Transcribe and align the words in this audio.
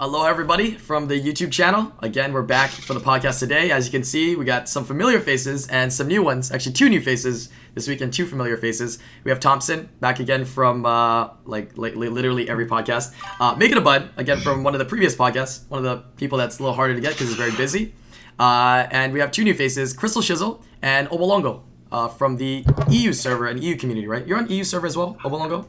aloha, 0.00 0.26
everybody, 0.28 0.72
from 0.72 1.08
the 1.08 1.20
YouTube 1.20 1.50
channel. 1.50 1.92
Again, 2.00 2.32
we're 2.32 2.42
back 2.42 2.70
for 2.70 2.94
the 2.94 3.00
podcast 3.00 3.40
today. 3.40 3.70
As 3.70 3.86
you 3.86 3.90
can 3.90 4.04
see, 4.04 4.36
we 4.36 4.44
got 4.44 4.68
some 4.68 4.84
familiar 4.84 5.20
faces 5.20 5.66
and 5.68 5.92
some 5.92 6.06
new 6.06 6.22
ones. 6.22 6.52
Actually, 6.52 6.72
two 6.72 6.88
new 6.88 7.00
faces 7.00 7.48
this 7.74 7.88
week 7.88 8.00
and 8.00 8.12
two 8.12 8.26
familiar 8.26 8.56
faces. 8.56 8.98
We 9.24 9.30
have 9.30 9.40
Thompsin 9.40 9.88
back 10.00 10.20
again 10.20 10.44
from 10.44 10.86
uh, 10.86 11.30
like, 11.44 11.76
like 11.76 11.96
li- 11.96 12.08
literally 12.08 12.48
every 12.48 12.66
podcast. 12.66 13.12
Uh, 13.40 13.54
Makeitabud 13.56 14.10
again 14.16 14.40
from 14.40 14.62
one 14.62 14.74
of 14.74 14.78
the 14.78 14.84
previous 14.84 15.16
podcasts. 15.16 15.68
One 15.68 15.84
of 15.84 15.84
the 15.84 16.04
people 16.16 16.38
that's 16.38 16.58
a 16.58 16.62
little 16.62 16.76
harder 16.76 16.94
to 16.94 17.00
get 17.00 17.12
because 17.12 17.28
he's 17.28 17.36
very 17.36 17.52
busy. 17.56 17.94
Uh, 18.38 18.86
and 18.90 19.12
we 19.12 19.18
have 19.20 19.32
two 19.32 19.42
new 19.42 19.54
faces, 19.54 19.96
Krisleshizle 19.96 20.62
and 20.80 21.08
Obolongo 21.08 21.62
uh, 21.90 22.06
from 22.06 22.36
the 22.36 22.64
EU 22.88 23.12
server 23.12 23.48
and 23.48 23.62
EU 23.62 23.74
community, 23.76 24.06
right? 24.06 24.24
You're 24.26 24.38
on 24.38 24.48
EU 24.48 24.62
server 24.62 24.86
as 24.86 24.96
well, 24.96 25.16
Obolongo. 25.24 25.66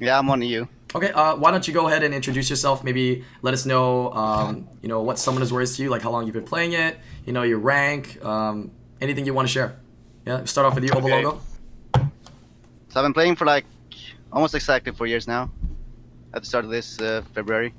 Yeah, 0.00 0.18
I'm 0.18 0.28
on 0.30 0.42
EU. 0.42 0.66
Okay, 0.94 1.10
uh, 1.12 1.36
why 1.36 1.50
don't 1.50 1.66
you 1.66 1.72
go 1.72 1.88
ahead 1.88 2.02
and 2.02 2.12
introduce 2.14 2.50
yourself? 2.50 2.84
Maybe 2.84 3.24
let 3.40 3.54
us 3.54 3.64
know, 3.64 4.12
um, 4.12 4.68
you 4.82 4.88
know, 4.88 5.00
what 5.00 5.16
Summoners 5.16 5.50
Wars 5.50 5.76
to 5.76 5.82
you, 5.82 5.88
like 5.88 6.02
how 6.02 6.10
long 6.10 6.26
you've 6.26 6.34
been 6.34 6.44
playing 6.44 6.74
it, 6.74 6.98
you 7.24 7.32
know, 7.32 7.42
your 7.44 7.58
rank, 7.58 8.22
um, 8.22 8.70
anything 9.00 9.24
you 9.24 9.32
want 9.32 9.48
to 9.48 9.52
share. 9.52 9.80
Yeah, 10.26 10.44
start 10.44 10.66
off 10.66 10.74
with 10.74 10.84
you, 10.84 10.90
Obolongo. 10.90 11.40
So 11.94 13.00
I've 13.00 13.04
been 13.04 13.14
playing 13.14 13.36
for 13.36 13.46
like 13.46 13.64
almost 14.30 14.54
exactly 14.54 14.92
four 14.92 15.06
years 15.06 15.26
now. 15.26 15.50
At 16.34 16.42
the 16.42 16.46
start 16.46 16.64
of 16.64 16.70
this 16.70 17.00
uh, 17.00 17.22
February. 17.34 17.72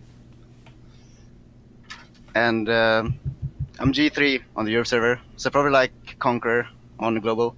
And 2.35 2.67
um 2.67 3.19
I'm 3.79 3.91
G3 3.91 4.41
on 4.55 4.65
the 4.65 4.71
Europe 4.71 4.87
server. 4.87 5.19
So 5.37 5.49
probably 5.49 5.71
like 5.71 5.91
Conqueror 6.19 6.67
on 6.99 7.13
the 7.13 7.19
global. 7.19 7.55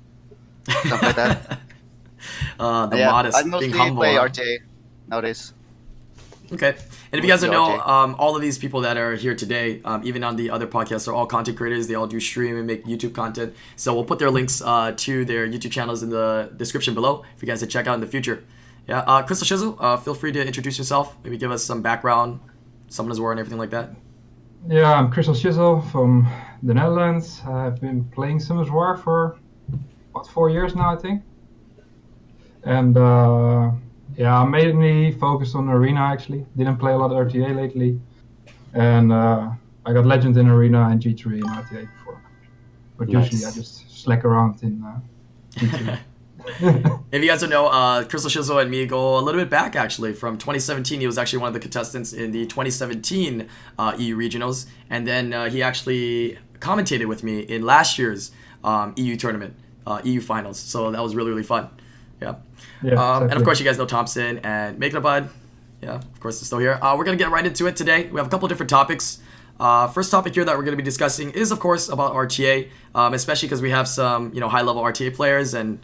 Something 0.67 0.99
like 1.01 1.15
that. 1.15 1.59
uh, 2.59 2.87
the 2.87 2.97
yeah, 2.97 3.11
modest, 3.11 3.37
I 3.37 3.43
mostly 3.43 3.71
play? 3.71 4.15
RTA 4.15 4.57
nowadays. 5.07 5.53
Okay. 6.51 6.69
And 7.11 7.19
if 7.19 7.23
you 7.23 7.29
guys 7.29 7.41
don't 7.41 7.51
know, 7.51 7.79
um, 7.79 8.15
all 8.19 8.35
of 8.35 8.41
these 8.41 8.57
people 8.57 8.81
that 8.81 8.97
are 8.97 9.15
here 9.15 9.35
today, 9.35 9.81
um, 9.83 10.01
even 10.03 10.23
on 10.23 10.35
the 10.35 10.49
other 10.49 10.67
podcasts, 10.67 11.07
are 11.07 11.13
all 11.13 11.25
content 11.25 11.57
creators. 11.57 11.87
They 11.87 11.95
all 11.95 12.07
do 12.07 12.19
stream 12.19 12.57
and 12.57 12.67
make 12.67 12.85
YouTube 12.85 13.13
content. 13.13 13.55
So 13.75 13.93
we'll 13.93 14.05
put 14.05 14.19
their 14.19 14.31
links 14.31 14.61
uh, 14.61 14.93
to 14.97 15.25
their 15.25 15.47
YouTube 15.47 15.71
channels 15.71 16.03
in 16.03 16.09
the 16.09 16.51
description 16.55 16.93
below 16.93 17.23
for 17.37 17.45
you 17.45 17.51
guys 17.51 17.59
to 17.61 17.67
check 17.67 17.87
out 17.87 17.95
in 17.95 18.01
the 18.01 18.07
future. 18.07 18.43
Yeah. 18.87 18.99
Uh, 18.99 19.25
Krisleshizle, 19.25 19.77
uh, 19.79 19.97
feel 19.97 20.13
free 20.13 20.31
to 20.31 20.45
introduce 20.45 20.77
yourself. 20.77 21.15
Maybe 21.23 21.37
give 21.37 21.51
us 21.51 21.63
some 21.63 21.81
background, 21.81 22.39
Summoners 22.89 23.19
War, 23.19 23.31
and 23.31 23.39
everything 23.39 23.59
like 23.59 23.71
that. 23.71 23.91
Yeah, 24.67 24.93
I'm 24.93 25.11
Krisleshizle 25.11 25.91
from 25.91 26.27
the 26.63 26.73
Netherlands. 26.73 27.41
I've 27.47 27.79
been 27.79 28.05
playing 28.05 28.39
Summoners 28.39 28.71
War 28.71 28.97
for 28.97 29.37
what 30.11 30.27
four 30.27 30.49
years 30.49 30.75
now, 30.75 30.93
I 30.93 30.97
think. 30.97 31.23
And 32.63 32.97
uh, 32.97 33.71
yeah, 34.17 34.39
I'm 34.39 34.51
mainly 34.51 35.11
focused 35.11 35.55
on 35.55 35.69
Arena 35.69 36.01
actually. 36.01 36.45
Didn't 36.55 36.77
play 36.77 36.93
a 36.93 36.97
lot 36.97 37.11
of 37.11 37.27
RTA 37.27 37.55
lately, 37.55 37.99
and 38.73 39.11
uh, 39.11 39.51
I 39.85 39.93
got 39.93 40.05
Legend 40.05 40.37
in 40.37 40.47
Arena 40.47 40.87
and 40.89 41.01
G3 41.01 41.37
in 41.37 41.43
RTA 41.43 41.89
before. 41.97 42.21
But 42.97 43.09
usually 43.09 43.45
I 43.45 43.51
just 43.51 44.03
slack 44.03 44.23
around 44.23 44.63
in 44.63 44.83
uh, 44.83 44.99
G3. 45.55 45.99
If 47.11 47.21
you 47.23 47.27
guys 47.27 47.41
don't 47.41 47.49
know, 47.49 47.67
uh, 47.67 48.03
Krisleshizle 48.03 48.61
and 48.61 48.69
me 48.69 48.85
go 48.85 49.17
a 49.17 49.21
little 49.21 49.41
bit 49.41 49.49
back 49.49 49.75
actually. 49.75 50.13
From 50.13 50.37
2017, 50.37 50.99
he 50.99 51.07
was 51.07 51.17
actually 51.17 51.39
one 51.39 51.47
of 51.47 51.53
the 51.53 51.59
contestants 51.59 52.13
in 52.13 52.31
the 52.31 52.45
2017 52.45 53.49
uh, 53.77 53.95
EU 53.97 54.15
regionals, 54.15 54.67
and 54.89 55.07
then 55.07 55.33
uh, 55.33 55.49
he 55.49 55.61
actually 55.61 56.37
commentated 56.59 57.07
with 57.07 57.23
me 57.23 57.39
in 57.39 57.63
last 57.63 57.99
year's 57.99 58.31
um, 58.63 58.93
EU 58.95 59.17
tournament, 59.17 59.55
uh, 59.85 60.01
EU 60.03 60.21
finals. 60.21 60.59
So 60.59 60.91
that 60.91 61.01
was 61.01 61.15
really 61.15 61.31
really 61.31 61.43
fun. 61.43 61.69
Yeah. 62.21 62.35
Yeah, 62.85 63.15
Um, 63.15 63.23
and 63.23 63.33
of 63.33 63.43
course, 63.43 63.59
you 63.59 63.65
guys 63.65 63.77
know 63.77 63.85
Thompsin 63.85 64.39
and 64.43 64.79
Makeitabud. 64.79 65.29
Yeah, 65.81 65.95
of 65.95 66.19
course, 66.19 66.39
they're 66.39 66.45
still 66.45 66.59
here. 66.59 66.79
Uh, 66.81 66.95
we're 66.97 67.03
going 67.03 67.17
to 67.17 67.23
get 67.23 67.31
right 67.31 67.45
into 67.45 67.67
it 67.67 67.75
today. 67.75 68.07
We 68.07 68.19
have 68.19 68.27
a 68.27 68.29
couple 68.29 68.47
different 68.47 68.69
topics. 68.69 69.19
Uh, 69.59 69.87
first 69.87 70.11
topic 70.11 70.35
here 70.35 70.43
that 70.45 70.55
we're 70.57 70.63
going 70.63 70.73
to 70.77 70.77
be 70.77 70.83
discussing 70.83 71.31
is, 71.31 71.51
of 71.51 71.59
course, 71.59 71.89
about 71.89 72.13
RTA, 72.13 72.69
um, 72.93 73.13
especially 73.13 73.47
because 73.47 73.61
we 73.61 73.71
have 73.71 73.87
some, 73.87 74.33
you 74.33 74.39
know, 74.39 74.49
high-level 74.49 74.81
RTA 74.81 75.15
players 75.15 75.53
and 75.53 75.83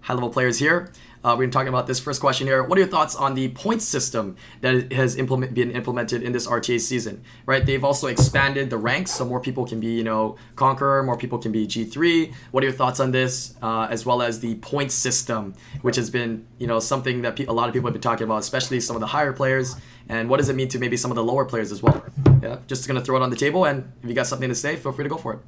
high-level 0.00 0.30
players 0.30 0.58
here. 0.58 0.90
Uh, 1.24 1.34
we've 1.38 1.46
been 1.46 1.50
talking 1.50 1.68
about 1.68 1.86
this 1.86 1.98
first 1.98 2.20
question 2.20 2.46
here. 2.46 2.62
What 2.62 2.76
are 2.76 2.82
your 2.82 2.90
thoughts 2.90 3.16
on 3.16 3.32
the 3.32 3.48
point 3.48 3.80
system 3.80 4.36
that 4.60 4.92
has 4.92 5.16
implement, 5.16 5.54
been 5.54 5.70
implemented 5.70 6.22
in 6.22 6.32
this 6.32 6.46
RTA 6.46 6.78
season? 6.78 7.24
Right, 7.46 7.64
they've 7.64 7.82
also 7.82 8.08
expanded 8.08 8.68
the 8.68 8.76
ranks, 8.76 9.10
so 9.12 9.24
more 9.24 9.40
people 9.40 9.66
can 9.66 9.80
be, 9.80 9.86
you 9.86 10.04
know, 10.04 10.36
Conqueror, 10.54 11.02
more 11.02 11.16
people 11.16 11.38
can 11.38 11.50
be 11.50 11.66
G3. 11.66 12.34
What 12.50 12.62
are 12.62 12.66
your 12.66 12.76
thoughts 12.76 13.00
on 13.00 13.10
this, 13.10 13.54
uh, 13.62 13.88
as 13.90 14.04
well 14.04 14.20
as 14.20 14.40
the 14.40 14.56
point 14.56 14.92
system, 14.92 15.54
which 15.80 15.96
has 15.96 16.10
been, 16.10 16.46
you 16.58 16.66
know, 16.66 16.78
something 16.78 17.22
that 17.22 17.36
pe- 17.36 17.46
a 17.46 17.52
lot 17.52 17.68
of 17.68 17.74
people 17.74 17.88
have 17.88 17.94
been 17.94 18.02
talking 18.02 18.24
about, 18.24 18.40
especially 18.40 18.78
some 18.80 18.94
of 18.94 19.00
the 19.00 19.06
higher 19.06 19.32
players, 19.32 19.76
and 20.10 20.28
what 20.28 20.36
does 20.36 20.50
it 20.50 20.56
mean 20.56 20.68
to 20.68 20.78
maybe 20.78 20.98
some 20.98 21.10
of 21.10 21.14
the 21.14 21.24
lower 21.24 21.46
players 21.46 21.72
as 21.72 21.82
well? 21.82 22.04
Yeah, 22.42 22.58
just 22.66 22.86
gonna 22.86 23.00
throw 23.00 23.16
it 23.16 23.22
on 23.22 23.30
the 23.30 23.36
table, 23.36 23.64
and 23.64 23.90
if 24.02 24.10
you 24.10 24.14
got 24.14 24.26
something 24.26 24.50
to 24.50 24.54
say, 24.54 24.76
feel 24.76 24.92
free 24.92 25.04
to 25.04 25.08
go 25.08 25.16
for 25.16 25.32
it. 25.32 25.38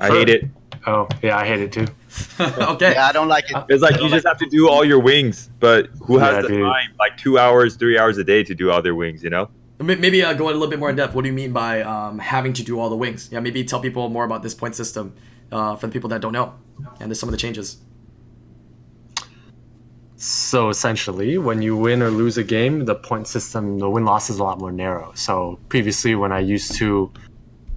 I 0.00 0.08
hate 0.08 0.28
it. 0.28 0.48
Oh, 0.84 1.06
yeah, 1.22 1.36
I 1.36 1.46
hate 1.46 1.60
it 1.60 1.70
too. 1.70 1.86
okay. 2.40 2.92
Yeah, 2.92 3.06
I 3.06 3.12
don't 3.12 3.28
like 3.28 3.44
it. 3.50 3.56
It's 3.68 3.82
like 3.82 4.00
you 4.00 4.08
just 4.08 4.26
have 4.26 4.38
to 4.38 4.46
do 4.46 4.68
all 4.68 4.84
your 4.84 5.00
wings, 5.00 5.50
but 5.60 5.86
who 6.02 6.18
has 6.18 6.36
Yeah, 6.36 6.42
the 6.42 6.48
dude. 6.48 6.62
time? 6.62 6.88
Like 6.98 7.16
two 7.16 7.38
hours, 7.38 7.76
three 7.76 7.98
hours 7.98 8.18
a 8.18 8.24
day 8.24 8.44
to 8.44 8.54
do 8.54 8.70
all 8.70 8.82
their 8.82 8.94
wings, 8.94 9.22
you 9.22 9.30
know? 9.30 9.50
Maybe 9.80 10.22
uh, 10.24 10.32
go 10.32 10.46
a 10.46 10.52
little 10.52 10.66
bit 10.66 10.80
more 10.80 10.90
in 10.90 10.96
depth. 10.96 11.14
What 11.14 11.22
do 11.22 11.28
you 11.28 11.34
mean 11.34 11.52
by 11.52 11.82
um, 11.82 12.18
having 12.18 12.52
to 12.54 12.64
do 12.64 12.80
all 12.80 12.90
the 12.90 12.96
wings? 12.96 13.28
Yeah, 13.30 13.38
maybe 13.40 13.62
tell 13.64 13.80
people 13.80 14.08
more 14.08 14.24
about 14.24 14.42
this 14.42 14.54
point 14.54 14.74
system 14.74 15.14
uh, 15.52 15.76
for 15.76 15.86
the 15.86 15.92
people 15.92 16.08
that 16.10 16.20
don't 16.20 16.32
know, 16.32 16.54
and 16.98 17.08
there's 17.10 17.20
some 17.20 17.28
of 17.28 17.32
the 17.32 17.38
changes. 17.38 17.76
So 20.16 20.68
essentially, 20.68 21.38
when 21.38 21.62
you 21.62 21.76
win 21.76 22.02
or 22.02 22.10
lose 22.10 22.38
a 22.38 22.42
game, 22.42 22.86
the 22.86 22.96
point 22.96 23.28
system, 23.28 23.78
the 23.78 23.88
win 23.88 24.04
loss 24.04 24.30
is 24.30 24.38
a 24.40 24.42
lot 24.42 24.58
more 24.58 24.72
narrow. 24.72 25.12
So 25.14 25.60
previously, 25.68 26.16
when 26.16 26.32
I 26.32 26.40
used 26.40 26.74
to 26.76 27.12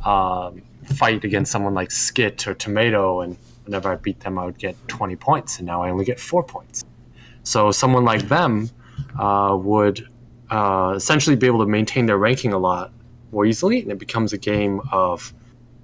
um, 0.03 0.63
fight 0.95 1.23
against 1.23 1.51
someone 1.51 1.75
like 1.75 1.91
Skit 1.91 2.47
or 2.47 2.55
Tomato, 2.55 3.21
and 3.21 3.37
whenever 3.65 3.91
I 3.91 3.95
beat 3.95 4.19
them, 4.19 4.37
I 4.37 4.45
would 4.45 4.57
get 4.57 4.75
20 4.87 5.15
points, 5.15 5.57
and 5.57 5.65
now 5.67 5.83
I 5.83 5.89
only 5.89 6.05
get 6.05 6.19
four 6.19 6.43
points. 6.43 6.83
So 7.43 7.71
someone 7.71 8.05
like 8.05 8.27
them 8.27 8.69
uh, 9.19 9.57
would 9.59 10.07
uh, 10.49 10.93
essentially 10.95 11.35
be 11.35 11.47
able 11.47 11.59
to 11.59 11.65
maintain 11.65 12.05
their 12.05 12.17
ranking 12.17 12.53
a 12.53 12.57
lot 12.57 12.91
more 13.31 13.45
easily, 13.45 13.81
and 13.81 13.91
it 13.91 13.97
becomes 13.97 14.33
a 14.33 14.37
game 14.37 14.81
of 14.91 15.33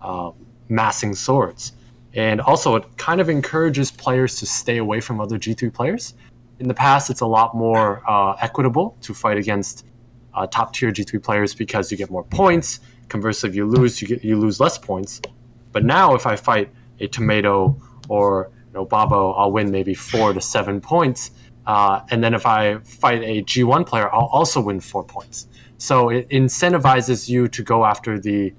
uh, 0.01 0.31
massing 0.69 1.15
swords. 1.15 1.73
And 2.13 2.41
also, 2.41 2.75
it 2.75 2.97
kind 2.97 3.21
of 3.21 3.29
encourages 3.29 3.91
players 3.91 4.37
to 4.37 4.45
stay 4.45 4.77
away 4.77 4.99
from 4.99 5.21
other 5.21 5.37
G3 5.37 5.73
players. 5.73 6.13
In 6.59 6.67
the 6.67 6.73
past, 6.73 7.09
it's 7.09 7.21
a 7.21 7.27
lot 7.27 7.55
more 7.55 8.01
uh, 8.09 8.35
equitable 8.41 8.97
to 9.01 9.13
fight 9.13 9.37
against 9.37 9.85
uh, 10.33 10.47
top 10.47 10.73
tier 10.73 10.91
G3 10.91 11.21
players 11.21 11.53
because 11.53 11.91
you 11.91 11.97
get 11.97 12.09
more 12.09 12.23
points. 12.23 12.79
Conversely, 13.09 13.49
if 13.49 13.55
you 13.55 13.65
lose, 13.65 14.01
you 14.01 14.07
get 14.07 14.23
you 14.23 14.37
lose 14.37 14.59
less 14.59 14.77
points. 14.77 15.21
But 15.71 15.85
now, 15.85 16.15
if 16.15 16.25
I 16.25 16.35
fight 16.35 16.71
a 16.99 17.07
Tomato 17.07 17.79
or 18.09 18.51
you 18.67 18.73
know, 18.73 18.85
Babo, 18.85 19.31
I'll 19.33 19.51
win 19.51 19.71
maybe 19.71 19.93
four 19.93 20.33
to 20.33 20.41
seven 20.41 20.81
points. 20.81 21.31
Uh, 21.65 22.01
and 22.09 22.23
then 22.23 22.33
if 22.33 22.45
I 22.45 22.77
fight 22.79 23.21
a 23.23 23.43
G1 23.43 23.85
player, 23.85 24.13
I'll 24.13 24.27
also 24.27 24.61
win 24.61 24.79
four 24.79 25.03
points. 25.03 25.47
So 25.77 26.09
it 26.09 26.29
incentivizes 26.29 27.27
you 27.27 27.47
to 27.49 27.63
go 27.63 27.85
after 27.85 28.19
the 28.19 28.53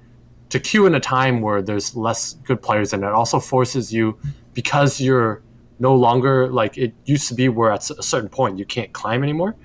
to 0.50 0.58
queue 0.58 0.86
in 0.86 0.94
a 0.94 1.00
time 1.00 1.42
where 1.42 1.60
there's 1.60 1.94
less 1.94 2.34
good 2.44 2.62
players, 2.62 2.92
and 2.94 3.04
it 3.04 3.12
also 3.12 3.38
forces 3.38 3.92
you 3.92 4.18
because 4.54 4.98
you're 4.98 5.42
no 5.78 5.94
longer 5.94 6.48
like 6.48 6.78
it 6.78 6.94
used 7.04 7.28
to 7.28 7.34
be, 7.34 7.48
where 7.48 7.70
at 7.70 7.90
a 7.90 8.02
certain 8.02 8.30
point 8.30 8.58
you 8.58 8.64
can't 8.64 8.92
climb 8.92 9.22
anymore. 9.22 9.56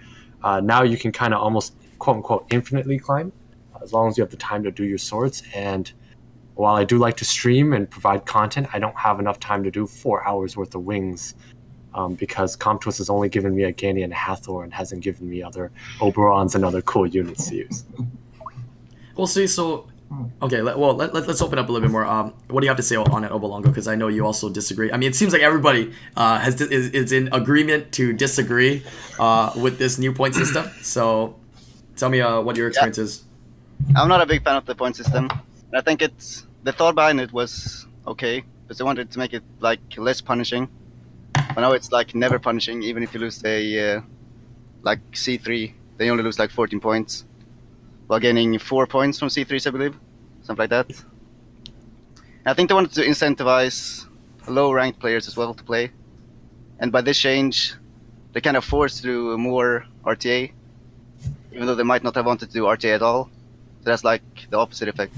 Uh, 0.44 0.60
now 0.60 0.84
you 0.84 0.98
can 0.98 1.12
kind 1.12 1.34
of 1.34 1.42
almost 1.42 1.76
quote 2.00 2.18
unquote 2.18 2.46
infinitely 2.50 3.00
climb 3.00 3.32
as 3.82 3.94
long 3.94 4.08
as 4.08 4.18
you 4.18 4.24
have 4.24 4.32
the 4.32 4.38
time 4.38 4.64
to 4.64 4.72
do 4.72 4.84
your 4.84 4.98
swords. 4.98 5.44
And 5.54 5.92
while 6.56 6.76
I 6.76 6.84
do 6.84 6.98
like 6.98 7.18
to 7.18 7.26
stream 7.26 7.74
and 7.74 7.90
provide 7.90 8.26
content, 8.26 8.68
I 8.74 8.80
don't 8.80 8.96
have 8.96 9.20
enough 9.20 9.40
time 9.40 9.64
to 9.64 9.72
do 9.72 9.88
four 9.88 10.26
hours 10.28 10.56
worth 10.56 10.76
of 10.76 10.84
wings. 10.84 11.36
Um, 11.96 12.16
because 12.16 12.58
Com2uS 12.58 12.98
has 12.98 13.10
only 13.12 13.30
given 13.30 13.56
me 13.56 13.66
a 13.66 13.72
Gani 13.72 14.02
and 14.02 14.12
a 14.12 14.16
Hathor 14.16 14.64
and 14.64 14.74
hasn't 14.74 15.04
given 15.04 15.30
me 15.30 15.44
other 15.44 15.72
Oberons 16.00 16.56
and 16.56 16.66
other 16.66 16.82
cool 16.82 17.06
units 17.06 17.50
to 17.50 17.56
use. 17.58 17.86
We'll 19.16 19.28
see, 19.28 19.46
so 19.46 19.88
okay. 20.42 20.62
Let, 20.62 20.80
well, 20.80 20.96
let, 20.96 21.14
let, 21.14 21.30
us 21.30 21.40
open 21.40 21.60
up 21.60 21.70
a 21.70 21.72
little 21.72 21.88
bit 21.88 21.92
more. 21.92 22.04
Um, 22.06 22.34
what 22.48 22.62
do 22.62 22.66
you 22.66 22.70
have 22.70 22.78
to 22.78 22.84
say 22.84 22.96
on 22.96 23.24
it, 23.24 23.32
Obolongo? 23.32 23.66
Because 23.66 23.88
I 23.88 23.94
know 23.94 24.08
you 24.08 24.26
also 24.26 24.50
disagree. 24.50 24.92
I 24.92 24.98
mean, 24.98 25.10
it 25.10 25.16
seems 25.16 25.34
like 25.34 25.44
everybody 25.44 25.94
uh, 26.18 26.40
has 26.40 26.60
is, 26.60 26.90
is 26.90 27.12
in 27.12 27.30
agreement 27.32 27.92
to 27.94 28.14
disagree 28.14 28.84
uh, 29.20 29.54
with 29.56 29.78
this 29.78 30.00
new 30.00 30.12
point 30.12 30.34
system. 30.34 30.68
So, 30.82 31.36
tell 31.96 32.10
me 32.10 32.22
uh, 32.22 32.42
what 32.42 32.58
your 32.58 32.70
experience 32.70 32.98
is. 32.98 33.24
I'm 33.96 34.08
not 34.08 34.22
a 34.22 34.26
big 34.26 34.44
fan 34.44 34.56
of 34.56 34.66
the 34.66 34.74
point 34.74 34.96
system. 34.96 35.30
I 35.78 35.82
think 35.82 36.02
it's 36.02 36.46
the 36.64 36.72
thought 36.72 36.96
behind 36.96 37.20
it 37.20 37.32
was 37.34 37.88
okay 38.06 38.44
because 38.62 38.78
they 38.78 38.84
wanted 38.84 39.12
to 39.12 39.20
make 39.20 39.34
it 39.34 39.44
like 39.60 39.80
less 39.98 40.22
punishing. 40.22 40.70
But 41.34 41.62
now 41.62 41.72
it's 41.72 41.92
like 41.92 42.16
never 42.16 42.40
punishing, 42.40 42.84
even 42.84 43.04
if 43.04 43.14
you 43.14 43.20
lose 43.20 43.44
a 43.44 43.96
uh, 43.98 44.02
like 44.82 45.00
C3, 45.12 45.74
they 45.98 46.10
only 46.10 46.24
lose 46.24 46.40
like 46.40 46.52
14 46.52 46.80
points, 46.80 47.26
while 48.08 48.20
gaining 48.20 48.58
four 48.60 48.88
points 48.88 49.20
from 49.20 49.30
C3s, 49.30 49.68
I 49.68 49.70
believe, 49.72 49.96
something 50.42 50.64
like 50.64 50.70
that. 50.70 50.90
And 50.90 52.48
I 52.48 52.54
think 52.54 52.70
they 52.70 52.76
wanted 52.76 52.94
to 52.94 53.02
incentivize 53.02 54.06
low-ranked 54.48 55.00
players 55.00 55.28
as 55.28 55.38
well 55.38 55.54
to 55.54 55.64
play, 55.64 55.92
and 56.80 56.92
by 56.92 57.02
this 57.02 57.18
change, 57.18 57.76
they 58.34 58.42
kind 58.42 58.58
of 58.58 58.66
forced 58.66 58.98
to 58.98 59.04
do 59.04 59.38
more 59.38 59.86
RTA. 60.06 60.52
even 61.52 61.68
though 61.68 61.76
they 61.76 61.84
might 61.84 62.04
not 62.04 62.16
have 62.16 62.26
wanted 62.26 62.48
to 62.50 62.54
do 62.54 62.64
RTA 62.64 62.96
at 62.96 63.02
all. 63.02 63.30
So 63.84 63.90
that's 63.92 64.04
like 64.04 64.24
the 64.50 64.58
opposite 64.58 64.88
effect. 64.88 65.14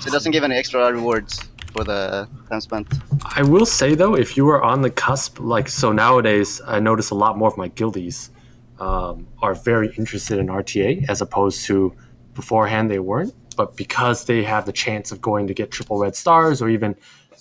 So 0.00 0.08
it 0.08 0.12
doesn't 0.12 0.32
give 0.32 0.44
any 0.44 0.56
extra 0.56 0.92
rewards 0.92 1.48
for 1.72 1.84
the 1.84 2.28
time 2.48 2.60
spent. 2.60 2.86
I 3.24 3.42
will 3.42 3.66
say 3.66 3.94
though, 3.94 4.14
if 4.14 4.36
you 4.36 4.48
are 4.48 4.62
on 4.62 4.82
the 4.82 4.90
cusp, 4.90 5.40
like 5.40 5.68
so 5.68 5.92
nowadays, 5.92 6.60
I 6.66 6.80
notice 6.80 7.10
a 7.10 7.14
lot 7.14 7.38
more 7.38 7.48
of 7.48 7.56
my 7.56 7.68
guildies 7.68 8.30
um, 8.78 9.26
are 9.40 9.54
very 9.54 9.92
interested 9.96 10.38
in 10.38 10.46
RTA 10.48 11.08
as 11.08 11.20
opposed 11.20 11.64
to 11.66 11.94
beforehand 12.34 12.90
they 12.90 12.98
weren't. 12.98 13.34
But 13.56 13.76
because 13.76 14.24
they 14.24 14.42
have 14.44 14.66
the 14.66 14.72
chance 14.72 15.12
of 15.12 15.20
going 15.20 15.46
to 15.46 15.54
get 15.54 15.70
triple 15.70 15.98
red 15.98 16.16
stars 16.16 16.62
or 16.62 16.68
even 16.68 16.96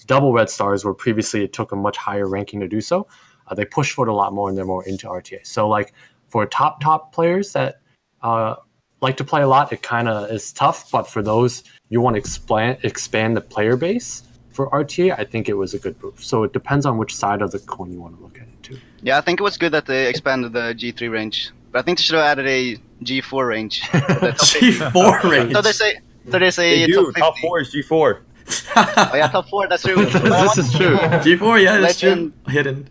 double 0.07 0.33
red 0.33 0.49
stars, 0.49 0.83
where 0.83 0.93
previously 0.93 1.43
it 1.43 1.53
took 1.53 1.71
a 1.71 1.75
much 1.75 1.97
higher 1.97 2.27
ranking 2.27 2.59
to 2.59 2.67
do 2.67 2.81
so, 2.81 3.07
uh, 3.47 3.55
they 3.55 3.65
push 3.65 3.91
for 3.91 4.07
it 4.07 4.11
a 4.11 4.13
lot 4.13 4.33
more 4.33 4.49
and 4.49 4.57
they're 4.57 4.65
more 4.65 4.85
into 4.85 5.07
RTA. 5.07 5.45
So 5.45 5.67
like 5.67 5.93
for 6.27 6.45
top 6.45 6.81
top 6.81 7.13
players 7.13 7.53
that 7.53 7.81
uh, 8.21 8.55
like 9.01 9.17
to 9.17 9.23
play 9.23 9.41
a 9.41 9.47
lot, 9.47 9.71
it 9.71 9.81
kind 9.81 10.07
of 10.07 10.29
is 10.31 10.51
tough. 10.51 10.91
But 10.91 11.07
for 11.07 11.21
those 11.21 11.63
you 11.91 12.01
want 12.01 12.15
to 12.15 12.19
expand 12.19 12.77
expand 12.91 13.37
the 13.37 13.41
player 13.53 13.75
base 13.77 14.23
for 14.55 14.69
RTA, 14.71 15.07
I 15.17 15.23
think 15.31 15.47
it 15.47 15.53
was 15.63 15.73
a 15.73 15.79
good 15.79 15.95
move. 16.03 16.21
So 16.23 16.43
it 16.43 16.51
depends 16.53 16.85
on 16.85 16.97
which 16.97 17.13
side 17.15 17.41
of 17.41 17.51
the 17.51 17.59
coin 17.59 17.91
you 17.93 18.01
want 18.01 18.17
to 18.17 18.21
look 18.23 18.37
at 18.37 18.47
it 18.53 18.63
too. 18.63 18.77
Yeah, 19.01 19.17
I 19.17 19.21
think 19.21 19.39
it 19.39 19.43
was 19.43 19.55
good 19.57 19.71
that 19.77 19.85
they 19.85 20.07
expanded 20.09 20.51
the 20.53 20.73
G3 20.79 21.09
range, 21.11 21.51
but 21.71 21.79
I 21.79 21.81
think 21.83 21.97
they 21.99 22.03
should 22.03 22.15
have 22.15 22.25
added 22.25 22.47
a 22.47 22.77
G4 23.03 23.47
range. 23.47 23.75
for 23.87 23.99
the 23.99 24.33
top 24.37 24.47
50. 24.47 24.71
G4 24.71 25.23
range. 25.31 25.53
So 25.53 25.61
they 25.61 25.71
say, 25.71 25.99
so 26.31 26.39
they 26.39 26.51
say 26.51 26.79
They 26.81 26.87
do. 26.87 27.05
top, 27.11 27.15
Top 27.15 27.35
50. 27.35 27.47
four 27.47 27.59
is 27.61 27.73
G4. 27.75 28.19
Oh 28.75 29.11
yeah, 29.15 29.27
top 29.29 29.47
four. 29.49 29.67
That's 29.67 29.83
true. 29.83 29.95
But 30.13 30.43
this 30.55 30.57
is 30.57 30.73
true. 30.73 30.97
G4, 31.25 31.63
yeah, 31.63 31.77
that's 31.79 31.99
true. 31.99 32.33
Hidden. 32.47 32.89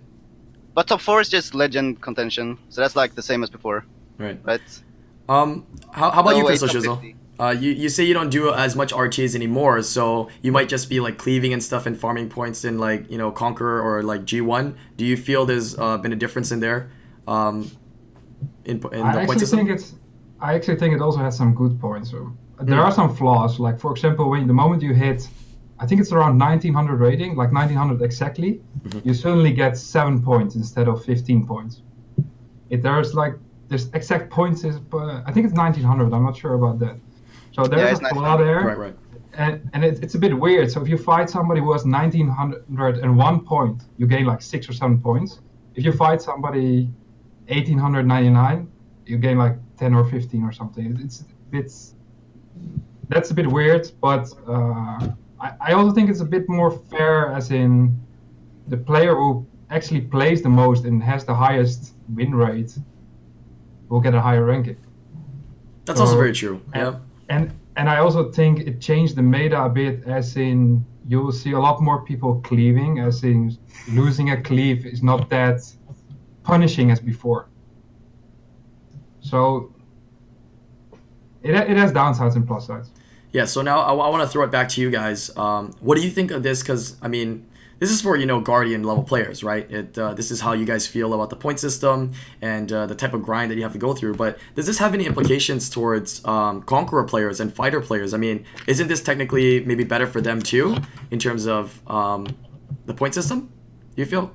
But 0.75 0.87
top 0.87 1.01
four 1.03 1.21
is 1.21 1.29
just 1.29 1.55
legend 1.55 2.01
contention, 2.01 2.57
so 2.71 2.81
that's 2.81 2.97
like 2.97 3.15
the 3.15 3.23
same 3.23 3.43
as 3.43 3.51
before, 3.51 3.85
Right. 4.19 4.39
right? 4.45 4.63
Um, 5.29 5.67
how, 5.93 6.11
how 6.11 6.21
about 6.23 6.37
you, 6.37 6.43
No, 6.43 6.47
Crystal 6.49 6.69
it's 6.75 6.87
top 6.87 7.03
Shizzle? 7.03 7.15
50. 7.41 7.57
Uh, 7.57 7.61
you, 7.61 7.71
you 7.73 7.89
say 7.89 8.05
you 8.05 8.15
don't 8.15 8.31
do 8.31 8.53
as 8.53 8.77
much 8.77 8.93
RTAs 8.93 9.35
anymore, 9.35 9.83
so 9.83 10.29
you 10.43 10.53
might 10.53 10.69
just 10.69 10.89
be 10.89 11.01
like 11.01 11.19
cleaving 11.19 11.53
and 11.53 11.63
stuff 11.63 11.87
and 11.87 11.99
farming 11.99 12.29
points 12.29 12.65
in 12.65 12.79
like 12.79 13.11
you 13.11 13.19
know 13.19 13.31
Conqueror 13.31 13.81
or 13.83 14.03
like 14.03 14.23
G1. 14.23 14.75
Do 14.97 15.05
you 15.05 15.17
feel 15.17 15.47
there's 15.47 15.79
uh, 15.79 15.99
been 15.99 16.13
a 16.13 16.17
difference 16.17 16.53
in 16.53 16.61
there, 16.61 16.91
um, 17.27 17.71
in, 18.65 18.77
in 18.77 18.81
the 18.81 18.89
I 19.05 19.23
actually 19.23 19.47
think 19.47 19.71
it's. 19.71 19.95
I 20.41 20.55
actually 20.55 20.77
think 20.77 20.95
it 20.95 21.03
also 21.03 21.19
has 21.19 21.37
some 21.37 21.55
good 21.55 21.79
points. 21.81 22.11
So 22.11 22.33
there 22.63 22.79
Mm. 22.79 22.85
are 22.85 22.93
some 22.93 23.15
flaws. 23.15 23.59
Like 23.61 23.79
for 23.81 23.91
example, 23.93 24.31
when 24.31 24.47
the 24.47 24.55
moment 24.55 24.83
you 24.83 24.95
hit, 24.95 25.29
I 25.79 25.87
think 25.87 26.01
it's 26.01 26.13
around 26.13 26.39
1900 26.39 26.97
rating, 27.01 27.37
like 27.37 27.53
1900 27.53 28.01
exactly, 28.03 28.61
Mhm. 28.85 29.05
you 29.05 29.15
suddenly 29.15 29.53
get 29.53 29.77
seven 29.77 30.23
points 30.23 30.55
instead 30.57 30.89
of 30.89 31.05
15 31.05 31.47
points. 31.47 31.83
If 32.71 32.81
there's 32.83 33.15
like 33.15 33.35
there's 33.69 33.89
exact 33.95 34.31
points 34.31 34.65
is, 34.65 34.79
but 34.81 35.23
I 35.27 35.31
think 35.33 35.45
it's 35.47 35.55
1900. 35.55 36.13
I'm 36.13 36.25
not 36.25 36.37
sure 36.37 36.55
about 36.55 36.79
that. 36.81 36.97
So 37.53 37.65
there's 37.65 37.99
it's 37.99 38.07
a 38.07 38.15
flaw 38.15 38.37
1900. 38.37 38.45
there 38.45 38.61
Right, 38.63 38.79
right. 38.79 38.97
and 39.35 39.71
and 39.73 39.85
it, 39.85 40.03
it's 40.03 40.15
a 40.15 40.19
bit 40.19 40.37
weird. 40.39 40.71
So 40.71 40.81
if 40.83 40.89
you 40.89 40.99
fight 40.99 41.29
somebody 41.31 41.61
who 41.61 41.73
has 41.73 41.85
1901 41.85 43.45
point, 43.45 43.83
you 43.99 44.07
gain 44.07 44.27
like 44.27 44.43
six 44.43 44.69
or 44.69 44.73
seven 44.73 45.01
points. 45.01 45.41
If 45.75 45.85
you 45.85 45.93
fight 45.93 46.21
somebody 46.23 46.89
1899, 47.49 48.71
you 49.07 49.19
gain 49.19 49.39
like 49.39 49.57
10 49.77 49.95
or 49.95 50.05
15 50.05 50.45
or 50.45 50.53
something. 50.53 50.99
It's 51.03 51.25
it's 51.53 51.95
that's 53.09 53.31
a 53.31 53.35
bit 53.35 53.47
weird, 53.47 53.91
but 54.01 54.33
uh, 54.47 55.09
I, 55.41 55.53
I 55.61 55.73
also 55.73 55.93
think 55.93 56.11
it's 56.11 56.21
a 56.21 56.31
bit 56.37 56.49
more 56.49 56.71
fair, 56.71 57.33
as 57.33 57.51
in 57.51 57.99
the 58.69 58.77
player 58.77 59.15
who 59.17 59.47
actually 59.71 60.01
plays 60.01 60.43
the 60.43 60.49
most 60.49 60.85
and 60.85 61.03
has 61.03 61.25
the 61.25 61.35
highest 61.35 61.95
win 62.15 62.35
rate 62.35 62.79
will 63.89 64.01
get 64.01 64.15
a 64.15 64.21
higher 64.21 64.45
ranking. 64.45 64.77
That's 65.85 66.01
also 66.01 66.17
very 66.17 66.33
true. 66.33 66.61
Yeah. 66.75 66.99
And 67.31 67.53
and 67.77 67.89
I 67.89 67.99
also 67.99 68.31
think 68.31 68.61
it 68.61 68.81
changed 68.81 69.17
the 69.17 69.23
meta 69.23 69.65
a 69.65 69.69
bit, 69.69 70.03
as 70.07 70.37
in 70.37 70.85
you 71.09 71.23
will 71.23 71.33
see 71.33 71.53
a 71.53 71.59
lot 71.59 71.81
more 71.81 72.05
people 72.05 72.41
cleaving, 72.43 72.99
as 72.99 73.25
in 73.25 73.57
losing 73.93 74.31
a 74.31 74.43
cleave 74.43 74.85
is 74.85 75.03
not 75.03 75.31
that 75.31 75.63
punishing 76.43 76.91
as 76.91 77.01
before. 77.01 77.49
So 79.21 79.73
it, 81.43 81.55
it 81.55 81.77
has 81.77 81.93
downsides 81.93 82.35
and 82.37 82.47
plus 82.47 82.67
sides. 82.67 82.91
Yeah, 83.33 83.45
so 83.45 83.63
now 83.63 83.81
I, 83.81 83.93
want 83.93 84.23
to 84.23 84.29
throw 84.29 84.43
it 84.43 84.51
back 84.51 84.69
to 84.71 84.81
you 84.81 84.91
guys. 84.91 85.35
Um, 85.37 85.73
what 85.81 85.97
do 85.97 86.03
you 86.03 86.11
think 86.11 86.33
of 86.33 86.43
this? 86.43 86.63
Because 86.63 86.97
I 87.01 87.09
mean, 87.09 87.47
this 87.81 87.91
is 87.91 88.01
for 88.03 88.17
you 88.17 88.27
know 88.27 88.41
Guardian 88.41 88.85
level 88.85 89.03
players, 89.03 89.43
right? 89.43 89.69
It 89.71 89.99
uh, 89.99 90.15
this 90.15 90.31
is 90.31 90.41
how 90.41 90.53
you 90.53 90.65
guys 90.67 90.87
feel 90.87 91.13
about 91.15 91.31
the 91.31 91.37
point 91.37 91.59
system 91.59 92.13
and 92.41 92.71
uh, 92.71 92.87
the 92.87 92.95
type 92.95 93.15
of 93.15 93.23
grind 93.23 93.51
that 93.51 93.57
you 93.57 93.63
have 93.63 93.73
to 93.73 93.79
go 93.79 93.95
through. 93.95 94.15
But 94.15 94.39
does 94.55 94.67
this 94.67 94.79
have 94.79 94.95
any 94.95 95.07
implications 95.07 95.69
towards 95.69 96.25
um, 96.27 96.63
Conqueror 96.63 97.05
players 97.05 97.41
and 97.41 97.53
Fighter 97.53 97.81
players? 97.81 98.15
I 98.15 98.19
mean, 98.19 98.45
isn't 98.67 98.89
this 98.89 99.03
technically 99.03 99.65
maybe 99.65 99.83
better 99.83 100.07
for 100.07 100.21
them 100.21 100.41
too 100.41 100.77
in 101.11 101.19
terms 101.19 101.47
of 101.47 101.81
um, 101.91 102.27
the 102.87 102.95
point 102.95 103.15
system? 103.15 103.51
You 103.97 104.05
feel? 104.05 104.31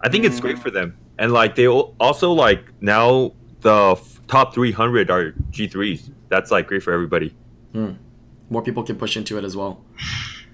I 0.00 0.08
think 0.08 0.24
it's 0.24 0.40
great 0.40 0.58
for 0.58 0.70
them. 0.70 0.96
And 1.18 1.32
like 1.32 1.56
they 1.56 1.68
also 1.68 2.32
like 2.32 2.64
now 2.80 3.32
the 3.60 3.92
f- 3.92 4.20
top 4.28 4.54
300 4.54 5.10
are 5.10 5.32
G3s. 5.50 6.10
That's 6.28 6.50
like 6.50 6.68
great 6.68 6.82
for 6.82 6.92
everybody. 6.92 7.34
More 8.48 8.62
people 8.62 8.82
can 8.82 8.96
push 8.96 9.16
into 9.16 9.36
it 9.36 9.44
as 9.44 9.56
well. 9.56 9.84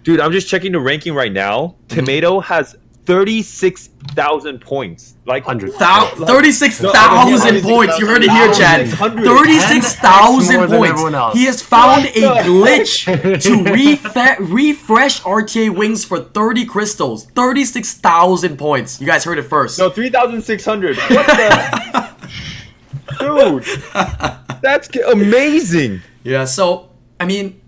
Dude, 0.06 0.20
I'm 0.20 0.30
just 0.30 0.46
checking 0.46 0.70
the 0.70 0.78
ranking 0.78 1.14
right 1.14 1.32
now. 1.32 1.74
Mm-hmm. 1.88 1.98
Tomato 1.98 2.38
has 2.38 2.76
36,000 3.06 4.60
points. 4.60 5.16
Like 5.26 5.44
100. 5.44 5.72
Like- 5.80 6.12
36,000 6.28 7.54
No, 7.56 7.60
points. 7.60 7.98
You 7.98 8.06
heard 8.06 8.22
it 8.22 8.30
here, 8.30 8.52
Chad. 8.54 8.88
36,000. 8.88 9.24
36,000 9.24 10.56
More 10.58 10.66
than 10.68 11.12
points. 11.12 11.36
He 11.36 11.46
has 11.46 11.60
found 11.60 12.04
a 12.06 12.10
glitch 12.44 13.04
to 13.42 13.50
refa- 13.64 14.36
refresh 14.38 15.22
RTA 15.22 15.76
wings 15.76 16.04
for 16.04 16.20
30 16.20 16.66
crystals. 16.66 17.26
36,000 17.30 18.56
points. 18.56 19.00
You 19.00 19.08
guys 19.08 19.24
heard 19.24 19.40
it 19.40 19.42
first. 19.42 19.76
No, 19.80 19.90
3,600. 19.90 20.98
What 20.98 21.26
the? 21.26 22.06
Dude, 23.18 23.64
that's 24.62 24.88
amazing. 24.98 26.00
Yeah, 26.22 26.44
so, 26.44 26.90
I 27.18 27.24
mean, 27.26 27.60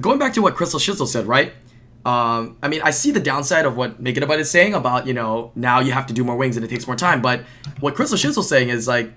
going 0.00 0.20
back 0.20 0.34
to 0.34 0.42
what 0.42 0.54
Krisleshizle 0.54 1.08
said, 1.08 1.26
right? 1.26 1.52
Um, 2.04 2.56
I 2.62 2.68
mean, 2.68 2.80
I 2.82 2.90
see 2.92 3.10
the 3.10 3.20
downside 3.20 3.66
of 3.66 3.76
what 3.76 4.02
Makeitabud 4.02 4.38
is 4.38 4.50
saying 4.50 4.74
about, 4.74 5.06
you 5.06 5.12
know, 5.12 5.52
now 5.54 5.80
you 5.80 5.92
have 5.92 6.06
to 6.06 6.14
do 6.14 6.24
more 6.24 6.36
wings 6.36 6.56
and 6.56 6.64
it 6.64 6.68
takes 6.68 6.86
more 6.86 6.96
time. 6.96 7.20
But 7.20 7.42
what 7.80 7.94
Krisleshizle's 7.94 8.48
saying 8.48 8.70
is 8.70 8.88
like, 8.88 9.12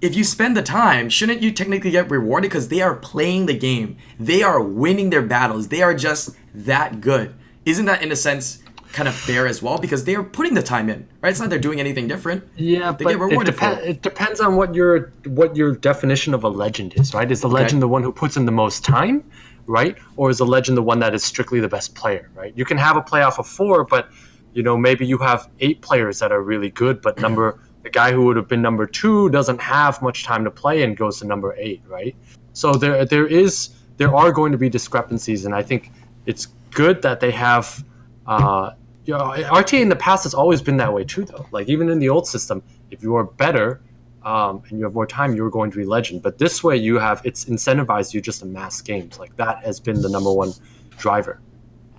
if 0.00 0.14
you 0.16 0.24
spend 0.24 0.56
the 0.56 0.62
time, 0.62 1.08
shouldn't 1.10 1.42
you 1.42 1.50
technically 1.52 1.90
get 1.90 2.08
rewarded? 2.10 2.48
Because 2.50 2.68
they 2.68 2.80
are 2.80 2.94
playing 2.94 3.46
the 3.46 3.58
game. 3.58 3.96
They 4.18 4.42
are 4.42 4.62
winning 4.62 5.10
their 5.10 5.22
battles. 5.22 5.68
They 5.68 5.82
are 5.82 5.92
just 5.94 6.36
that 6.54 7.00
good. 7.00 7.34
Isn't 7.66 7.84
that, 7.86 8.00
in 8.02 8.10
a 8.10 8.16
sense, 8.16 8.62
kind 8.92 9.08
of 9.08 9.14
fair 9.14 9.46
as 9.46 9.60
well? 9.62 9.76
Because 9.76 10.04
they 10.04 10.14
are 10.14 10.22
putting 10.22 10.54
the 10.54 10.62
time 10.62 10.88
in, 10.88 11.06
right? 11.20 11.28
It's 11.30 11.38
not 11.40 11.50
they're 11.50 11.58
doing 11.58 11.80
anything 11.80 12.08
different. 12.08 12.44
Yeah, 12.56 12.92
They 12.92 13.04
but 13.04 13.10
get 13.10 13.20
it, 13.20 13.24
rewarded 13.24 13.54
depen- 13.56 13.78
it. 13.78 13.88
it 13.88 14.02
depends 14.02 14.40
on 14.40 14.56
what 14.56 14.74
your 14.74 15.12
what 15.26 15.54
your 15.54 15.74
definition 15.74 16.32
of 16.32 16.44
a 16.44 16.48
legend 16.48 16.94
is, 16.96 17.12
right? 17.12 17.30
Is 17.30 17.42
the 17.42 17.48
legend 17.48 17.82
the 17.82 17.88
one 17.88 18.02
who 18.02 18.10
puts 18.12 18.36
in 18.38 18.46
the 18.46 18.52
most 18.52 18.82
time, 18.84 19.22
right? 19.70 19.96
Or 20.16 20.30
is 20.30 20.38
the 20.38 20.46
legend 20.46 20.76
the 20.76 20.82
one 20.82 20.98
that 20.98 21.14
is 21.14 21.22
strictly 21.22 21.60
the 21.60 21.68
best 21.68 21.94
player, 21.94 22.30
right? 22.34 22.52
You 22.56 22.64
can 22.64 22.76
have 22.76 22.96
a 22.96 23.00
playoff 23.00 23.38
of 23.38 23.46
four, 23.46 23.84
but 23.84 24.10
you 24.52 24.62
know 24.62 24.76
maybe 24.76 25.06
you 25.06 25.16
have 25.18 25.48
eight 25.60 25.80
players 25.80 26.18
that 26.18 26.32
are 26.32 26.42
really 26.42 26.70
good, 26.70 27.00
but 27.00 27.18
number 27.20 27.60
the 27.82 27.90
guy 27.90 28.12
who 28.12 28.24
would 28.26 28.36
have 28.36 28.48
been 28.48 28.60
number 28.60 28.84
two 28.84 29.30
doesn't 29.30 29.60
have 29.60 30.02
much 30.02 30.24
time 30.24 30.44
to 30.44 30.50
play 30.50 30.82
and 30.82 30.96
goes 30.96 31.20
to 31.20 31.26
number 31.26 31.54
eight, 31.56 31.82
right? 31.86 32.16
So 32.52 32.72
there 32.72 33.04
there 33.04 33.26
is 33.26 33.70
there 33.96 34.14
are 34.14 34.32
going 34.32 34.50
to 34.52 34.58
be 34.58 34.68
discrepancies, 34.68 35.44
and 35.44 35.54
I 35.54 35.62
think 35.62 35.92
it's 36.26 36.46
good 36.70 37.00
that 37.02 37.20
they 37.20 37.30
have. 37.30 37.84
Uh, 38.26 38.72
you 39.06 39.14
know, 39.14 39.32
RTA 39.60 39.80
in 39.80 39.88
the 39.88 39.96
past 39.96 40.24
has 40.24 40.34
always 40.34 40.60
been 40.60 40.76
that 40.76 40.92
way 40.92 41.04
too, 41.04 41.24
though. 41.24 41.46
Like 41.52 41.68
even 41.68 41.88
in 41.88 41.98
the 41.98 42.08
old 42.08 42.26
system, 42.28 42.62
if 42.90 43.02
you 43.02 43.14
are 43.16 43.24
better 43.24 43.80
um, 44.22 44.62
and 44.68 44.78
you 44.78 44.84
have 44.84 44.94
more 44.94 45.06
time, 45.06 45.34
you 45.34 45.44
are 45.46 45.50
going 45.50 45.70
to 45.70 45.76
be 45.76 45.84
legend. 45.84 46.22
But 46.22 46.38
this 46.38 46.62
way, 46.62 46.76
you 46.76 46.98
have 46.98 47.22
it's 47.24 47.44
incentivized 47.46 48.12
you 48.14 48.20
just 48.20 48.40
to 48.40 48.46
mass 48.46 48.80
games. 48.82 49.18
Like 49.18 49.34
that 49.36 49.64
has 49.64 49.80
been 49.80 50.00
the 50.02 50.08
number 50.08 50.32
one 50.32 50.52
driver, 50.98 51.40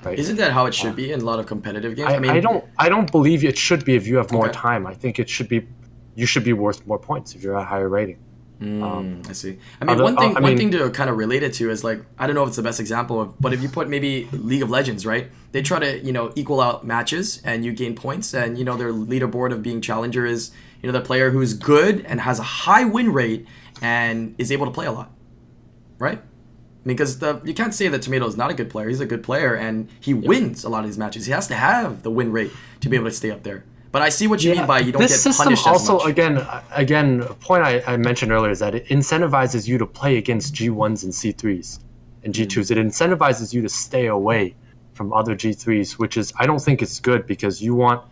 right? 0.03 0.17
Isn't 0.19 0.35
that 0.37 0.51
how 0.51 0.65
it 0.67 0.73
should 0.73 0.95
be 0.95 1.11
in 1.11 1.21
a 1.21 1.25
lot 1.25 1.39
of 1.39 1.45
competitive 1.47 1.95
games? 1.95 2.11
I, 2.11 2.19
mean 2.19 2.31
I, 2.31 2.39
don't 2.39 2.63
I 2.77 2.89
don't 2.89 3.11
believe 3.11 3.43
it 3.43 3.57
should 3.57 3.83
be 3.85 3.95
if 3.95 4.05
you 4.07 4.17
have 4.17 4.31
more 4.31 4.45
Okay. 4.49 4.53
time. 4.53 4.85
I 4.85 4.93
think 4.93 5.17
it 5.19 5.29
should 5.29 5.47
be 5.49 5.67
you 6.15 6.25
should 6.25 6.43
be 6.43 6.53
worth 6.53 6.85
more 6.85 6.99
points 6.99 7.35
if 7.35 7.41
you're 7.43 7.55
at 7.57 7.61
a 7.63 7.65
higher 7.65 7.89
rating. 7.89 8.19
Mm, 8.61 9.27
I 9.27 9.33
see. 9.33 9.57
I 9.81 9.85
mean, 9.85 9.95
other- 9.95 10.03
one 10.03 10.15
thing, 10.15 10.35
uh, 10.35 10.39
I 10.39 10.41
one 10.41 10.51
mean- 10.51 10.57
thing 10.57 10.71
to 10.79 10.91
kind 10.91 11.09
of 11.09 11.17
relate 11.17 11.41
it 11.41 11.53
to 11.53 11.71
is 11.71 11.83
like 11.83 11.99
I 12.19 12.27
don't 12.27 12.35
know 12.35 12.43
if 12.43 12.49
it's 12.49 12.57
the 12.57 12.61
best 12.63 12.79
example 12.79 13.19
of, 13.19 13.39
but 13.41 13.53
if 13.53 13.63
you 13.63 13.69
put 13.69 13.89
maybe 13.89 14.27
League 14.31 14.61
of 14.61 14.69
Legends, 14.69 15.03
right? 15.03 15.31
They 15.51 15.63
try 15.63 15.79
to 15.79 15.99
you 16.05 16.11
know 16.11 16.31
equal 16.35 16.61
out 16.61 16.85
matches 16.85 17.41
and 17.43 17.65
you 17.65 17.73
gain 17.73 17.95
points, 17.95 18.35
and 18.35 18.59
you 18.59 18.63
know 18.63 18.77
their 18.77 18.93
leaderboard 18.93 19.51
of 19.51 19.63
being 19.63 19.81
challenger 19.81 20.27
is 20.27 20.51
you 20.81 20.91
know 20.91 20.97
the 20.97 21.05
player 21.05 21.29
who's 21.29 21.53
good 21.53 22.05
and 22.05 22.21
has 22.21 22.39
a 22.39 22.43
high 22.43 22.85
win 22.85 23.13
rate 23.13 23.47
and 23.81 24.35
is 24.37 24.51
able 24.51 24.65
to 24.65 24.71
play 24.71 24.85
a 24.85 24.91
lot, 24.91 25.11
right? 25.99 26.21
Because 26.85 27.19
the 27.19 27.41
you 27.43 27.53
can't 27.53 27.73
say 27.73 27.87
that 27.87 28.01
Tomato 28.01 28.25
is 28.25 28.35
not 28.35 28.49
a 28.49 28.53
good 28.53 28.69
player. 28.69 28.89
He's 28.89 28.99
a 28.99 29.05
good 29.05 29.23
player 29.23 29.55
and 29.55 29.87
he 29.99 30.13
wins 30.13 30.63
a 30.63 30.69
lot 30.69 30.79
of 30.79 30.87
his 30.87 30.97
matches. 30.97 31.25
He 31.25 31.31
has 31.31 31.47
to 31.47 31.55
have 31.55 32.01
the 32.01 32.09
win 32.09 32.31
rate 32.31 32.51
to 32.79 32.89
be 32.89 32.95
able 32.95 33.05
to 33.05 33.11
stay 33.11 33.29
up 33.29 33.43
there. 33.43 33.65
But 33.91 34.01
I 34.01 34.09
see 34.09 34.25
what 34.25 34.41
you 34.43 34.51
mean 34.55 34.65
by 34.65 34.79
you 34.79 34.91
don't 34.91 35.01
this 35.01 35.11
get 35.11 35.19
system 35.19 35.45
punished 35.45 35.67
also 35.67 35.97
as 35.97 36.03
much. 36.05 36.11
again 36.11 36.47
again 36.71 37.21
a 37.21 37.33
point 37.33 37.63
I, 37.63 37.83
I 37.85 37.97
mentioned 37.97 38.31
earlier 38.31 38.51
is 38.51 38.59
that 38.59 38.73
it 38.73 38.87
incentivizes 38.87 39.67
you 39.67 39.77
to 39.77 39.85
play 39.85 40.17
against 40.17 40.55
G1s 40.55 41.03
and 41.03 41.13
C3s 41.13 41.79
and 42.23 42.33
G2s. 42.33 42.47
Mm-hmm. 42.47 42.79
It 42.79 42.87
incentivizes 42.87 43.53
you 43.53 43.61
to 43.61 43.69
stay 43.69 44.07
away 44.07 44.55
from 44.93 45.11
other 45.13 45.35
G3s, 45.35 45.93
which 45.99 46.17
is 46.17 46.33
I 46.37 46.45
don't 46.45 46.59
think 46.59 46.81
it's 46.81 46.99
good 46.99 47.27
because 47.27 47.61
you 47.61 47.75
want 47.75 48.03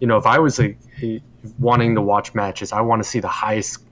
you 0.00 0.06
know 0.06 0.16
if 0.16 0.26
I 0.26 0.38
was 0.38 0.60
a, 0.60 0.76
a- 1.02 1.22
wanting 1.58 1.94
to 1.94 2.00
watch 2.00 2.34
matches, 2.34 2.72
I 2.72 2.80
want 2.80 3.02
to 3.02 3.08
see 3.08 3.20
the 3.20 3.28
highest 3.28 3.84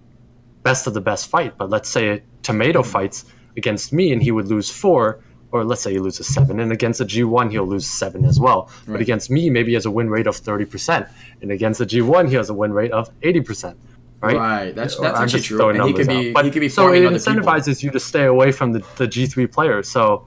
best 0.63 0.87
of 0.87 0.95
the 0.95 1.01
best 1.01 1.29
fight. 1.29 1.57
But 1.59 1.71
let's 1.71 1.89
say 1.89 2.09
a 2.11 2.23
tomato 2.43 2.83
mm-hmm. 2.83 2.91
fights 2.91 3.25
against 3.57 3.93
me 3.93 4.13
and 4.13 4.23
he 4.23 4.31
would 4.31 4.49
lose 4.49 4.71
four, 4.71 5.23
or 5.53 5.65
let's 5.65 5.83
say 5.83 5.93
he 5.93 5.99
loses 5.99 6.27
seven, 6.33 6.61
and 6.61 6.71
against 6.71 7.01
a 7.01 7.05
G1 7.05 7.51
he'll 7.51 7.67
lose 7.67 7.87
seven 7.87 8.25
as 8.25 8.39
well. 8.39 8.71
But 8.87 9.01
against 9.01 9.31
me, 9.31 9.51
maybe 9.51 9.73
he 9.73 9.75
has 9.75 9.87
a 9.87 9.91
win 9.91 10.09
rate 10.09 10.29
of 10.29 10.37
thirty 10.37 10.65
percent, 10.65 11.09
and 11.43 11.51
against 11.51 11.81
a 11.81 11.87
G1 11.87 12.29
he 12.29 12.35
has 12.37 12.51
a 12.51 12.55
win 12.55 12.73
rate 12.73 12.93
of 12.93 13.11
eighty 13.23 13.41
percent. 13.41 13.77
Right. 14.23 14.37
Right, 14.37 14.75
that's 14.75 14.97
that's 14.97 15.19
I'm 15.19 15.25
actually 15.25 15.41
true. 15.41 15.71
And 15.71 15.83
he 15.83 15.95
could 15.95 16.07
be 16.07 16.29
out. 16.29 16.35
But- 16.35 16.45
he 16.45 16.51
could 16.51 16.61
be 16.61 16.69
so 16.69 16.93
it 16.93 17.05
other 17.05 17.19
people. 17.19 17.35
incentivizes 17.35 17.83
you 17.83 17.91
to 17.91 17.99
stay 17.99 18.27
away 18.27 18.53
from 18.53 18.73
the, 18.73 18.81
the 18.97 19.09
G3 19.09 19.51
players. 19.51 19.89
So 19.89 20.27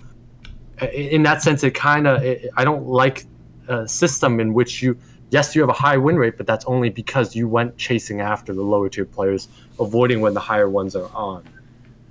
in 0.92 1.22
that 1.24 1.44
sense, 1.44 1.64
it 1.64 1.76
kind 1.76 2.08
of 2.08 2.22
I 2.58 2.64
don't 2.64 2.88
like 2.88 3.26
a 3.68 3.88
system 3.88 4.40
in 4.40 4.54
which 4.54 4.82
you 4.82 4.98
yes 5.34 5.56
you 5.56 5.62
have 5.62 5.70
a 5.70 5.80
high 5.88 5.98
win 5.98 6.16
rate, 6.16 6.38
but 6.38 6.46
that's 6.46 6.64
only 6.66 6.90
because 6.90 7.36
you 7.36 7.48
went 7.48 7.76
chasing 7.76 8.22
after 8.22 8.54
the 8.54 8.62
lower 8.62 8.88
tier 8.88 9.04
players, 9.06 9.48
avoiding 9.80 10.22
when 10.22 10.34
the 10.36 10.40
higher 10.40 10.70
ones 10.70 10.96
are 10.96 11.10
on. 11.16 11.44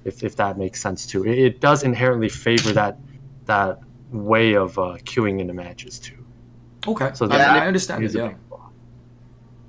If, 0.05 0.25
if 0.25 0.35
that 0.37 0.59
makes 0.59 0.83
sense 0.83 1.07
too, 1.07 1.25
it, 1.25 1.39
it 1.39 1.61
does 1.61 1.85
inherently 1.85 2.29
favor 2.29 2.73
that 2.73 2.99
that 3.47 3.79
way 4.11 4.55
of 4.55 4.77
uh, 4.79 4.99
queuing 5.05 5.41
into 5.41 5.55
matches 5.55 6.01
too. 6.01 6.19
Okay, 6.87 7.11
So 7.15 7.27
I, 7.27 7.29
that- 7.29 7.63
I 7.63 7.67
understand 7.67 8.03
it. 8.03 8.07
is 8.07 8.15
Yeah. 8.17 8.35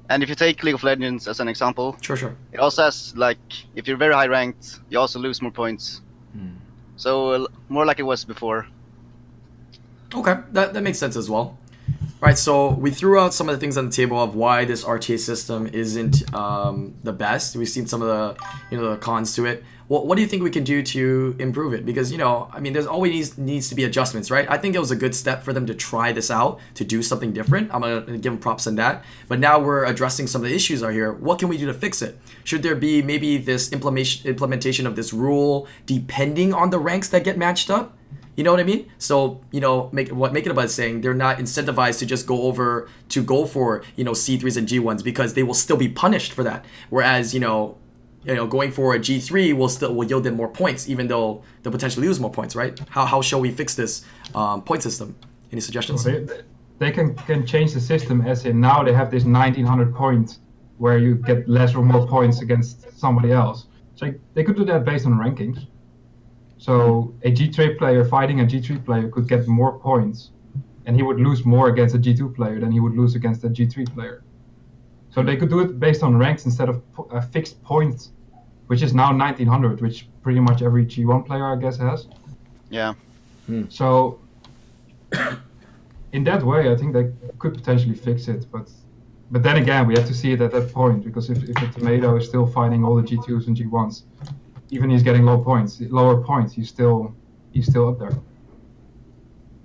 And 0.09 0.21
if 0.21 0.29
you 0.29 0.35
take 0.35 0.61
League 0.63 0.75
of 0.75 0.83
Legends 0.83 1.27
as 1.27 1.39
an 1.39 1.47
example, 1.47 1.95
sure, 2.01 2.17
sure. 2.17 2.35
it 2.51 2.59
also 2.59 2.83
has 2.83 3.15
like 3.15 3.39
if 3.75 3.87
you're 3.87 3.97
very 4.05 4.13
high 4.13 4.27
ranked, 4.27 4.79
you 4.89 4.99
also 4.99 5.17
lose 5.19 5.41
more 5.41 5.51
points. 5.51 6.01
Hmm. 6.33 6.55
So 6.97 7.11
uh, 7.31 7.47
more 7.69 7.85
like 7.85 7.99
it 7.99 8.03
was 8.03 8.25
before. 8.25 8.67
Okay, 10.13 10.35
that, 10.51 10.73
that 10.73 10.83
makes 10.83 10.99
sense 10.99 11.15
as 11.15 11.29
well. 11.29 11.57
Right, 12.23 12.37
so 12.37 12.69
we 12.69 12.89
threw 12.89 13.19
out 13.19 13.33
some 13.33 13.49
of 13.49 13.55
the 13.55 13.59
things 13.59 13.77
on 13.77 13.89
the 13.89 13.91
table 13.91 14.17
of 14.17 14.33
why 14.33 14.63
this 14.63 14.85
RTA 14.85 15.19
system 15.19 15.67
isn't 15.67 16.33
um, 16.33 16.95
the 17.03 17.11
best. 17.11 17.53
We've 17.57 17.67
seen 17.67 17.85
some 17.85 18.01
of 18.01 18.07
the 18.07 18.45
you 18.71 18.79
know 18.79 18.91
the 18.91 18.95
cons 18.95 19.35
to 19.35 19.45
it. 19.45 19.61
What, 19.89 20.07
what 20.07 20.15
do 20.15 20.21
you 20.21 20.27
think 20.29 20.41
we 20.41 20.49
can 20.49 20.63
do 20.63 20.81
to 20.83 21.35
improve 21.37 21.73
it? 21.73 21.85
Because 21.85 22.13
you 22.13 22.17
know, 22.17 22.49
I 22.53 22.61
mean, 22.61 22.71
there's 22.71 22.87
always 22.87 23.11
needs, 23.11 23.37
needs 23.37 23.67
to 23.67 23.75
be 23.75 23.83
adjustments, 23.83 24.31
right? 24.31 24.49
I 24.49 24.57
think 24.57 24.73
it 24.73 24.79
was 24.79 24.89
a 24.89 24.95
good 24.95 25.13
step 25.13 25.43
for 25.43 25.51
them 25.51 25.65
to 25.65 25.73
try 25.73 26.13
this 26.13 26.31
out 26.31 26.61
to 26.75 26.85
do 26.85 27.03
something 27.03 27.33
different. 27.33 27.73
I'm 27.73 27.81
gonna 27.81 27.99
give 28.05 28.31
them 28.31 28.37
props 28.37 28.67
on 28.67 28.75
that. 28.75 29.03
But 29.27 29.39
now 29.39 29.59
we're 29.59 29.83
addressing 29.83 30.27
some 30.27 30.45
of 30.45 30.49
the 30.49 30.55
issues 30.55 30.81
are 30.81 30.93
here. 30.93 31.11
What 31.11 31.39
can 31.39 31.49
we 31.49 31.57
do 31.57 31.65
to 31.65 31.73
fix 31.73 32.01
it? 32.01 32.17
Should 32.45 32.63
there 32.63 32.75
be 32.75 33.01
maybe 33.01 33.37
this 33.37 33.73
implementation 33.73 34.29
implementation 34.29 34.87
of 34.87 34.95
this 34.95 35.11
rule 35.11 35.67
depending 35.85 36.53
on 36.53 36.69
the 36.69 36.79
ranks 36.79 37.09
that 37.09 37.25
get 37.25 37.37
matched 37.37 37.69
up? 37.69 37.97
You 38.35 38.43
know 38.43 38.51
what 38.51 38.59
I 38.59 38.63
mean? 38.63 38.91
So 38.97 39.41
you 39.51 39.59
know, 39.59 39.89
make 39.91 40.09
what 40.09 40.33
Makeitabud 40.33 40.69
saying 40.69 41.01
they're 41.01 41.13
not 41.13 41.37
incentivized 41.37 41.99
to 41.99 42.05
just 42.05 42.25
go 42.25 42.43
over 42.43 42.89
to 43.09 43.23
go 43.23 43.45
for 43.45 43.83
you 43.95 44.03
know 44.03 44.13
C 44.13 44.37
threes 44.37 44.57
and 44.57 44.67
G 44.67 44.79
ones 44.79 45.03
because 45.03 45.33
they 45.33 45.43
will 45.43 45.53
still 45.53 45.77
be 45.77 45.89
punished 45.89 46.33
for 46.33 46.43
that. 46.43 46.65
Whereas 46.89 47.33
you 47.33 47.39
know, 47.39 47.77
you 48.23 48.35
know, 48.35 48.47
going 48.47 48.71
for 48.71 48.95
a 48.95 48.99
G 48.99 49.19
three 49.19 49.53
will 49.53 49.69
still 49.69 49.93
will 49.93 50.05
yield 50.05 50.23
them 50.23 50.35
more 50.35 50.49
points, 50.49 50.89
even 50.89 51.07
though 51.07 51.43
they'll 51.61 51.73
potentially 51.73 52.07
lose 52.07 52.19
more 52.19 52.31
points, 52.31 52.55
right? 52.55 52.79
How 52.89 53.05
how 53.05 53.21
shall 53.21 53.41
we 53.41 53.51
fix 53.51 53.75
this 53.75 54.03
um, 54.33 54.61
point 54.63 54.83
system? 54.83 55.15
Any 55.51 55.61
suggestions? 55.61 56.03
They, 56.03 56.25
they 56.79 56.91
can, 56.91 57.15
can 57.15 57.45
change 57.45 57.73
the 57.73 57.79
system 57.79 58.21
as 58.21 58.45
in 58.45 58.59
now 58.59 58.83
they 58.83 58.93
have 58.93 59.11
this 59.11 59.23
1900 59.23 59.95
points 59.95 60.39
where 60.77 60.97
you 60.97 61.15
get 61.15 61.47
less 61.47 61.75
or 61.75 61.83
more 61.83 62.05
points 62.07 62.41
against 62.41 62.97
somebody 62.99 63.31
else. 63.31 63.67
So 63.95 64.11
they 64.33 64.43
could 64.43 64.55
do 64.55 64.65
that 64.65 64.83
based 64.83 65.05
on 65.05 65.13
rankings. 65.13 65.67
So 66.63 67.13
a 67.23 67.29
G3 67.29 67.77
player 67.77 68.05
fighting 68.05 68.39
a 68.39 68.45
G3 68.45 68.85
player 68.85 69.09
could 69.09 69.27
get 69.27 69.45
more 69.49 69.77
points 69.79 70.31
and 70.85 70.95
he 70.95 71.03
would 71.03 71.19
lose 71.19 71.43
more 71.43 71.67
against 71.67 71.93
a 71.93 71.97
G2 71.97 72.33
player 72.33 72.57
than 72.61 72.71
he 72.71 72.79
would 72.79 72.95
lose 72.95 73.15
against 73.15 73.43
a 73.43 73.49
G3 73.49 73.93
player. 73.93 74.23
So 75.09 75.21
they 75.21 75.35
could 75.35 75.49
do 75.49 75.59
it 75.59 75.77
based 75.77 76.03
on 76.03 76.15
ranks 76.15 76.45
instead 76.45 76.69
of 76.69 76.81
a 76.97 77.15
uh, 77.15 77.21
fixed 77.21 77.61
point, 77.63 78.11
which 78.67 78.81
is 78.81 78.93
now 78.93 79.11
1900, 79.11 79.81
which 79.81 80.07
pretty 80.21 80.39
much 80.39 80.61
every 80.61 80.85
G1 80.85 81.25
player 81.25 81.45
I 81.45 81.57
guess 81.57 81.75
has. 81.79 82.07
Yeah. 82.69 82.93
Hmm. 83.47 83.63
So, 83.67 84.21
in 86.13 86.23
that 86.23 86.43
way, 86.43 86.71
I 86.71 86.77
think 86.77 86.93
they 86.93 87.11
could 87.39 87.55
potentially 87.55 87.95
fix 87.95 88.29
it. 88.29 88.45
But, 88.49 88.71
but 89.31 89.43
then 89.43 89.57
again, 89.57 89.85
we 89.85 89.95
have 89.95 90.07
to 90.07 90.13
see 90.13 90.31
it 90.31 90.39
at 90.39 90.53
that 90.53 90.71
point 90.71 91.03
because 91.03 91.29
if, 91.29 91.43
if 91.43 91.57
a 91.61 91.67
tomato 91.77 92.15
is 92.15 92.25
still 92.25 92.47
fighting 92.47 92.85
all 92.85 92.95
the 92.95 93.03
G2s 93.03 93.47
and 93.47 93.57
G1s, 93.57 94.03
even 94.73 94.89
he's 94.89 95.03
getting 95.03 95.23
low 95.23 95.37
points, 95.37 95.79
lower 95.81 96.21
points, 96.23 96.53
he's 96.53 96.67
still 96.67 97.13
he's 97.51 97.67
still 97.67 97.87
up 97.89 97.99
there. 97.99 98.09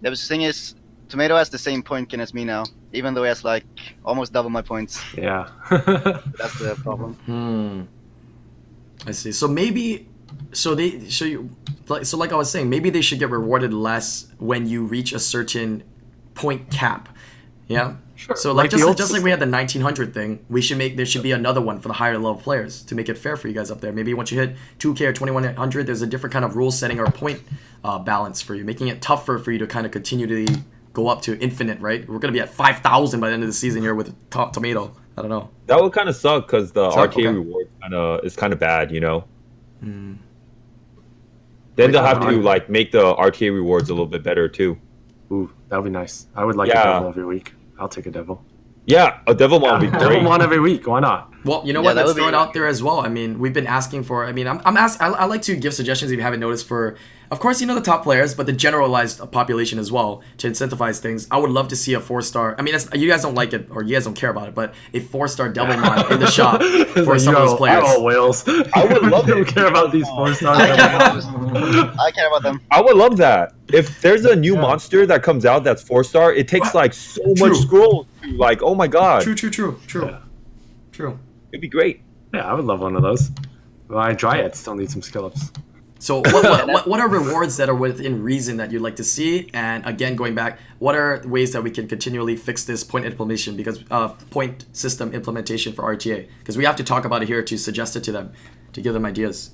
Yeah, 0.02 0.10
but 0.10 0.10
the 0.10 0.16
thing 0.16 0.42
is, 0.42 0.74
Tomato 1.08 1.36
has 1.36 1.48
the 1.48 1.58
same 1.58 1.82
point 1.82 2.08
gain 2.08 2.20
as 2.20 2.34
me 2.34 2.44
now, 2.44 2.64
even 2.92 3.14
though 3.14 3.22
he 3.22 3.28
has 3.28 3.42
like 3.42 3.64
almost 4.04 4.32
double 4.32 4.50
my 4.50 4.62
points. 4.62 5.02
Yeah. 5.16 5.48
That's 5.70 6.58
the 6.58 6.78
problem. 6.82 7.14
Hmm. 7.26 9.08
I 9.08 9.12
see. 9.12 9.32
So 9.32 9.48
maybe, 9.48 10.08
so 10.52 10.74
they, 10.74 11.08
so 11.08 11.24
you, 11.24 11.50
like, 11.88 12.04
so 12.04 12.16
like 12.16 12.32
I 12.32 12.36
was 12.36 12.50
saying, 12.50 12.68
maybe 12.68 12.90
they 12.90 13.00
should 13.00 13.18
get 13.18 13.30
rewarded 13.30 13.72
less 13.72 14.28
when 14.38 14.68
you 14.68 14.84
reach 14.84 15.12
a 15.12 15.18
certain 15.18 15.82
point 16.34 16.70
cap. 16.70 17.08
Yeah. 17.66 17.96
Sure. 18.18 18.34
So 18.34 18.50
like, 18.52 18.64
Like 18.64 18.70
just 18.72 18.82
old 18.84 18.96
just 18.96 19.12
like 19.12 19.22
we 19.22 19.30
had 19.30 19.38
the 19.38 19.46
1900 19.46 20.12
thing, 20.12 20.44
we 20.50 20.60
should 20.60 20.76
make 20.76 20.96
there 20.96 21.06
should 21.06 21.22
be 21.22 21.30
another 21.30 21.60
one 21.60 21.78
for 21.78 21.86
the 21.86 21.94
higher 21.94 22.14
level 22.18 22.34
players 22.34 22.82
to 22.86 22.96
make 22.96 23.08
it 23.08 23.16
fair 23.16 23.36
for 23.36 23.46
you 23.46 23.54
guys 23.54 23.70
up 23.70 23.80
there. 23.80 23.92
Maybe 23.92 24.12
once 24.12 24.32
you 24.32 24.40
hit 24.40 24.56
2K 24.80 25.02
or 25.06 25.12
2100, 25.12 25.86
there's 25.86 26.02
a 26.02 26.06
different 26.06 26.32
kind 26.32 26.44
of 26.44 26.56
rule 26.56 26.72
setting 26.72 26.98
or 26.98 27.06
point 27.12 27.40
uh, 27.84 28.00
balance 28.00 28.42
for 28.42 28.56
you, 28.56 28.64
making 28.64 28.88
it 28.88 29.00
tougher 29.00 29.38
for 29.38 29.52
you 29.52 29.58
to 29.60 29.68
kind 29.68 29.86
of 29.86 29.92
continue 29.92 30.26
to 30.26 30.52
go 30.94 31.06
up 31.06 31.22
to 31.22 31.38
infinite. 31.38 31.78
Right? 31.80 32.08
We're 32.08 32.18
gonna 32.18 32.32
be 32.32 32.40
at 32.40 32.48
5,000 32.52 33.20
by 33.20 33.28
the 33.28 33.34
end 33.34 33.44
of 33.44 33.48
the 33.48 33.52
season 33.52 33.82
here 33.82 33.94
with 33.94 34.08
to- 34.30 34.50
tomato. 34.52 34.96
I 35.16 35.20
don't 35.22 35.30
know. 35.30 35.50
That 35.66 35.80
would 35.80 35.92
kind 35.92 36.08
of 36.08 36.16
suck 36.16 36.48
because 36.48 36.72
the 36.72 36.90
Suck? 36.90 37.12
RTA 37.12 37.18
Okay. 37.18 37.26
reward 37.28 37.68
kind 37.80 37.94
of 37.94 38.24
is 38.24 38.34
kind 38.34 38.52
of 38.52 38.58
bad, 38.58 38.90
you 38.90 38.98
know. 38.98 39.24
Hmm. 39.80 40.14
Then 41.76 41.92
they'll 41.92 42.02
have 42.02 42.24
Wait, 42.24 42.32
to 42.32 42.42
like 42.42 42.68
make 42.68 42.90
the 42.90 43.14
RTA 43.14 43.54
rewards 43.54 43.90
a 43.90 43.92
little 43.92 44.06
bit 44.06 44.24
better 44.24 44.48
too. 44.48 44.76
Ooh, 45.30 45.50
that 45.68 45.76
would 45.76 45.84
be 45.84 45.90
nice. 45.90 46.26
I 46.34 46.44
would 46.44 46.56
like 46.56 46.68
Yeah. 46.68 46.80
a 46.80 46.84
devil 46.94 47.08
every 47.10 47.24
week. 47.24 47.52
I'll 47.78 47.88
take 47.88 48.06
a 48.06 48.10
devil. 48.10 48.44
Yeah, 48.86 49.20
a 49.26 49.34
Devilmon 49.34 49.72
would 49.72 49.80
be 49.82 49.86
great. 49.88 49.92
Devil 50.00 50.08
great. 50.20 50.24
one 50.24 50.40
every 50.42 50.60
week. 50.60 50.86
Why 50.86 51.00
not? 51.00 51.30
Well, 51.44 51.62
you 51.66 51.74
know 51.74 51.80
Yeah, 51.80 51.88
what? 51.88 51.94
that 51.94 52.06
Let's 52.06 52.18
throw 52.18 52.28
it 52.28 52.34
out 52.34 52.54
there 52.54 52.66
as 52.66 52.82
well. 52.82 53.00
I 53.00 53.08
mean, 53.08 53.38
we've 53.38 53.52
been 53.52 53.66
asking 53.66 54.04
for. 54.04 54.24
I 54.24 54.32
mean, 54.32 54.48
I'm, 54.48 54.62
I'm 54.64 54.78
ask, 54.78 55.00
I, 55.02 55.08
I 55.08 55.24
like 55.26 55.42
to 55.42 55.56
give 55.56 55.74
suggestions 55.74 56.10
if 56.10 56.16
you 56.16 56.22
haven't 56.22 56.40
noticed 56.40 56.66
for, 56.66 56.96
of 57.30 57.40
course, 57.40 57.60
you 57.60 57.66
know 57.66 57.74
the 57.74 57.80
top 57.80 58.02
players, 58.02 58.34
but 58.34 58.46
the 58.46 58.52
generalized 58.52 59.20
population 59.32 59.78
as 59.78 59.92
well 59.92 60.22
to 60.38 60.48
incentivize 60.48 60.98
things. 61.00 61.26
I 61.30 61.36
would 61.38 61.50
love 61.50 61.68
to 61.68 61.76
see 61.76 61.94
a 61.94 62.00
four 62.00 62.22
star. 62.22 62.54
I 62.58 62.62
mean, 62.62 62.74
it's, 62.74 62.88
you 62.94 63.08
guys 63.08 63.22
don't 63.22 63.34
like 63.34 63.52
it 63.52 63.68
or 63.70 63.82
you 63.82 63.94
guys 63.94 64.04
don't 64.04 64.14
care 64.14 64.30
about 64.30 64.48
it, 64.48 64.54
but 64.54 64.74
a 64.94 65.00
four 65.00 65.28
star 65.28 65.52
Devilmon 65.52 66.10
in 66.10 66.20
the 66.20 66.30
shop 66.30 66.62
for 66.62 67.02
Like, 67.12 67.20
some 67.20 67.34
yo, 67.34 67.42
of 67.42 67.48
those 67.50 67.56
players. 67.58 67.84
Oh, 67.86 68.02
whales. 68.02 68.46
I 68.48 68.84
would 68.84 69.02
love 69.02 69.26
I 69.26 69.30
don't 69.30 69.44
care 69.56 69.66
about 69.66 69.92
these 69.92 70.08
four 70.08 70.32
stars. 70.34 70.58
I 70.60 72.10
care 72.14 72.28
about 72.28 72.42
them. 72.42 72.60
I 72.70 72.80
would 72.80 72.96
love 72.96 73.16
that. 73.18 73.52
If 73.72 74.00
there's 74.00 74.24
a 74.24 74.34
new 74.36 74.54
Yeah. 74.54 74.60
monster 74.62 75.04
that 75.06 75.22
comes 75.22 75.44
out 75.44 75.64
that's 75.64 75.82
four 75.82 76.04
star, 76.04 76.32
it 76.32 76.48
takes 76.48 76.74
like 76.74 76.94
so 76.94 77.22
True. 77.34 77.48
much 77.50 77.58
scroll 77.58 78.06
to 78.22 78.36
like, 78.36 78.62
oh 78.62 78.74
my 78.74 78.86
god, 78.86 79.22
True, 79.22 79.34
true, 79.34 79.50
true, 79.50 79.78
true, 79.86 80.06
Yeah. 80.06 80.18
true. 80.92 81.18
it'd 81.52 81.60
be 81.60 81.68
great. 81.68 82.00
yeah, 82.32 82.46
I 82.46 82.54
would 82.54 82.64
love 82.64 82.80
one 82.80 82.96
of 82.96 83.02
those. 83.02 83.30
My 83.88 84.12
Dryad 84.12 84.54
still 84.54 84.74
need 84.74 84.90
some 84.90 85.02
skill 85.02 85.26
ups. 85.26 85.50
So, 85.98 86.18
what, 86.20 86.32
what, 86.32 86.68
what, 86.68 86.86
what 86.86 87.00
are 87.00 87.08
rewards 87.08 87.56
that 87.56 87.68
are 87.68 87.74
within 87.74 88.22
reason 88.22 88.56
that 88.58 88.70
you'd 88.70 88.82
like 88.82 88.96
to 88.96 89.04
see? 89.04 89.50
And 89.52 89.84
again, 89.86 90.16
going 90.16 90.34
back, 90.34 90.60
what 90.78 90.94
are 90.94 91.22
ways 91.26 91.52
that 91.52 91.62
we 91.62 91.70
can 91.70 91.88
continually 91.88 92.36
fix 92.36 92.64
this 92.64 92.84
point 92.84 93.04
implementation 93.04 93.56
because 93.56 93.84
uh, 93.90 94.08
point 94.30 94.66
system 94.72 95.12
implementation 95.12 95.72
for 95.72 95.82
RTA? 95.82 96.28
Because 96.38 96.56
we 96.56 96.64
have 96.64 96.76
to 96.76 96.84
talk 96.84 97.04
about 97.04 97.22
it 97.22 97.28
here 97.28 97.42
to 97.42 97.58
suggest 97.58 97.96
it 97.96 98.04
to 98.04 98.12
them, 98.12 98.32
to 98.72 98.80
give 98.80 98.94
them 98.94 99.04
ideas. 99.04 99.50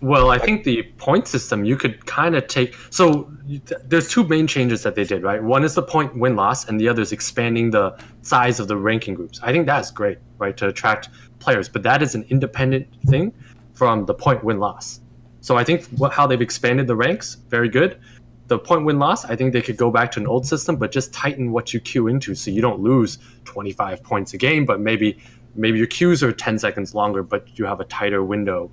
Well, 0.00 0.30
I 0.30 0.38
think 0.38 0.62
the 0.62 0.82
point 0.98 1.26
system 1.26 1.64
you 1.64 1.76
could 1.76 2.06
kind 2.06 2.36
of 2.36 2.46
take. 2.46 2.74
So 2.90 3.32
th- 3.48 3.80
there's 3.84 4.08
two 4.08 4.22
main 4.24 4.46
changes 4.46 4.82
that 4.84 4.94
they 4.94 5.02
did, 5.02 5.22
right? 5.24 5.42
One 5.42 5.64
is 5.64 5.74
the 5.74 5.82
point 5.82 6.16
win 6.16 6.36
loss, 6.36 6.68
and 6.68 6.80
the 6.80 6.88
other 6.88 7.02
is 7.02 7.10
expanding 7.10 7.70
the 7.70 7.98
size 8.22 8.60
of 8.60 8.68
the 8.68 8.76
ranking 8.76 9.14
groups. 9.14 9.40
I 9.42 9.50
think 9.50 9.66
that's 9.66 9.90
great, 9.90 10.18
right, 10.38 10.56
to 10.56 10.68
attract 10.68 11.08
players. 11.40 11.68
But 11.68 11.82
that 11.82 12.00
is 12.02 12.14
an 12.14 12.24
independent 12.28 12.86
thing 13.06 13.32
from 13.74 14.06
the 14.06 14.14
point 14.14 14.44
win 14.44 14.60
loss. 14.60 15.00
So 15.40 15.56
I 15.56 15.64
think 15.64 15.84
what, 15.96 16.12
how 16.12 16.26
they've 16.26 16.40
expanded 16.40 16.86
the 16.86 16.96
ranks, 16.96 17.36
very 17.48 17.68
good. 17.68 18.00
The 18.48 18.58
point 18.58 18.84
win 18.84 18.98
loss, 18.98 19.24
I 19.24 19.36
think 19.36 19.52
they 19.52 19.62
could 19.62 19.76
go 19.76 19.90
back 19.90 20.10
to 20.12 20.20
an 20.20 20.26
old 20.26 20.46
system, 20.46 20.76
but 20.76 20.90
just 20.90 21.12
tighten 21.12 21.52
what 21.52 21.74
you 21.74 21.80
queue 21.80 22.08
into, 22.08 22.34
so 22.34 22.50
you 22.50 22.62
don't 22.62 22.80
lose 22.80 23.18
25 23.44 24.02
points 24.02 24.34
a 24.34 24.38
game, 24.38 24.64
but 24.64 24.80
maybe 24.80 25.18
maybe 25.54 25.78
your 25.78 25.86
queues 25.86 26.22
are 26.22 26.32
10 26.32 26.58
seconds 26.58 26.94
longer, 26.94 27.22
but 27.22 27.58
you 27.58 27.64
have 27.64 27.80
a 27.80 27.84
tighter 27.84 28.22
window 28.22 28.70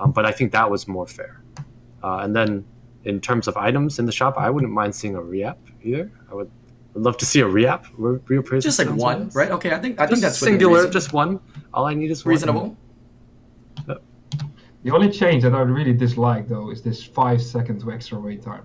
um, 0.00 0.12
but 0.12 0.24
I 0.24 0.32
think 0.32 0.52
that 0.52 0.70
was 0.70 0.88
more 0.88 1.06
fair. 1.06 1.42
Uh, 2.02 2.18
and 2.18 2.34
then 2.34 2.64
in 3.04 3.20
terms 3.20 3.48
of 3.48 3.56
items 3.56 3.98
in 3.98 4.06
the 4.06 4.12
shop, 4.12 4.36
I 4.38 4.50
wouldn't 4.50 4.72
mind 4.72 4.94
seeing 4.94 5.14
a 5.14 5.22
re-app 5.22 5.58
either. 5.82 6.10
I 6.30 6.34
would 6.34 6.50
I'd 6.96 7.02
love 7.02 7.16
to 7.18 7.26
see 7.26 7.38
a 7.38 7.46
re-app, 7.46 7.86
re- 7.96 8.18
reappraisal. 8.18 8.62
Just 8.62 8.78
like 8.80 8.90
one, 8.90 9.28
right? 9.32 9.52
Okay, 9.52 9.72
I 9.72 9.78
think 9.78 10.00
I 10.00 10.06
think 10.08 10.20
that's 10.20 10.38
singular, 10.38 10.90
just 10.90 11.12
one. 11.12 11.38
All 11.72 11.86
I 11.86 11.94
need 11.94 12.10
is 12.10 12.24
one. 12.24 12.30
reasonable. 12.30 12.76
The 14.82 14.90
only 14.92 15.10
change 15.10 15.42
that 15.42 15.54
I 15.54 15.60
really 15.60 15.92
dislike 15.92 16.48
though 16.48 16.70
is 16.70 16.80
this 16.82 17.02
five 17.04 17.40
seconds 17.42 17.84
extra 17.90 18.18
wait 18.18 18.42
time. 18.42 18.64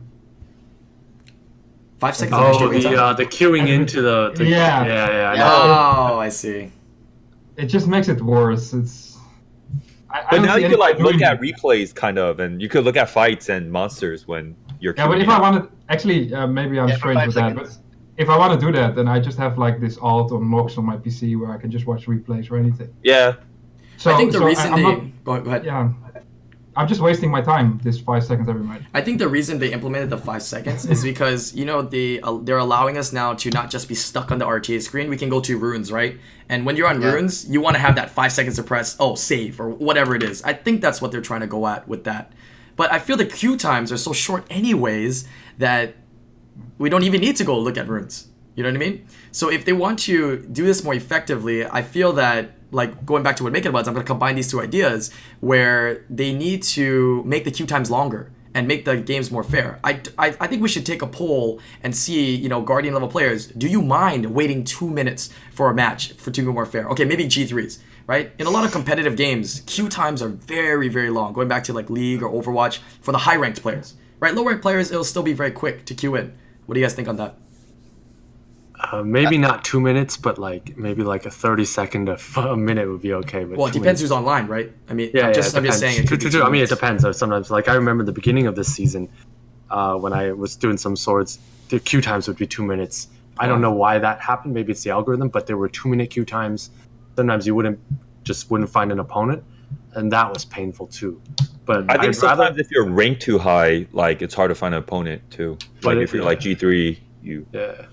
Five 2.00 2.16
seconds. 2.16 2.38
of 2.38 2.46
extra 2.48 2.68
Oh, 2.68 2.70
wait 2.70 2.84
the 2.84 2.90
time? 2.90 3.00
uh, 3.00 3.14
the 3.14 3.26
queuing 3.26 3.68
into 3.68 4.02
the, 4.02 4.32
the 4.36 4.46
Yeah. 4.46 4.86
yeah 4.86 5.10
yeah. 5.10 5.34
Yeah. 5.36 6.10
Oh, 6.12 6.20
I 6.20 6.30
see. 6.30 6.72
It 7.58 7.68
just 7.68 7.88
makes 7.88 8.08
it 8.10 8.22
worse. 8.22 8.74
It's. 8.74 9.18
I, 10.10 10.20
I 10.20 10.24
But 10.24 10.32
don't 10.38 10.46
now 10.46 10.56
you 10.56 10.66
any 10.66 10.74
could 10.74 10.80
like 10.80 11.00
look 11.00 11.22
at 11.22 11.40
replays, 11.42 11.94
kind 11.96 12.18
of, 12.20 12.40
and 12.40 12.62
you 12.62 12.70
could 12.70 12.84
look 12.84 12.98
at 12.98 13.10
fights 13.10 13.50
and 13.50 13.72
monsters 13.72 14.28
when 14.28 14.56
you're. 14.80 14.94
Yeah, 14.98 15.08
but 15.08 15.18
queuing 15.18 15.24
if 15.24 15.30
I 15.30 15.36
in. 15.38 15.42
wanted, 15.42 15.70
actually, 15.90 16.34
uh, 16.34 16.48
maybe 16.48 16.80
I'm 16.80 16.90
Yeah, 16.90 16.96
strange 16.98 17.18
five 17.18 17.28
with 17.28 17.36
that. 17.36 17.56
But 17.56 17.78
if 18.18 18.30
I 18.30 18.38
want 18.38 18.58
to 18.60 18.66
do 18.66 18.72
that, 18.74 18.96
then 18.96 19.08
I 19.08 19.20
just 19.20 19.38
have 19.38 19.58
like 19.58 19.80
this 19.80 19.98
alt 19.98 20.32
or 20.32 20.42
Nox 20.44 20.78
on 20.78 20.86
my 20.86 20.98
PC 20.98 21.38
where 21.40 21.52
I 21.52 21.58
can 21.58 21.72
just 21.72 21.86
watch 21.86 22.06
replays 22.08 22.50
or 22.52 22.58
anything. 22.58 22.94
Yeah, 23.04 23.36
So 23.98 24.14
I 24.14 24.18
think 24.18 24.32
the 24.34 24.40
so 24.40 24.46
reason 24.46 24.74
I'm 24.74 24.76
they 24.76 24.84
not- 24.84 25.24
go, 25.24 25.42
go 25.42 25.50
ahead. 25.50 25.66
yeah, 25.66 25.92
I'm 26.78 26.88
just 26.88 27.00
wasting 27.02 27.32
my 27.32 27.42
time. 27.42 27.80
This 27.84 28.00
five 28.00 28.24
seconds 28.24 28.50
every 28.50 28.62
minute. 28.64 28.84
I 28.94 29.02
think 29.02 29.20
the 29.20 29.30
reason 29.30 29.60
they 29.60 29.72
implemented 29.72 30.10
the 30.10 30.18
five 30.18 30.42
seconds 30.44 30.86
is 30.86 31.04
because 31.12 31.54
you 31.56 31.64
know 31.66 31.82
they 31.82 32.20
uh, 32.22 32.38
they're 32.42 32.58
allowing 32.58 32.98
us 32.98 33.14
now 33.14 33.34
to 33.36 33.50
not 33.52 33.70
just 33.70 33.88
be 33.88 33.96
stuck 33.96 34.32
on 34.32 34.40
the 34.40 34.46
RTA 34.46 34.82
screen. 34.82 35.10
We 35.10 35.18
can 35.18 35.30
go 35.30 35.40
to 35.42 35.58
runes, 35.58 35.92
right? 35.92 36.18
And 36.50 36.66
when 36.66 36.76
you're 36.76 36.88
on 36.88 37.02
Yeah. 37.02 37.14
runes, 37.14 37.48
you 37.50 37.62
want 37.62 37.76
to 37.76 37.80
have 37.82 37.96
that 37.96 38.10
five 38.10 38.32
seconds 38.32 38.56
to 38.58 38.64
press 38.64 38.96
oh 39.00 39.16
save 39.16 39.60
or 39.60 39.70
whatever 39.70 40.16
it 40.16 40.24
is. 40.24 40.44
I 40.44 40.54
think 40.54 40.82
that's 40.82 41.02
what 41.02 41.12
they're 41.12 41.22
trying 41.22 41.42
to 41.42 41.48
go 41.48 41.66
at 41.68 41.88
with 41.88 42.04
that. 42.04 42.34
But 42.76 42.92
I 42.92 43.00
feel 43.00 43.16
the 43.16 43.26
queue 43.26 43.56
times 43.58 43.92
are 43.94 43.98
so 43.98 44.12
short 44.12 44.46
anyways 44.50 45.26
that 45.58 45.96
we 46.78 46.90
don't 46.90 47.04
even 47.04 47.22
need 47.22 47.38
to 47.38 47.44
go 47.46 47.58
look 47.58 47.78
at 47.78 47.88
runes. 47.88 48.28
You 48.56 48.64
know 48.64 48.70
what 48.70 48.76
I 48.76 48.80
mean? 48.80 49.08
So 49.32 49.50
if 49.50 49.66
they 49.66 49.74
want 49.74 50.00
to 50.00 50.38
do 50.40 50.66
this 50.66 50.84
more 50.84 50.94
effectively, 50.94 51.66
I 51.66 51.82
feel 51.84 52.14
that 52.14 52.52
like 52.76 53.06
going 53.06 53.24
back 53.24 53.38
to 53.38 53.44
what 53.44 53.54
Makeitabud's, 53.54 53.88
I'm 53.88 53.94
going 53.94 54.06
to 54.06 54.08
combine 54.08 54.36
these 54.36 54.52
two 54.52 54.62
ideas 54.62 55.12
where 55.40 56.06
they 56.10 56.34
need 56.34 56.62
to 56.64 57.24
make 57.24 57.46
the 57.46 57.52
queue 57.52 57.66
times 57.66 57.90
longer 57.90 58.32
and 58.54 58.68
make 58.68 58.86
the 58.86 58.98
games 58.98 59.32
more 59.32 59.44
fair. 59.44 59.80
I, 59.84 60.02
I, 60.18 60.36
I 60.40 60.48
think 60.48 60.62
we 60.62 60.70
should 60.70 60.86
take 60.86 61.02
a 61.02 61.08
poll 61.08 61.60
and 61.84 61.96
see, 61.96 62.36
you 62.36 62.48
know, 62.48 62.62
Guardian 62.62 62.94
level 62.94 63.10
players, 63.10 63.48
do 63.48 63.68
you 63.68 63.82
mind 63.82 64.26
waiting 64.28 64.64
two 64.64 64.90
minutes 64.90 65.30
for 65.52 65.70
a 65.70 65.74
match 65.74 66.14
for 66.14 66.32
to 66.32 66.42
be 66.42 66.52
more 66.52 66.66
fair? 66.66 66.88
Okay, 66.90 67.06
maybe 67.06 67.26
G3s, 67.26 67.80
right? 68.08 68.32
In 68.40 68.46
a 68.46 68.50
lot 68.50 68.66
of 68.66 68.72
competitive 68.72 69.16
games, 69.16 69.62
queue 69.66 69.90
times 69.90 70.22
are 70.22 70.30
very, 70.30 70.90
very 70.90 71.10
long. 71.10 71.34
Going 71.34 71.48
back 71.48 71.64
to 71.66 71.74
like 71.74 71.90
League 71.90 72.22
or 72.22 72.30
Overwatch 72.30 72.80
for 73.02 73.12
the 73.12 73.20
high 73.20 73.36
ranked 73.36 73.62
players, 73.62 73.96
right? 74.20 74.34
Low 74.34 74.46
ranked 74.46 74.62
players, 74.62 74.92
it'll 74.92 75.04
still 75.04 75.24
be 75.24 75.34
very 75.34 75.52
quick 75.52 75.86
to 75.86 75.94
queue 75.94 76.16
in. 76.16 76.34
What 76.66 76.76
do 76.76 76.80
you 76.80 76.86
guys 76.86 76.94
think 76.94 77.08
on 77.08 77.18
that? 77.18 77.36
Uh, 78.78 79.02
maybe 79.02 79.38
not 79.38 79.64
two 79.64 79.80
minutes, 79.80 80.18
but 80.18 80.38
like 80.38 80.78
maybe 80.78 81.02
like 81.04 81.26
a 81.26 81.32
thirty 81.32 81.64
second 81.66 82.10
of 82.10 82.38
a 82.38 82.58
minute 82.58 82.88
would 82.90 83.02
be 83.02 83.14
okay. 83.14 83.44
But 83.46 83.58
Well, 83.58 83.68
it 83.68 83.70
depends 83.74 83.86
minutes- 83.86 84.02
who's 84.02 84.12
online, 84.12 84.48
right? 84.48 84.72
I 84.90 84.94
mean, 84.94 85.12
Yeah, 85.14 85.28
I'm 85.28 85.34
just, 85.34 85.54
yeah, 85.54 85.60
I'm 85.60 85.66
just 85.66 85.80
saying. 85.80 86.04
It 86.04 86.08
True, 86.08 86.18
true, 86.18 86.30
true. 86.30 86.44
I 86.44 86.50
mean, 86.50 86.62
it 86.64 86.70
depends. 86.70 87.04
though. 87.04 87.12
Sometimes, 87.14 87.50
like 87.50 87.68
I 87.70 87.74
remember 87.76 88.04
the 88.04 88.12
beginning 88.12 88.48
of 88.48 88.56
this 88.56 88.74
season, 88.74 89.08
uh, 89.70 89.96
when 89.96 90.12
I 90.14 90.32
was 90.34 90.56
doing 90.56 90.78
some 90.78 90.96
swords, 90.96 91.40
the 91.70 91.80
queue 91.80 92.02
times 92.02 92.28
would 92.28 92.38
be 92.38 92.46
two 92.48 92.64
minutes. 92.64 93.08
I 93.38 93.48
don't 93.48 93.60
know 93.62 93.72
why 93.74 94.00
that 94.00 94.22
happened. 94.22 94.54
Maybe 94.54 94.72
it's 94.72 94.84
the 94.84 94.92
algorithm, 94.92 95.28
but 95.30 95.46
there 95.48 95.58
were 95.58 95.68
two 95.70 95.90
minute 95.90 96.10
queue 96.10 96.24
times. 96.26 96.70
Sometimes 97.16 97.46
you 97.48 97.56
wouldn't 97.56 97.80
just 98.24 98.50
wouldn't 98.52 98.70
find 98.70 98.92
an 98.92 99.00
opponent, 99.00 99.44
and 99.94 100.12
that 100.12 100.34
was 100.34 100.46
painful 100.46 100.88
too. 100.88 101.22
But 101.66 101.86
I 101.90 101.94
think 101.94 102.04
I'd 102.10 102.16
sometimes 102.16 102.40
rather, 102.40 102.60
if 102.60 102.72
you're 102.72 102.88
ranked 102.90 103.22
too 103.22 103.38
high, 103.38 103.88
like 103.92 104.22
it's 104.22 104.34
hard 104.34 104.50
to 104.50 104.56
find 104.56 104.74
an 104.74 104.80
opponent 104.80 105.22
too. 105.32 105.58
Like 105.84 105.98
if 105.98 106.04
if 106.04 106.14
you're 106.14 106.22
you- 106.22 106.26
like 106.28 106.40
G 106.40 106.56
three, 106.56 107.02
you 107.22 107.46
yeah. 107.52 107.86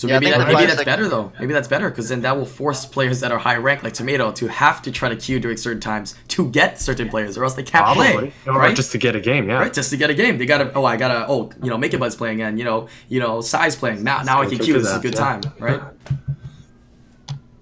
So 0.00 0.08
Yeah, 0.08 0.18
maybe 0.18 0.30
that, 0.30 0.46
maybe 0.48 0.64
that's 0.64 0.78
sec- 0.78 0.86
better 0.86 1.08
though. 1.10 1.30
Maybe 1.38 1.52
that's 1.52 1.68
better 1.68 1.90
because 1.90 2.08
then 2.08 2.22
that 2.22 2.34
will 2.34 2.46
force 2.46 2.86
players 2.86 3.20
that 3.20 3.32
are 3.32 3.38
high 3.38 3.56
ranked 3.56 3.84
like 3.84 3.92
Tomato 3.92 4.32
to 4.32 4.46
have 4.46 4.80
to 4.80 4.90
try 4.90 5.10
to 5.10 5.14
queue 5.14 5.38
during 5.38 5.58
certain 5.58 5.78
times 5.78 6.14
to 6.28 6.48
get 6.50 6.80
certain 6.80 7.10
players, 7.10 7.36
or 7.36 7.44
else 7.44 7.52
they 7.52 7.62
can't 7.62 7.84
Probably, 7.84 8.12
play, 8.12 8.32
or 8.46 8.58
right? 8.58 8.74
just 8.74 8.92
to 8.92 8.98
get 8.98 9.14
a 9.14 9.20
game. 9.20 9.50
Yeah, 9.50 9.58
right, 9.58 9.74
just 9.74 9.90
to 9.90 9.98
get 9.98 10.08
a 10.08 10.14
game, 10.14 10.38
they 10.38 10.46
gotta. 10.46 10.72
Oh, 10.72 10.86
I 10.86 10.96
gotta. 10.96 11.26
Oh, 11.28 11.50
you 11.62 11.68
know, 11.68 11.76
Makeitabud's 11.76 12.16
playing, 12.16 12.40
and 12.40 12.58
you 12.58 12.64
know, 12.64 12.88
you 13.10 13.20
know, 13.20 13.42
Size 13.42 13.76
playing. 13.76 14.02
Now, 14.02 14.22
now 14.22 14.40
I 14.40 14.46
can 14.46 14.56
queue. 14.56 14.72
This 14.72 14.88
is 14.88 14.96
a 14.96 15.00
good 15.00 15.12
yeah. 15.12 15.20
time, 15.20 15.42
right? 15.58 15.82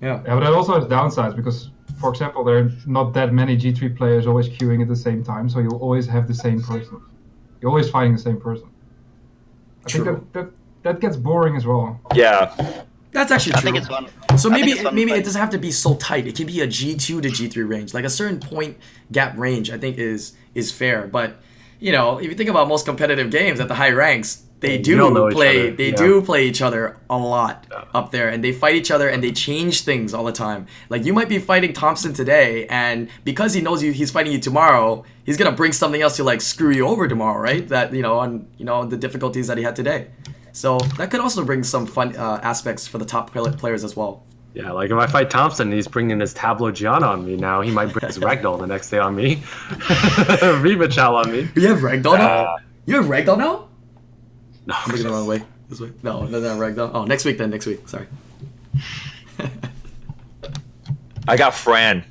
Yeah. 0.00 0.22
Yeah, 0.24 0.34
but 0.34 0.40
that 0.44 0.52
also 0.52 0.74
has 0.78 0.84
downsides 0.84 1.34
because, 1.34 1.70
for 2.00 2.10
example, 2.10 2.44
there 2.44 2.58
are 2.58 2.70
not 2.86 3.14
that 3.14 3.32
many 3.32 3.56
G3 3.56 3.96
players 3.96 4.28
always 4.28 4.48
queuing 4.48 4.80
at 4.80 4.86
the 4.86 4.94
same 4.94 5.24
time, 5.24 5.48
so 5.48 5.58
you 5.58 5.70
always 5.70 6.06
have 6.06 6.28
the 6.28 6.34
same 6.34 6.62
person. 6.62 7.02
You're 7.60 7.70
always 7.70 7.90
fighting 7.90 8.12
the 8.12 8.22
same 8.22 8.40
person. 8.40 8.68
I 9.84 9.88
True. 9.88 10.04
think 10.04 10.32
that, 10.34 10.44
that 10.44 10.57
that 10.82 11.00
gets 11.00 11.16
boring 11.16 11.56
as 11.56 11.66
well. 11.66 12.00
yeah. 12.14 12.84
That's 13.10 13.32
actually 13.32 13.54
I 13.54 13.60
true. 13.60 13.72
think 13.72 13.76
it's 13.78 13.88
fun. 13.88 14.06
So 14.38 14.50
maybe 14.50 14.70
it's 14.72 14.82
fun, 14.82 14.94
maybe 14.94 15.12
it 15.12 15.24
doesn't 15.24 15.40
have 15.40 15.50
to 15.50 15.58
be 15.58 15.72
so 15.72 15.94
tight. 15.96 16.26
It 16.26 16.36
can 16.36 16.46
be 16.46 16.60
a 16.60 16.66
G 16.66 16.94
two 16.94 17.20
to 17.22 17.30
G 17.30 17.48
three 17.48 17.64
range, 17.64 17.94
like 17.94 18.04
a 18.04 18.10
certain 18.10 18.38
point 18.38 18.76
gap 19.10 19.36
range. 19.38 19.70
I 19.70 19.78
think 19.78 19.96
is 19.98 20.34
is 20.54 20.70
fair. 20.70 21.06
But 21.06 21.36
you 21.80 21.90
know, 21.90 22.18
if 22.18 22.24
you 22.28 22.34
think 22.34 22.50
about 22.50 22.68
most 22.68 22.84
competitive 22.84 23.30
games 23.30 23.60
at 23.60 23.68
the 23.68 23.74
high 23.74 23.90
ranks, 23.92 24.42
they 24.60 24.76
do 24.76 24.96
don't 24.96 25.14
know 25.14 25.28
each 25.28 25.34
play. 25.34 25.70
They 25.70 25.88
yeah. 25.90 25.96
do 25.96 26.20
play 26.20 26.46
each 26.46 26.60
other 26.60 26.98
a 27.08 27.16
lot 27.16 27.66
Yeah. 27.70 27.84
up 27.94 28.10
there, 28.12 28.28
and 28.28 28.44
they 28.44 28.52
fight 28.52 28.74
each 28.74 28.90
other 28.90 29.08
and 29.08 29.22
they 29.22 29.32
change 29.32 29.82
things 29.82 30.12
all 30.12 30.24
the 30.24 30.32
time. 30.32 30.66
Like 30.90 31.06
you 31.06 31.14
might 31.14 31.30
be 31.30 31.38
fighting 31.38 31.72
Thompsin 31.72 32.14
today, 32.14 32.66
and 32.68 33.08
because 33.24 33.54
he 33.54 33.62
knows 33.62 33.82
you, 33.82 33.90
he's 33.92 34.10
fighting 34.10 34.32
you 34.32 34.38
tomorrow. 34.38 35.02
He's 35.24 35.38
gonna 35.38 35.52
bring 35.52 35.72
something 35.72 36.02
else 36.02 36.16
to 36.16 36.24
like 36.24 36.42
screw 36.42 36.72
you 36.72 36.86
over 36.86 37.08
tomorrow, 37.08 37.40
right? 37.40 37.66
That 37.68 37.94
you 37.94 38.02
know, 38.02 38.18
on 38.18 38.48
you 38.58 38.66
know 38.66 38.84
the 38.84 38.98
difficulties 38.98 39.46
that 39.46 39.56
he 39.56 39.64
had 39.64 39.74
today. 39.74 40.08
So 40.58 40.78
that 40.96 41.12
could 41.12 41.20
also 41.20 41.44
bring 41.44 41.62
some 41.62 41.86
fun 41.86 42.16
uh, 42.16 42.40
aspects 42.42 42.84
for 42.84 42.98
the 42.98 43.04
top 43.04 43.30
players 43.30 43.84
as 43.84 43.96
well. 43.96 44.24
Yeah, 44.54 44.72
like 44.72 44.90
if 44.90 44.96
I 44.96 45.06
fight 45.06 45.30
Thompsin, 45.30 45.60
and 45.60 45.72
he's 45.72 45.86
bringing 45.86 46.18
his 46.18 46.34
Tableau 46.34 46.72
Gianna 46.72 47.06
on 47.06 47.24
me 47.24 47.36
now. 47.36 47.60
He 47.60 47.70
might 47.70 47.92
bring 47.92 48.04
his 48.04 48.18
Ragdoll 48.28 48.58
the 48.58 48.66
next 48.66 48.90
day 48.90 48.98
on 48.98 49.14
me. 49.14 49.40
Reba 50.42 50.88
Chow 50.88 51.14
on 51.14 51.30
me. 51.30 51.48
You 51.54 51.68
have 51.68 51.78
ragdoll 51.78 52.18
now? 52.18 52.28
Uh, 52.28 52.56
you 52.86 52.96
have 52.96 53.04
ragdoll 53.04 53.38
now? 53.38 53.68
No, 54.66 54.74
I'm 54.74 54.90
looking 54.90 55.06
the 55.06 55.12
wrong 55.12 55.28
way. 55.28 55.44
This 55.68 55.78
way. 55.78 55.92
No, 56.02 56.26
no, 56.26 56.40
no, 56.40 56.56
ragdoll. 56.58 56.90
Oh, 56.92 57.04
next 57.04 57.24
week 57.24 57.38
then. 57.38 57.50
Next 57.50 57.66
week. 57.66 57.88
Sorry. 57.88 58.08
I 61.28 61.36
got 61.36 61.54
Fran, 61.54 62.04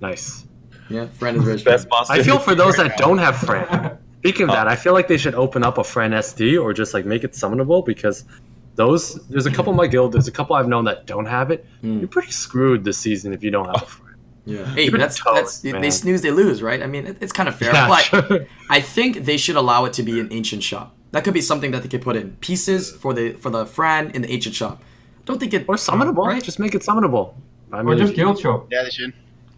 nice. 0.00 0.46
yeah, 0.90 1.06
Fran 1.06 1.36
is 1.36 1.44
very 1.44 1.62
best 1.62 1.84
strong. 1.84 2.00
monster. 2.00 2.14
I 2.14 2.22
feel 2.24 2.40
for 2.40 2.56
those 2.56 2.76
that 2.76 2.96
don't 2.96 3.18
have 3.18 3.36
Fran. 3.36 3.98
Speaking 4.22 4.48
of 4.48 4.54
that, 4.54 4.68
I 4.68 4.76
feel 4.76 4.92
like 4.92 5.08
they 5.08 5.16
should 5.18 5.34
open 5.34 5.64
up 5.64 5.78
a 5.78 5.84
Fran 5.84 6.12
SD 6.12 6.60
or 6.62 6.72
just 6.72 6.94
like 6.94 7.04
make 7.04 7.24
it 7.24 7.32
summonable 7.32 7.84
because 7.84 8.24
those 8.76 9.14
there's 9.28 9.46
a 9.46 9.50
couple 9.50 9.72
in 9.72 9.76
my 9.76 9.86
guild, 9.88 10.12
there's 10.12 10.28
a 10.28 10.32
couple 10.32 10.54
I've 10.56 10.68
known 10.68 10.84
that 10.84 11.06
don't 11.06 11.26
have 11.26 11.50
it. 11.50 11.66
Mm. 11.82 11.98
You're 12.00 12.08
pretty 12.08 12.30
screwed 12.30 12.84
this 12.84 12.96
season 12.98 13.32
if 13.32 13.42
you 13.42 13.50
don't 13.50 13.66
have 13.66 13.82
a 13.82 13.86
Fran. 13.86 14.16
Yeah. 14.44 14.64
Hey, 14.74 14.88
You're 14.88 14.98
that's 14.98 15.18
toast, 15.18 15.34
that's 15.34 15.60
they, 15.60 15.72
they 15.72 15.90
snooze, 15.90 16.22
they 16.22 16.30
lose, 16.32 16.62
right? 16.62 16.82
I 16.82 16.86
mean, 16.86 17.06
it, 17.06 17.16
it's 17.20 17.32
kind 17.32 17.48
of 17.48 17.54
fair, 17.56 17.72
Yeah, 17.72 17.86
but 17.88 18.00
sure. 18.02 18.46
I 18.70 18.80
think 18.80 19.24
they 19.24 19.36
should 19.36 19.54
allow 19.56 19.84
it 19.84 19.92
to 19.94 20.02
be 20.02 20.18
an 20.18 20.32
ancient 20.32 20.62
shop. 20.64 20.94
That 21.12 21.22
could 21.24 21.34
be 21.34 21.40
something 21.42 21.70
that 21.72 21.82
they 21.82 21.88
could 21.88 22.02
put 22.02 22.16
in 22.16 22.32
pieces 22.36 22.90
for 22.90 23.12
the 23.14 23.32
for 23.34 23.50
the 23.50 23.66
Fran 23.66 24.10
in 24.12 24.22
the 24.22 24.30
ancient 24.30 24.54
shop. 24.54 24.82
Don't 25.26 25.38
think 25.38 25.52
it 25.54 25.64
Or 25.68 25.74
summonable. 25.76 26.26
right? 26.26 26.42
Just 26.42 26.58
make 26.58 26.74
it 26.74 26.82
summonable. 26.82 27.34
I 27.72 27.80
Or 27.80 27.84
mean, 27.84 27.98
just 27.98 28.14
guild 28.14 28.40
shop. 28.40 28.66
Yeah, 28.70 28.82
they 28.84 28.90
should. 28.90 29.12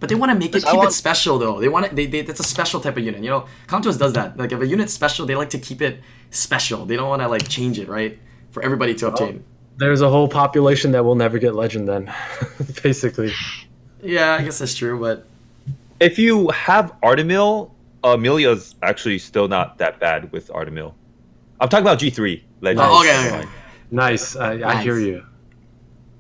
But 0.04 0.10
they 0.10 0.16
want 0.16 0.32
to 0.32 0.38
make 0.38 0.54
it 0.54 0.56
Yes, 0.56 0.64
I 0.66 0.72
keep 0.72 0.84
it 0.84 0.92
special 0.92 1.38
though. 1.38 1.58
They 1.58 1.68
want 1.70 1.86
it. 1.86 1.96
They, 1.96 2.04
they 2.04 2.20
that's 2.20 2.38
a 2.38 2.44
special 2.44 2.78
type 2.78 2.98
of 2.98 3.02
unit. 3.02 3.22
You 3.22 3.30
know, 3.30 3.46
Com2uS 3.68 3.98
does 3.98 4.12
that. 4.12 4.36
Like 4.36 4.52
if 4.52 4.60
a 4.60 4.66
unit's 4.66 4.92
special, 4.92 5.24
they 5.24 5.34
like 5.34 5.48
to 5.48 5.58
keep 5.58 5.80
it 5.80 5.98
special. 6.28 6.84
They 6.84 6.94
don't 6.94 7.08
want 7.08 7.22
to 7.22 7.28
like 7.28 7.48
change 7.48 7.78
it, 7.78 7.88
right? 7.88 8.18
For 8.50 8.62
everybody 8.62 8.94
to 8.96 9.06
obtain. 9.06 9.42
there's 9.78 10.02
a 10.02 10.10
whole 10.10 10.28
population 10.28 10.92
that 10.92 11.06
will 11.06 11.14
never 11.14 11.38
get 11.38 11.54
legend 11.54 11.88
then, 11.88 12.12
basically. 12.82 13.32
Yeah, 14.02 14.34
I 14.34 14.44
guess 14.44 14.58
that's 14.58 14.74
true, 14.74 15.00
but 15.00 15.24
if 16.00 16.18
you 16.18 16.50
have 16.50 16.94
Artamiel, 17.02 17.70
Amelia's 18.02 18.74
actually 18.82 19.18
still 19.18 19.48
not 19.48 19.78
that 19.78 20.00
bad 20.00 20.30
with 20.32 20.48
Artamiel. 20.48 20.92
I'm 21.60 21.70
talking 21.70 21.86
about 21.86 21.98
G3 21.98 22.42
legend. 22.60 22.80
Oh, 22.82 23.00
okay, 23.00 23.38
okay. 23.38 23.48
Nice. 23.90 24.36
I, 24.36 24.68
I 24.68 24.82
hear 24.82 24.98
you. 24.98 25.24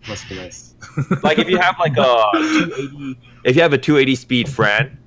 Must 0.08 0.26
be 0.26 0.36
nice. 0.36 0.74
like 1.22 1.38
if 1.38 1.50
you 1.50 1.58
have 1.58 1.76
like 1.78 1.92
a 1.98 2.30
280, 2.32 3.18
if 3.44 3.56
you 3.56 3.62
have 3.62 3.72
a 3.72 3.78
280 3.78 4.14
speed 4.16 4.48
Fran, 4.48 4.98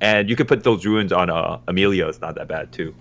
and 0.00 0.28
you 0.28 0.36
could 0.36 0.48
put 0.48 0.64
those 0.64 0.84
ruins 0.84 1.12
on 1.12 1.30
uh, 1.30 1.60
Amelia, 1.68 2.06
it's 2.08 2.20
not 2.20 2.34
that 2.34 2.48
bad 2.48 2.72
too. 2.72 2.94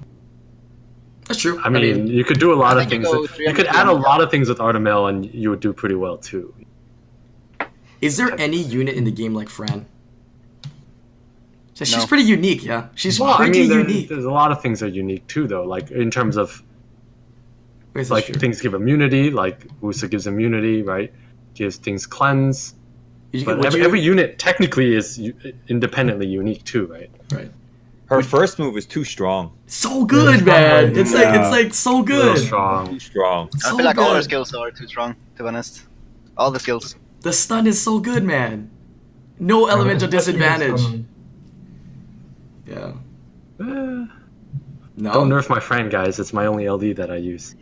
that's 1.27 1.39
true. 1.39 1.59
I 1.63 1.69
mean, 1.69 2.07
you 2.07 2.23
could 2.23 2.39
do 2.39 2.53
a 2.53 2.55
lot 2.55 2.77
I 2.77 2.83
of 2.83 2.89
think 2.89 3.03
you 3.03 3.27
things. 3.27 3.39
You 3.39 3.53
could 3.53 3.67
add 3.67 3.87
a 3.87 3.93
lot 3.93 4.21
of 4.21 4.29
things 4.29 4.49
with 4.49 4.59
Artamiel, 4.59 5.09
and 5.09 5.25
you 5.33 5.49
would 5.49 5.59
do 5.61 5.73
pretty 5.73 5.95
well 5.95 6.17
too. 6.17 6.53
is 8.01 8.17
there 8.17 8.37
any 8.39 8.57
unit 8.57 8.95
in 8.95 9.05
the 9.05 9.11
game 9.11 9.33
like 9.33 9.47
Fran? 9.49 9.85
So 11.73 11.85
she's 11.85 11.97
No. 11.97 12.05
pretty 12.05 12.23
unique, 12.25 12.63
yeah. 12.63 12.87
She's 12.95 13.19
Well, 13.19 13.33
I 13.33 13.37
pretty 13.37 13.61
mean, 13.61 13.69
there- 13.69 13.79
unique. 13.79 14.09
there's 14.09 14.25
a 14.25 14.31
lot 14.31 14.51
of 14.51 14.61
things 14.61 14.81
that 14.81 14.87
are 14.87 14.89
unique 14.89 15.25
too, 15.27 15.47
though. 15.47 15.63
Like 15.63 15.89
in 15.89 16.11
terms 16.11 16.35
of 16.37 16.61
Wait, 17.95 18.09
like 18.11 18.25
true. 18.25 18.35
things 18.35 18.61
give 18.61 18.73
immunity, 18.73 19.31
like 19.31 19.65
Wusa 19.81 20.09
gives 20.09 20.27
immunity, 20.27 20.81
right? 20.83 21.11
Gives 21.55 21.77
things 21.77 22.05
cleanse. 22.05 22.75
You 23.33 23.43
But 23.45 23.65
every, 23.65 23.79
you- 23.79 23.85
every 23.85 23.99
unit 23.99 24.37
technically 24.39 24.93
is 24.93 25.19
independently 25.67 26.27
unique 26.27 26.63
too, 26.63 26.85
right? 26.85 27.09
right. 27.33 27.51
Her 28.05 28.21
first 28.21 28.59
move 28.59 28.77
is 28.77 28.85
too 28.85 29.03
strong. 29.03 29.51
So 29.65 30.05
good, 30.05 30.45
man. 30.45 30.95
It's 30.95 31.13
like 31.13 31.33
it's 31.39 31.49
like 31.49 31.73
so 31.73 31.95
Real 32.03 32.03
good. 32.03 32.37
strong. 32.37 32.89
Too 32.89 32.99
strong. 32.99 33.49
I 33.65 33.69
feel 33.75 33.83
like 33.85 33.97
all 33.97 34.13
her 34.13 34.21
skills 34.21 34.53
are 34.53 34.69
too 34.69 34.87
strong, 34.87 35.15
to 35.37 35.43
be 35.43 35.47
honest. 35.47 35.83
All 36.37 36.51
the 36.51 36.59
skills. 36.59 36.95
The 37.21 37.33
stun 37.33 37.65
is 37.65 37.81
so 37.81 37.99
good, 37.99 38.23
man. 38.23 38.69
No 39.39 39.65
element 39.67 40.03
of 40.03 40.11
disadvantage. 40.11 40.81
Yeah. 42.67 42.93
Eh, 43.59 44.05
No. 44.95 45.11
Don't 45.13 45.29
nerf 45.29 45.49
my 45.49 45.59
friend, 45.59 45.89
guys. 45.89 46.19
It's 46.19 46.33
my 46.33 46.45
only 46.45 46.69
LD 46.69 46.93
that 46.97 47.09
I 47.09 47.15
use. 47.15 47.55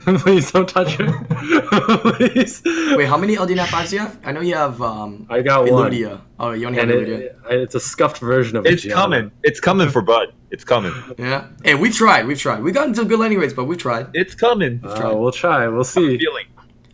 Please 0.20 0.50
don't 0.50 0.68
touch 0.68 0.96
it. 0.98 1.10
Please. 2.16 2.62
Wait, 2.96 3.06
how 3.06 3.18
many 3.18 3.36
LD 3.38 3.50
Nat 3.50 3.66
5s 3.66 3.90
do 3.90 3.96
you 3.96 4.00
have? 4.00 4.18
I 4.24 4.32
know 4.32 4.40
you 4.40 4.54
have 4.54 4.80
um 4.80 5.26
I 5.28 5.42
got 5.42 5.70
one. 5.70 5.92
Oh, 6.38 6.52
you 6.52 6.66
only 6.66 6.78
have 6.78 6.88
And 6.88 7.06
Eludia. 7.06 7.18
it, 7.20 7.36
it's 7.50 7.74
a 7.74 7.80
scuffed 7.80 8.18
version 8.18 8.56
of 8.56 8.64
it. 8.64 8.72
It's 8.72 8.86
coming. 8.86 9.30
It's 9.42 9.60
coming 9.60 9.90
for 9.90 10.00
Bud. 10.00 10.32
It's 10.50 10.64
coming. 10.64 10.92
Yeah. 11.18 11.48
Hey, 11.62 11.74
we've 11.74 11.94
tried. 11.94 12.26
We've 12.26 12.38
tried. 12.38 12.62
We've 12.62 12.74
gotten 12.74 12.94
some 12.94 13.08
good 13.08 13.18
landing 13.20 13.38
rates, 13.38 13.52
but 13.52 13.64
we've 13.66 13.78
tried. 13.78 14.08
It's 14.14 14.34
coming. 14.34 14.80
Uh, 14.82 15.12
we'll 15.14 15.32
try. 15.32 15.68
We'll 15.68 15.84
see. 15.84 16.18
Feeling. 16.18 16.46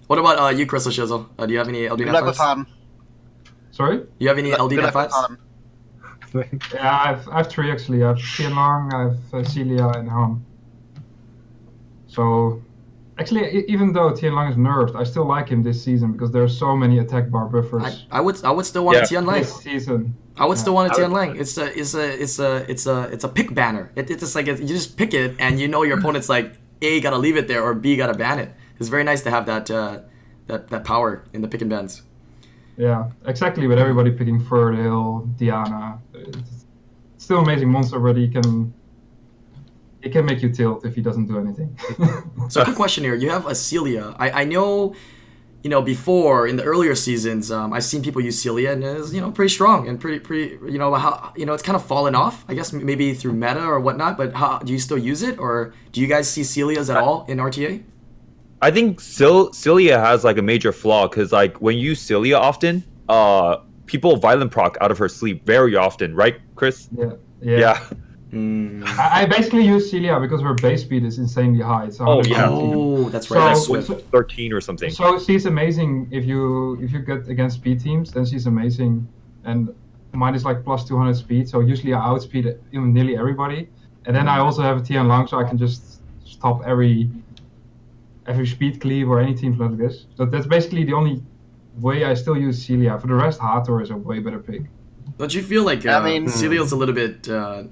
What 0.08 0.18
about 0.18 0.38
uh, 0.38 0.48
you, 0.48 0.66
Krisleshizle? 0.66 1.28
Uh, 1.38 1.46
do 1.46 1.52
you 1.52 1.58
have 1.58 1.68
any 1.68 1.88
LD 1.88 1.98
Good 1.98 2.06
Nat 2.08 2.24
luck 2.24 2.34
5s? 2.34 2.38
Han. 2.38 2.66
Sorry? 3.70 4.02
You 4.18 4.28
have 4.28 4.38
any 4.38 4.50
Good 4.50 4.60
LD 4.60 4.72
Nat 4.72 4.94
luck 4.94 5.10
5s? 5.10 5.38
Yeah, 6.74 7.00
I've, 7.02 7.26
I 7.28 7.36
have 7.38 7.48
three 7.48 7.70
actually. 7.70 8.04
I 8.04 8.08
have 8.08 8.18
Tian 8.18 8.54
Long, 8.54 8.92
I 8.92 9.02
have 9.04 9.18
uh, 9.32 9.42
Celia, 9.48 9.86
and 9.88 10.08
Han. 10.10 10.44
So, 12.08 12.62
actually, 13.18 13.64
even 13.68 13.92
though 13.92 14.14
Tian 14.14 14.34
Long 14.34 14.50
is 14.50 14.56
nerfed, 14.56 14.94
I 14.96 15.04
still 15.04 15.26
like 15.26 15.48
him 15.48 15.62
this 15.62 15.82
season 15.82 16.12
because 16.12 16.30
there 16.30 16.42
are 16.42 16.48
so 16.48 16.76
many 16.76 16.98
attack 16.98 17.30
bar 17.30 17.46
buffers 17.46 17.82
I, 18.10 18.18
I 18.18 18.20
would 18.20 18.42
I 18.44 18.50
would 18.50 18.66
still 18.66 18.84
want 18.84 18.96
Yeah. 18.98 19.04
a 19.04 19.06
Tian 19.06 19.26
Lang. 19.26 19.40
this 19.42 19.56
season. 19.56 20.14
I 20.38 20.44
would 20.46 20.58
still 20.58 20.74
want 20.74 20.90
a 20.90 20.94
I 20.94 20.96
Tian 20.98 21.12
Lang. 21.12 21.36
It's 21.36 21.56
a 21.58 21.66
it's 21.78 21.94
a 21.94 22.22
it's 22.22 22.38
a 22.38 22.70
it's 22.70 22.86
a 22.86 23.02
it's 23.12 23.24
a 23.24 23.28
pick 23.28 23.54
banner. 23.54 23.90
It, 23.96 24.10
it's 24.10 24.20
just 24.20 24.34
like 24.34 24.46
you 24.46 24.54
just 24.56 24.96
pick 24.96 25.14
it 25.14 25.34
and 25.38 25.58
you 25.60 25.68
know 25.68 25.82
your 25.82 25.98
opponent's 25.98 26.28
like 26.28 26.54
A 26.82 27.00
gotta 27.00 27.18
leave 27.18 27.36
it 27.36 27.48
there 27.48 27.62
or 27.62 27.74
B 27.74 27.96
gotta 27.96 28.14
ban 28.14 28.38
it. 28.38 28.50
It's 28.78 28.88
very 28.90 29.04
nice 29.04 29.22
to 29.22 29.30
have 29.30 29.46
that 29.46 29.70
uh, 29.70 30.00
that 30.48 30.68
that 30.68 30.84
power 30.84 31.24
in 31.32 31.40
the 31.42 31.48
pick 31.48 31.62
and 31.62 31.70
bans. 31.70 32.02
Yeah, 32.76 33.08
exactly. 33.24 33.66
With 33.66 33.78
everybody 33.78 34.10
picking 34.10 34.38
Ferdale, 34.38 35.26
Diana, 35.38 35.98
it's 36.12 36.66
still 37.16 37.38
amazing 37.38 37.70
monster, 37.70 37.98
but 37.98 38.16
he 38.18 38.28
can 38.28 38.74
he 40.06 40.12
can 40.12 40.24
make 40.24 40.40
you 40.40 40.50
tilt 40.50 40.84
if 40.84 40.94
he 40.94 41.02
doesn't 41.02 41.26
do 41.26 41.38
anything. 41.38 41.76
So 42.48 42.62
quick 42.62 42.76
question 42.76 43.02
here: 43.02 43.16
You 43.16 43.30
have 43.30 43.46
a 43.46 43.54
Celia. 43.54 44.14
I, 44.24 44.42
I 44.42 44.44
know, 44.44 44.94
you 45.64 45.70
know, 45.70 45.82
before 45.82 46.46
in 46.46 46.54
the 46.54 46.62
earlier 46.62 46.94
seasons, 46.94 47.50
um, 47.50 47.72
I've 47.72 47.82
seen 47.82 48.02
people 48.02 48.22
use 48.22 48.40
Celia 48.40 48.70
and 48.70 48.84
it's 48.84 49.12
you 49.12 49.20
know 49.20 49.32
pretty 49.32 49.52
strong 49.58 49.88
and 49.88 49.98
pretty 49.98 50.20
pretty 50.20 50.48
you 50.72 50.78
know 50.78 50.94
how 50.94 51.32
you 51.36 51.44
know 51.44 51.54
it's 51.54 51.62
kind 51.64 51.74
of 51.74 51.84
fallen 51.84 52.14
off. 52.14 52.44
I 52.48 52.54
guess 52.54 52.72
maybe 52.72 53.14
through 53.14 53.32
meta 53.32 53.64
or 53.66 53.80
whatnot. 53.80 54.16
But 54.16 54.32
how 54.34 54.60
do 54.60 54.72
you 54.72 54.78
still 54.78 54.98
use 54.98 55.22
it, 55.22 55.38
or 55.40 55.74
do 55.90 56.00
you 56.00 56.06
guys 56.06 56.28
see 56.28 56.42
Celias 56.42 56.88
at 56.88 56.98
all 56.98 57.24
in 57.26 57.38
RTA? 57.38 57.82
I 58.62 58.70
think 58.70 59.00
Sil- 59.02 59.52
Celia 59.52 59.98
has 59.98 60.22
like 60.22 60.38
a 60.38 60.42
major 60.52 60.72
flaw 60.72 61.08
because 61.08 61.32
like 61.32 61.60
when 61.60 61.76
you 61.76 61.90
use 61.90 62.00
Celia 62.00 62.36
often, 62.36 62.84
uh, 63.08 63.56
people 63.86 64.16
violent 64.16 64.52
proc 64.52 64.78
out 64.80 64.90
of 64.92 64.98
her 64.98 65.08
sleep 65.08 65.44
very 65.44 65.74
often, 65.74 66.14
right, 66.14 66.36
Chris? 66.54 66.88
yeah, 66.96 67.12
yeah. 67.42 67.58
Yeah. 67.58 67.78
Mm. 68.36 68.84
I, 68.98 69.22
I 69.22 69.26
basically 69.26 69.64
use 69.64 69.90
Celia 69.90 70.18
because 70.20 70.40
her 70.42 70.54
base 70.54 70.82
speed 70.82 71.04
is 71.04 71.18
insanely 71.18 71.62
high. 71.62 71.84
It's 71.86 72.00
Oh, 72.00 72.22
yeah. 72.24 72.48
Oh, 72.50 73.08
that's 73.08 73.30
right. 73.30 73.46
that's 73.48 73.60
So, 73.60 73.66
Swift. 73.66 73.86
so, 73.88 73.94
Thirteen 74.16 74.52
or 74.52 74.60
something. 74.60 74.90
so 74.90 75.18
she's 75.18 75.46
amazing 75.46 76.08
if 76.10 76.24
you 76.24 76.42
if 76.82 76.92
you 76.92 77.00
get 77.00 77.28
against 77.28 77.56
speed 77.56 77.80
teams, 77.80 78.06
then 78.12 78.24
she's 78.26 78.46
amazing. 78.46 79.06
And 79.44 79.60
mine 80.12 80.34
is 80.34 80.44
like 80.44 80.64
plus 80.64 80.84
200 80.88 81.14
speed, 81.14 81.48
so 81.48 81.60
usually 81.60 81.92
I 81.94 82.00
outspeed 82.10 82.46
even 82.72 82.92
nearly 82.92 83.16
everybody. 83.16 83.68
And 84.06 84.14
then 84.16 84.28
I 84.28 84.38
also 84.38 84.62
have 84.62 84.76
a 84.78 84.82
Tian 84.82 85.08
Long, 85.08 85.26
so 85.26 85.38
I 85.38 85.44
can 85.44 85.58
just 85.58 86.00
stop 86.24 86.62
every 86.66 87.10
every 88.26 88.46
speed 88.46 88.80
cleave 88.80 89.08
or 89.08 89.20
any 89.20 89.34
teams 89.34 89.56
like 89.58 89.76
this. 89.76 90.06
So 90.16 90.24
that's 90.26 90.46
basically 90.46 90.84
the 90.84 90.94
only 90.94 91.22
way 91.80 92.04
I 92.04 92.14
still 92.14 92.36
use 92.36 92.64
Celia. 92.64 92.98
For 92.98 93.06
the 93.06 93.14
rest, 93.14 93.40
Hathor 93.40 93.80
is 93.82 93.90
a 93.90 93.96
way 93.96 94.18
better 94.18 94.38
pick. 94.40 94.62
Don't 95.18 95.32
you 95.34 95.42
feel 95.42 95.64
like 95.64 95.86
uh, 95.86 95.90
I 96.00 96.04
mean- 96.04 96.28
Celia's 96.28 96.72
a 96.72 96.76
little 96.76 96.94
bit 96.94 97.28
uh, 97.28 97.64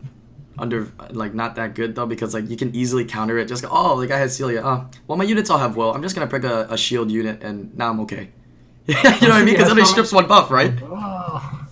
under, 0.58 0.88
like 1.10 1.34
not 1.34 1.54
that 1.56 1.74
good 1.74 1.94
though, 1.94 2.06
because 2.06 2.34
like 2.34 2.48
you 2.48 2.56
can 2.56 2.74
easily 2.74 3.04
counter 3.04 3.38
it. 3.38 3.46
Just 3.46 3.62
go, 3.62 3.68
oh, 3.72 4.00
the 4.00 4.06
guy 4.06 4.18
has 4.18 4.36
Celia. 4.36 4.62
Oh, 4.64 4.88
well, 5.06 5.18
my 5.18 5.24
units 5.24 5.50
all 5.50 5.58
have 5.58 5.76
will. 5.76 5.92
I'm 5.94 6.02
just 6.02 6.14
gonna 6.14 6.26
pick 6.30 6.44
a, 6.44 6.66
a 6.70 6.76
shield 6.78 7.10
unit, 7.10 7.42
and 7.42 7.76
now 7.76 7.90
I'm 7.90 8.00
okay. 8.00 8.30
you 8.86 8.94
know 8.94 9.00
what 9.02 9.22
I 9.32 9.44
mean? 9.44 9.54
Because 9.54 9.68
then 9.68 9.78
he 9.78 9.84
strips 9.84 10.12
one 10.12 10.26
buff, 10.26 10.50
right? 10.50 10.72
Oh. 10.82 11.60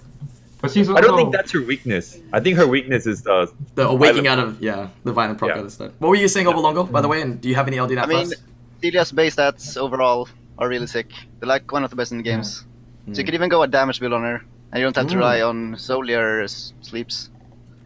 But 0.63 0.71
she's 0.71 0.89
also 0.89 0.97
I 0.97 1.01
don't 1.05 1.17
think 1.17 1.33
that's 1.33 1.51
her 1.51 1.61
weakness. 1.61 2.21
I 2.33 2.39
think 2.39 2.57
her 2.57 2.69
weakness 2.69 3.05
is 3.05 3.23
the 3.23 3.53
The 3.75 3.89
awaking 3.89 4.29
out 4.29 4.39
of 4.39 4.63
yeah, 4.63 4.87
the 5.03 5.11
violent 5.13 5.37
proc 5.37 5.51
Yeah. 5.57 5.67
stuff. 5.67 5.91
What 5.99 6.09
were 6.11 6.15
you 6.15 6.29
saying, 6.29 6.47
Obolongo, 6.47 6.89
by 6.89 7.01
the 7.01 7.09
way? 7.09 7.21
And 7.21 7.41
do 7.41 7.49
you 7.49 7.57
have 7.57 7.67
any 7.67 7.81
LD 7.81 7.91
I 7.91 7.95
nat 7.97 8.07
mean, 8.09 8.29
buffs? 8.29 8.41
Celia's 8.81 9.11
base 9.11 9.35
stats 9.35 9.77
overall 9.77 10.29
are 10.59 10.69
really 10.69 10.87
sick. 10.87 11.09
They're 11.41 11.49
like 11.49 11.73
one 11.73 11.83
of 11.83 11.91
the 11.91 11.97
best 11.97 12.13
in 12.13 12.19
the 12.19 12.23
games. 12.23 12.65
So 13.11 13.19
you 13.19 13.25
could 13.25 13.35
even 13.35 13.49
go 13.49 13.65
a 13.65 13.67
damage 13.67 13.99
build 13.99 14.13
on 14.13 14.23
her, 14.23 14.41
and 14.71 14.79
you 14.79 14.85
don't 14.87 14.95
have 14.95 15.09
to 15.09 15.15
Mm. 15.15 15.19
rely 15.19 15.43
on 15.43 15.75
solely 15.77 16.15
her 16.15 16.43
s- 16.43 16.73
sleeps. 16.81 17.29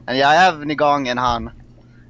And 0.09 0.17
yeah, 0.19 0.29
I 0.29 0.35
have 0.35 0.55
Nigong 0.61 1.09
and 1.09 1.19
Han, 1.19 1.53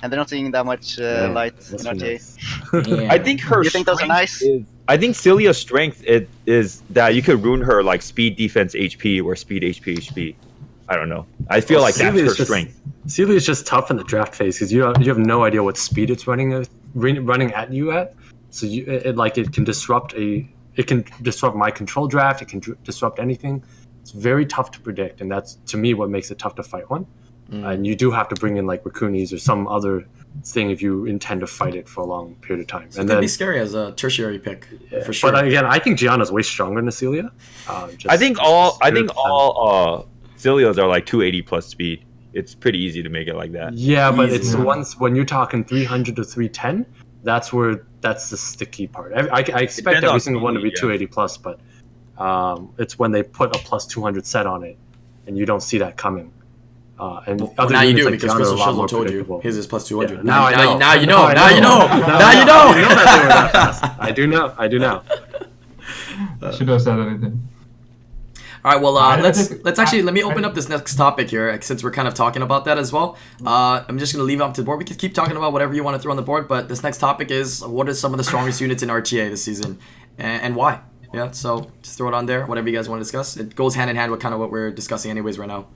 and 0.02 0.12
they're 0.12 0.18
not 0.18 0.28
seeing 0.28 0.50
that 0.50 0.66
much 0.66 0.98
uh, 0.98 1.02
Yeah, 1.02 1.26
light 1.28 1.54
in 1.70 1.72
must 1.72 1.85
be 1.85 1.90
RTA. 1.90 2.00
nice. 2.00 3.11
I 3.11 3.18
think 3.18 3.40
her. 3.40 3.62
You 3.62 3.70
think 3.70 3.87
those 3.87 3.96
are 3.96 4.04
strength 4.04 4.09
nice? 4.09 4.42
Is, 4.42 4.62
I 4.88 4.96
think 4.96 5.16
Celia's 5.16 5.59
strength 5.59 6.02
it, 6.06 6.28
is 6.46 6.82
that 6.90 7.14
you 7.14 7.22
could 7.22 7.42
ruin 7.42 7.61
her 7.62 7.82
like 7.82 8.02
speed, 8.02 8.37
defense, 8.37 8.74
HP, 8.74 9.24
or 9.24 9.35
speed, 9.35 9.62
HP, 9.62 9.96
HP. 9.98 10.35
I 10.88 10.94
don't 10.94 11.09
know. 11.09 11.26
I 11.50 11.61
feel 11.61 11.80
like 11.80 11.94
that's 11.96 12.09
Celia's 12.14 12.32
her 12.32 12.37
just- 12.37 12.48
strength. 12.48 12.80
Celia 13.09 13.37
is 13.37 13.46
just 13.46 13.66
tough 13.66 13.90
in 13.92 13.96
the 13.96 14.02
draft 14.04 14.35
phase 14.35 14.56
because 14.56 14.72
you 14.72 14.82
have, 14.82 15.00
you 15.00 15.09
have 15.09 15.18
no 15.18 15.44
idea 15.44 15.62
what 15.62 15.76
speed 15.78 16.11
it's 16.11 16.26
running 16.26 16.52
at, 16.52 16.68
running 16.94 17.52
at 17.54 17.72
you 17.72 17.92
at. 17.92 18.14
So 18.50 18.66
you 18.66 18.85
it, 18.85 19.06
it, 19.06 19.16
like 19.16 19.38
it 19.38 19.52
can 19.52 19.62
disrupt 19.62 20.12
a 20.14 20.46
it 20.74 20.87
can 20.88 21.04
disrupt 21.22 21.56
my 21.56 21.70
control 21.70 22.09
draft. 22.09 22.42
It 22.42 22.48
can 22.48 22.59
dr- 22.59 22.82
disrupt 22.82 23.18
anything. 23.20 23.62
It's 24.02 24.11
very 24.11 24.44
tough 24.44 24.70
to 24.72 24.80
predict, 24.80 25.20
and 25.20 25.30
that's 25.30 25.54
to 25.66 25.76
me 25.76 25.94
what 25.94 26.11
makes 26.11 26.30
it 26.32 26.38
tough 26.40 26.56
to 26.56 26.62
fight 26.64 26.88
one. 26.90 27.06
Mm. 27.50 27.72
And 27.72 27.87
you 27.87 27.94
do 27.94 28.11
have 28.11 28.28
to 28.28 28.35
bring 28.35 28.56
in 28.56 28.66
like 28.66 28.82
Rakunis 28.85 29.32
or 29.32 29.38
some 29.38 29.68
other 29.68 30.06
thing 30.44 30.70
if 30.70 30.82
you 30.82 31.06
intend 31.06 31.40
to 31.40 31.46
fight 31.46 31.74
it 31.74 31.88
for 31.88 32.00
a 32.02 32.06
long 32.06 32.35
period 32.37 32.61
of 32.61 32.66
time. 32.66 32.90
So 32.90 32.98
it 32.98 33.00
and 33.02 33.09
could 33.09 33.16
then, 33.16 33.20
be 33.22 33.28
scary 33.28 33.61
as 33.61 33.74
a 33.74 33.92
tertiary 33.92 34.38
pick 34.38 34.68
for 35.04 35.12
sure. 35.12 35.32
but 35.32 35.44
again, 35.44 35.64
I 35.64 35.78
think 35.78 35.98
Gianna's 35.98 36.32
way 36.32 36.42
stronger 36.42 36.80
than 36.80 36.90
Celia. 36.90 37.30
Um, 37.68 37.90
just- 37.96 38.09
I 38.09 38.16
think 38.16 38.38
all. 38.40 38.78
I 38.82 38.90
think 38.90 39.11
0%. 39.11 39.16
all. 39.16 39.68
Uh, 39.68 40.02
Celia's 40.37 40.78
are 40.78 40.87
like 40.87 41.06
280 41.06 41.42
plus 41.42 41.66
speed. 41.66 42.04
It's 42.32 42.54
pretty 42.54 42.78
easy 42.78 43.02
to 43.02 43.09
make 43.09 43.28
it 43.28 43.35
like 43.35 43.52
that. 43.52 43.72
Yeah, 43.72 44.12
but 44.12 44.28
Easy. 44.28 44.37
it's 44.37 44.52
the 44.52 44.61
ones 44.61 44.98
when 44.98 45.16
you're 45.16 45.24
talking 45.24 45.64
300 45.64 46.16
to 46.16 46.24
310. 46.24 46.85
That's 47.22 47.50
where 47.50 47.87
that's 48.02 48.28
the 48.28 48.37
sticky 48.37 48.87
part. 48.88 49.14
I, 49.14 49.20
I, 49.20 49.38
I 49.38 49.61
expect 49.61 49.96
every 49.96 50.09
on 50.11 50.20
single 50.20 50.42
one 50.42 50.52
to 50.52 50.61
be 50.61 50.68
yeah. 50.68 50.80
280 50.80 51.06
plus, 51.06 51.38
but 51.38 51.59
um, 52.18 52.74
it's 52.78 52.98
when 52.98 53.11
they 53.11 53.22
put 53.22 53.56
a 53.56 53.59
plus 53.61 53.87
200 53.87 54.26
set 54.26 54.46
on 54.46 54.62
it, 54.64 54.76
and 55.26 55.38
you 55.38 55.46
don't 55.46 55.62
see 55.62 55.78
that 55.78 55.96
coming. 55.96 56.30
Uh, 56.98 57.20
and 57.26 57.40
Well, 57.40 57.54
other 57.59 57.74
now 57.74 57.82
you 57.82 57.94
do 57.94 58.04
like 58.04 58.12
because 58.12 58.30
Gianna 58.32 58.44
are 58.44 58.46
Crystal 58.56 58.82
a 58.82 58.87
Shizzle 58.87 58.88
told 58.88 59.11
you 59.11 59.40
his 59.42 59.56
is 59.59 59.66
plus 59.66 59.87
200. 59.87 60.16
Yeah, 60.16 60.22
now 60.22 60.46
I 60.46 60.52
know. 60.64 60.78
Now 60.78 60.94
you 60.94 61.06
know. 61.06 61.22
I 61.24 61.35
Now 61.35 61.48
you 61.50 61.61
know. 61.61 61.87
Now 61.87 62.30
you 62.30 62.44
know. 62.46 62.62
I 62.68 62.72
do 62.72 62.80
know 62.80 62.94
that 62.94 63.16
they 63.18 63.22
were 63.22 63.28
that 63.28 63.52
fast. 63.52 63.85
I 63.98 64.11
do 64.12 64.26
know. 64.26 64.54
I 64.56 64.68
do 64.68 64.78
know. 64.78 65.02
Should 66.56 66.68
have 66.68 66.80
said 66.82 66.98
anything. 66.98 67.48
All 68.64 68.72
right, 68.72 68.80
well, 68.82 68.96
uh, 68.96 69.00
I- 69.00 69.16
I 69.16 69.20
let's 69.20 69.52
let's 69.62 69.78
actually 69.78 70.02
let 70.02 70.12
me 70.14 70.22
open 70.24 70.44
up 70.44 70.54
this 70.54 70.68
next 70.68 70.96
topic 70.96 71.30
here 71.30 71.61
since 71.62 71.85
we're 71.85 71.92
kind 71.92 72.09
of 72.09 72.14
talking 72.14 72.42
about 72.42 72.64
that 72.64 72.78
as 72.78 72.92
well. 72.92 73.16
Uh, 73.44 73.85
I'm 73.88 73.98
just 73.98 74.12
gonna 74.12 74.24
leave 74.24 74.40
it 74.40 74.42
up 74.42 74.54
to 74.54 74.62
the 74.62 74.64
board. 74.64 74.78
We 74.78 74.85
can 74.85 74.96
keep 74.96 75.14
talking 75.14 75.37
about 75.37 75.52
whatever 75.52 75.72
you 75.74 75.85
want 75.85 75.94
to 75.96 76.02
throw 76.02 76.11
on 76.11 76.16
the 76.16 76.22
board, 76.24 76.48
but 76.48 76.68
this 76.68 76.82
next 76.82 76.98
topic 76.98 77.30
is 77.30 77.64
what 77.64 77.88
are 77.88 77.94
some 77.94 78.12
of 78.12 78.18
the 78.18 78.24
strongest 78.24 78.61
units 78.61 78.82
in 78.82 78.88
RTA 78.88 79.30
this 79.30 79.44
season, 79.44 79.78
and, 80.18 80.42
and 80.42 80.56
why? 80.56 80.80
Yeah, 81.14 81.30
so 81.30 81.70
just 81.82 81.96
throw 81.96 82.09
it 82.09 82.14
on 82.14 82.26
there. 82.26 82.44
Whatever 82.46 82.68
you 82.68 82.74
guys 82.76 82.88
want 82.88 82.98
to 82.98 83.04
discuss. 83.04 83.37
It 83.37 83.54
goes 83.54 83.76
hand 83.76 83.88
in 83.88 83.94
hand 83.96 84.11
with 84.11 84.20
kind 84.20 84.35
of 84.35 84.40
what 84.40 84.50
we're 84.50 84.72
discussing 84.72 85.12
anyways 85.12 85.38
right 85.38 85.46
now. 85.48 85.66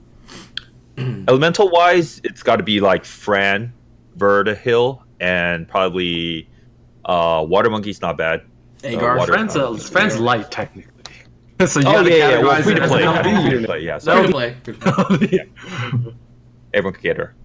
Elemental 1.27 1.69
wise, 1.69 2.21
it's 2.23 2.43
got 2.43 2.57
to 2.57 2.63
be 2.63 2.79
like 2.79 3.05
Fran, 3.05 3.73
Verdehile, 4.17 5.01
and 5.19 5.67
probably 5.67 6.49
uh, 7.05 7.45
Water 7.47 7.69
Monkey's 7.69 8.01
not 8.01 8.17
bad. 8.17 8.41
Agar. 8.83 9.17
water- 9.17 9.33
Friends, 9.33 9.55
uh, 9.55 9.75
friends 9.75 10.19
light 10.19 10.49
technically. 10.51 10.91
so 11.67 11.79
you 11.79 11.85
oh 11.87 11.91
gotta 11.93 12.09
yeah, 12.09 12.29
yeah, 12.31 12.39
well, 12.39 12.61
free 12.63 12.73
to 12.73 12.87
play, 12.87 13.03
an 13.03 13.49
free 13.49 13.59
to 13.61 13.65
play. 13.67 13.79
Yeah, 13.81 13.99
Free 13.99 14.05
so 14.05 14.23
to 14.23 14.31
play. 14.31 14.55
Free 14.63 14.73
to 14.73 14.79
play. 14.79 15.39
everyone 16.73 16.93
can 16.93 17.03
get 17.03 17.17
her. 17.17 17.35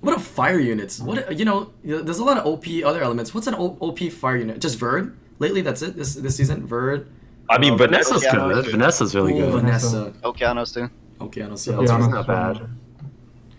What 0.00 0.12
about 0.14 0.24
fire 0.24 0.58
units? 0.58 1.00
What 1.00 1.38
you 1.38 1.44
know? 1.44 1.72
There's 1.84 2.18
a 2.18 2.24
lot 2.24 2.36
of 2.36 2.44
OP 2.46 2.64
other 2.84 3.02
elements. 3.02 3.32
What's 3.34 3.46
an 3.46 3.54
O- 3.54 3.78
OP 3.80 4.00
fire 4.10 4.36
unit? 4.36 4.60
Just 4.60 4.78
Verd. 4.78 5.16
Lately, 5.38 5.62
that's 5.62 5.80
it. 5.80 5.96
This 5.96 6.14
this 6.16 6.36
season, 6.36 6.66
Verd. 6.66 7.08
I 7.48 7.58
mean, 7.58 7.74
Oh, 7.74 7.76
Vanessa's 7.76 8.22
Yeah. 8.24 8.32
good. 8.36 8.66
Vanessa's 8.66 9.14
really 9.14 9.32
Ooh, 9.40 9.50
good. 9.50 9.60
Vanessa. 9.62 10.12
Okeanos 10.22 10.74
too. 10.74 10.90
Okay, 11.22 11.42
I. 11.42 11.66
Yeah. 11.66 11.76
how 11.76 11.82
Okeanos 11.82 11.86
Okeanos 11.86 12.10
not 12.10 12.20
is 12.20 12.26
bad. 12.26 12.68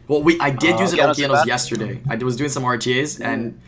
Well, 0.08 0.22
we 0.24 0.40
I 0.40 0.50
did 0.50 0.76
Uh, 0.76 0.82
use 0.82 0.94
an 0.94 1.00
Okeanos 1.00 1.12
is 1.12 1.18
Okeanos 1.20 1.46
yesterday. 1.46 2.02
I 2.10 2.16
was 2.18 2.36
doing 2.36 2.50
some 2.50 2.64
RTAs 2.64 3.22
and 3.24 3.60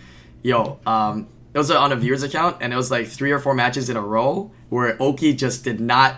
yo, 0.43 0.79
um, 0.85 1.27
it 1.53 1.57
was 1.57 1.71
on 1.71 1.91
a 1.91 1.95
viewers 1.95 2.23
account 2.23 2.57
and 2.61 2.73
it 2.73 2.75
was 2.75 2.91
like 2.91 3.07
three 3.07 3.31
or 3.31 3.39
four 3.39 3.53
matches 3.53 3.89
in 3.89 3.95
a 3.97 4.01
row 4.01 4.51
where 4.69 4.97
Oki 5.01 5.33
just 5.33 5.63
did 5.63 5.79
not 5.79 6.17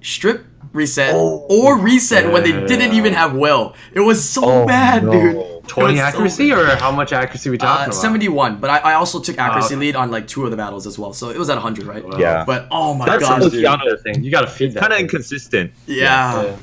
strip 0.00 0.46
reset 0.72 1.12
Oh, 1.14 1.46
or 1.50 1.76
reset 1.78 2.30
when 2.32 2.42
they 2.44 2.52
didn't 2.66 2.92
even 2.94 3.12
have 3.12 3.34
will. 3.34 3.74
It 3.92 4.00
was 4.00 4.26
so 4.26 4.42
Oh, 4.44 4.66
bad, 4.66 5.04
no. 5.04 5.12
dude. 5.12 5.36
It 5.36 5.68
20 5.68 5.92
was 5.92 6.00
so 6.00 6.06
accuracy, 6.06 6.52
or 6.52 6.64
how 6.76 6.90
much 6.90 7.12
accuracy 7.12 7.50
we 7.50 7.58
talking 7.58 7.82
Uh, 7.82 7.84
about? 7.86 7.94
71, 7.94 8.58
but 8.58 8.70
I, 8.70 8.78
I 8.78 8.94
also 8.94 9.20
took 9.20 9.36
accuracy 9.38 9.74
okay. 9.74 9.80
lead 9.80 9.96
on 9.96 10.10
like 10.10 10.26
two 10.26 10.44
of 10.44 10.50
the 10.50 10.56
battles 10.56 10.86
as 10.86 10.98
well, 10.98 11.12
so 11.12 11.28
it 11.30 11.36
was 11.38 11.50
at 11.50 11.56
100, 11.56 11.84
right? 11.86 12.02
Wow. 12.04 12.16
Yeah. 12.18 12.44
But 12.46 12.68
oh 12.70 12.94
my 12.94 13.04
god, 13.06 13.20
That's 13.20 13.28
gosh, 13.28 13.42
the 13.44 13.50
dude. 13.50 14.00
Thing. 14.02 14.24
You 14.24 14.30
got 14.30 14.42
to 14.42 14.46
feed 14.46 14.72
that. 14.74 14.80
Kind 14.80 14.92
of 14.92 14.96
thing. 14.98 15.04
inconsistent. 15.06 15.72
Yeah. 15.86 16.42
Yeah. 16.42 16.56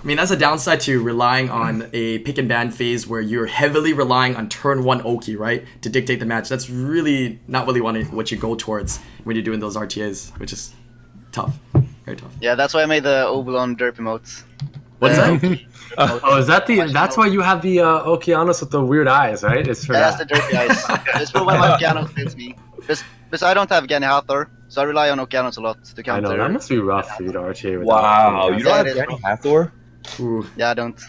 I 0.00 0.06
mean, 0.06 0.16
that's 0.16 0.30
a 0.30 0.36
downside 0.36 0.80
to 0.82 1.02
relying 1.02 1.50
on 1.50 1.90
a 1.92 2.18
pick 2.20 2.38
and 2.38 2.48
ban 2.48 2.70
phase 2.70 3.06
where 3.08 3.20
you're 3.20 3.46
heavily 3.46 3.92
relying 3.92 4.36
on 4.36 4.48
turn 4.48 4.84
one 4.84 5.02
Oki, 5.04 5.34
right? 5.34 5.64
To 5.82 5.88
dictate 5.88 6.20
the 6.20 6.26
match. 6.26 6.48
That's 6.48 6.70
really 6.70 7.40
not 7.48 7.66
really 7.66 7.80
what, 7.80 7.96
what 8.12 8.30
you 8.30 8.36
go 8.38 8.54
towards 8.54 8.98
when 9.24 9.34
you're 9.34 9.44
doing 9.44 9.58
those 9.60 9.76
RTAs, 9.76 10.38
which 10.38 10.52
is 10.52 10.72
tough. 11.32 11.58
Very 12.04 12.16
tough. 12.16 12.32
Yeah, 12.40 12.54
that's 12.54 12.74
why 12.74 12.82
I 12.82 12.86
made 12.86 13.02
the 13.02 13.24
Oblon 13.26 13.76
derp 13.76 13.96
emotes. 13.96 14.44
What 15.00 15.12
is 15.12 15.18
Uh, 15.18 15.36
that? 15.36 15.60
Oh, 16.00 16.36
is 16.38 16.46
that 16.46 16.66
the? 16.66 16.92
That's 16.92 17.16
why 17.16 17.26
you 17.26 17.40
have 17.40 17.60
the 17.62 17.80
uh, 17.80 18.04
Okeanos 18.04 18.60
with 18.60 18.70
the 18.70 18.80
weird 18.84 19.08
eyes, 19.08 19.42
right? 19.42 19.66
It's 19.66 19.84
for 19.84 19.94
Yeah, 19.94 20.00
that's 20.10 20.18
the 20.18 20.26
that. 20.26 20.42
derpy 20.42 20.54
eyes. 20.94 21.06
It's 21.22 21.30
for 21.32 21.44
when 21.44 21.58
my 21.58 21.76
Okeanos 21.76 22.14
kills 22.14 22.36
me. 22.36 22.54
Because, 22.76 23.02
because 23.24 23.42
I 23.42 23.52
don't 23.54 23.68
have 23.70 23.84
Gany 23.84 24.04
Hathor, 24.04 24.48
so 24.68 24.80
I 24.82 24.84
rely 24.84 25.10
on 25.10 25.18
Okeanos 25.18 25.56
a 25.56 25.60
lot 25.60 25.82
to 25.84 26.02
counter. 26.02 26.10
I 26.10 26.14
counter. 26.28 26.36
know 26.36 26.42
that 26.44 26.52
must 26.52 26.68
be 26.68 26.78
rough 26.78 27.16
for 27.16 27.22
you 27.24 27.32
to 27.32 27.38
RTA. 27.38 27.78
With 27.78 27.88
Wow, 27.88 28.50
you 28.50 28.62
don't 28.62 28.76
have 28.76 28.86
it 28.86 28.90
is, 28.90 28.96
Gany 28.98 29.06
bro. 29.06 29.16
Hathor? 29.24 29.72
Ooh. 30.20 30.46
Yeah, 30.56 30.70
I 30.70 30.74
don't. 30.74 31.00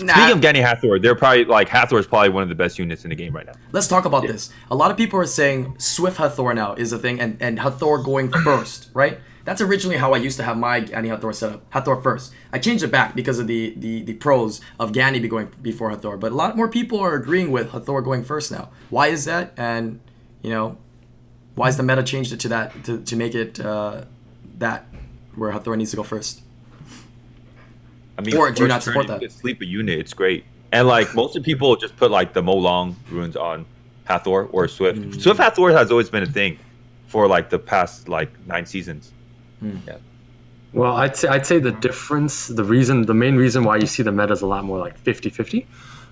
Nah, 0.00 0.14
Speaking 0.14 0.32
of 0.32 0.40
Gany 0.40 0.60
Hathor, 0.60 1.00
they're 1.00 1.16
probably 1.16 1.44
like 1.44 1.68
Hathor 1.68 1.98
is 1.98 2.06
probably 2.06 2.28
one 2.28 2.44
of 2.44 2.48
the 2.48 2.54
best 2.54 2.78
units 2.78 3.04
in 3.04 3.10
the 3.10 3.16
game 3.16 3.34
right 3.34 3.46
now. 3.46 3.54
let's 3.72 3.88
talk 3.88 4.04
about 4.04 4.22
this. 4.22 4.50
A 4.70 4.76
lot 4.76 4.92
of 4.92 4.96
people 4.96 5.18
are 5.18 5.26
saying 5.26 5.74
Swift 5.78 6.18
Hathor 6.18 6.54
now 6.54 6.74
is 6.74 6.92
a 6.92 6.98
thing, 6.98 7.20
and, 7.20 7.36
and 7.40 7.58
Hathor 7.58 7.98
going 7.98 8.30
first, 8.30 8.90
right? 8.94 9.18
That's 9.44 9.60
originally 9.60 9.96
how 9.96 10.12
I 10.12 10.18
used 10.18 10.36
to 10.36 10.44
have 10.44 10.56
my 10.56 10.80
Gani 10.80 11.08
Hathor 11.08 11.32
set 11.32 11.52
up. 11.54 11.62
Hathor 11.70 11.96
first. 11.96 12.32
I 12.52 12.58
changed 12.58 12.84
it 12.84 12.92
back 12.92 13.16
because 13.16 13.38
of 13.38 13.46
the, 13.46 13.72
the, 13.76 14.02
the 14.02 14.12
pros 14.12 14.60
of 14.78 14.92
Gani 14.92 15.20
be 15.20 15.26
going 15.28 15.50
before 15.62 15.90
Hathor. 15.90 16.16
But 16.16 16.32
a 16.32 16.34
lot 16.34 16.56
more 16.56 16.68
people 16.68 17.00
are 17.00 17.14
agreeing 17.14 17.50
with 17.50 17.70
Hathor 17.70 18.02
going 18.02 18.24
first 18.24 18.52
now. 18.52 18.68
Why 18.90 19.06
is 19.08 19.24
that? 19.24 19.54
And, 19.56 20.00
you 20.42 20.50
know, 20.50 20.76
why 21.54 21.68
is 21.68 21.78
the 21.78 21.82
meta 21.82 22.02
changed 22.02 22.32
it 22.32 22.40
to 22.40 22.48
that, 22.48 22.84
to, 22.84 23.02
to 23.02 23.16
make 23.16 23.34
it 23.34 23.58
uh, 23.58 24.04
that, 24.58 24.86
where 25.34 25.50
Hathor 25.50 25.76
needs 25.76 25.90
to 25.92 25.96
go 25.96 26.02
first? 26.02 26.42
I 28.18 28.20
mean, 28.20 28.36
Or 28.36 28.50
do 28.50 28.62
you 28.62 28.68
not 28.68 28.82
support 28.82 29.06
that? 29.06 29.22
you 29.22 29.28
Sleep 29.28 29.62
a 29.62 29.66
unit, 29.66 29.98
it's 29.98 30.12
great. 30.12 30.44
And 30.72 30.86
like 30.88 31.14
most 31.14 31.36
of 31.36 31.44
people 31.44 31.76
just 31.76 31.96
put 31.96 32.10
like 32.10 32.34
the 32.34 32.42
Molong 32.42 32.96
runes 33.10 33.36
on 33.36 33.64
Hathor 34.04 34.46
or 34.46 34.68
Swift. 34.68 34.98
Mm. 34.98 35.20
Swift 35.20 35.38
Hathor 35.38 35.70
has 35.72 35.90
always 35.90 36.10
been 36.10 36.24
a 36.24 36.26
thing 36.26 36.58
for 37.06 37.26
like 37.28 37.48
the 37.48 37.58
past 37.58 38.08
like 38.08 38.30
nine 38.46 38.66
seasons. 38.66 39.12
Yeah. 39.62 39.96
Well, 40.72 40.96
I'd 40.96 41.16
say 41.16 41.28
I'd 41.28 41.46
say 41.46 41.58
the 41.58 41.72
difference, 41.72 42.48
the 42.48 42.64
reason, 42.64 43.02
the 43.02 43.14
main 43.14 43.36
reason 43.36 43.64
why 43.64 43.76
you 43.76 43.86
see 43.86 44.02
the 44.02 44.12
meta 44.12 44.32
is 44.32 44.42
a 44.42 44.46
lot 44.46 44.64
more 44.64 44.78
like 44.78 45.02
50-50, 45.02 45.64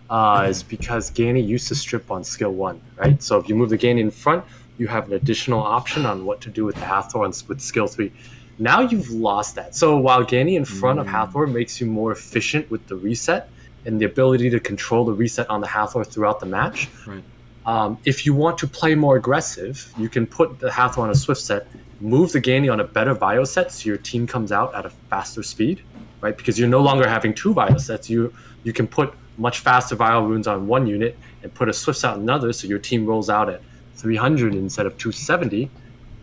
uh, 0.09 0.47
is 0.49 0.63
because 0.63 1.11
Gani 1.11 1.41
used 1.41 1.69
to 1.69 1.75
strip 1.75 2.11
on 2.11 2.25
skill 2.25 2.53
one, 2.53 2.81
right? 2.97 3.23
So 3.23 3.39
if 3.39 3.49
you 3.49 3.55
move 3.55 3.69
the 3.69 3.77
Gani 3.77 4.01
in 4.01 4.11
front, 4.11 4.45
you 4.79 4.87
have 4.89 5.07
an 5.09 5.13
additional 5.15 5.61
option 5.61 6.07
on 6.07 6.25
what 6.25 6.41
to 6.43 6.51
do 6.51 6.65
with 6.65 6.77
the 6.77 6.87
Hathor 6.87 7.25
and 7.25 7.43
with 7.49 7.61
skill 7.61 7.87
three. 7.87 8.11
Now 8.59 8.81
you've 8.81 9.11
lost 9.11 9.55
that. 9.57 9.75
So 9.75 9.97
while 9.99 10.25
Gani 10.25 10.57
in 10.57 10.65
front 10.65 10.99
of 10.99 11.07
Hathor 11.07 11.47
makes 11.47 11.81
you 11.81 11.87
more 11.87 12.13
efficient 12.13 12.71
with 12.71 12.87
the 12.87 12.97
reset 12.97 13.51
and 13.85 14.01
the 14.01 14.07
ability 14.07 14.51
to 14.51 14.61
control 14.61 15.05
the 15.05 15.13
reset 15.13 15.49
on 15.51 15.61
the 15.61 15.67
Hathor 15.67 16.05
throughout 16.05 16.41
the 16.41 16.47
match, 16.47 16.89
Right. 17.07 17.23
um, 17.67 17.99
if 18.05 18.25
you 18.25 18.35
want 18.35 18.57
to 18.59 18.67
play 18.67 18.95
more 18.95 19.17
aggressive, 19.17 19.93
you 19.99 20.09
can 20.09 20.27
put 20.27 20.59
the 20.59 20.71
Hathor 20.71 21.03
on 21.03 21.11
a 21.11 21.15
Swift 21.15 21.41
set, 21.41 21.67
move 22.01 22.33
the 22.33 22.41
Gani 22.41 22.69
on 22.69 22.81
a 22.81 22.85
better 22.85 23.15
Bio 23.15 23.45
set 23.45 23.73
so 23.73 23.87
your 23.89 23.99
team 23.99 24.27
comes 24.27 24.53
out 24.53 24.75
at 24.75 24.87
a 24.87 24.91
faster 25.11 25.43
speed, 25.43 25.83
right? 26.23 26.37
Because 26.37 26.59
you're 26.59 26.69
no 26.69 26.81
longer 26.81 27.07
having 27.09 27.35
two 27.35 27.53
Bio 27.55 27.77
sets. 27.79 28.09
You 28.11 28.33
you 28.65 28.73
can 28.73 28.87
put 28.87 29.15
much 29.39 29.61
faster 29.61 29.95
Bio 29.95 30.25
runes 30.27 30.47
on 30.49 30.67
one 30.67 30.87
unit 30.87 31.17
and 31.43 31.53
put 31.55 31.69
a 31.69 31.73
Swift 31.73 31.99
set 32.01 32.15
on 32.15 32.21
another, 32.21 32.53
so 32.53 32.67
your 32.67 32.79
team 32.79 33.05
rolls 33.07 33.29
out 33.31 33.49
at 33.51 33.61
300 33.97 34.55
instead 34.55 34.87
of 34.87 34.97
270. 34.99 35.71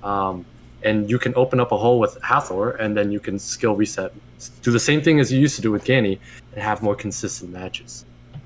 Um, 0.04 0.46
and 0.84 1.10
you 1.10 1.20
can 1.20 1.34
open 1.36 1.60
up 1.60 1.72
a 1.72 1.78
hole 1.78 2.00
with 2.00 2.18
Hathor, 2.22 2.72
and 2.72 2.96
then 2.98 3.12
you 3.12 3.20
can 3.20 3.40
skill 3.40 3.76
reset, 3.76 4.14
do 4.62 4.72
the 4.72 4.80
same 4.80 5.02
thing 5.02 5.20
as 5.20 5.32
you 5.32 5.40
used 5.40 5.56
to 5.56 5.62
do 5.62 5.72
with 5.72 5.86
Gani, 5.86 6.20
and 6.54 6.62
have 6.62 6.82
more 6.82 6.96
consistent 6.96 7.52
matches. 7.52 8.06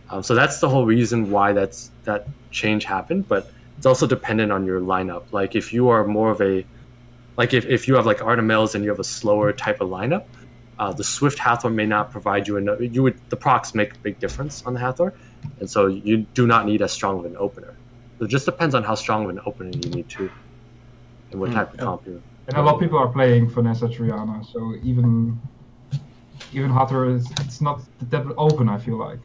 Um, 0.10 0.24
so 0.24 0.36
that's 0.36 0.60
the 0.60 0.70
whole 0.70 0.86
reason 0.86 1.32
why 1.32 1.54
that's 1.54 1.92
that 2.06 2.28
change 2.52 2.86
happened. 2.86 3.28
But 3.28 3.52
it's 3.78 3.86
also 3.86 4.08
dependent 4.08 4.52
on 4.52 4.66
your 4.66 4.80
lineup. 4.80 5.24
Like 5.32 5.56
if 5.56 5.74
you 5.74 5.90
are 5.90 6.06
more 6.06 6.32
of 6.32 6.42
a, 6.42 6.66
like 7.38 7.54
if, 7.54 7.66
if 7.66 7.88
you 7.88 7.96
have 7.96 8.06
like 8.06 8.20
Artamiels 8.20 8.74
and 8.74 8.84
you 8.84 8.90
have 8.90 9.00
a 9.00 9.04
slower 9.04 9.52
type 9.54 9.82
of 9.82 9.90
lineup, 9.90 10.26
uh, 10.80 10.94
the 10.94 11.04
Swift 11.04 11.40
Hathor 11.40 11.70
may 11.70 11.86
not 11.86 12.12
provide 12.12 12.48
you 12.48 12.58
enough. 12.58 12.80
You 12.80 13.04
would 13.04 13.20
the 13.30 13.36
procs 13.36 13.74
make 13.76 13.94
a 13.94 13.98
big 14.00 14.20
difference 14.20 14.64
on 14.66 14.74
the 14.74 14.80
Hathor, 14.80 15.14
and 15.60 15.70
so 15.70 15.88
you 15.88 16.26
do 16.34 16.48
not 16.48 16.66
need 16.66 16.82
as 16.82 16.92
strong 16.92 17.20
of 17.20 17.26
an 17.26 17.36
opener. 17.38 17.74
So 18.18 18.26
it 18.26 18.30
just 18.30 18.46
depends 18.46 18.74
on 18.76 18.84
how 18.84 18.96
strong 18.96 19.26
of 19.26 19.30
an 19.30 19.40
opener 19.46 19.72
you 19.72 19.90
need 19.90 20.08
to, 20.10 20.32
and 21.32 21.40
what 21.40 21.50
Hmm. 21.50 21.56
type 21.56 21.74
of 21.74 21.80
comp 21.80 22.06
you. 22.06 22.22
And 22.48 22.56
a 22.56 22.62
lot 22.62 22.76
of 22.76 22.80
people 22.80 22.98
are 22.98 23.10
playing 23.10 23.50
Vanessa 23.50 23.88
Triana, 23.88 24.46
so 24.52 24.76
even 24.82 25.40
even 26.54 26.70
hotter 26.70 27.06
is 27.10 27.30
it's 27.42 27.60
not 27.62 27.82
that 28.10 28.26
open. 28.38 28.70
I 28.70 28.78
feel 28.78 28.98
like. 28.98 29.20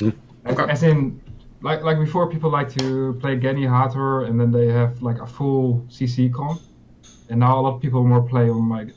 Hmm. 0.00 0.08
As, 0.44 0.58
Okay. 0.58 0.72
as 0.72 0.82
in, 0.82 1.20
like 1.62 1.82
like 1.82 1.98
before, 1.98 2.28
people 2.28 2.50
like 2.50 2.68
to 2.80 3.16
play 3.20 3.38
Gany 3.38 3.68
Hathor, 3.68 4.24
and 4.24 4.40
then 4.40 4.50
they 4.50 4.68
have 4.68 5.00
like 5.02 5.20
a 5.20 5.26
full 5.26 5.84
CC 5.88 6.32
comp. 6.32 6.60
And 7.30 7.40
now 7.40 7.58
a 7.58 7.60
lot 7.60 7.76
of 7.76 7.80
people 7.80 8.04
more 8.04 8.22
play 8.22 8.50
on 8.50 8.68
like 8.68 8.88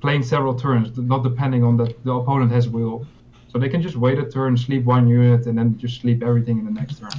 playing 0.00 0.22
several 0.22 0.54
turns, 0.54 0.96
not 0.98 1.22
depending 1.22 1.62
on 1.62 1.76
that 1.76 2.02
the 2.04 2.12
opponent 2.12 2.50
has 2.52 2.68
will. 2.68 3.06
So 3.48 3.58
they 3.58 3.68
can 3.68 3.82
just 3.82 3.96
wait 3.96 4.18
a 4.18 4.28
turn, 4.28 4.56
sleep 4.56 4.84
one 4.84 5.06
unit, 5.06 5.46
and 5.46 5.56
then 5.56 5.78
just 5.78 6.00
sleep 6.00 6.22
everything 6.22 6.58
in 6.58 6.64
the 6.64 6.72
next 6.72 6.98
turn. 6.98 7.10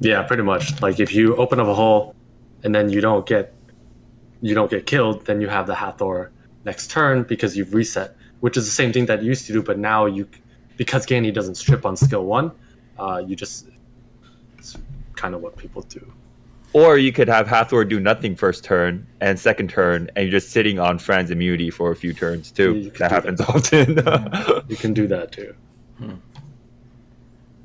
Yeah, 0.00 0.22
pretty 0.22 0.42
much. 0.42 0.80
Like 0.80 1.00
if 1.00 1.14
you 1.14 1.36
open 1.36 1.60
up 1.60 1.66
a 1.66 1.74
hole, 1.74 2.14
and 2.62 2.74
then 2.74 2.88
you 2.90 3.00
don't 3.00 3.26
get 3.26 3.54
you 4.40 4.54
don't 4.54 4.70
get 4.70 4.86
killed, 4.86 5.24
then 5.26 5.40
you 5.40 5.48
have 5.48 5.66
the 5.66 5.74
Hathor 5.74 6.30
next 6.64 6.90
turn 6.90 7.24
because 7.24 7.56
you've 7.56 7.74
reset, 7.74 8.16
which 8.40 8.56
is 8.56 8.64
the 8.64 8.70
same 8.70 8.92
thing 8.92 9.06
that 9.06 9.22
you 9.22 9.28
used 9.28 9.46
to 9.46 9.52
do, 9.52 9.62
but 9.62 9.78
now 9.78 10.06
you 10.06 10.28
because 10.76 11.06
Gani 11.06 11.30
doesn't 11.32 11.56
strip 11.56 11.84
on 11.84 11.96
skill 11.96 12.24
one, 12.24 12.52
uh, 12.98 13.22
you 13.26 13.34
just 13.34 13.68
it's 14.58 14.76
kind 15.16 15.34
of 15.34 15.40
what 15.40 15.56
people 15.56 15.82
do. 15.82 16.12
Or 16.74 16.98
you 16.98 17.12
could 17.12 17.28
have 17.28 17.48
Hathor 17.48 17.84
do 17.84 17.98
nothing 17.98 18.36
first 18.36 18.62
turn 18.62 19.06
and 19.20 19.40
second 19.40 19.70
turn, 19.70 20.10
and 20.14 20.24
you're 20.24 20.38
just 20.38 20.50
sitting 20.50 20.78
on 20.78 20.98
Fran's 20.98 21.30
immunity 21.30 21.70
for 21.70 21.90
a 21.90 21.96
few 21.96 22.12
turns 22.12 22.52
too. 22.52 22.74
Yeah, 22.74 22.82
you 22.82 22.90
could 22.90 23.00
that 23.00 23.10
happens 23.10 23.40
often. 23.40 23.98
You 24.68 24.76
can 24.76 24.92
do 24.92 25.06
that 25.06 25.32
too. 25.32 25.54
Hmm. 25.98 26.14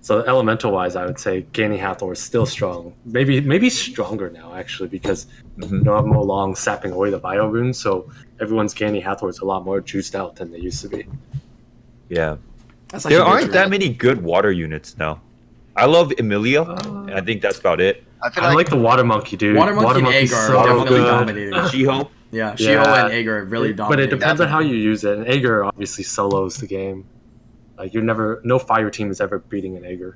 So 0.04 0.20
elemental 0.20 0.72
wise, 0.74 0.98
I 0.98 1.06
would 1.06 1.18
say 1.18 1.46
Gani 1.54 1.78
Hathor 1.78 2.12
is 2.12 2.20
still 2.20 2.46
strong. 2.46 2.94
Maybe 3.06 3.39
maybe 3.39 3.70
stronger 3.70 4.30
now 4.30 4.54
actually 4.54 4.89
because 4.89 5.28
Mhm. 5.58 5.72
you 5.72 5.84
don't 5.86 5.96
have 5.96 6.06
Mo 6.06 6.22
Long 6.22 6.56
sapping 6.56 6.92
away 6.92 7.10
the 7.10 7.18
bio 7.20 7.48
runes, 7.48 7.80
so 7.80 8.10
everyone's 8.42 8.74
Gani 8.74 9.00
Hathor 9.00 9.30
is 9.30 9.39
a 9.39 9.46
lot 9.46 9.63
more 9.63 9.80
juiced 9.80 10.13
out 10.13 10.36
than 10.36 10.52
they 10.52 10.60
used 10.60 10.82
to 10.82 10.89
be. 10.89 11.06
yeah. 12.10 12.36
That's 12.89 13.06
There 13.06 13.24
aren't 13.24 13.54
that 13.54 13.70
many 13.72 13.89
good 13.89 14.22
water 14.22 14.52
units 14.52 14.98
now. 15.00 15.22
I 15.76 15.86
love 15.88 16.12
Emilia. 16.20 16.62
Uh, 16.62 17.06
and 17.08 17.16
I 17.16 17.22
think 17.22 17.42
that's 17.42 17.58
about 17.58 17.80
it. 17.82 18.04
I 18.22 18.30
feel 18.30 18.44
I 18.44 18.48
like, 18.50 18.56
like 18.58 18.70
the 18.70 18.78
Water 18.78 19.04
Monkey, 19.04 19.36
dude. 19.36 19.56
Water 19.58 19.74
Monkey 19.74 19.96
and 19.96 20.04
Monkey's 20.04 20.32
Egg 20.32 20.38
are 20.38 20.48
so 20.48 20.54
definitely 20.66 21.00
good. 21.00 21.06
dominating. 21.08 21.54
Shiho. 21.72 22.10
Yeah, 22.32 22.54
Shio 22.54 22.66
Yeah. 22.84 23.06
and 23.06 23.13
Aegir 23.13 23.28
are 23.42 23.46
really 23.46 23.70
It- 23.72 23.78
but 23.78 24.00
it 24.00 24.10
depends 24.12 24.39
on 24.42 24.48
how 24.48 24.60
you 24.60 24.76
use 24.76 25.04
it. 25.06 25.18
And 25.18 25.26
Aegir 25.26 25.66
obviously 25.66 26.04
solos 26.04 26.58
the 26.58 26.68
game. 26.68 27.06
Like 27.78 27.94
you're 27.94 28.04
never, 28.04 28.42
no 28.44 28.60
fire 28.60 28.90
team 28.90 29.10
is 29.12 29.20
ever 29.22 29.40
beating 29.40 29.78
an 29.78 29.84
Aegir. 29.84 30.16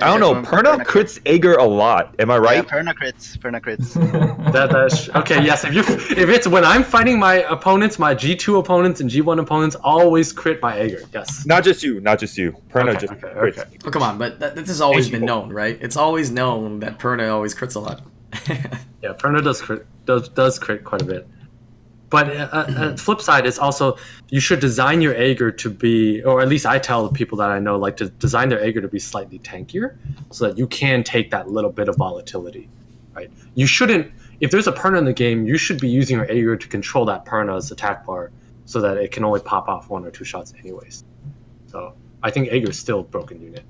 I 0.00 0.06
don't 0.16 0.20
know. 0.20 0.34
Yeah, 0.34 0.42
Perna 0.48 0.84
crits 0.84 1.20
Aegir 1.22 1.58
a 1.58 1.62
lot. 1.64 2.14
Am 2.20 2.30
I 2.30 2.38
right? 2.38 2.52
yeah, 2.52 2.60
right? 2.60 2.68
perna 2.86 2.94
crits, 2.94 3.36
perna 3.36 3.60
crits. 3.60 3.94
That 4.52 4.70
that's 4.70 5.08
okay. 5.10 5.42
Yes, 5.44 5.64
if 5.64 5.74
you 5.74 5.80
if 5.82 6.28
it's 6.28 6.46
when 6.46 6.64
I'm 6.64 6.84
fighting 6.84 7.18
my 7.18 7.42
opponents, 7.50 7.98
my 7.98 8.14
G2 8.14 8.60
opponents 8.60 9.00
and 9.00 9.10
G1 9.10 9.40
opponents, 9.40 9.74
always 9.82 10.32
crit 10.32 10.62
my 10.62 10.76
Aegir. 10.76 11.02
Yes. 11.12 11.44
Not 11.46 11.64
just 11.64 11.82
you. 11.82 12.00
Not 12.00 12.20
just 12.20 12.38
you. 12.38 12.52
Perna 12.70 12.90
Okay, 12.90 13.00
just 13.06 13.12
okay, 13.14 13.26
crits. 13.34 13.58
okay. 13.58 13.76
Oh 13.84 13.90
come 13.90 14.02
on, 14.02 14.18
but 14.18 14.38
that, 14.38 14.54
this 14.54 14.68
has 14.68 14.80
always 14.80 15.06
Thank 15.06 15.14
been 15.14 15.22
you. 15.22 15.26
known, 15.26 15.52
right? 15.52 15.76
It's 15.82 15.96
always 15.96 16.30
known 16.30 16.78
that 16.78 17.00
Perna 17.00 17.32
always 17.32 17.54
crits 17.54 17.74
a 17.74 17.80
lot. 17.80 18.02
Yeah, 19.02 19.12
Perna 19.12 19.42
does 19.44 19.60
crit 19.62 19.86
does 20.06 20.28
does 20.28 20.58
crit 20.58 20.82
quite 20.84 21.02
a 21.02 21.04
bit. 21.04 21.28
But 22.10 22.34
uh, 22.34 22.48
uh, 22.52 22.96
flip 22.96 23.20
side 23.20 23.44
is 23.44 23.58
also 23.58 23.98
you 24.30 24.40
should 24.40 24.60
design 24.60 25.02
your 25.02 25.14
Aegir 25.14 25.56
to 25.58 25.68
be, 25.68 26.22
or 26.22 26.40
at 26.40 26.48
least 26.48 26.64
I 26.64 26.78
tell 26.78 27.06
the 27.06 27.12
people 27.12 27.36
that 27.38 27.50
I 27.50 27.58
know 27.58 27.76
like 27.78 27.96
to 27.98 28.08
design 28.08 28.48
their 28.48 28.60
Aegir 28.60 28.80
to 28.80 28.88
be 28.88 28.98
slightly 28.98 29.38
tankier, 29.40 29.96
so 30.30 30.46
that 30.46 30.56
you 30.56 30.66
can 30.66 31.04
take 31.04 31.30
that 31.30 31.50
little 31.50 31.70
bit 31.70 31.88
of 31.88 31.96
volatility, 31.96 32.68
right? 33.14 33.30
You 33.54 33.66
shouldn't. 33.66 34.10
If 34.40 34.50
there's 34.50 34.68
a 34.68 34.72
Perna 34.72 34.98
in 34.98 35.04
the 35.04 35.12
game, 35.12 35.46
you 35.46 35.58
should 35.58 35.80
be 35.80 35.88
using 35.88 36.16
your 36.16 36.26
Aegir 36.26 36.58
to 36.58 36.68
control 36.68 37.04
that 37.06 37.26
Perna's 37.26 37.70
attack 37.70 38.06
bar, 38.06 38.30
so 38.64 38.80
that 38.80 38.96
it 38.96 39.10
can 39.12 39.24
only 39.24 39.40
pop 39.40 39.68
off 39.68 39.90
one 39.90 40.04
or 40.04 40.10
two 40.10 40.24
shots 40.24 40.54
anyways. 40.58 41.04
So 41.66 41.94
I 42.22 42.30
think 42.30 42.48
Aegir 42.48 42.70
is 42.70 42.78
still 42.78 43.00
a 43.00 43.02
broken 43.02 43.40
unit. 43.42 43.64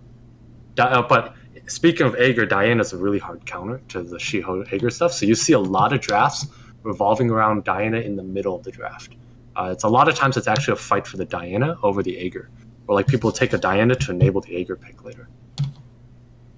Uh, 0.79 1.03
but 1.03 1.35
speaking 1.67 2.07
of 2.07 2.15
Aegir, 2.15 2.49
Diana's 2.49 2.93
a 2.93 2.97
really 2.97 3.19
hard 3.19 3.45
counter 3.47 3.81
to 3.89 4.03
the 4.03 4.17
Shiho 4.17 4.65
Aegir 4.69 4.93
stuff. 4.93 5.13
So 5.13 5.27
you 5.27 5.35
see 5.35 5.55
a 5.55 5.59
lot 5.59 5.93
of 5.93 6.01
drafts 6.01 6.47
revolving 6.93 7.31
around 7.31 7.65
Diana 7.65 7.99
in 7.99 8.17
the 8.17 8.23
middle 8.23 8.55
of 8.57 8.63
the 8.65 8.71
draft. 8.73 9.11
Uh, 9.55 9.69
it's 9.73 9.85
a 9.85 9.89
lot 9.89 10.09
of 10.09 10.15
times 10.15 10.37
it's 10.37 10.49
actually 10.49 10.73
a 10.73 10.77
fight 10.77 11.07
for 11.07 11.17
the 11.19 11.25
Diana 11.25 11.77
over 11.83 12.03
the 12.03 12.15
Aegir, 12.17 12.47
or 12.87 12.95
like 12.95 13.07
people 13.07 13.31
take 13.31 13.53
a 13.53 13.59
Diana 13.59 13.95
to 13.95 14.11
enable 14.11 14.41
the 14.41 14.53
Aegir 14.59 14.81
pick 14.81 15.05
later. 15.05 15.29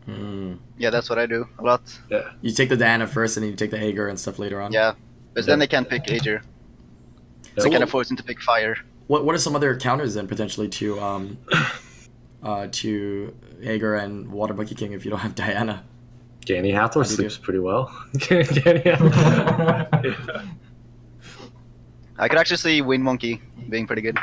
Hmm. 0.06 0.54
Yeah, 0.78 0.90
that's 0.90 1.10
what 1.10 1.18
I 1.18 1.26
do 1.26 1.46
a 1.58 1.62
lot. 1.62 1.82
Yeah, 2.10 2.30
You 2.40 2.52
take 2.52 2.68
the 2.68 2.76
Diana 2.76 3.06
first, 3.06 3.36
and 3.36 3.42
then 3.44 3.50
you 3.50 3.56
take 3.56 3.70
the 3.70 3.76
Aegir 3.78 4.08
and 4.08 4.18
stuff 4.18 4.38
later 4.38 4.60
on. 4.60 4.72
Yeah, 4.72 4.94
because 5.34 5.46
then 5.46 5.58
they 5.58 5.66
can't 5.66 5.88
pick 5.88 6.04
Aegir. 6.04 6.42
So 7.56 7.62
So 7.62 7.62
kind 7.64 7.74
what- 7.74 7.82
of 7.82 7.90
force 7.90 8.08
them 8.08 8.16
to 8.16 8.22
pick 8.22 8.40
fire. 8.40 8.76
What 9.08 9.24
What 9.24 9.34
are 9.34 9.38
some 9.38 9.56
other 9.56 9.76
counters 9.76 10.14
then 10.14 10.28
potentially 10.28 10.68
to 10.68 11.00
um, 11.00 11.38
uh, 12.42 12.68
to 12.70 13.34
Aegir 13.60 14.00
and 14.02 14.30
Water 14.30 14.54
Monkey 14.54 14.74
King 14.76 14.92
if 14.92 15.04
you 15.04 15.10
don't 15.10 15.20
have 15.20 15.34
Diana? 15.34 15.84
Gani 16.46 16.70
Hathor 16.70 17.00
How 17.03 17.09
do 17.09 17.14
sleeps 17.14 17.37
pretty 17.38 17.59
well. 17.59 17.94
Gani 18.29 18.44
Hathor. 18.81 20.44
I 22.18 22.29
could 22.29 22.38
actually 22.38 22.59
see 22.59 22.83
Wind 22.83 23.03
Monkey 23.03 23.40
being 23.70 23.87
pretty 23.87 24.03
good. 24.03 24.18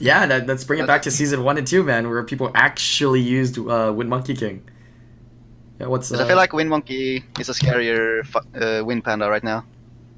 Yeah, 0.00 0.26
that, 0.26 0.46
let's 0.46 0.64
bring 0.64 0.80
it 0.80 0.86
back 0.86 1.02
to 1.02 1.10
season 1.10 1.44
one 1.44 1.56
and 1.56 1.66
two, 1.66 1.84
man, 1.84 2.08
where 2.08 2.22
people 2.24 2.50
actually 2.54 3.20
used 3.20 3.58
uh, 3.58 3.92
Wind 3.94 4.10
Monkey 4.10 4.34
King. 4.34 4.62
Yeah, 5.78 5.86
what's? 5.86 6.12
uh, 6.12 6.22
I 6.22 6.26
feel 6.26 6.36
like 6.36 6.52
Wind 6.52 6.68
Monkey 6.68 7.24
is 7.38 7.48
a 7.48 7.52
scarier 7.52 8.26
fu- 8.26 8.60
uh, 8.60 8.84
Wind 8.84 9.04
Panda 9.04 9.28
right 9.30 9.44
now. 9.44 9.64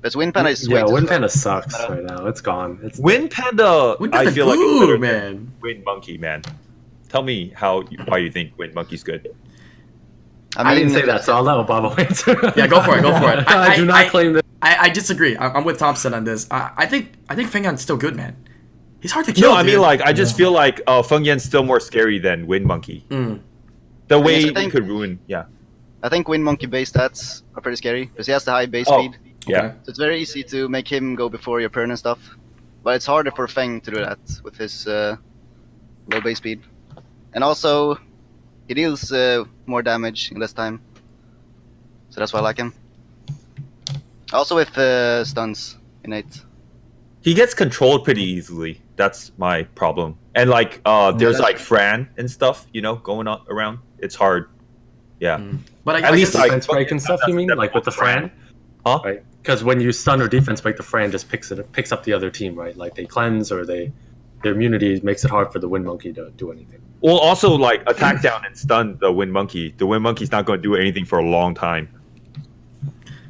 Because 0.01 0.17
Wind 0.17 0.33
Panda 0.33 0.49
is 0.51 0.67
way 0.67 0.77
yeah, 0.77 0.85
Wind 0.85 1.09
slow. 1.09 1.15
Panda 1.15 1.29
sucks 1.29 1.75
right 1.91 2.03
now. 2.03 2.27
It's 2.27 2.41
gone. 2.41 2.81
It's 2.83 2.99
Wind 2.99 3.31
Panda, 3.31 3.97
Wind 4.01 4.15
I 4.15 4.25
Panda 4.25 4.33
feel 4.33 4.47
like 4.47 4.59
it's 4.59 4.81
better 4.81 4.99
man. 4.99 5.53
Wind 5.61 5.85
Monkey, 5.85 6.17
man. 6.17 6.43
Tell 7.11 7.23
me 7.23 7.53
how 7.55 7.83
why 8.07 8.19
you 8.19 8.31
think 8.31 8.57
Wind 8.57 8.75
Monkey's 8.75 9.03
good. 9.03 9.35
I, 10.57 10.75
didn't 10.75 10.91
say 10.93 11.03
that, 11.07 11.25
so 11.25 11.35
I'll 11.35 11.43
let 11.45 11.57
Obama 11.65 11.97
answer. 12.07 12.37
Yeah, 12.57 12.67
go 12.67 12.83
for 12.83 12.99
it, 12.99 13.03
go 13.03 13.13
for 13.19 13.31
it. 13.33 13.45
I, 13.49 13.69
I- 13.73 13.77
do 13.77 13.85
not 13.85 13.97
I- 13.97 14.09
claim 14.09 14.33
that. 14.35 14.45
I, 14.63 14.77
I 14.77 14.89
disagree. 14.91 15.37
I, 15.37 15.49
I'm 15.55 15.65
with 15.65 15.79
Thompsin 15.79 16.15
on 16.15 16.25
this. 16.25 16.47
I, 16.51 16.71
I 16.77 16.87
think 16.87 17.13
I 17.31 17.35
think 17.35 17.49
Feng 17.49 17.65
Yan's 17.65 17.81
still 17.81 17.97
good, 17.97 18.15
man. 18.15 18.37
He's 19.01 19.11
hard 19.13 19.25
to 19.27 19.33
kill. 19.33 19.51
No, 19.53 19.57
I 19.57 19.63
mean 19.63 19.81
like 19.81 20.03
I 20.03 20.13
just 20.13 20.37
feel 20.37 20.53
like 20.53 20.83
uh, 20.87 21.03
Feng 21.03 21.25
Yan's 21.25 21.45
still 21.45 21.63
more 21.63 21.81
scary 21.81 22.19
than 22.19 22.47
Wind 22.47 22.67
Monkey. 22.67 23.07
Mm. 23.09 23.41
The 24.09 24.19
way 24.21 24.37
I 24.37 24.41
he 24.41 24.51
think- 24.53 24.73
could 24.73 24.87
ruin, 24.87 25.19
yeah, 25.29 25.45
I 26.03 26.09
think 26.11 26.29
Wind 26.29 26.45
Monkey 26.45 26.67
base 26.67 26.93
stats 26.93 27.43
are 27.55 27.63
pretty 27.63 27.77
scary 27.77 28.05
because 28.07 28.27
he 28.27 28.33
has 28.33 28.45
the 28.45 28.51
high 28.51 28.67
base 28.67 28.87
Oh. 28.91 28.99
speed. 28.99 29.19
yeah. 29.47 29.71
So 29.85 29.89
it's 29.91 29.99
very 29.99 30.21
easy 30.21 30.43
to 30.45 30.69
make 30.69 30.87
him 30.89 31.15
go 31.15 31.29
before 31.31 31.61
your 31.61 31.71
turn 31.71 31.91
and 31.91 31.99
stuff. 31.99 32.19
But 32.83 32.97
it's 32.97 33.07
harder 33.07 33.31
for 33.31 33.47
Feng 33.49 33.81
to 33.83 33.91
do 33.91 33.99
that 33.99 34.19
with 34.43 34.57
his 34.57 34.87
uh, 34.87 35.17
low 36.13 36.21
base 36.21 36.37
speed. 36.39 36.61
And 37.35 37.43
also, 37.45 37.99
he 38.71 38.75
deals 38.75 39.11
uh, 39.11 39.43
more 39.67 39.83
damage 39.83 40.31
in 40.31 40.39
less 40.39 40.53
time. 40.53 40.81
So 42.11 42.21
that's 42.21 42.33
why 42.33 42.39
I 42.39 42.43
like 42.43 42.57
him. 42.57 42.73
Also 44.33 44.55
with 44.55 44.79
uh, 44.79 45.25
stuns, 45.25 45.77
innate. 46.05 46.41
He 47.21 47.35
gets 47.35 47.53
controlled 47.53 48.05
pretty 48.05 48.23
easily. 48.23 48.81
That's 48.95 49.33
my 49.39 49.65
problem. 49.75 50.17
And 50.37 50.49
like, 50.49 50.81
uh, 50.85 51.11
there's 51.11 51.39
that's- 51.39 51.41
like 51.41 51.59
Fran 51.59 52.09
and 52.17 52.31
stuff, 52.31 52.69
you 52.73 52.81
know, 52.81 52.95
going 52.95 53.27
on 53.27 53.41
around. 53.49 53.81
It's 53.99 54.15
hard. 54.15 54.49
Yeah. 55.19 55.39
Mm. 55.39 55.59
But 55.85 55.97
I, 55.97 55.99
At 55.99 56.05
I 56.05 56.11
least, 56.13 56.33
guess- 56.35 56.41
like- 56.43 56.51
defense 56.51 56.67
break 56.69 56.91
and 56.93 57.03
stuff. 57.03 57.21
You 57.27 57.35
mean 57.35 57.49
like 57.49 57.75
with 57.75 57.85
the 57.85 57.91
Fran? 57.91 58.31
Huh? 58.87 59.01
Right. 59.05 59.25
Because 59.43 59.65
when 59.65 59.81
you 59.81 59.91
stun 59.91 60.23
or 60.23 60.29
defense 60.29 60.61
break, 60.61 60.77
the 60.77 60.85
Fran 60.85 61.11
just 61.11 61.29
picks 61.29 61.51
it 61.51 61.73
picks 61.73 61.91
up 61.91 62.05
the 62.05 62.13
other 62.13 62.31
team, 62.31 62.55
right? 62.55 62.77
Like 62.77 62.95
they 62.95 63.05
cleanse 63.05 63.51
or 63.51 63.67
they 63.67 63.91
their 64.43 64.53
immunity 64.53 65.01
makes 65.03 65.25
it 65.25 65.31
hard 65.31 65.53
for 65.53 65.59
the 65.59 65.69
Wind 65.69 65.85
Monkey 65.85 66.13
to 66.13 66.31
do 66.37 66.51
anything. 66.53 66.81
Well, 67.03 67.19
also 67.19 67.51
like 67.57 67.83
attack 67.89 68.23
down 68.23 68.45
and 68.45 68.57
stun 68.57 68.99
the 69.01 69.11
Wind 69.13 69.33
Monkey. 69.33 69.75
The 69.77 69.87
Wind 69.87 70.03
Monkey's 70.03 70.31
not 70.33 70.45
going 70.47 70.59
to 70.59 70.63
do 70.63 70.75
anything 70.77 71.05
for 71.05 71.19
a 71.19 71.25
long 71.25 71.55
time. 71.55 71.89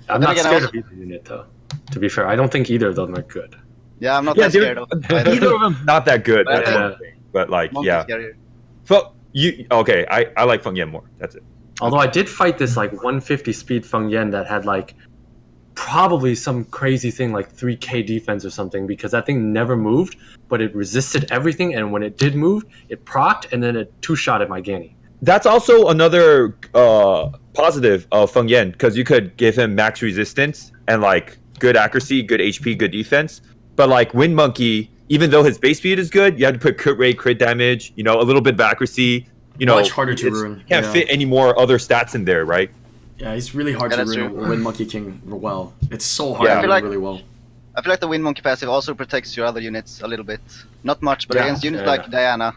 I'm 0.08 0.20
not 0.20 0.32
again, 0.32 0.44
scared 0.44 0.62
also- 0.64 0.78
of 0.78 0.84
either 0.86 0.94
unit 0.94 1.24
though. 1.24 1.46
To 1.92 1.98
be 2.00 2.08
fair, 2.08 2.26
I 2.26 2.34
don't 2.36 2.50
think 2.50 2.68
either 2.70 2.88
of 2.88 2.96
them 2.96 3.14
are 3.14 3.22
good. 3.22 3.56
Yeah, 4.00 4.16
I'm 4.16 4.24
not 4.24 4.36
Yeah, 4.36 4.44
that 4.48 4.52
scared 4.52 4.78
of 4.78 4.88
either. 5.10 5.30
Either 5.30 5.54
of 5.54 5.60
them 5.60 5.76
not 5.84 6.04
that 6.06 6.24
good. 6.24 6.46
But 6.46 6.54
I 6.54 6.56
That's 6.58 6.70
think- 6.70 6.80
one 6.80 6.98
thing. 6.98 7.14
But 7.32 7.50
like, 7.50 7.72
Monkey's 7.72 7.86
yeah. 7.88 8.04
scarier. 8.04 8.32
So 8.84 9.12
you 9.32 9.66
okay? 9.70 10.04
I 10.10 10.26
I 10.36 10.44
like 10.44 10.62
Feng 10.64 10.74
Yan 10.74 10.88
more. 10.88 11.04
That's 11.18 11.36
it. 11.36 11.44
Although 11.80 11.98
I 11.98 12.08
did 12.08 12.28
fight 12.28 12.58
this 12.58 12.76
like 12.76 12.92
150 12.92 13.52
speed 13.52 13.86
Feng 13.86 14.08
Yan 14.08 14.30
that 14.30 14.46
had 14.48 14.64
like 14.66 14.94
probably 15.74 16.34
some 16.34 16.64
crazy 16.66 17.10
thing 17.10 17.32
like 17.32 17.52
3k 17.54 18.06
defense 18.06 18.44
or 18.44 18.50
something 18.50 18.86
because 18.86 19.12
that 19.12 19.26
thing 19.26 19.52
never 19.52 19.76
moved, 19.76 20.16
but 20.48 20.60
it 20.60 20.74
resisted 20.74 21.30
everything, 21.30 21.74
and 21.74 21.92
when 21.92 22.02
it 22.02 22.16
did 22.18 22.34
move, 22.34 22.64
it 22.88 23.04
procced 23.04 23.52
and 23.52 23.62
then 23.62 23.76
it 23.76 23.92
two 24.02 24.16
shot 24.16 24.42
at 24.42 24.48
my 24.48 24.60
Gani. 24.60 24.96
That's 25.22 25.46
also 25.46 25.88
another 25.88 26.56
uh, 26.74 27.30
positive 27.52 28.06
of 28.10 28.30
Feng 28.30 28.48
Yan 28.48 28.70
because 28.70 28.96
you 28.96 29.04
could 29.04 29.36
give 29.36 29.56
him 29.56 29.74
max 29.74 30.00
resistance 30.02 30.72
and 30.88 31.02
like 31.02 31.38
good 31.58 31.76
accuracy, 31.76 32.22
good 32.22 32.40
HP, 32.40 32.78
good 32.78 32.90
defense. 32.90 33.42
But 33.76 33.88
like 33.90 34.14
Wind 34.14 34.34
Monkey, 34.34 34.90
even 35.10 35.30
though 35.30 35.42
his 35.42 35.58
base 35.58 35.78
speed 35.78 35.98
is 35.98 36.08
good, 36.08 36.38
you 36.38 36.46
have 36.46 36.54
to 36.54 36.60
put 36.60 36.78
crit 36.78 36.96
rate, 36.98 37.18
crit 37.18 37.38
damage, 37.38 37.92
you 37.96 38.02
know, 38.02 38.18
a 38.20 38.24
little 38.24 38.40
bit 38.40 38.54
of 38.54 38.60
accuracy. 38.60 39.28
You 39.58 39.66
know, 39.66 39.74
Much 39.74 39.90
harder 39.90 40.14
to 40.14 40.26
it's- 40.26 40.40
ruin, 40.40 40.64
Can't 40.70 40.86
yeah. 40.86 40.92
fit 40.92 41.06
any 41.10 41.26
more 41.26 41.58
other 41.58 41.76
stats 41.76 42.14
in 42.14 42.24
there, 42.24 42.46
right? 42.46 42.70
Yeah, 43.20 43.34
he's 43.34 43.54
really 43.54 43.72
hard 43.72 43.90
Yeah, 43.92 43.98
to 43.98 44.04
that's 44.04 44.16
ruin 44.16 44.30
true. 44.34 44.48
Wind 44.48 44.62
Monkey 44.68 44.86
King 44.86 45.20
well. 45.26 45.72
It's 45.90 46.04
so 46.04 46.34
hard 46.34 46.48
Yeah. 46.48 46.54
to 46.54 46.58
I 46.58 46.62
feel 46.62 46.70
ruin 46.70 46.76
like- 46.76 46.84
really 46.84 46.96
well. 47.08 47.20
I 47.76 47.82
feel 47.82 47.90
like 47.92 48.00
the 48.00 48.08
Wind 48.08 48.24
Monkey 48.24 48.42
passive 48.42 48.68
also 48.68 48.94
protects 48.94 49.36
your 49.36 49.46
other 49.46 49.60
units 49.60 50.00
a 50.02 50.08
little 50.08 50.24
bit. 50.24 50.40
Not 50.82 51.00
much, 51.02 51.28
but 51.28 51.36
Yeah, 51.36 51.44
against 51.44 51.62
units 51.62 51.82
yeah. 51.84 51.90
like 51.90 52.10
Diana, 52.10 52.54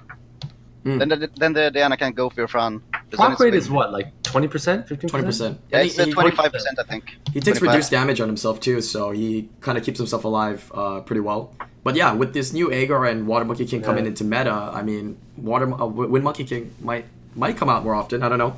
Mm. 0.86 1.00
then 1.00 1.10
the, 1.10 1.30
then 1.38 1.54
the 1.54 1.72
Diana 1.72 1.96
can't 1.96 2.16
go 2.16 2.30
for 2.30 2.42
your 2.42 2.48
Fran. 2.50 2.82
'cause 2.92 3.02
then 3.12 3.18
Proc 3.28 3.40
rate 3.40 3.54
is 3.56 3.70
what, 3.70 3.94
like 3.94 4.08
20%, 4.24 4.86
15%? 4.88 5.08
Twenty 5.12 5.26
percent. 5.26 5.60
Yeah, 5.72 5.80
it's 5.84 5.98
uh, 6.00 6.06
25%, 6.06 6.80
I 6.80 6.84
think. 6.84 7.16
He 7.32 7.40
takes 7.40 7.60
25. 7.60 7.62
reduced 7.70 7.92
damage 7.92 8.20
on 8.20 8.28
himself 8.28 8.60
too, 8.60 8.82
so 8.82 9.12
he 9.12 9.48
kind 9.62 9.78
of 9.78 9.84
keeps 9.86 9.98
himself 10.00 10.26
alive 10.26 10.70
uh, 10.74 11.00
pretty 11.02 11.22
well. 11.22 11.54
But 11.86 11.96
yeah, 11.96 12.12
with 12.14 12.34
this 12.34 12.52
new 12.52 12.68
Aegir 12.70 13.10
and 13.10 13.28
Water 13.28 13.46
Monkey 13.46 13.66
King 13.66 13.82
coming 13.82 14.04
Yeah. 14.06 14.10
into 14.10 14.24
meta, 14.26 14.52
I 14.74 14.82
mean, 14.82 15.16
Water 15.38 15.72
uh, 15.72 15.86
Wind 15.86 16.24
Monkey 16.26 16.44
King 16.44 16.74
might 16.82 17.06
might 17.36 17.56
come 17.56 17.70
out 17.70 17.84
more 17.86 17.96
often. 17.96 18.24
I 18.24 18.28
don't 18.30 18.40
know. 18.40 18.56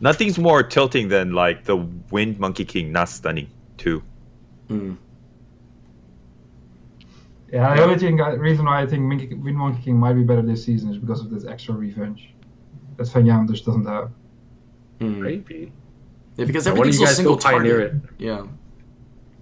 Nothing's 0.00 0.38
more 0.38 0.62
tilting 0.62 1.08
than 1.08 1.32
like 1.32 1.64
the 1.64 1.76
Wind 1.76 2.38
Monkey 2.38 2.64
King 2.64 2.92
not 2.92 3.08
stunning 3.08 3.48
too. 3.76 4.02
Mm. 4.68 4.96
Yeah, 7.52 7.74
the 7.74 7.82
only 7.82 7.98
thing, 7.98 8.20
uh, 8.20 8.36
reason 8.36 8.66
why 8.66 8.82
I 8.82 8.86
think 8.86 9.02
Monkey, 9.02 9.34
Wind 9.34 9.56
Monkey 9.56 9.82
King 9.82 9.96
might 9.96 10.12
be 10.12 10.22
better 10.22 10.42
this 10.42 10.64
season 10.64 10.90
is 10.90 10.98
because 10.98 11.20
of 11.20 11.30
this 11.30 11.46
extra 11.46 11.74
revenge 11.74 12.30
that 12.98 13.08
Feng 13.08 13.24
Yan 13.24 13.48
just 13.48 13.64
doesn't 13.64 13.86
have. 13.86 14.10
Mm. 15.00 15.18
Maybe. 15.18 15.72
Yeah, 16.36 16.44
because 16.44 16.66
One 16.66 16.72
of 16.72 16.78
everything's 16.80 17.00
you 17.00 17.06
so 17.06 17.10
guys 17.10 17.16
single 17.16 17.36
go 17.36 17.42
pioneer 17.42 17.80
it. 17.80 17.94
Yeah. 18.18 18.46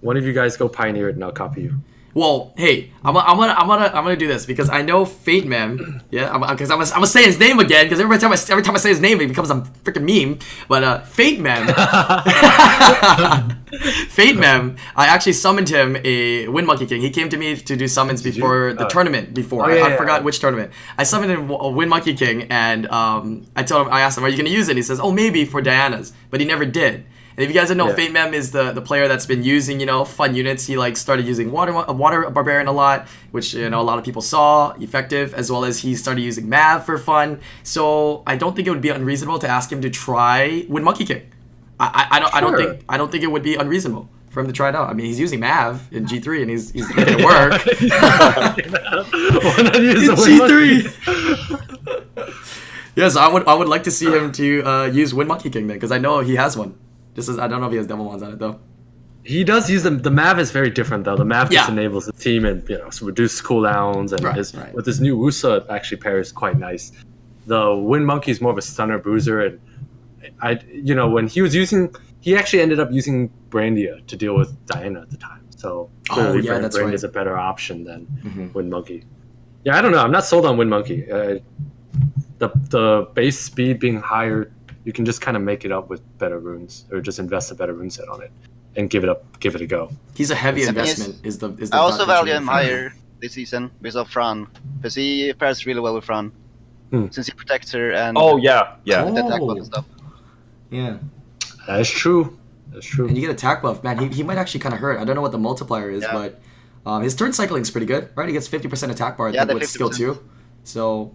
One 0.01 0.15
of 0.15 0.25
you 0.25 0.31
guys 0.31 0.55
go 0.55 0.69
pioneer 0.69 1.09
it 1.09 1.15
and 1.15 1.23
I'll 1.23 1.31
copy 1.31 1.63
you. 1.63 1.81
Well, 2.13 2.53
hey, 2.57 2.91
I'm, 3.03 3.15
I'm 3.15 3.37
gonna 3.37 3.53
I'm 3.53 3.67
gonna 3.67 3.85
I'm 3.93 4.03
gonna 4.03 4.15
do 4.15 4.27
this 4.27 4.45
because 4.47 4.69
I 4.69 4.81
know 4.81 5.05
Fate 5.05 5.45
Man. 5.45 6.01
Yeah, 6.09 6.35
because 6.51 6.71
I'm, 6.71 6.81
I'm, 6.81 6.87
gonna 6.89 7.05
say 7.07 7.23
his 7.23 7.37
name 7.37 7.59
again 7.59 7.85
because 7.85 7.99
every 7.99 8.17
time 8.17 8.31
I 8.31 8.37
every 8.49 8.63
time 8.63 8.73
I 8.73 8.79
say 8.79 8.89
his 8.89 8.99
name 8.99 9.21
it 9.21 9.27
becomes 9.27 9.51
a 9.51 9.55
freaking 9.83 10.03
meme. 10.03 10.39
But 10.67 10.83
uh, 10.83 10.99
Fate 11.01 11.39
Man, 11.39 11.67
Fate 14.09 14.37
Man, 14.37 14.77
I 14.95 15.07
actually 15.07 15.33
summoned 15.33 15.69
him 15.69 15.97
a 16.03 16.47
Wind 16.47 16.65
Monkey 16.67 16.85
King. 16.85 17.01
He 17.01 17.09
came 17.11 17.29
to 17.29 17.37
me 17.37 17.55
to 17.55 17.75
do 17.75 17.87
summons 17.87 18.21
before 18.23 18.73
the 18.73 18.85
Oh. 18.85 18.89
tournament. 18.89 19.33
Before 19.33 19.65
Oh, 19.65 19.69
I, 19.69 19.75
yeah, 19.75 19.83
I 19.83 19.87
yeah, 19.89 19.97
forgot 19.97 20.21
yeah. 20.21 20.25
which 20.25 20.39
tournament. 20.39 20.71
I 20.97 21.03
summoned 21.03 21.31
him 21.31 21.49
a 21.49 21.69
Wind 21.69 21.89
Monkey 21.89 22.13
King, 22.15 22.43
and 22.49 22.87
um, 22.87 23.45
I 23.55 23.63
told 23.63 23.87
him 23.87 23.93
I 23.93 24.01
asked 24.01 24.17
him, 24.17 24.23
"Are 24.25 24.29
you 24.29 24.37
gonna 24.37 24.49
use 24.49 24.69
it?" 24.69 24.77
He 24.77 24.83
says, 24.83 24.99
"Oh, 24.99 25.11
maybe 25.11 25.45
for 25.45 25.61
Diana's," 25.61 26.13
but 26.31 26.39
he 26.39 26.45
never 26.47 26.65
did. 26.65 27.05
And 27.37 27.43
if 27.43 27.49
you 27.51 27.53
guys 27.53 27.67
don't 27.67 27.77
know, 27.77 27.89
Yeah. 27.89 27.93
Fate 27.95 28.11
Man 28.11 28.33
is 28.33 28.49
the, 28.51 28.71
the 28.71 28.81
player 28.81 29.07
that's 29.07 29.27
been 29.27 29.43
using, 29.43 29.79
you 29.79 29.85
know, 29.85 30.03
fun 30.05 30.33
units. 30.33 30.65
He 30.65 30.75
like 30.75 30.97
started 30.97 31.27
using 31.27 31.51
water 31.51 31.71
uh, 31.75 31.93
water 31.93 32.27
barbarian 32.31 32.65
a 32.67 32.71
lot, 32.71 33.07
which 33.29 33.53
you 33.53 33.69
know 33.69 33.79
a 33.79 33.83
lot 33.83 33.99
of 33.99 34.03
people 34.03 34.23
saw 34.23 34.71
effective, 34.79 35.35
as 35.35 35.51
well 35.51 35.63
as 35.63 35.77
he 35.79 35.93
started 35.95 36.21
using 36.21 36.49
Mav 36.49 36.83
for 36.83 36.97
fun. 36.97 37.39
So 37.61 38.23
I 38.25 38.37
don't 38.37 38.55
think 38.55 38.67
it 38.67 38.71
would 38.71 38.81
be 38.81 38.89
unreasonable 38.89 39.37
to 39.39 39.47
ask 39.47 39.71
him 39.71 39.81
to 39.81 39.89
try 39.91 40.65
Wind 40.67 40.83
Monkey 40.83 41.05
King. 41.05 41.29
I, 41.79 42.07
I, 42.09 42.17
I 42.17 42.19
don't 42.19 42.33
I 42.33 42.41
don't 42.41 42.57
think 42.57 42.81
I 42.89 42.97
don't 42.97 43.11
think 43.11 43.23
it 43.23 43.27
would 43.27 43.43
be 43.43 43.53
unreasonable 43.53 44.09
for 44.31 44.39
him 44.41 44.47
to 44.47 44.53
try 44.53 44.69
it 44.69 44.75
out. 44.75 44.89
I 44.89 44.93
mean, 44.93 45.05
he's 45.05 45.19
using 45.19 45.39
Mav 45.39 45.87
in 45.93 46.07
G 46.07 46.19
three 46.19 46.41
and 46.41 46.49
he's 46.49 46.71
he's 46.71 46.89
making 46.95 47.19
it 47.19 47.25
work. 47.25 47.53
Why 49.45 49.61
not 49.63 49.79
use 49.79 50.07
the 50.07 50.15
G3. 50.25 50.67
yes, 52.95 53.15
I 53.15 53.27
would 53.27 53.47
I 53.47 53.53
would 53.53 53.67
like 53.67 53.83
to 53.83 53.91
see 53.91 54.11
him 54.11 54.31
to 54.33 54.63
uh, 54.63 54.85
use 54.85 55.13
Wind 55.13 55.27
Monkey 55.27 55.51
King 55.51 55.67
then, 55.67 55.77
because 55.77 55.91
I 55.91 55.99
know 55.99 56.21
he 56.21 56.35
has 56.35 56.57
one. 56.57 56.73
Just 57.17 57.29
as 57.29 57.39
I 57.39 57.47
don't 57.47 57.59
know 57.61 57.65
if 57.65 57.71
he 57.71 57.77
has 57.77 57.87
Devilmons 57.87 58.21
on 58.21 58.31
it 58.33 58.39
though. 58.39 58.59
He 59.23 59.43
does 59.43 59.69
use 59.69 59.81
them. 59.83 59.97
The 60.03 60.11
Mav 60.11 60.39
is 60.39 60.51
very 60.51 60.69
different 60.69 61.03
though. 61.03 61.17
The 61.17 61.25
Mav 61.25 61.49
just 61.49 61.67
enables 61.67 62.05
the 62.05 62.13
team 62.13 62.45
and 62.45 62.57
you 62.69 62.77
know 62.77 62.89
reduce 63.01 63.41
cooldowns 63.41 64.13
and 64.13 64.23
Right, 64.23 64.35
his, 64.37 64.53
right. 64.55 64.73
with 64.73 64.85
his 64.85 65.01
new 65.01 65.15
Usa 65.25 65.55
it 65.57 65.65
actually 65.69 65.97
pairs 65.97 66.31
quite 66.31 66.57
nice. 66.59 66.91
The 67.47 67.75
Wind 67.75 68.05
Monkey 68.05 68.29
is 68.31 68.39
more 68.39 68.51
of 68.51 68.57
a 68.57 68.61
stunner 68.61 68.99
bruiser 68.99 69.37
and 69.47 69.59
I 70.41 70.59
you 70.71 70.93
know 70.93 71.09
when 71.09 71.25
he 71.27 71.41
was 71.41 71.53
using 71.55 71.93
he 72.21 72.35
actually 72.37 72.61
ended 72.61 72.79
up 72.79 72.91
using 72.91 73.31
Brandia 73.49 74.05
to 74.05 74.15
deal 74.15 74.35
with 74.37 74.49
Diana 74.67 75.01
at 75.01 75.09
the 75.09 75.17
time. 75.17 75.41
So 75.49 75.89
Oh, 76.11 76.13
clearly 76.13 76.41
yeah, 76.43 76.51
Brandia 76.59 76.83
right. 76.85 76.93
is 76.93 77.03
a 77.03 77.09
better 77.09 77.35
option 77.35 77.83
than 77.83 78.05
Mhm. 78.23 78.53
Wind 78.53 78.69
Monkey. 78.69 79.03
Yeah, 79.65 79.75
I 79.77 79.81
don't 79.81 79.91
know. 79.91 80.03
I'm 80.05 80.11
not 80.11 80.23
sold 80.23 80.45
on 80.45 80.55
Wind 80.57 80.69
Monkey. 80.69 80.99
Uh, 81.11 81.39
the 82.37 82.49
the 82.69 83.07
base 83.15 83.39
speed 83.39 83.79
being 83.79 83.99
higher 83.99 84.51
You 84.87 84.93
can 84.93 85.03
just 85.03 85.19
kind 85.19 85.35
of 85.35 85.43
make 85.43 85.65
it 85.65 85.71
up 85.73 85.89
with 85.89 85.99
better 86.17 86.39
runes, 86.39 86.85
or 86.89 87.01
just 87.01 87.19
invest 87.19 87.51
a 87.51 87.55
better 87.55 87.73
rune 87.73 87.89
set 87.89 88.07
on 88.07 88.21
it, 88.23 88.31
and 88.77 88.89
give 88.89 89.03
it 89.03 89.09
up, 89.09 89.37
give 89.41 89.53
it 89.53 89.59
a 89.61 89.65
go. 89.65 89.91
He's 90.15 90.31
a 90.31 90.35
heavy 90.35 90.61
The 90.63 90.67
thing 90.71 90.77
is, 90.85 90.89
investment. 90.91 91.25
Is 91.25 91.37
the 91.39 91.49
is 91.63 91.69
the 91.71 91.75
I 91.75 91.79
also 91.79 92.05
value 92.05 92.31
Vision 92.31 92.37
him 92.37 92.47
thing. 92.47 92.53
higher 92.55 92.93
this 93.19 93.33
season 93.33 93.69
because 93.81 93.97
of 93.97 94.09
Fran, 94.09 94.47
because 94.77 94.95
he 94.95 95.33
pairs 95.33 95.65
really 95.65 95.81
well 95.81 95.93
with 95.95 96.05
Fran, 96.05 96.31
Hmm. 96.91 97.07
since 97.11 97.27
he 97.27 97.33
protects 97.33 97.73
her 97.73 97.91
and 97.91 98.17
Oh 98.17 98.37
yeah, 98.37 98.75
yeah. 98.85 99.03
the 99.03 99.25
attack 99.25 99.41
Oh. 99.41 99.49
and 99.51 99.65
stuff. 99.65 99.83
Yeah, 100.69 100.99
That 101.67 101.81
is 101.81 101.89
true. 101.91 102.37
That's 102.71 102.85
true. 102.85 103.07
and 103.09 103.17
you 103.17 103.21
get 103.27 103.29
attack 103.31 103.61
buff, 103.61 103.83
man. 103.83 103.97
He, 103.97 104.07
he 104.07 104.23
might 104.23 104.37
actually 104.37 104.61
kind 104.61 104.73
of 104.73 104.79
hurt. 104.79 104.99
I 105.01 105.03
don't 105.03 105.15
know 105.17 105.21
what 105.21 105.33
the 105.33 105.37
multiplier 105.37 105.89
is, 105.89 106.03
Yeah. 106.03 106.13
but 106.13 106.39
um, 106.85 107.03
his 107.03 107.13
turn 107.13 107.33
cycling 107.33 107.63
is 107.63 107.71
pretty 107.71 107.87
good, 107.87 108.07
right? 108.15 108.27
He 108.29 108.31
gets 108.33 108.47
fifty 108.47 108.69
percent 108.69 108.89
attack 108.93 109.17
bar 109.17 109.27
I 109.27 109.31
Yeah, 109.31 109.43
think, 109.43 109.59
with 109.59 109.69
skill 109.69 109.89
50%. 109.89 109.97
two, 109.97 110.23
so 110.63 111.13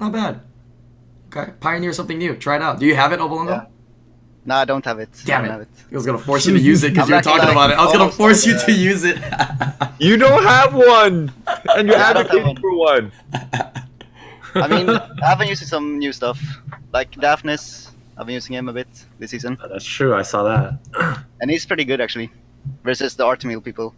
not 0.00 0.12
bad. 0.12 0.40
Okay, 1.34 1.52
pioneer 1.60 1.92
something 1.92 2.18
new. 2.18 2.34
Try 2.34 2.56
it 2.56 2.62
out. 2.62 2.80
Do 2.80 2.86
you 2.86 2.96
have 2.96 3.12
it, 3.12 3.20
Obolongo? 3.20 3.48
Yeah. 3.48 3.66
No, 4.46 4.54
I 4.56 4.64
don't 4.64 4.84
have 4.84 4.98
it. 4.98 5.10
Damn 5.24 5.42
I 5.42 5.44
it. 5.44 5.48
don't 5.48 5.52
have 5.52 5.62
it. 5.62 5.68
I 5.92 5.94
was 5.94 6.06
gonna 6.06 6.18
force 6.18 6.46
you 6.46 6.54
to 6.54 6.60
use 6.60 6.82
it 6.82 6.92
because 6.94 7.08
you 7.08 7.14
were 7.14 7.20
talking 7.22 7.40
gonna, 7.40 7.52
about 7.52 7.70
it. 7.70 7.78
I 7.78 7.84
was 7.84 7.92
gonna 7.92 8.10
force 8.10 8.44
you 8.46 8.58
to 8.66 8.72
use 8.72 9.04
it. 9.04 9.18
You 10.00 10.16
don't 10.16 10.44
have 10.44 10.72
one, 10.74 11.30
and 11.76 11.86
you're 11.86 11.98
Yeah, 11.98 12.06
have 12.06 12.16
advocating 12.16 12.46
one. 12.46 12.56
for 12.56 12.74
one. 12.74 13.12
I 14.54 14.66
mean, 14.66 14.88
I've 15.22 15.38
been 15.38 15.46
using 15.48 15.68
some 15.68 15.98
new 15.98 16.10
stuff, 16.10 16.40
like 16.92 17.10
Daphnis. 17.12 17.90
I've 18.16 18.24
been 18.24 18.32
using 18.34 18.56
him 18.56 18.70
a 18.70 18.72
bit 18.72 18.88
this 19.18 19.30
season, 19.30 19.58
Uh, 19.62 19.68
That's 19.68 19.84
true. 19.84 20.14
I 20.14 20.22
saw 20.22 20.42
that. 20.44 20.78
and 21.42 21.50
he's 21.50 21.66
pretty 21.66 21.84
good 21.84 22.00
actually, 22.00 22.30
versus 22.82 23.14
the 23.14 23.24
Artamiel 23.24 23.62
people, 23.62 23.94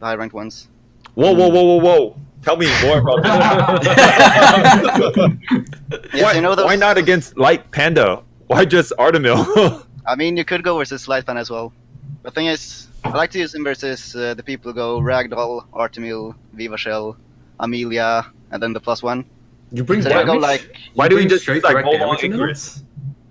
the 0.00 0.06
high 0.06 0.16
ranked 0.16 0.34
ones. 0.34 0.66
Whoa, 1.14 1.32
whoa, 1.32 1.48
whoa, 1.48 1.62
whoa, 1.62 1.80
whoa! 1.80 2.16
Tell 2.42 2.56
me 2.56 2.66
more 2.82 2.98
about 2.98 3.22
that. 3.22 4.88
Yes, 6.14 6.22
why, 6.22 6.32
you 6.34 6.40
know 6.40 6.54
those. 6.54 6.64
why 6.66 6.76
not 6.76 6.96
against 6.98 7.36
Light 7.36 7.70
Panda? 7.70 8.22
Why 8.46 8.64
just 8.64 8.92
Artamiel? 8.98 9.84
I 10.06 10.14
mean, 10.14 10.36
you 10.36 10.44
could 10.44 10.62
go 10.62 10.78
versus 10.78 11.06
Lightpan 11.06 11.36
as 11.38 11.50
well. 11.50 11.72
The 12.22 12.30
thing 12.30 12.46
is, 12.46 12.88
I 13.04 13.10
like 13.10 13.30
to 13.32 13.38
use 13.38 13.54
him 13.54 13.64
versus 13.64 14.14
uh, 14.16 14.34
the 14.34 14.42
people 14.42 14.70
who 14.72 14.76
go 14.76 15.00
Ragdoll, 15.00 15.66
Artamiel, 15.72 16.34
Viva 16.54 16.76
Shell, 16.78 17.16
Amelia, 17.60 18.26
and 18.50 18.62
then 18.62 18.72
the 18.72 18.80
plus 18.80 19.02
one. 19.02 19.24
You 19.72 19.84
bring 19.84 20.00
So 20.02 20.08
I 20.10 20.24
go 20.24 20.40
damage? 20.40 20.40
like, 20.42 20.76
Why 20.94 21.08
do 21.08 21.16
we 21.16 21.26
just 21.26 21.42
straight 21.42 21.62
like, 21.62 21.76
Molong 21.84 22.22
Icarus? 22.22 22.82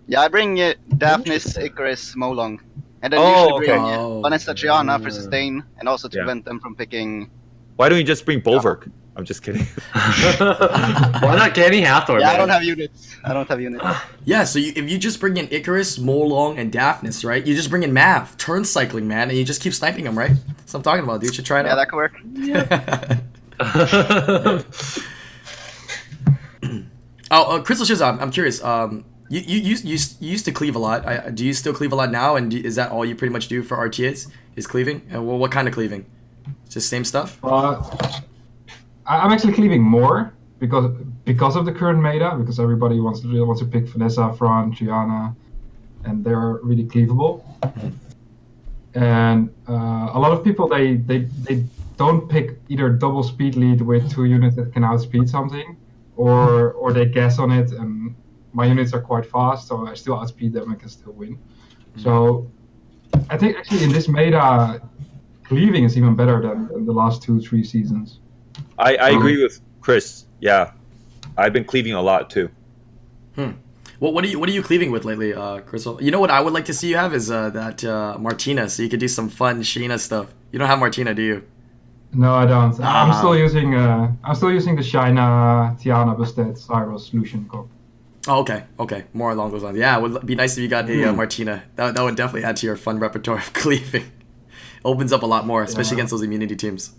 yeah, 0.07 0.21
I 0.21 0.27
bring 0.27 0.59
uh, 0.61 0.73
Daphnis, 0.97 1.57
Icarus, 1.57 2.13
Molong, 2.15 2.59
and 3.01 3.11
then 3.11 3.19
Oh, 3.19 3.31
usually 3.31 3.57
bring 3.67 3.81
okay. 3.81 3.95
uh, 3.95 3.99
Oh. 3.99 4.21
Vanessa 4.21 4.53
Gianna 4.53 4.99
for 4.99 5.09
sustain, 5.09 5.63
and 5.79 5.89
also 5.89 6.07
to 6.07 6.15
Yeah. 6.15 6.23
prevent 6.23 6.45
them 6.45 6.59
from 6.59 6.75
picking. 6.75 7.29
Why 7.77 7.87
don't 7.89 7.97
you 7.99 8.03
just 8.03 8.25
bring 8.25 8.39
Bulwark? 8.41 8.87
I'm 9.15 9.23
just 9.25 9.41
kidding. 9.41 9.63
Why 9.93 11.33
not 11.35 11.55
Kenny 11.55 11.81
Hathor? 11.81 12.19
Yeah, 12.19 12.29
I 12.31 12.37
don't 12.37 12.49
have 12.49 12.63
units. 12.63 13.15
I 13.23 13.33
don't 13.33 13.47
have 13.47 13.61
units. 13.61 13.83
Yeah, 14.25 14.43
so 14.43 14.59
you, 14.59 14.73
if 14.75 14.89
you 14.91 14.97
just 14.97 15.19
bring 15.21 15.37
in 15.37 15.47
Icarus, 15.51 15.97
Molong, 15.97 16.57
and 16.59 16.69
Daphnis, 16.71 17.23
right? 17.23 17.45
You 17.47 17.55
just 17.55 17.69
bring 17.69 17.83
in 17.83 17.93
Mav, 17.93 18.35
turn 18.37 18.65
cycling, 18.65 19.07
man, 19.07 19.29
and 19.29 19.37
you 19.37 19.45
just 19.45 19.61
keep 19.61 19.73
sniping 19.73 20.03
them, 20.03 20.17
right? 20.17 20.31
That's 20.57 20.73
what 20.73 20.79
I'm 20.79 20.83
talking 20.83 21.03
about, 21.05 21.21
dude. 21.21 21.29
You 21.29 21.35
should 21.35 21.45
try 21.45 21.61
it 21.61 21.65
Yeah, 21.65 21.71
out. 21.71 21.75
that 21.77 21.89
could 21.89 21.95
work. 21.95 22.11
oh, 27.31 27.57
uh, 27.57 27.63
Krisleshizle, 27.63 28.07
I'm, 28.07 28.19
I'm 28.19 28.31
curious. 28.31 28.63
Um, 28.63 29.05
you, 29.29 29.41
you, 29.41 29.59
you, 29.59 29.75
you, 29.83 29.97
you 30.19 30.29
used 30.31 30.45
to 30.45 30.51
cleave 30.51 30.75
a 30.75 30.79
lot. 30.79 31.05
I, 31.05 31.29
do 31.29 31.45
you 31.45 31.53
still 31.53 31.73
cleave 31.73 31.91
a 31.91 31.95
lot 31.95 32.11
now? 32.11 32.35
And 32.35 32.51
do, 32.51 32.57
is 32.57 32.75
that 32.75 32.91
all 32.91 33.05
you 33.05 33.15
pretty 33.15 33.33
much 33.33 33.47
do 33.47 33.63
for 33.63 33.77
RTAs? 33.77 34.31
Is 34.55 34.67
cleaving? 34.67 35.05
And 35.09 35.27
well, 35.27 35.37
what 35.37 35.51
kind 35.51 35.67
of 35.67 35.73
cleaving? 35.73 36.05
Just 36.69 36.89
same 36.89 37.05
stuff? 37.05 37.39
Uh, 37.43 37.81
I'm 39.05 39.31
actually 39.31 39.53
cleaving 39.53 39.81
more 39.81 40.33
because 40.59 40.91
because 41.23 41.55
of 41.55 41.65
the 41.65 41.71
current 41.71 42.01
meta 42.01 42.35
because 42.37 42.59
everybody 42.59 42.99
wants 42.99 43.21
to 43.21 43.45
wants 43.45 43.61
to 43.61 43.67
pick 43.67 43.87
Vanessa, 43.87 44.33
Fran, 44.37 44.73
Gianna, 44.73 45.35
and 46.05 46.23
they're 46.23 46.59
really 46.63 46.85
cleavable. 46.85 47.43
And 48.93 49.49
uh, 49.69 50.11
a 50.13 50.19
lot 50.19 50.31
of 50.31 50.43
people 50.43 50.67
they, 50.67 50.95
they 50.95 51.19
they 51.47 51.63
don't 51.97 52.27
pick 52.29 52.59
either 52.69 52.89
double 52.89 53.23
speed 53.23 53.55
lead 53.55 53.81
with 53.81 54.11
two 54.11 54.25
units 54.25 54.55
that 54.55 54.73
can 54.73 54.83
outspeed 54.83 55.29
something, 55.29 55.77
or 56.15 56.73
or 56.73 56.93
they 56.93 57.05
guess 57.05 57.39
on 57.39 57.51
it 57.51 57.71
and 57.71 58.15
my 58.53 58.65
units 58.65 58.91
are 58.93 59.01
quite 59.01 59.25
fast, 59.25 59.67
so 59.67 59.87
I 59.87 59.93
still 59.93 60.19
outspeed 60.19 60.51
them 60.53 60.71
and 60.71 60.79
can 60.79 60.89
still 60.89 61.13
win. 61.13 61.37
So 61.97 62.49
I 63.29 63.37
think 63.37 63.55
actually 63.55 63.83
in 63.83 63.91
this 63.91 64.07
meta, 64.07 64.81
cleaving 65.47 65.83
is 65.83 65.97
even 65.97 66.15
better 66.15 66.41
than, 66.41 66.67
than 66.67 66.85
the 66.85 66.91
last 66.93 67.21
two 67.23 67.39
three 67.39 67.63
seasons. 67.63 68.19
I, 68.77 68.95
I 68.95 69.09
agree 69.09 69.41
with 69.41 69.59
Chris. 69.81 70.25
Yeah, 70.39 70.71
I've 71.37 71.53
been 71.53 71.65
cleaving 71.65 71.93
a 71.93 72.01
lot 72.01 72.29
too. 72.29 72.49
What 73.99 74.13
what 74.13 74.23
are 74.23 74.27
you 74.27 74.39
what 74.39 74.47
are 74.47 74.51
you 74.51 74.61
cleaving 74.61 74.91
with 74.91 75.05
lately, 75.05 75.33
uh, 75.33 75.59
Crystal? 75.61 76.01
You 76.01 76.11
know 76.11 76.19
what 76.19 76.29
I 76.29 76.39
would 76.39 76.53
like 76.53 76.65
to 76.65 76.73
see 76.73 76.89
you 76.89 76.97
have 76.97 77.15
is 77.15 77.31
uh, 77.31 77.49
that 77.51 77.83
uh, 77.83 78.15
Martina, 78.19 78.69
so 78.69 78.83
you 78.83 78.89
could 78.89 78.99
do 78.99 79.07
some 79.07 79.27
fun 79.27 79.61
Sheena 79.63 79.97
stuff. 79.99 80.27
You 80.51 80.59
don't 80.59 80.67
have 80.67 80.77
Martina, 80.79 81.15
do 81.15 81.23
you? 81.23 81.43
No, 82.13 82.33
I 82.35 82.45
don't. 82.45 82.73
I'm 82.79 83.09
Ah. 83.09 83.17
still 83.17 83.35
using 83.35 83.73
uh, 83.73 84.11
I'm 84.23 84.35
still 84.35 84.51
using 84.51 84.75
the 84.75 84.83
Shina, 84.83 85.79
Tiana, 85.81 86.15
Bastet, 86.15 86.57
Cyrus, 86.59 87.11
Lucian 87.11 87.49
Cup. 87.49 87.65
Oh, 88.27 88.41
okay, 88.41 88.65
okay, 88.79 89.05
more 89.13 89.31
along 89.31 89.51
those 89.51 89.63
lines. 89.63 89.77
Yeah, 89.77 89.97
it 89.97 90.01
would 90.03 90.25
be 90.27 90.35
nice 90.35 90.55
if 90.57 90.61
you 90.61 90.67
got 90.67 90.87
a 90.89 91.03
uh, 91.05 91.09
Hmm. 91.11 91.17
Martina. 91.17 91.63
That, 91.75 91.95
that 91.95 92.03
would 92.03 92.15
definitely 92.15 92.43
add 92.43 92.57
to 92.57 92.67
your 92.67 92.75
fun 92.75 92.99
repertoire 92.99 93.37
of 93.39 93.51
cleaving. 93.61 94.05
Opens 94.87 95.11
up 95.11 95.21
a 95.23 95.25
lot 95.25 95.45
more, 95.45 95.61
especially 95.63 95.91
Yeah. 95.91 95.99
against 95.99 96.11
those 96.11 96.23
immunity 96.23 96.55
teams. 96.55 96.91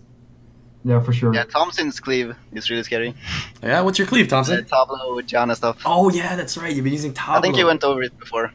Yeah, 0.85 0.99
for 1.01 1.11
sure. 1.11 1.33
Yeah, 1.33 1.43
Thompsin's 1.45 1.99
cleave 1.99 2.35
is 2.53 2.69
really 2.69 2.83
scary. 2.83 3.13
Yeah, 3.63 3.81
what's 3.81 3.97
your 3.99 4.07
cleave, 4.07 4.29
The 4.29 4.35
Thompsin? 4.35 4.61
Tableau 4.69 5.15
with 5.15 5.25
Gianna 5.27 5.55
stuff. 5.55 5.77
Oh 5.85 6.09
yeah, 6.09 6.35
that's 6.35 6.55
right. 6.55 6.73
You've 6.73 6.83
been 6.85 6.93
using 6.93 7.13
Tableau. 7.13 7.35
I 7.39 7.41
think 7.41 7.57
you 7.57 7.65
went 7.65 7.83
over 7.83 8.01
it 8.03 8.17
before. 8.19 8.53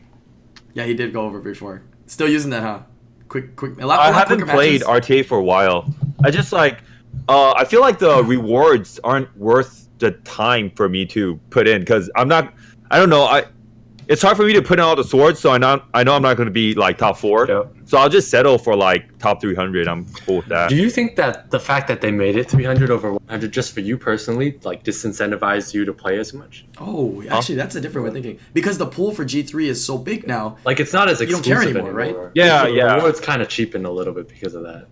Yeah, 0.72 0.84
he 0.84 0.94
did 0.94 1.12
go 1.12 1.22
over 1.26 1.38
it 1.38 1.44
before. 1.44 1.82
Still 2.06 2.28
using 2.28 2.50
that, 2.50 2.62
huh? 2.62 2.78
Quick, 3.28 3.56
quick. 3.56 3.72
A 3.82 3.86
lot, 3.86 3.98
a 3.98 4.02
I 4.02 4.10
lot 4.10 4.28
haven't 4.28 4.46
played 4.48 4.82
matches. 4.86 5.08
RTA 5.08 5.26
for 5.26 5.38
a 5.38 5.42
while. 5.42 5.92
I 6.24 6.30
just 6.30 6.52
like, 6.52 6.78
uh, 7.28 7.52
I 7.56 7.64
feel 7.64 7.80
like 7.80 7.98
the 7.98 8.22
rewards 8.24 9.00
aren't 9.02 9.36
worth 9.36 9.88
the 9.98 10.12
time 10.12 10.70
for 10.76 10.88
me 10.88 11.04
to 11.06 11.38
put 11.50 11.66
in 11.68 11.80
because 11.80 12.08
I'm 12.16 12.28
not. 12.28 12.54
I 12.90 12.98
don't 13.00 13.10
know. 13.10 13.24
I 13.24 13.44
it's 14.08 14.22
hard 14.22 14.36
for 14.36 14.44
me 14.44 14.52
to 14.52 14.62
put 14.62 14.78
in 14.78 14.84
all 14.84 14.96
the 14.96 15.04
swords, 15.04 15.40
so 15.40 15.50
I 15.50 15.58
know 15.58 15.82
I 15.92 16.04
know 16.04 16.14
I'm 16.14 16.22
not 16.22 16.36
going 16.36 16.46
to 16.46 16.52
be 16.52 16.74
like 16.74 16.98
top 16.98 17.16
four. 17.16 17.46
Yep. 17.46 17.74
So 17.86 17.98
I'll 17.98 18.08
just 18.08 18.30
settle 18.30 18.58
for 18.58 18.74
like 18.74 19.18
top 19.18 19.40
300. 19.40 19.86
I'm 19.88 20.06
cool 20.26 20.38
with 20.38 20.46
that. 20.46 20.70
Do 20.70 20.76
you 20.76 20.90
think 20.90 21.16
that 21.16 21.50
the 21.50 21.60
fact 21.60 21.86
that 21.88 22.00
they 22.00 22.10
made 22.10 22.36
it 22.36 22.50
300 22.50 22.90
over 22.90 23.12
100 23.12 23.52
just 23.52 23.72
for 23.72 23.80
you 23.80 23.98
personally, 23.98 24.58
like 24.64 24.84
disincentivized 24.84 25.74
you 25.74 25.84
to 25.84 25.92
play 25.92 26.18
as 26.18 26.32
much? 26.32 26.66
Oh, 26.78 27.22
actually, 27.28 27.56
that's 27.56 27.74
a 27.74 27.80
different 27.80 28.04
way 28.04 28.08
of 28.08 28.14
thinking. 28.14 28.38
Because 28.52 28.78
the 28.78 28.86
pool 28.86 29.12
for 29.12 29.24
G 29.24 29.42
three 29.42 29.68
is 29.68 29.84
so 29.84 29.98
big 29.98 30.26
now. 30.26 30.56
Like 30.64 30.80
it's 30.80 30.92
not 30.92 31.08
as 31.08 31.20
You 31.20 31.26
don't 31.26 31.38
exclusive 31.40 31.74
care 31.74 31.82
anymore, 31.82 31.92
right? 31.92 32.16
Yeah, 32.34 32.64
the 32.64 32.72
yeah. 32.72 32.94
Rewards 32.96 33.20
kind 33.20 33.42
of 33.42 33.48
cheapened 33.48 33.86
a 33.86 33.90
little 33.90 34.14
bit 34.14 34.28
because 34.28 34.54
of 34.54 34.62
that. 34.64 34.86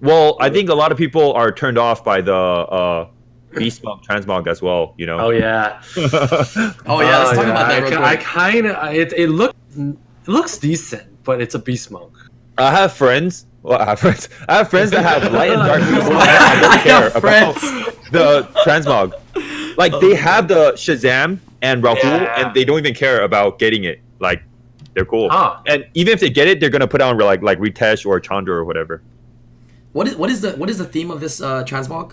Well, 0.00 0.36
I 0.40 0.50
think 0.50 0.68
a 0.68 0.74
lot 0.74 0.92
of 0.92 0.98
people 0.98 1.32
are 1.32 1.50
turned 1.50 1.78
off 1.78 2.04
by 2.04 2.20
the 2.20 2.34
uh, 2.34 3.08
beast 3.56 3.82
monk 3.84 4.04
transmog 4.04 4.46
as 4.46 4.62
well. 4.62 4.94
You 4.96 5.06
know. 5.06 5.18
Oh 5.18 5.30
yeah. 5.30 5.82
Oh 5.96 7.00
yeah, 7.00 7.18
let's 7.18 7.32
Oh, 7.32 7.34
talk 7.34 7.44
yeah. 7.46 7.50
about 7.50 7.68
that 7.68 7.72
I, 7.72 7.78
real 7.78 7.88
quick. 7.88 8.00
I 8.00 8.16
kind 8.16 8.66
of 8.66 8.94
it. 8.94 9.12
It 9.12 9.28
look 9.28 9.54
it 9.76 9.96
looks 10.28 10.58
decent, 10.58 11.04
but 11.24 11.40
it's 11.40 11.54
a 11.54 11.58
beast 11.58 11.90
monk. 11.90 12.12
I 12.58 12.70
have 12.70 12.92
friends. 12.92 13.46
Well, 13.62 13.78
I 13.80 13.84
have 13.84 14.00
friends. 14.00 14.28
I 14.48 14.58
have 14.58 14.70
friends 14.70 14.90
that 14.92 15.02
have 15.02 15.32
light 15.32 15.50
and 15.50 15.60
dark 15.60 15.80
beast 15.80 16.10
monk 16.12 16.28
I 16.28 16.60
don't 16.60 16.80
care 16.88 17.10
have 17.10 17.16
about 17.16 17.54
the 18.12 18.48
transmog. 18.64 19.12
Like 19.76 19.92
they 20.00 20.14
have 20.14 20.48
the 20.48 20.72
Shazam 20.72 21.38
and 21.62 21.82
Rahul, 21.82 22.02
Yeah. 22.04 22.46
and 22.46 22.54
they 22.54 22.64
don't 22.64 22.78
even 22.78 22.94
care 22.94 23.22
about 23.22 23.58
getting 23.58 23.84
it. 23.84 24.00
Like 24.20 24.42
they're 24.94 25.04
cool. 25.04 25.28
Huh. 25.30 25.58
And 25.66 25.84
even 25.94 26.14
if 26.14 26.20
they 26.20 26.30
get 26.30 26.48
it, 26.48 26.60
they're 26.60 26.70
gonna 26.70 26.86
put 26.88 27.00
on 27.02 27.18
like 27.18 27.42
like 27.42 27.58
Ritesh 27.58 28.06
or 28.06 28.18
Chandra 28.20 28.54
or 28.54 28.64
whatever. 28.64 29.02
What 29.92 30.06
is 30.08 30.16
what 30.16 30.30
is 30.30 30.40
the 30.42 30.52
what 30.52 30.70
is 30.70 30.78
the 30.78 30.84
theme 30.84 31.10
of 31.10 31.20
this 31.20 31.40
uh, 31.40 31.64
transmog? 31.64 32.12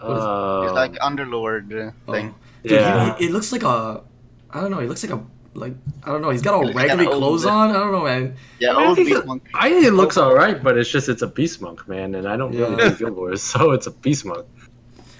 What 0.00 0.16
is 0.16 0.22
it? 0.24 0.28
Uh, 0.28 0.62
It's 0.64 0.72
like 0.74 0.92
Underlord 1.00 1.88
uh, 1.88 1.92
Oh. 2.08 2.12
thing. 2.12 2.34
Dude, 2.62 2.72
Yeah. 2.72 3.16
he, 3.16 3.26
it 3.26 3.30
looks 3.32 3.52
like 3.52 3.62
a, 3.62 4.02
I 4.50 4.60
don't 4.60 4.70
know. 4.70 4.80
He 4.80 4.86
looks 4.88 5.02
like 5.04 5.12
a 5.12 5.22
like 5.54 5.74
I 6.04 6.12
don't 6.12 6.22
know. 6.22 6.30
He's 6.30 6.42
got 6.42 6.54
all 6.54 6.66
He 6.66 6.72
like 6.72 6.88
raggedy 6.88 7.06
clothes 7.06 7.42
bit. 7.42 7.50
on. 7.52 7.70
I 7.70 7.72
don't 7.74 7.92
know, 7.92 8.04
man. 8.04 8.36
Yeah, 8.60 8.70
I, 8.70 8.72
mean, 8.74 8.82
I 8.82 8.86
old 8.88 8.96
think 8.96 9.08
beast 9.08 9.20
it, 9.20 9.26
monk. 9.26 9.48
I 9.54 9.68
think 9.70 9.84
it 9.84 9.92
looks 9.92 10.16
alright, 10.16 10.62
but 10.62 10.78
it's 10.78 10.88
just 10.90 11.08
it's 11.08 11.22
a 11.22 11.26
beast 11.26 11.60
monk, 11.60 11.86
man, 11.88 12.14
and 12.14 12.28
I 12.28 12.36
don't 12.36 12.52
Yeah. 12.52 12.68
really 12.68 12.90
do 12.90 12.96
Guild 12.96 13.16
Wars, 13.16 13.42
so 13.52 13.72
it's 13.72 13.86
a 13.86 13.90
beast 13.90 14.24
monk. 14.24 14.46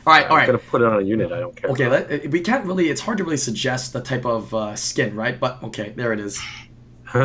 All 0.07 0.14
right, 0.14 0.26
all 0.31 0.37
right. 0.37 0.43
I'm 0.49 0.57
gonna 0.57 0.59
put 0.70 0.81
it 0.83 0.87
on 0.87 0.99
a 1.03 1.05
unit. 1.05 1.31
I 1.33 1.41
don't 1.41 1.55
care. 1.55 1.70
Okay, 1.70 1.89
let, 1.89 2.31
we 2.31 2.41
can't 2.41 2.64
really. 2.64 2.89
It's 2.91 3.01
hard 3.03 3.18
to 3.18 3.24
really 3.24 3.37
suggest 3.37 3.93
the 3.93 4.01
type 4.01 4.24
of 4.24 4.55
uh, 4.55 4.74
skin, 4.76 5.14
right? 5.14 5.39
But 5.39 5.62
okay, 5.64 5.93
there 5.97 6.12
it 6.12 6.20
is. 6.20 6.41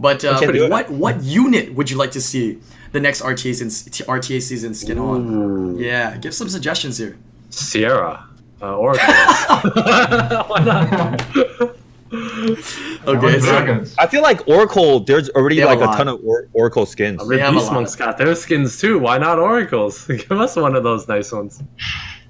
But 0.00 0.24
uh, 0.24 0.38
Okay, 0.42 0.64
it. 0.64 0.70
what 0.70 0.90
what 0.90 1.22
unit 1.22 1.74
would 1.74 1.90
you 1.90 1.98
like 1.98 2.12
to 2.12 2.20
see 2.22 2.58
the 2.92 3.00
next 3.00 3.22
RTA 3.22 3.54
season 3.54 3.68
RTA 3.68 4.40
season 4.42 4.74
skin 4.74 4.98
on? 4.98 5.78
Yeah, 5.78 6.16
give 6.16 6.34
some 6.34 6.48
suggestions 6.48 6.98
here. 6.98 7.16
Sierra. 7.50 8.26
Uh, 8.62 8.76
Oracle. 8.76 9.06
Why 10.48 10.62
not? 10.64 11.76
Okay, 12.12 13.38
so. 13.38 13.84
I 13.98 14.06
feel 14.08 14.20
like 14.22 14.46
Oracle. 14.48 14.98
There's 15.00 15.30
already 15.30 15.64
like 15.64 15.78
a 15.78 15.84
a, 15.84 15.96
ton 15.96 16.08
of 16.08 16.20
or- 16.24 16.48
Oracle 16.52 16.84
skins. 16.84 17.26
They 17.28 17.38
have 17.38 17.52
a 17.52 17.56
Beast 17.56 17.66
lot. 17.66 17.74
monks 17.74 17.94
got 17.94 18.18
their 18.18 18.34
skins 18.34 18.80
too. 18.80 18.98
Why 18.98 19.16
not 19.16 19.38
oracles? 19.38 20.06
Give 20.08 20.32
us 20.32 20.56
one 20.56 20.74
of 20.74 20.82
those 20.82 21.06
nice 21.06 21.30
ones. 21.30 21.62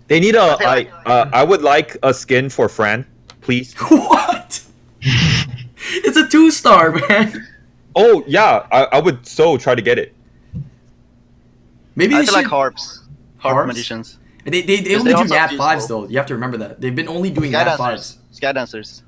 They 0.06 0.20
need 0.20 0.34
a. 0.34 0.58
feel 0.58 0.68
I 0.68 0.74
like- 0.74 0.92
uh, 1.06 1.30
I 1.32 1.42
would 1.44 1.62
like 1.62 1.96
a 2.02 2.12
skin 2.12 2.50
for 2.50 2.68
Fran, 2.68 3.06
please. 3.40 3.72
what? 3.74 4.62
It's 5.00 6.16
a 6.18 6.28
two 6.28 6.50
star, 6.50 6.92
man. 7.08 7.46
Oh 7.96 8.22
yeah, 8.26 8.66
I, 8.70 8.84
I 8.84 9.00
would 9.00 9.26
so 9.26 9.56
try 9.56 9.74
to 9.74 9.82
get 9.82 9.98
it. 9.98 10.14
Maybe 12.00 12.14
I 12.14 12.18
they 12.20 12.24
feel 12.26 12.34
should. 12.34 12.40
like 12.42 12.46
harps. 12.50 13.08
Harp 13.38 13.54
Harps? 13.54 13.68
magicians. 13.68 14.18
they, 14.44 14.62
they, 14.62 14.80
they 14.80 14.94
only 14.96 15.04
they 15.12 15.16
do 15.16 15.22
also 15.22 15.34
nat 15.34 15.52
fives 15.52 15.86
though. 15.88 16.06
You 16.08 16.16
have 16.18 16.26
to 16.26 16.34
remember 16.34 16.56
that 16.58 16.80
they've 16.80 16.94
been 16.94 17.08
only 17.08 17.30
doing 17.30 17.50
Sky 17.52 17.64
nat 17.64 17.76
fives. 17.76 18.14
dancers. 18.16 18.36
Sky 18.36 18.52
dancers. 18.52 19.02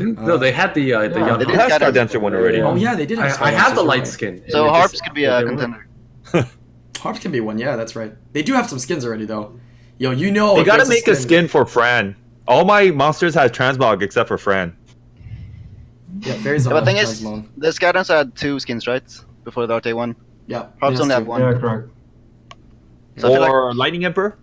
no, 0.00 0.36
they 0.38 0.52
had 0.52 0.74
the 0.74 0.92
uh, 0.94 1.08
the 1.08 1.18
Yeah. 1.20 1.26
young. 1.26 1.38
They 1.38 1.44
They 1.44 1.52
did 1.52 1.60
have 1.60 1.68
Sky 1.70 1.76
Star 1.76 1.92
Dancer. 1.92 1.92
Dancer 1.92 2.20
one 2.20 2.34
already. 2.34 2.60
Oh 2.62 2.74
yeah, 2.76 2.94
they 2.94 3.06
did. 3.06 3.18
Have 3.18 3.40
I, 3.42 3.46
I 3.46 3.50
have 3.50 3.74
the 3.74 3.82
light 3.82 3.98
right. 4.00 4.06
skin. 4.06 4.42
So 4.48 4.60
and 4.64 4.68
it 4.68 4.76
harps 4.78 4.92
just- 4.92 5.04
could 5.04 5.14
be 5.14 5.24
a 5.24 5.42
contender. 5.44 5.86
Harps 7.00 7.20
can 7.20 7.30
be 7.30 7.38
one. 7.40 7.58
Yeah, 7.58 7.76
that's 7.76 7.94
right. 7.94 8.12
They 8.32 8.42
do 8.42 8.54
have 8.54 8.68
some 8.68 8.78
skins 8.80 9.04
already 9.04 9.24
though. 9.24 9.58
Yo, 9.98 10.10
you 10.10 10.32
know. 10.32 10.56
They 10.56 10.64
gotta 10.64 10.88
make 10.88 11.06
a 11.06 11.14
skin 11.14 11.46
for 11.46 11.64
Fran. 11.64 12.16
All 12.48 12.64
my 12.64 12.90
monsters 12.90 13.34
have 13.34 13.52
transmog 13.52 14.02
except 14.02 14.26
for 14.28 14.36
Fran. 14.38 14.76
Yeah, 16.20 16.34
fairies 16.34 16.64
The 16.64 16.70
don't 16.70 16.84
thing 16.84 16.96
is, 16.96 17.20
Transmon. 17.22 17.48
the 17.56 17.72
Sky 17.72 17.92
Dancer 17.92 18.16
had 18.16 18.34
two 18.34 18.58
skins, 18.58 18.86
right? 18.88 19.04
Before 19.44 19.66
the 19.68 19.76
RT 19.76 19.94
one. 19.94 20.16
Yeah, 20.48 20.66
Harps 20.80 20.94
yes, 20.94 21.00
only 21.02 21.14
have 21.14 21.26
one. 21.26 21.40
Yeah, 21.40 21.52
correct. 21.54 21.90
So 23.18 23.28
I 23.28 23.32
feel 23.32 23.40
like- 23.40 23.50
or 23.50 23.74
Lightning 23.74 24.04
Emperor. 24.04 24.36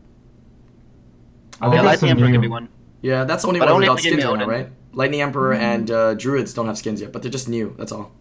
I 1.62 1.68
Oh, 1.68 1.70
think 1.72 1.82
Yeah, 1.82 1.82
Lightning 1.90 2.12
Emperor 2.12 2.28
new- 2.28 2.34
could 2.34 2.42
be 2.42 2.48
one. 2.48 2.70
Yeah, 3.02 3.24
that's 3.24 3.42
the 3.44 3.48
only 3.50 3.60
But 3.60 3.68
one 3.68 3.76
only 3.76 3.88
if 3.88 3.92
without 3.92 4.00
skins 4.02 4.18
me 4.18 4.24
right 4.30 4.40
now, 4.40 4.46
right? 4.48 4.70
Lightning 4.94 5.22
Emperor 5.22 5.54
and 5.54 5.90
uh, 5.92 6.14
Druids 6.16 6.54
don't 6.54 6.68
have 6.68 6.78
skins 6.78 7.02
yet, 7.02 7.12
but 7.12 7.22
they're 7.22 7.32
just 7.32 7.50
new. 7.50 7.76
That's 7.78 7.92
all. 7.92 8.12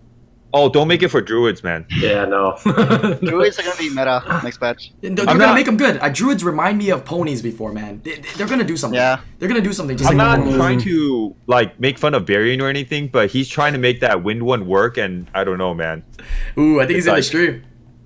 Oh, 0.56 0.68
don't 0.68 0.86
make 0.86 1.02
it 1.02 1.08
for 1.08 1.20
druids, 1.20 1.64
man. 1.64 1.84
Yeah, 1.96 2.26
no. 2.26 2.56
Druids 2.64 3.58
are 3.58 3.62
gonna 3.64 3.76
be 3.76 3.88
meta 3.88 4.22
next 4.44 4.58
patch. 4.58 4.92
And 5.02 5.18
They're, 5.18 5.26
I'm 5.28 5.36
gonna 5.36 5.48
not- 5.48 5.54
make 5.56 5.66
them 5.66 5.76
good. 5.76 5.98
Uh, 6.00 6.08
Druids 6.10 6.44
remind 6.44 6.78
me 6.78 6.90
of 6.90 7.04
ponies 7.04 7.42
before, 7.42 7.72
man. 7.72 8.00
They, 8.04 8.22
they're 8.36 8.46
gonna 8.46 8.62
do 8.62 8.76
something. 8.76 8.94
Yeah. 8.96 9.18
They're 9.40 9.48
gonna 9.48 9.60
do 9.60 9.72
something. 9.72 9.96
Just 9.96 10.08
I'm 10.12 10.16
like 10.16 10.38
not 10.44 10.54
trying 10.56 10.78
to 10.82 11.34
like 11.48 11.80
make 11.80 11.98
fun 11.98 12.14
of 12.14 12.24
Varian 12.28 12.60
or 12.60 12.68
anything, 12.68 13.08
but 13.08 13.30
he's 13.32 13.48
trying 13.48 13.72
to 13.72 13.80
make 13.80 13.98
that 14.00 14.22
wind 14.22 14.44
one 14.44 14.66
work, 14.68 14.96
and 14.96 15.28
I 15.34 15.42
don't 15.42 15.58
know, 15.58 15.74
man. 15.74 16.04
Ooh, 16.56 16.78
I 16.80 16.86
think 16.86 16.96
he's 16.96 17.08
in 17.08 17.16
the 17.16 17.22
stream. 17.24 17.64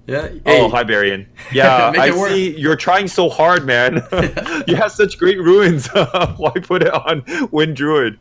Yeah. 0.09 0.29
Oh, 0.47 0.51
Hey, 0.51 0.69
hi 0.71 0.83
Varian. 0.85 1.29
Yeah, 1.53 1.93
I 1.97 2.09
it 2.09 2.15
work. 2.15 2.31
see 2.31 2.59
you're 2.59 2.77
trying 2.77 3.09
so 3.09 3.29
hard, 3.29 3.67
man. 3.67 4.03
you 4.67 4.75
have 4.75 4.91
such 4.91 5.19
great 5.19 5.39
ruins. 5.39 5.87
Why 6.37 6.51
put 6.63 6.83
it 6.83 6.93
on 6.93 7.23
Wind 7.53 7.77
Druid? 7.77 8.19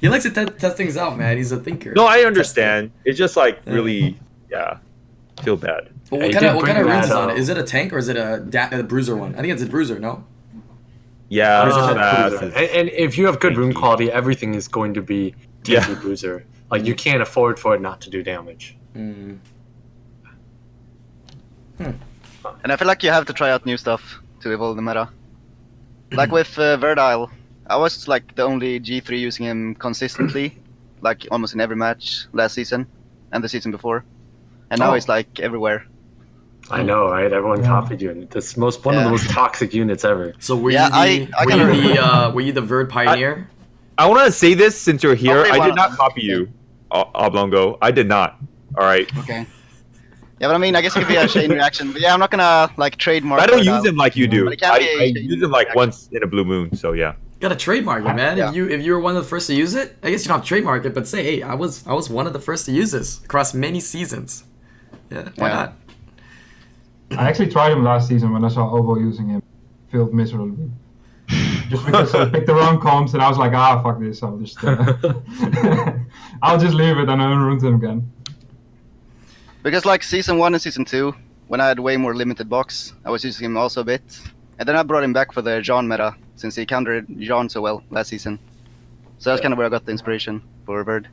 he 0.00 0.08
likes 0.10 0.24
to 0.24 0.30
te- 0.30 0.52
test 0.58 0.76
things 0.76 0.96
out, 0.96 1.16
man. 1.18 1.38
He's 1.38 1.52
a 1.52 1.56
thinker. 1.58 1.92
No, 1.94 2.04
I 2.04 2.20
understand. 2.20 2.92
It's 3.04 3.18
just 3.18 3.36
like 3.36 3.60
really, 3.66 4.18
yeah, 4.50 4.78
feel 5.42 5.56
bad. 5.56 5.88
But 6.10 6.18
what 6.18 6.26
he 6.26 6.32
kind 6.34 6.46
of 6.46 6.56
what 6.56 6.66
kind 6.66 6.78
of 6.78 6.84
runes 6.86 7.08
that, 7.08 7.10
is 7.10 7.10
on 7.12 7.30
uh, 7.30 7.32
it? 7.32 7.38
Is 7.38 7.48
it 7.48 7.56
a 7.58 7.62
tank 7.62 7.92
or 7.94 7.98
is 7.98 8.08
it 8.08 8.16
a, 8.16 8.44
da- 8.48 8.68
a 8.70 8.82
bruiser 8.82 9.16
one? 9.16 9.34
I 9.36 9.40
think 9.40 9.54
it's 9.54 9.62
a 9.62 9.66
bruiser. 9.66 9.98
No. 9.98 10.24
Yeah, 11.28 11.64
Bruiser 11.64 11.80
it's. 11.98 12.28
Bruiser. 12.38 12.56
And, 12.56 12.70
and 12.70 12.88
if 12.90 13.18
you 13.18 13.26
have 13.26 13.40
good 13.40 13.56
rune 13.56 13.72
quality, 13.72 14.12
everything 14.12 14.54
is 14.54 14.68
going 14.68 14.94
to 14.94 15.02
be 15.02 15.34
Yeah. 15.64 15.86
Bruiser. 15.94 16.44
Like 16.70 16.84
you 16.84 16.94
can't 16.94 17.22
afford 17.22 17.58
for 17.58 17.74
it 17.74 17.80
not 17.80 18.00
to 18.02 18.10
do 18.10 18.22
damage. 18.22 18.76
Mm. 18.94 19.38
And 21.78 22.72
I 22.72 22.76
feel 22.76 22.86
like 22.88 23.02
you 23.02 23.10
have 23.10 23.26
to 23.26 23.32
try 23.32 23.50
out 23.50 23.66
new 23.66 23.76
stuff 23.76 24.20
to 24.40 24.52
evolve 24.52 24.76
the 24.76 24.82
meta. 24.82 25.08
Like 26.12 26.30
with 26.30 26.58
uh, 26.58 26.76
Verdehile, 26.78 27.30
I 27.66 27.76
was 27.76 28.06
like 28.08 28.34
the 28.36 28.42
only 28.44 28.78
G3 28.80 29.18
using 29.18 29.46
him 29.46 29.74
consistently, 29.74 30.56
like 31.00 31.26
almost 31.30 31.54
in 31.54 31.60
every 31.60 31.76
match 31.76 32.26
last 32.32 32.54
season 32.54 32.86
and 33.32 33.42
the 33.42 33.48
season 33.48 33.72
before. 33.72 34.04
And 34.70 34.78
now 34.80 34.90
Oh. 34.90 34.94
he's 34.94 35.08
like 35.08 35.40
everywhere. 35.40 35.86
I 36.70 36.82
know, 36.82 37.10
right? 37.10 37.32
Everyone 37.32 37.60
Yeah. 37.62 37.68
copied 37.68 38.02
you, 38.02 38.10
and 38.10 38.28
this 38.30 38.56
most 38.56 38.84
one 38.84 38.96
of 38.96 39.04
the 39.04 39.10
most 39.10 39.30
toxic 39.30 39.72
units 39.72 40.04
ever. 40.04 40.32
So 40.40 40.56
were 40.56 40.70
Yeah, 40.72 40.86
you 40.86 40.90
the 40.90 40.96
I- 40.96 41.40
I 41.42 41.44
were 41.44 41.50
kinda 41.50 41.64
you 41.66 41.70
the 41.82 41.88
remember. 41.88 42.02
uh, 42.02 42.30
were 42.32 42.40
you 42.40 42.52
the 42.52 42.60
Verd 42.60 42.88
pioneer? 42.90 43.48
I 43.98 44.06
want 44.06 44.26
to 44.26 44.32
say 44.32 44.54
this 44.54 44.76
since 44.76 45.02
you're 45.02 45.14
here. 45.14 45.44
Probably 45.44 45.60
I 45.60 45.66
did 45.66 45.74
not 45.76 45.90
copy 45.92 46.22
you, 46.22 46.48
Obolongo. 46.90 47.78
I 47.80 47.90
did 47.92 48.08
not. 48.08 48.38
All 48.76 48.84
right. 48.84 49.08
Okay. 49.18 49.46
Yeah, 50.38 50.48
but 50.48 50.54
I 50.54 50.58
mean, 50.58 50.76
I 50.76 50.82
guess 50.82 50.94
it 50.94 51.00
could 51.00 51.08
be 51.08 51.16
a 51.16 51.26
chain 51.26 51.50
reaction. 51.50 51.92
But 51.92 52.02
yeah, 52.02 52.12
I'm 52.12 52.20
not 52.20 52.30
gonna 52.30 52.70
like 52.76 52.96
trademark. 52.96 53.40
I 53.40 53.46
don't 53.46 53.64
use 53.64 53.84
him 53.86 53.96
like 53.96 54.16
you 54.16 54.26
do. 54.26 54.44
But 54.44 54.52
it 54.54 54.60
can 54.60 54.72
I, 54.74 54.78
be 54.78 54.84
a 54.84 54.88
I 54.88 54.98
shady 54.98 55.20
use 55.22 55.42
him 55.42 55.50
like 55.50 55.66
reaction. 55.68 55.76
once 55.76 56.08
in 56.12 56.22
a 56.22 56.26
blue 56.26 56.44
moon. 56.44 56.76
So 56.76 56.92
yeah. 56.92 57.14
Got 57.40 57.48
to 57.50 57.56
trademark 57.56 58.04
it, 58.04 58.14
man. 58.14 58.36
Yeah. 58.38 58.48
If 58.50 58.56
you 58.56 58.68
if 58.68 58.82
you 58.84 58.92
were 58.92 59.00
one 59.00 59.16
of 59.16 59.22
the 59.22 59.28
first 59.28 59.46
to 59.48 59.54
use 59.54 59.74
it, 59.74 59.96
I 60.02 60.10
guess 60.10 60.24
you 60.24 60.28
don't 60.28 60.38
have 60.38 60.44
to 60.44 60.48
trademark 60.48 60.84
it, 60.86 60.94
but 60.94 61.06
say, 61.08 61.22
hey, 61.22 61.42
I 61.42 61.54
was 61.54 61.86
I 61.86 61.92
was 61.92 62.08
one 62.10 62.26
of 62.26 62.32
the 62.32 62.40
first 62.40 62.64
to 62.66 62.72
use 62.72 62.92
this 62.92 63.22
across 63.24 63.52
many 63.54 63.80
seasons. 63.80 64.44
Yeah, 65.10 65.28
why 65.36 65.48
Yeah. 65.48 65.54
not? 65.54 65.74
I 67.18 67.28
actually 67.28 67.48
tried 67.50 67.72
him 67.72 67.84
last 67.84 68.08
season 68.08 68.32
when 68.32 68.44
I 68.44 68.48
saw 68.48 68.70
Obo 68.70 68.98
using 68.98 69.28
him. 69.28 69.42
Failed 69.92 70.12
miserably. 70.12 70.70
Just 71.70 71.84
because 71.86 72.14
I 72.14 72.28
picked 72.28 72.46
the 72.46 72.54
wrong 72.54 72.80
comps 72.80 73.14
and 73.14 73.22
I 73.22 73.28
was 73.28 73.38
like, 73.38 73.52
ah, 73.52 73.82
fuck 73.82 73.98
this. 74.00 74.22
I'll 74.22 74.36
just, 74.38 74.62
uh, 74.62 74.94
I'll 76.42 76.58
just 76.58 76.74
leave 76.74 76.96
it 76.98 77.08
and 77.08 77.20
I 77.20 77.32
unruined 77.32 77.62
him 77.62 77.74
again. 77.76 78.10
Because 79.66 79.84
like 79.84 80.04
season 80.04 80.38
one 80.38 80.54
and 80.54 80.62
season 80.62 80.84
two, 80.84 81.12
when 81.48 81.60
I 81.60 81.66
had 81.66 81.80
way 81.80 81.96
more 81.96 82.14
limited 82.14 82.48
box, 82.48 82.94
I 83.04 83.10
was 83.10 83.24
using 83.24 83.46
him 83.46 83.56
also 83.56 83.80
a 83.80 83.84
bit. 83.84 84.00
And 84.60 84.68
then 84.68 84.76
I 84.76 84.84
brought 84.84 85.02
him 85.02 85.12
back 85.12 85.32
for 85.32 85.42
the 85.42 85.60
Jean 85.60 85.88
meta, 85.88 86.14
since 86.36 86.54
he 86.54 86.64
countered 86.64 87.04
Jean 87.18 87.48
so 87.48 87.60
well 87.60 87.82
last 87.90 88.10
season. 88.10 88.38
So 89.18 89.30
that's 89.30 89.42
kind 89.42 89.52
of 89.52 89.58
where 89.58 89.66
I 89.66 89.70
got 89.70 89.84
the 89.84 89.90
inspiration 89.90 90.40
for 90.64 90.84
Bird. 90.84 91.08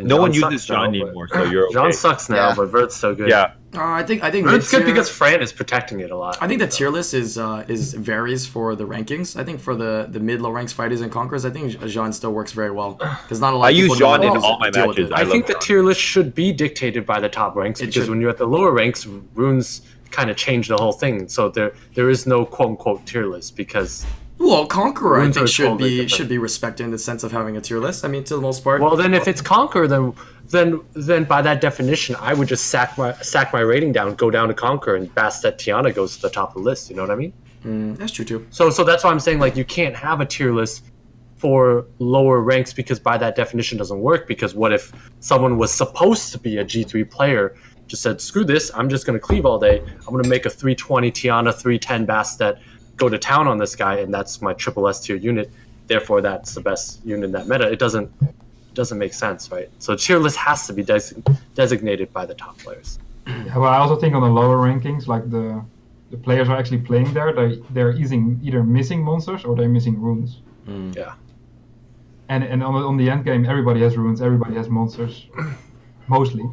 And 0.00 0.08
No 0.08 0.16
one 0.16 0.32
uses 0.32 0.64
sucks 0.64 0.68
now, 0.70 0.74
John 0.76 0.92
but- 0.92 1.00
anymore, 1.06 1.28
so 1.28 1.42
you're 1.44 1.64
okay. 1.66 1.74
John 1.74 1.92
sucks 1.92 2.28
now, 2.28 2.48
Yeah. 2.48 2.54
but 2.56 2.66
Vert's 2.66 2.96
so 2.96 3.14
good. 3.14 3.28
Yeah. 3.28 3.52
Uh, 3.72 3.82
I 3.84 4.02
think 4.02 4.24
I 4.24 4.32
think 4.32 4.48
Vert's 4.48 4.68
good 4.68 4.84
because 4.84 5.08
Fran 5.08 5.40
is 5.40 5.52
protecting 5.52 6.00
it 6.00 6.10
a 6.10 6.16
lot. 6.16 6.36
I 6.40 6.48
think 6.48 6.58
the 6.58 6.66
tier 6.66 6.90
list 6.90 7.14
is 7.14 7.38
uh, 7.38 7.64
is 7.68 7.94
varies 7.94 8.44
for 8.44 8.74
the 8.74 8.84
rankings. 8.84 9.38
I 9.38 9.44
think 9.44 9.60
for 9.60 9.76
the, 9.76 10.08
the 10.10 10.18
mid 10.18 10.42
low 10.42 10.50
ranks 10.50 10.72
fighters 10.72 11.02
and 11.02 11.12
conquerors, 11.12 11.44
I 11.44 11.50
think 11.50 11.78
Jean 11.86 12.12
still 12.12 12.32
works 12.32 12.50
very 12.50 12.72
well 12.72 12.94
because 12.94 13.40
not 13.40 13.52
a 13.54 13.56
lot. 13.56 13.66
I 13.66 13.70
of 13.70 13.76
use 13.76 13.92
people 13.92 14.08
know 14.08 14.16
Jean 14.24 14.36
in 14.36 14.42
all 14.42 14.58
my 14.58 14.70
deal 14.70 14.88
with 14.88 14.96
matches. 14.98 15.10
it. 15.10 15.14
I, 15.14 15.20
I 15.20 15.24
think 15.24 15.44
love 15.44 15.46
the 15.46 15.52
John. 15.52 15.60
tier 15.62 15.82
list 15.84 16.00
should 16.00 16.34
be 16.34 16.50
dictated 16.52 17.06
by 17.06 17.20
the 17.20 17.28
top 17.28 17.54
ranks 17.54 17.80
It 17.80 17.86
because 17.86 18.02
should. 18.06 18.10
when 18.10 18.20
you're 18.20 18.30
at 18.30 18.38
the 18.38 18.46
lower 18.46 18.72
ranks, 18.72 19.06
runes 19.34 19.82
kind 20.10 20.30
of 20.30 20.36
change 20.36 20.66
the 20.66 20.76
whole 20.76 20.90
thing. 20.92 21.28
So 21.28 21.48
there 21.48 21.72
there 21.94 22.10
is 22.10 22.26
no 22.26 22.44
quote 22.44 22.70
unquote 22.70 23.06
tier 23.06 23.26
list 23.26 23.54
because 23.54 24.04
Well, 24.40 24.64
Conqueror, 24.66 25.20
I 25.20 25.30
think 25.30 25.48
should 25.48 25.66
totally 25.66 25.90
be 25.90 25.96
different. 25.96 26.10
should 26.12 26.28
be 26.30 26.38
respected 26.38 26.84
in 26.84 26.90
the 26.90 26.98
sense 26.98 27.22
of 27.22 27.30
having 27.30 27.58
a 27.58 27.60
tier 27.60 27.78
list. 27.78 28.06
I 28.06 28.08
mean, 28.08 28.24
to 28.24 28.34
the 28.36 28.40
most 28.40 28.64
part. 28.64 28.80
well 28.80 28.96
then 28.96 29.12
if 29.12 29.28
it's 29.28 29.42
conquer 29.42 29.86
then 29.86 30.14
then 30.48 30.80
then 30.94 31.24
by 31.24 31.42
that 31.42 31.60
definition 31.60 32.16
I 32.18 32.32
would 32.32 32.48
just 32.48 32.68
sack 32.68 32.96
my 32.96 33.12
sack 33.20 33.52
my 33.52 33.60
rating 33.60 33.92
down, 33.92 34.14
go 34.14 34.30
down 34.30 34.48
to 34.48 34.54
conquer, 34.54 34.96
and 34.96 35.14
Bastet 35.14 35.56
Tiana 35.58 35.94
goes 35.94 36.16
to 36.16 36.22
the 36.22 36.30
top 36.30 36.48
of 36.48 36.54
the 36.54 36.68
list. 36.70 36.88
You 36.88 36.96
know 36.96 37.02
what 37.02 37.10
I 37.10 37.16
mean? 37.16 37.32
Mm, 37.64 37.98
that's 37.98 38.12
true 38.12 38.24
too. 38.24 38.46
So 38.50 38.70
so 38.70 38.82
that's 38.82 39.04
why 39.04 39.10
I'm 39.10 39.20
saying 39.20 39.40
like 39.40 39.56
you 39.56 39.64
can't 39.66 39.94
have 39.94 40.20
a 40.22 40.26
tier 40.26 40.52
list 40.54 40.86
for 41.36 41.86
lower 41.98 42.40
ranks 42.40 42.72
because 42.72 42.98
by 42.98 43.18
that 43.18 43.36
definition 43.36 43.76
doesn't 43.76 44.00
work 44.00 44.26
because 44.26 44.54
what 44.54 44.72
if 44.72 44.92
someone 45.20 45.58
was 45.58 45.70
supposed 45.72 46.32
to 46.32 46.38
be 46.38 46.56
a 46.58 46.64
G3 46.64 47.10
player 47.10 47.56
just 47.86 48.02
said 48.02 48.20
screw 48.20 48.44
this 48.44 48.70
I'm 48.74 48.88
just 48.88 49.06
going 49.06 49.18
to 49.18 49.24
cleave 49.24 49.44
all 49.46 49.58
day 49.58 49.80
I'm 49.80 50.12
going 50.12 50.22
to 50.22 50.28
make 50.28 50.46
a 50.46 50.50
320 50.50 51.10
Tiana 51.12 51.54
310 51.54 52.06
Bastet 52.06 52.60
go 53.00 53.08
to 53.08 53.18
town 53.18 53.44
on 53.52 53.56
this 53.58 53.74
guy 53.84 53.94
and 54.02 54.10
that's 54.16 54.34
my 54.48 54.52
triple 54.62 54.84
S 54.96 54.98
tier 55.04 55.16
unit 55.16 55.48
therefore 55.92 56.20
that's 56.28 56.50
the 56.54 56.64
best 56.70 57.04
unit 57.04 57.24
in 57.28 57.32
that 57.32 57.46
meta 57.50 57.66
it 57.74 57.80
doesn't 57.84 58.08
it 58.22 58.74
doesn't 58.80 58.98
make 59.04 59.14
sense 59.24 59.50
right 59.56 59.68
so 59.84 59.96
tier 59.96 60.18
list 60.26 60.36
has 60.36 60.66
to 60.68 60.72
be 60.78 60.82
des- 60.92 61.14
designated 61.62 62.08
by 62.18 62.24
the 62.30 62.36
top 62.44 62.56
players 62.64 62.98
Yeah, 63.26 63.54
but 63.62 63.70
I 63.76 63.78
also 63.84 63.96
think 64.02 64.12
on 64.18 64.22
the 64.28 64.34
lower 64.40 64.58
rankings, 64.68 65.02
like 65.14 65.24
the 65.36 65.44
the 66.12 66.18
players 66.26 66.46
are 66.50 66.56
actually 66.60 66.82
playing 66.90 67.08
there, 67.16 67.30
they 67.38 67.48
they're 67.74 67.94
using 68.04 68.22
either 68.46 68.62
missing 68.78 69.00
monsters 69.10 69.42
or 69.46 69.52
they're 69.56 69.74
missing 69.78 69.96
runes. 70.06 70.30
Mm. 70.68 70.90
yeah 71.00 71.14
And 72.32 72.42
and 72.52 72.60
on 72.68 72.72
the, 72.76 72.82
on 72.90 72.96
the 73.02 73.08
end 73.12 73.22
game, 73.28 73.42
everybody 73.52 73.80
has 73.86 73.92
runes, 74.02 74.18
everybody 74.28 74.54
has 74.60 74.66
monsters, 74.78 75.14
mostly. 76.16 76.46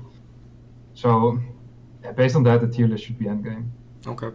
So, 1.04 1.12
yeah, 2.04 2.14
based 2.22 2.36
on 2.36 2.44
that, 2.48 2.58
the 2.64 2.70
tier 2.76 2.88
list 2.92 3.02
should 3.06 3.20
be 3.24 3.28
end 3.34 3.44
game. 3.50 3.66
Okay. 4.14 4.32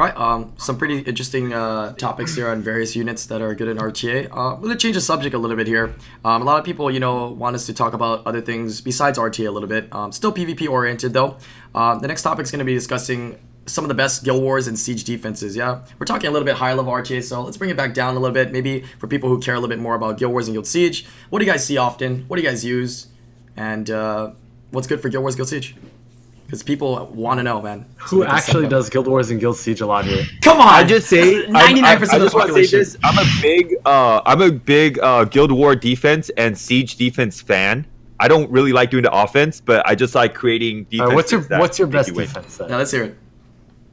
All 0.00 0.06
right. 0.06 0.16
Um, 0.16 0.54
some 0.56 0.78
pretty 0.78 1.00
interesting 1.00 1.52
uh, 1.52 1.92
topics 1.92 2.34
here 2.34 2.48
on 2.48 2.62
various 2.62 2.96
units 2.96 3.26
that 3.26 3.42
are 3.42 3.54
good 3.54 3.68
in 3.68 3.76
RTA. 3.76 4.32
Uh, 4.34 4.54
I'm 4.54 4.62
gonna 4.62 4.74
change 4.74 4.94
the 4.94 5.00
subject 5.02 5.34
a 5.34 5.38
little 5.38 5.58
bit 5.58 5.66
here. 5.66 5.94
Um, 6.24 6.40
a 6.40 6.44
lot 6.46 6.58
of 6.58 6.64
people, 6.64 6.90
you 6.90 7.00
know, 7.00 7.28
want 7.28 7.54
us 7.54 7.66
to 7.66 7.74
talk 7.74 7.92
about 7.92 8.26
other 8.26 8.40
things 8.40 8.80
besides 8.80 9.18
RTA 9.18 9.46
a 9.46 9.50
little 9.50 9.68
bit. 9.68 9.92
Um, 9.92 10.10
still 10.10 10.32
PvP 10.32 10.66
oriented 10.70 11.12
though. 11.12 11.36
Uh, 11.74 11.98
the 11.98 12.08
next 12.08 12.22
topic 12.22 12.44
is 12.44 12.50
gonna 12.50 12.64
be 12.64 12.72
discussing 12.72 13.38
some 13.66 13.84
of 13.84 13.88
the 13.88 13.94
best 13.94 14.24
Guild 14.24 14.42
Wars 14.42 14.68
and 14.68 14.78
Siege 14.78 15.04
defenses. 15.04 15.54
Yeah, 15.54 15.82
we're 15.98 16.06
talking 16.06 16.28
a 16.28 16.32
little 16.32 16.46
bit 16.46 16.54
high 16.54 16.72
level 16.72 16.94
RTA, 16.94 17.22
so 17.22 17.42
let's 17.42 17.58
bring 17.58 17.68
it 17.68 17.76
back 17.76 17.92
down 17.92 18.16
a 18.16 18.20
little 18.20 18.32
bit. 18.32 18.52
Maybe 18.52 18.84
for 18.98 19.06
people 19.06 19.28
who 19.28 19.38
care 19.38 19.52
a 19.52 19.58
little 19.58 19.68
bit 19.68 19.80
more 19.80 19.96
about 19.96 20.16
Guild 20.16 20.32
Wars 20.32 20.48
and 20.48 20.54
Guild 20.54 20.66
Siege. 20.66 21.04
What 21.28 21.40
do 21.40 21.44
you 21.44 21.52
guys 21.52 21.66
see 21.66 21.76
often? 21.76 22.24
What 22.26 22.38
do 22.38 22.42
you 22.42 22.48
guys 22.48 22.64
use? 22.64 23.08
And 23.54 23.90
uh, 23.90 24.30
what's 24.70 24.86
good 24.86 25.02
for 25.02 25.10
Guild 25.10 25.24
Wars, 25.24 25.36
Guild 25.36 25.50
Siege? 25.50 25.76
Because 26.50 26.64
people 26.64 27.06
want 27.14 27.38
to 27.38 27.44
know, 27.44 27.62
man. 27.62 27.86
So 28.00 28.04
who 28.06 28.18
we 28.20 28.26
actually 28.26 28.66
does 28.66 28.90
Guild 28.90 29.06
Wars 29.06 29.30
and 29.30 29.38
Guild 29.38 29.56
Siege 29.56 29.82
a 29.82 29.86
lot 29.86 30.04
here 30.04 30.24
Come 30.42 30.58
on! 30.60 30.66
I 30.66 30.82
just 30.82 31.08
say 31.08 31.44
I- 31.46 31.70
I, 31.70 31.72
99% 31.72 32.02
of 32.02 32.10
the 32.10 32.18
just 32.18 32.34
want 32.34 32.48
to 32.48 32.64
say 32.64 32.78
this. 32.78 32.96
I'm 33.04 33.16
a 33.18 33.24
big 33.40 33.76
uh 33.84 34.20
I'm 34.26 34.42
a 34.42 34.50
big 34.50 34.98
uh 34.98 35.24
Guild 35.26 35.52
War 35.52 35.76
defense 35.76 36.28
and 36.36 36.58
Siege 36.58 36.96
defense 36.96 37.40
fan. 37.40 37.86
I 38.18 38.26
don't 38.26 38.50
really 38.50 38.72
like 38.72 38.90
doing 38.90 39.04
the 39.04 39.12
offense, 39.12 39.60
but 39.60 39.86
I 39.88 39.94
just 39.94 40.16
like 40.16 40.34
creating 40.34 40.84
defense. 40.90 41.08
right, 41.08 41.14
what's 41.14 41.30
your 41.30 41.42
what's 41.42 41.78
your 41.78 41.86
best 41.86 42.12
defense 42.12 42.56
then? 42.56 42.68
Now 42.68 42.78
let's 42.78 42.90
hear 42.90 43.04
it. 43.04 43.16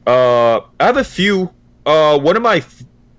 Uh, 0.04 0.62
I 0.80 0.86
have 0.86 0.96
a 0.96 1.04
few. 1.04 1.50
Uh, 1.86 2.18
one 2.18 2.36
of 2.36 2.42
my, 2.42 2.64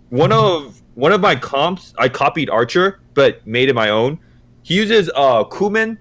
one 0.09 0.33
of 0.33 0.81
one 0.95 1.13
of 1.13 1.21
my 1.21 1.35
comps, 1.35 1.93
I 1.97 2.09
copied 2.09 2.49
Archer, 2.49 2.99
but 3.13 3.45
made 3.47 3.69
it 3.69 3.73
my 3.73 3.89
own. 3.89 4.19
He 4.63 4.75
uses 4.75 5.09
uh 5.15 5.45
cumin. 5.45 5.97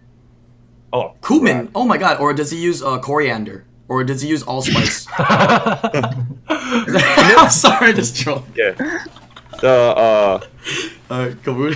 Oh, 0.93 1.15
Cumin. 1.27 1.71
Oh 1.75 1.85
my 1.85 1.99
god. 1.99 2.21
Or 2.21 2.33
does 2.33 2.51
he 2.51 2.59
use 2.59 2.83
uh, 2.83 2.99
coriander? 2.99 3.65
Or 3.89 4.05
does 4.05 4.23
he 4.23 4.29
use 4.29 4.43
allspice? 4.43 5.07
I'm 5.19 6.31
sorry, 7.51 7.93
just 7.95 8.17
troll. 8.17 8.45
yeah. 8.55 8.73
The 9.61 9.69
uh 9.69 10.41
Uh, 11.11 11.31
Kaboom. 11.43 11.75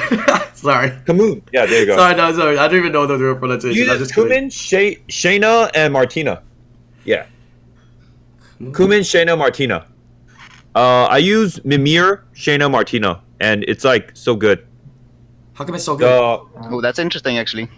sorry. 0.56 0.90
Kamoon. 1.06 1.42
Yeah, 1.52 1.66
there 1.66 1.80
you 1.80 1.86
go. 1.86 1.96
Sorry, 1.96 2.14
no, 2.14 2.32
sorry. 2.34 2.58
I 2.58 2.68
don't 2.68 2.78
even 2.78 2.92
know 2.92 3.06
the 3.06 3.16
real 3.16 3.34
He 3.34 3.38
pronunciation. 3.40 3.90
I'm 3.90 3.98
just 3.98 4.14
kidding. 4.14 4.30
cumin, 4.30 4.50
Shay, 4.50 4.96
Shayna, 5.08 5.70
and 5.74 5.92
Martina. 5.92 6.42
Yeah. 7.04 7.26
Cumin, 8.58 9.00
Shayna, 9.00 9.36
Martina. 9.36 9.86
Uh, 10.74 11.04
I 11.04 11.18
use 11.18 11.58
Mimir, 11.64 12.24
Shayna, 12.34 12.70
Martina, 12.70 13.20
and 13.40 13.64
it's 13.66 13.84
like 13.84 14.10
so 14.14 14.36
good. 14.36 14.66
How 15.54 15.64
come 15.64 15.74
it's 15.74 15.84
so 15.84 15.96
good? 15.96 16.06
The 16.06 16.68
Oh, 16.70 16.80
that's 16.80 16.98
interesting 16.98 17.38
actually. 17.38 17.68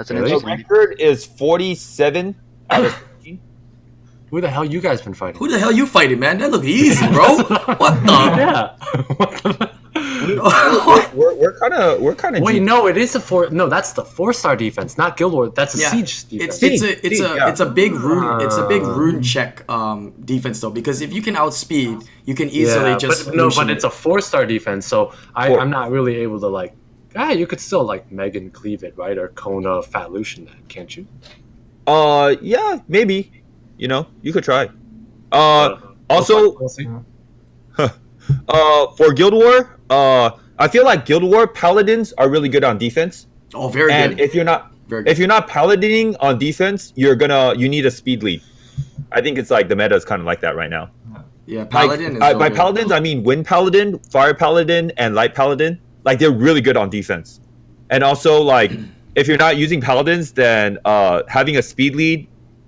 That's 0.00 0.10
an 0.10 0.16
Really? 0.16 0.30
the 0.30 0.36
interesting. 0.36 0.64
record 0.64 0.98
is 0.98 1.26
47 1.26 2.34
out 2.70 2.86
of 2.86 2.94
Who 4.30 4.40
the 4.40 4.48
hell 4.48 4.64
you 4.64 4.80
guys 4.80 5.02
been 5.02 5.12
fighting? 5.12 5.38
Who 5.38 5.48
the 5.48 5.58
hell 5.58 5.70
you 5.72 5.84
fighting, 5.86 6.18
man? 6.20 6.38
That 6.38 6.50
look 6.52 6.64
easy, 6.64 7.06
bro. 7.08 7.36
what 7.76 8.00
the? 8.00 8.16
yeah. 8.40 9.66
We're 10.26 11.10
we're, 11.14 11.34
we're 11.34 11.58
kind 11.58 11.74
of 11.74 12.00
we're 12.00 12.14
kind 12.14 12.36
of 12.36 12.42
Wait, 12.42 12.62
no, 12.62 12.86
it 12.86 12.96
is 12.96 13.14
a 13.14 13.20
four. 13.20 13.50
No, 13.50 13.68
that's 13.68 13.92
the 13.92 14.04
four 14.04 14.32
star 14.32 14.54
defense, 14.56 14.96
not 14.96 15.16
Guild 15.16 15.32
Wars. 15.32 15.50
That's 15.54 15.74
a 15.74 15.78
Yeah, 15.80 15.90
siege 15.90 16.28
defense. 16.28 16.62
It's 16.62 16.62
it's 16.62 16.82
a 16.82 17.06
it's 17.06 17.18
Siege, 17.18 17.30
a 17.30 17.36
yeah. 17.36 17.48
it's 17.50 17.60
a 17.60 17.66
big 17.66 17.92
rune 17.92 18.40
it's 18.40 18.56
a 18.56 18.66
big 18.68 18.82
Ah. 18.84 18.94
rune 18.96 19.20
check 19.22 19.68
um 19.68 20.12
defense 20.24 20.60
though 20.60 20.70
because 20.70 21.00
if 21.00 21.12
you 21.12 21.20
can 21.22 21.36
outspeed 21.36 21.98
you 22.24 22.34
can 22.34 22.48
easily 22.50 22.90
yeah, 22.90 22.98
just 22.98 23.26
but 23.26 23.34
no, 23.34 23.50
but 23.50 23.68
it. 23.68 23.74
it's 23.74 23.84
a 23.84 23.90
four 23.90 24.20
star 24.20 24.46
defense, 24.46 24.86
so 24.86 25.12
I, 25.34 25.54
I'm 25.56 25.70
not 25.70 25.90
really 25.90 26.16
able 26.16 26.38
to 26.40 26.48
like. 26.48 26.72
Ah, 27.16 27.30
you 27.32 27.46
could 27.46 27.60
still 27.60 27.84
like 27.84 28.10
Megan 28.12 28.50
cleave 28.50 28.84
it, 28.84 28.96
right? 28.96 29.18
Or 29.18 29.28
Kona 29.28 29.82
Fat 29.82 30.12
Lucian 30.12 30.44
that, 30.44 30.68
can't 30.68 30.96
you? 30.96 31.06
Uh, 31.86 32.36
yeah, 32.40 32.78
maybe. 32.88 33.32
You 33.78 33.88
know, 33.88 34.06
you 34.22 34.32
could 34.32 34.44
try. 34.44 34.68
Uh, 35.32 35.76
also, 36.08 36.56
We'll 36.58 36.68
see. 36.68 36.86
uh, 38.48 38.86
for 38.96 39.12
Guild 39.12 39.32
War, 39.34 39.78
uh, 39.88 40.30
I 40.58 40.68
feel 40.68 40.84
like 40.84 41.06
Guild 41.06 41.24
War 41.24 41.46
paladins 41.48 42.12
are 42.18 42.28
really 42.28 42.48
good 42.48 42.64
on 42.64 42.78
defense. 42.78 43.26
oh 43.54 43.68
very 43.68 43.92
and 43.92 44.16
good 44.16 44.22
if 44.22 44.34
you're 44.34 44.44
not 44.44 44.72
very 44.86 45.04
if 45.06 45.18
you're 45.18 45.28
not 45.28 45.48
paladining 45.48 46.14
on 46.20 46.38
defense, 46.38 46.92
you're 46.94 47.16
gonna 47.16 47.54
you 47.56 47.68
need 47.68 47.86
a 47.86 47.90
speed 47.90 48.22
lead. 48.22 48.42
I 49.12 49.20
think 49.20 49.38
it's 49.38 49.50
like 49.50 49.68
the 49.68 49.76
meta 49.76 49.94
is 49.96 50.04
kind 50.04 50.20
of 50.20 50.26
like 50.26 50.40
that 50.42 50.54
right 50.54 50.70
now. 50.70 50.90
yeah 51.46 51.60
Like, 51.60 51.70
paladin 51.70 52.16
is 52.16 52.22
uh, 52.22 52.32
so 52.32 52.38
by 52.38 52.48
good. 52.48 52.56
paladins, 52.56 52.92
I 52.92 53.00
mean 53.00 53.24
wind 53.24 53.46
paladin, 53.46 53.98
fire 54.10 54.34
paladin, 54.34 54.92
and 54.98 55.14
light 55.14 55.34
paladin. 55.34 55.80
Like 56.04 56.18
they're 56.18 56.30
really 56.30 56.60
good 56.60 56.76
on 56.76 56.90
defense. 56.90 57.40
And 57.90 58.02
also, 58.04 58.40
like 58.42 58.72
if 59.14 59.26
you're 59.28 59.38
not 59.38 59.56
using 59.56 59.80
paladins, 59.80 60.32
then 60.32 60.78
uh, 60.84 61.22
having 61.28 61.56
a 61.56 61.62
speed 61.62 61.94
lead 61.94 62.26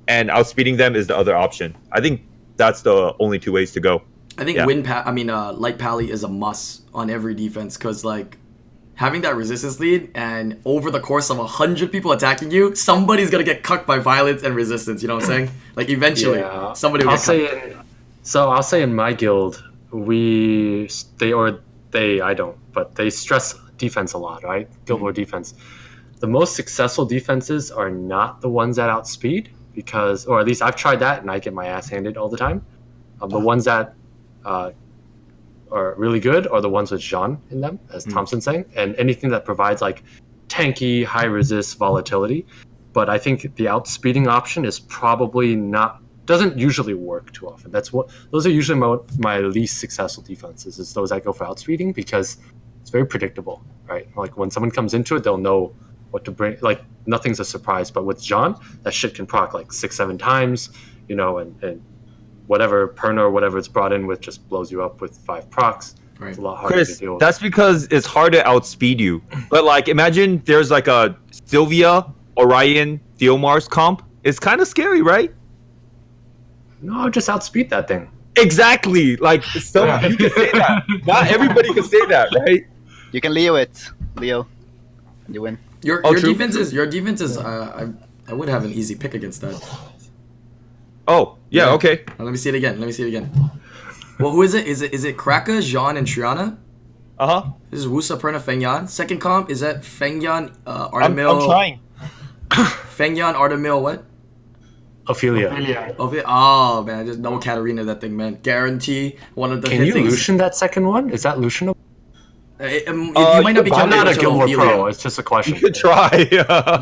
and 0.08 0.28
outspeeding 0.30 0.76
them 0.76 0.96
is 0.96 1.06
the 1.06 1.16
other 1.16 1.36
option. 1.36 1.76
I 1.92 2.00
think 2.00 2.22
that's 2.56 2.82
the 2.82 3.14
only 3.20 3.38
two 3.38 3.52
ways 3.52 3.72
to 3.72 3.80
go. 3.80 4.02
I 4.38 4.44
think 4.44 4.56
yeah. 4.56 4.66
wind 4.66 4.84
pa- 4.84 5.02
I 5.04 5.12
mean 5.12 5.28
uh 5.30 5.52
light 5.52 5.78
pally 5.78 6.10
is 6.10 6.24
a 6.24 6.28
must 6.28 6.82
on 6.94 7.10
every 7.10 7.34
defense 7.34 7.76
because 7.76 8.02
like 8.04 8.38
having 8.94 9.20
that 9.22 9.36
resistance 9.36 9.78
lead 9.78 10.10
and 10.14 10.58
over 10.64 10.90
the 10.90 11.00
course 11.00 11.28
of 11.30 11.38
a 11.38 11.46
hundred 11.46 11.92
people 11.92 12.12
attacking 12.12 12.50
you, 12.50 12.74
somebody's 12.74 13.30
gonna 13.30 13.44
get 13.44 13.62
cucked 13.62 13.86
by 13.86 13.98
violence 13.98 14.42
and 14.42 14.54
resistance. 14.54 15.02
You 15.02 15.08
know 15.08 15.14
what 15.16 15.24
I'm 15.24 15.28
saying? 15.28 15.50
Like 15.76 15.88
eventually, 15.90 16.38
Yeah. 16.40 16.72
somebody 16.74 17.04
will 17.04 17.10
I'll 17.12 17.16
get 17.18 17.24
say 17.24 17.46
cucked. 17.46 17.66
in, 17.66 17.78
so 18.22 18.50
I'll 18.50 18.62
say 18.62 18.82
in 18.82 18.94
my 18.94 19.12
guild 19.12 19.62
we 19.90 20.88
they 21.18 21.32
or 21.32 21.60
they 21.90 22.20
I 22.20 22.34
don't 22.34 22.56
but 22.72 22.94
they 22.94 23.10
stress 23.10 23.54
defense 23.76 24.12
a 24.12 24.18
lot 24.18 24.42
right 24.44 24.68
guild 24.86 25.00
Mm-hmm. 25.00 25.12
defense 25.12 25.54
the 26.20 26.26
most 26.26 26.54
successful 26.54 27.04
defenses 27.04 27.70
are 27.70 27.90
not 27.90 28.40
the 28.40 28.48
ones 28.48 28.76
that 28.76 28.88
outspeed 28.88 29.50
because 29.74 30.26
or 30.26 30.38
at 30.40 30.46
least 30.46 30.62
I've 30.62 30.76
tried 30.76 31.00
that 31.00 31.22
and 31.22 31.30
I 31.30 31.38
get 31.38 31.52
my 31.52 31.66
ass 31.66 31.88
handed 31.88 32.16
all 32.16 32.28
the 32.28 32.36
time 32.36 32.64
um, 33.20 33.30
the 33.30 33.40
ones 33.40 33.64
that 33.64 33.94
uh, 34.44 34.70
are 35.70 35.94
really 35.96 36.20
good 36.20 36.46
are 36.48 36.60
the 36.60 36.68
ones 36.68 36.90
with 36.92 37.00
Jean 37.00 37.38
in 37.50 37.60
them 37.60 37.78
as 37.92 38.06
Mm. 38.06 38.12
Thompsin's 38.12 38.44
saying 38.44 38.64
and 38.76 38.94
anything 38.96 39.30
that 39.30 39.44
provides 39.44 39.80
like 39.80 40.04
tanky 40.48 41.04
high 41.04 41.24
resist 41.24 41.78
volatility 41.78 42.46
but 42.92 43.08
I 43.08 43.18
think 43.18 43.42
the 43.56 43.64
outspeeding 43.64 44.26
option 44.28 44.64
is 44.64 44.78
probably 44.80 45.56
not 45.56 46.02
doesn't 46.26 46.56
usually 46.56 46.94
work 46.94 47.32
too 47.32 47.48
often. 47.48 47.70
That's 47.72 47.92
what 47.92 48.10
those 48.30 48.46
are 48.46 48.50
usually 48.50 48.78
my, 48.78 48.96
my 49.18 49.38
least 49.38 49.80
successful 49.80 50.22
defenses 50.22 50.78
is 50.78 50.92
those 50.94 51.10
that 51.10 51.24
go 51.24 51.32
for 51.32 51.44
outspeeding 51.46 51.94
because 51.94 52.36
it's 52.82 52.90
very 52.90 53.06
predictable, 53.06 53.64
right? 53.86 54.06
Like 54.16 54.36
when 54.36 54.50
someone 54.50 54.70
comes 54.70 54.92
into 54.92 55.16
it, 55.16 55.24
they'll 55.24 55.38
know 55.38 55.74
what 56.10 56.24
to 56.26 56.30
bring. 56.30 56.58
Like 56.60 56.82
nothing's 57.06 57.40
a 57.40 57.44
surprise. 57.44 57.90
But 57.90 58.04
with 58.04 58.22
John, 58.22 58.60
that 58.82 58.92
shit 58.92 59.14
can 59.14 59.24
proc 59.26 59.54
like 59.54 59.72
six, 59.72 59.96
seven 59.96 60.18
times, 60.18 60.70
you 61.08 61.16
know, 61.16 61.38
and, 61.38 61.60
and 61.64 61.82
whatever 62.48 62.88
Perna 62.88 63.20
or 63.20 63.30
whatever 63.30 63.56
it's 63.56 63.68
brought 63.68 63.92
in 63.92 64.06
with 64.06 64.20
just 64.20 64.46
blows 64.48 64.70
you 64.70 64.82
up 64.82 65.00
with 65.00 65.16
five 65.18 65.48
procs. 65.48 65.94
Right. 66.18 66.28
It's 66.30 66.38
a 66.38 66.42
lot 66.42 66.56
harder 66.56 66.74
to 66.76 66.84
Chris, 66.84 66.98
deal 66.98 67.12
with. 67.14 67.20
that's 67.20 67.38
because 67.38 67.88
it's 67.90 68.06
hard 68.06 68.32
to 68.34 68.46
outspeed 68.46 69.00
you. 69.00 69.22
But 69.50 69.64
like, 69.64 69.88
imagine 69.88 70.42
there's 70.44 70.70
like 70.70 70.86
a 70.86 71.16
Sylvia, 71.46 72.04
Orion, 72.36 73.00
Theomars 73.18 73.68
comp. 73.68 74.02
It's 74.22 74.38
kind 74.38 74.60
of 74.60 74.68
scary, 74.68 75.02
right? 75.02 75.32
no, 76.80 77.08
just 77.08 77.28
outspeed 77.28 77.70
that 77.70 77.86
thing. 77.88 78.10
Exactly. 78.36 79.16
Like, 79.16 79.44
some 79.44 79.86
Yeah. 79.86 80.06
you 80.06 80.16
can 80.16 80.30
say 80.30 80.50
that. 80.52 80.84
Not 81.06 81.28
everybody 81.28 81.72
can 81.74 81.84
say 81.84 82.04
that, 82.06 82.28
right? 82.34 82.64
You 83.12 83.20
can 83.20 83.32
Leo 83.34 83.54
it, 83.56 83.90
Leo. 84.16 84.46
You 85.28 85.42
win. 85.42 85.58
Your 85.82 86.00
Oh, 86.04 86.10
your 86.12 86.20
true. 86.20 86.32
defense 86.32 86.56
is 86.56 86.72
your 86.72 86.86
defense 86.86 87.20
is 87.20 87.36
uh, 87.36 87.42
I 87.76 88.30
I 88.30 88.34
would 88.34 88.48
have 88.48 88.64
an 88.64 88.72
easy 88.72 88.94
pick 88.94 89.14
against 89.14 89.40
that. 89.42 89.54
Oh, 91.08 91.36
yeah, 91.50 91.66
Yeah. 91.66 91.72
okay. 91.74 92.04
Now, 92.18 92.24
let 92.24 92.30
me 92.30 92.36
see 92.38 92.48
it 92.48 92.54
again. 92.54 92.78
Let 92.78 92.86
me 92.86 92.92
see 92.92 93.02
it 93.04 93.08
again. 93.08 93.30
Well, 94.20 94.30
who 94.30 94.42
is 94.42 94.54
it? 94.54 94.66
Is 94.66 94.82
it 94.82 94.94
is 94.94 95.04
it 95.04 95.16
Kraka, 95.16 95.60
Jean, 95.60 95.96
and 95.96 96.06
Triana? 96.06 96.56
Uh 97.18 97.26
huh. 97.26 97.50
This 97.70 97.80
is 97.80 97.86
Wusa, 97.86 98.18
Perna, 98.18 98.40
Fengyan. 98.40 98.88
Second 98.88 99.18
comp 99.20 99.50
is 99.50 99.60
that 99.60 99.82
Fengyan, 99.82 100.54
uh, 100.66 100.88
I'm, 100.92 101.14
Artamiel, 101.14 101.40
I'm 101.40 101.46
trying. 101.46 101.80
Fengyan, 102.96 103.34
Artamiel, 103.34 103.82
what? 103.82 104.04
Ophelia. 105.08 105.48
Ophelia. 105.50 105.96
Oh, 105.98 106.06
the- 106.08 106.22
oh 106.26 106.82
man, 106.84 107.06
just 107.06 107.18
no 107.18 107.38
Katarina 107.38 107.84
that 107.84 108.00
thing, 108.00 108.16
man. 108.16 108.38
Guarantee 108.42 109.16
one 109.34 109.52
of 109.52 109.60
the 109.62 109.68
Can 109.68 109.78
hit 109.78 109.86
you 109.88 109.92
things. 109.92 110.10
Lucian 110.10 110.36
that 110.38 110.54
second 110.54 110.86
one? 110.86 111.10
Is 111.10 111.22
that 111.24 111.38
Lucian? 111.40 111.74
Uh, 112.62 112.66
it- 112.66 112.88
um, 112.88 113.16
Uh, 113.16 113.36
you 113.38 113.42
might 113.42 113.52
not 113.54 113.64
be 113.64 113.70
you- 113.70 113.76
I'm 113.76 113.90
not 113.90 114.06
a 114.06 114.10
until 114.10 114.36
Guild 114.46 114.56
War 114.56 114.66
pro. 114.66 114.86
It's 114.86 115.02
just 115.02 115.18
a 115.18 115.22
question. 115.22 115.54
You 115.54 115.60
could 115.60 115.74
try. 115.74 116.08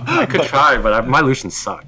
I 0.07 0.27
could 0.27 0.43
try, 0.43 0.77
but 0.79 0.93
I, 0.93 1.01
my 1.01 1.21
Lucians 1.21 1.57
suck. 1.57 1.87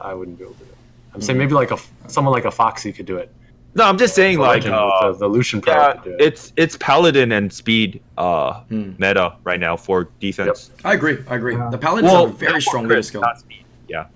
I 0.00 0.14
wouldn't 0.14 0.38
be 0.38 0.44
able 0.44 0.54
to 0.54 0.60
do 0.60 0.64
it. 0.64 0.76
I'm 1.14 1.20
saying 1.20 1.38
maybe 1.38 1.54
like 1.54 1.70
a 1.72 1.78
someone 2.06 2.32
like 2.32 2.44
a 2.44 2.50
Foxy 2.50 2.92
could 2.92 3.06
do 3.06 3.16
it. 3.16 3.32
No, 3.74 3.84
I'm 3.84 3.98
just 3.98 4.14
saying, 4.16 4.38
like, 4.38 4.64
Legend 4.64 4.74
uh, 4.74 4.90
with 5.08 5.18
the, 5.20 5.26
the 5.26 5.32
Lucian 5.32 5.60
pro 5.60 5.72
yeah, 5.72 5.92
could 5.92 6.04
do 6.04 6.10
it. 6.14 6.20
it's 6.20 6.52
it's 6.56 6.76
paladin 6.76 7.32
and 7.32 7.52
speed 7.52 8.00
uh 8.18 8.60
Hmm. 8.70 8.92
meta 8.98 9.34
right 9.44 9.60
now 9.60 9.76
for 9.76 10.08
defense. 10.20 10.70
I 10.84 10.94
agree. 10.94 11.18
I 11.28 11.34
agree. 11.36 11.54
Yeah. 11.56 11.68
The 11.70 11.78
paladins 11.78 12.12
Well, 12.12 12.26
have 12.26 12.34
a 12.34 12.38
very 12.38 12.60
strong 12.62 12.84
for 12.84 12.88
leader 12.90 13.02
skill. 13.02 13.20
not 13.22 13.38
speed. 13.38 13.64
Yeah. 13.88 14.06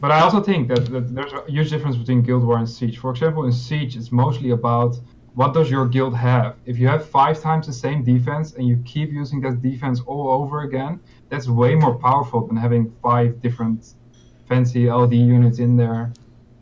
But 0.00 0.10
I 0.10 0.20
also 0.20 0.40
think 0.42 0.68
that, 0.68 0.86
that 0.92 1.14
there's 1.14 1.32
a 1.32 1.42
huge 1.48 1.70
difference 1.70 1.96
between 1.96 2.22
Guild 2.22 2.44
War 2.44 2.58
and 2.58 2.68
Siege. 2.68 2.98
For 2.98 3.10
example, 3.10 3.44
in 3.44 3.52
Siege, 3.52 3.96
it's 3.96 4.10
mostly 4.12 4.50
about 4.50 4.96
what 5.34 5.52
does 5.54 5.70
your 5.70 5.86
guild 5.88 6.14
have. 6.16 6.56
If 6.64 6.78
you 6.78 6.86
have 6.88 7.04
five 7.08 7.40
times 7.40 7.66
the 7.66 7.72
same 7.72 8.04
defense 8.04 8.52
and 8.54 8.66
you 8.66 8.76
keep 8.84 9.10
using 9.10 9.40
that 9.42 9.60
defense 9.62 10.00
all 10.06 10.30
over 10.42 10.62
again, 10.62 11.00
that's 11.28 11.48
way 11.48 11.74
more 11.74 11.94
powerful 11.96 12.46
than 12.46 12.56
having 12.56 12.92
five 13.02 13.42
different 13.42 13.94
fancy 14.48 14.88
LD 14.90 15.14
units 15.14 15.58
in 15.58 15.76
there. 15.76 16.12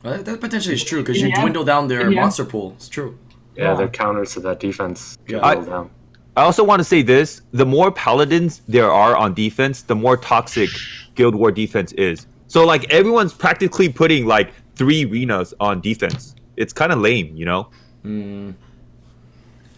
Uh, 0.04 0.16
that 0.22 0.40
potentially 0.40 0.74
is 0.74 0.84
true 0.84 1.00
because 1.02 1.18
you 1.20 1.28
the 1.28 1.32
end- 1.34 1.40
dwindle 1.42 1.64
down 1.64 1.86
their 1.88 2.00
in 2.00 2.06
the 2.08 2.12
end- 2.16 2.22
monster 2.22 2.44
pool. 2.44 2.72
It's 2.76 2.88
true. 2.88 3.18
yeah, 3.56 3.64
yeah. 3.64 3.74
their 3.74 3.88
counters 3.88 4.32
to 4.34 4.40
that 4.40 4.58
defense 4.60 5.16
get 5.26 5.36
Yeah. 5.40 5.48
whittled 5.48 5.66
down. 5.68 5.90
I 6.36 6.42
also 6.44 6.64
want 6.64 6.80
to 6.80 6.84
say 6.84 7.02
this: 7.02 7.42
the 7.52 7.66
more 7.66 7.92
paladins 7.92 8.62
there 8.66 8.90
are 8.90 9.14
on 9.16 9.34
defense, 9.34 9.82
the 9.82 9.94
more 9.94 10.16
toxic 10.16 10.70
Guild 11.14 11.34
War 11.34 11.52
defense 11.52 11.92
is. 11.92 12.26
So 12.46 12.64
like 12.64 12.90
everyone's 12.90 13.34
practically 13.34 13.90
putting 13.90 14.24
like 14.26 14.50
three 14.76 15.04
Renas 15.04 15.52
on 15.60 15.82
defense. 15.82 16.34
It's 16.56 16.72
kind 16.72 16.90
of 16.90 16.98
lame, 17.00 17.36
you 17.36 17.44
know. 17.44 17.68
Mm. 18.04 18.54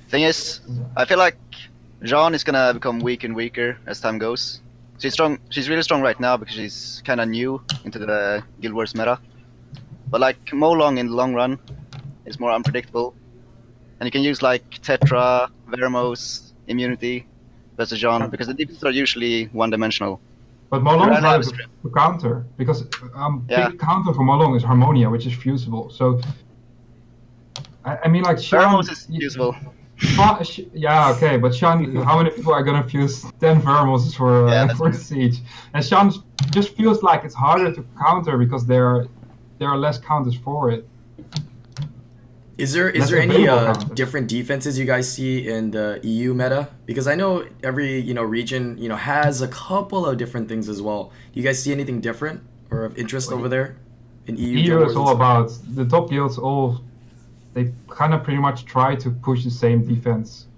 Thing 0.08 0.22
is, 0.22 0.60
I 0.96 1.04
feel 1.04 1.18
like 1.18 1.36
Jean 2.02 2.34
is 2.34 2.44
gonna 2.44 2.72
become 2.74 3.00
weak 3.00 3.24
and 3.24 3.34
weaker 3.34 3.78
as 3.86 4.00
time 4.00 4.18
goes. 4.18 4.60
She's 4.98 5.12
strong. 5.12 5.38
She's 5.50 5.68
really 5.68 5.82
strong 5.82 6.02
right 6.02 6.18
now 6.20 6.36
because 6.36 6.54
she's 6.54 7.02
kind 7.04 7.20
of 7.20 7.28
new 7.28 7.60
into 7.84 7.98
the 7.98 8.42
Guild 8.60 8.74
Wars 8.74 8.94
meta. 8.94 9.18
But 10.10 10.20
like 10.20 10.42
Molong 10.46 10.98
in 10.98 11.08
the 11.08 11.14
long 11.14 11.34
run 11.34 11.58
is 12.26 12.38
more 12.38 12.52
unpredictable, 12.52 13.14
and 13.98 14.06
you 14.06 14.10
can 14.12 14.22
use 14.22 14.40
like 14.42 14.64
Tetra, 14.82 15.50
Veromos, 15.68 16.52
Immunity 16.68 17.26
versus 17.76 17.98
Jean 17.98 18.30
because 18.30 18.46
the 18.46 18.54
defenses 18.54 18.84
are 18.84 18.92
usually 18.92 19.46
one-dimensional. 19.46 20.20
But 20.70 20.82
Molong 20.82 21.08
Yeah, 21.08 21.18
is 21.18 21.24
I 21.24 21.26
hard 21.28 21.38
was- 21.38 21.52
to, 21.52 21.58
to 21.82 21.90
counter 21.90 22.46
because 22.56 22.86
um, 23.16 23.44
Yeah. 23.50 23.68
big 23.70 23.80
counter 23.80 24.12
for 24.14 24.22
Molong 24.24 24.56
is 24.56 24.62
Harmonia, 24.62 25.10
which 25.10 25.26
is 25.26 25.34
fusible. 25.34 25.90
So 25.90 26.20
I, 27.84 27.98
I 28.04 28.08
mean, 28.08 28.22
like 28.22 28.38
Sharon, 28.38 28.68
Veromos 28.68 28.90
is 28.90 29.06
useful. 29.08 29.56
Yeah, 30.72 31.12
okay, 31.16 31.36
but 31.36 31.54
Sean, 31.54 31.94
how 31.96 32.18
many 32.18 32.30
people 32.30 32.52
are 32.52 32.62
gonna 32.62 32.82
fuse 32.82 33.22
10 33.40 33.62
Veromos 33.62 34.14
for, 34.14 34.48
uh, 34.48 34.50
Yeah, 34.50 34.66
that's 34.66 34.78
for 34.78 34.90
true. 34.90 34.98
Siege? 34.98 35.38
And 35.72 35.84
Sean 35.84 36.12
just 36.50 36.76
feels 36.76 37.02
like 37.02 37.24
it's 37.24 37.34
harder 37.34 37.72
to 37.72 37.84
counter 37.98 38.36
because 38.36 38.66
there 38.66 38.86
are, 38.86 39.06
there 39.58 39.68
are 39.68 39.78
less 39.78 39.98
counters 39.98 40.34
for 40.34 40.70
it. 40.70 40.88
Is 42.56 42.72
there 42.72 42.88
is 42.88 43.00
That's 43.00 43.10
there 43.10 43.20
any 43.20 43.46
available 43.46 43.82
uh, 43.82 43.94
different 43.94 44.28
defenses 44.28 44.78
you 44.78 44.84
guys 44.84 45.12
see 45.12 45.48
in 45.48 45.72
the 45.72 45.98
EU 46.04 46.34
meta? 46.34 46.68
Because 46.86 47.08
I 47.08 47.16
know 47.16 47.44
every 47.64 47.98
you 47.98 48.14
know 48.14 48.22
region 48.22 48.78
you 48.78 48.88
know 48.88 48.94
has 48.94 49.42
a 49.42 49.48
couple 49.48 50.06
of 50.06 50.18
different 50.18 50.48
things 50.48 50.68
as 50.68 50.80
well. 50.80 51.10
Do 51.32 51.40
you 51.40 51.42
guys 51.44 51.60
see 51.60 51.72
anything 51.72 52.00
different 52.00 52.42
or 52.70 52.84
of 52.84 52.96
interest 52.96 53.32
over 53.32 53.48
there 53.48 53.76
in 54.26 54.36
EU? 54.36 54.58
EU 54.58 54.84
is 54.84 54.94
all 54.94 55.08
about 55.08 55.50
the 55.74 55.84
top 55.84 56.10
guilds. 56.10 56.38
All 56.38 56.80
they 57.54 57.72
kind 57.88 58.12
of 58.12 58.22
pretty 58.22 58.40
much 58.40 58.64
try 58.64 58.94
to 58.96 59.10
push 59.10 59.44
the 59.44 59.50
same 59.50 59.86
defense 59.86 60.48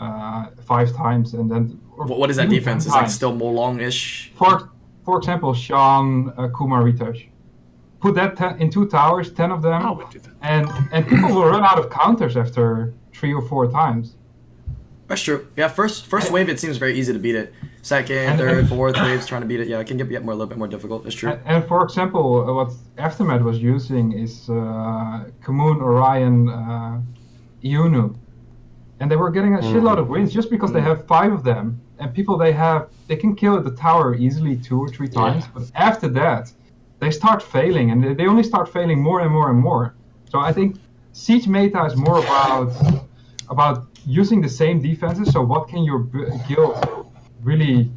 uh, 0.00 0.46
five 0.64 0.94
times, 0.94 1.34
and 1.34 1.50
then. 1.50 1.80
What, 1.94 2.18
what 2.18 2.30
is 2.30 2.36
that 2.36 2.48
defense? 2.48 2.84
10 2.84 2.90
Is 2.90 2.94
like 2.94 3.10
still 3.10 3.34
more 3.34 3.52
longish. 3.52 4.32
For 4.36 4.70
for 5.04 5.18
example, 5.18 5.54
Sean, 5.54 6.32
uh, 6.36 6.48
Kumar, 6.48 6.82
Ritesh. 6.82 7.28
Put 8.00 8.14
that 8.14 8.36
ten, 8.36 8.60
in 8.60 8.70
two 8.70 8.86
towers, 8.86 9.32
ten 9.32 9.50
of 9.50 9.62
them, 9.62 9.82
I 9.82 9.90
would 9.90 10.10
do 10.10 10.20
that. 10.20 10.34
and 10.42 10.68
and 10.92 11.06
people 11.06 11.30
will 11.34 11.46
run 11.46 11.64
out 11.64 11.78
of 11.78 11.90
counters 11.90 12.36
after 12.36 12.94
three 13.12 13.32
or 13.32 13.42
four 13.42 13.70
times. 13.70 14.16
That's 15.08 15.22
true. 15.22 15.48
Yeah, 15.56 15.68
first 15.68 16.06
first 16.06 16.30
wave 16.30 16.48
it 16.48 16.60
seems 16.60 16.76
very 16.76 16.94
easy 16.98 17.12
to 17.12 17.18
beat 17.18 17.34
it. 17.34 17.52
Second, 17.82 18.38
third, 18.38 18.58
and- 18.58 18.68
fourth 18.68 18.96
waves 18.96 19.26
trying 19.30 19.42
to 19.42 19.46
beat 19.46 19.60
it. 19.60 19.68
Yeah, 19.68 19.78
it 19.80 19.86
can 19.86 19.96
get, 19.96 20.08
get 20.08 20.24
more 20.24 20.32
a 20.32 20.36
little 20.36 20.48
bit 20.48 20.58
more 20.58 20.68
difficult. 20.68 21.06
It's 21.06 21.14
true. 21.14 21.30
And, 21.30 21.40
and 21.46 21.64
for 21.66 21.82
example, 21.84 22.54
what 22.54 22.72
Aftermath 22.98 23.42
was 23.42 23.58
using 23.58 24.12
is 24.12 24.48
uh, 24.50 25.24
Orion, 25.48 26.48
uh, 26.48 27.00
Iunu. 27.62 28.16
And 29.00 29.10
they 29.10 29.16
were 29.16 29.30
getting 29.30 29.54
a 29.54 29.58
shitload 29.58 29.98
of 29.98 30.08
wins 30.08 30.32
just 30.32 30.50
because 30.50 30.72
they 30.72 30.80
have 30.80 31.06
five 31.06 31.32
of 31.32 31.44
them. 31.44 31.80
And 32.00 32.12
people 32.12 32.36
they 32.36 32.52
have, 32.52 32.88
they 33.06 33.16
can 33.16 33.34
kill 33.34 33.60
the 33.62 33.70
tower 33.70 34.14
easily 34.14 34.56
two 34.56 34.80
or 34.80 34.88
three 34.88 35.08
times. 35.08 35.44
But 35.54 35.70
after 35.74 36.08
that, 36.08 36.52
they 36.98 37.10
start 37.12 37.42
failing. 37.42 37.90
And 37.92 38.02
they, 38.02 38.14
they 38.14 38.26
only 38.26 38.42
start 38.42 38.72
failing 38.72 39.00
more 39.00 39.20
and 39.20 39.30
more 39.30 39.50
and 39.50 39.58
more. 39.58 39.94
So 40.30 40.40
I 40.40 40.52
think 40.52 40.76
Siege 41.12 41.48
meta 41.48 41.84
is 41.84 41.96
more 41.96 42.18
about 42.18 42.72
about 43.50 43.86
using 44.04 44.40
the 44.40 44.48
same 44.48 44.80
defenses. 44.80 45.32
So 45.32 45.42
what 45.42 45.68
can 45.68 45.82
your 45.84 46.00
guild 46.48 47.07
really 47.42 47.90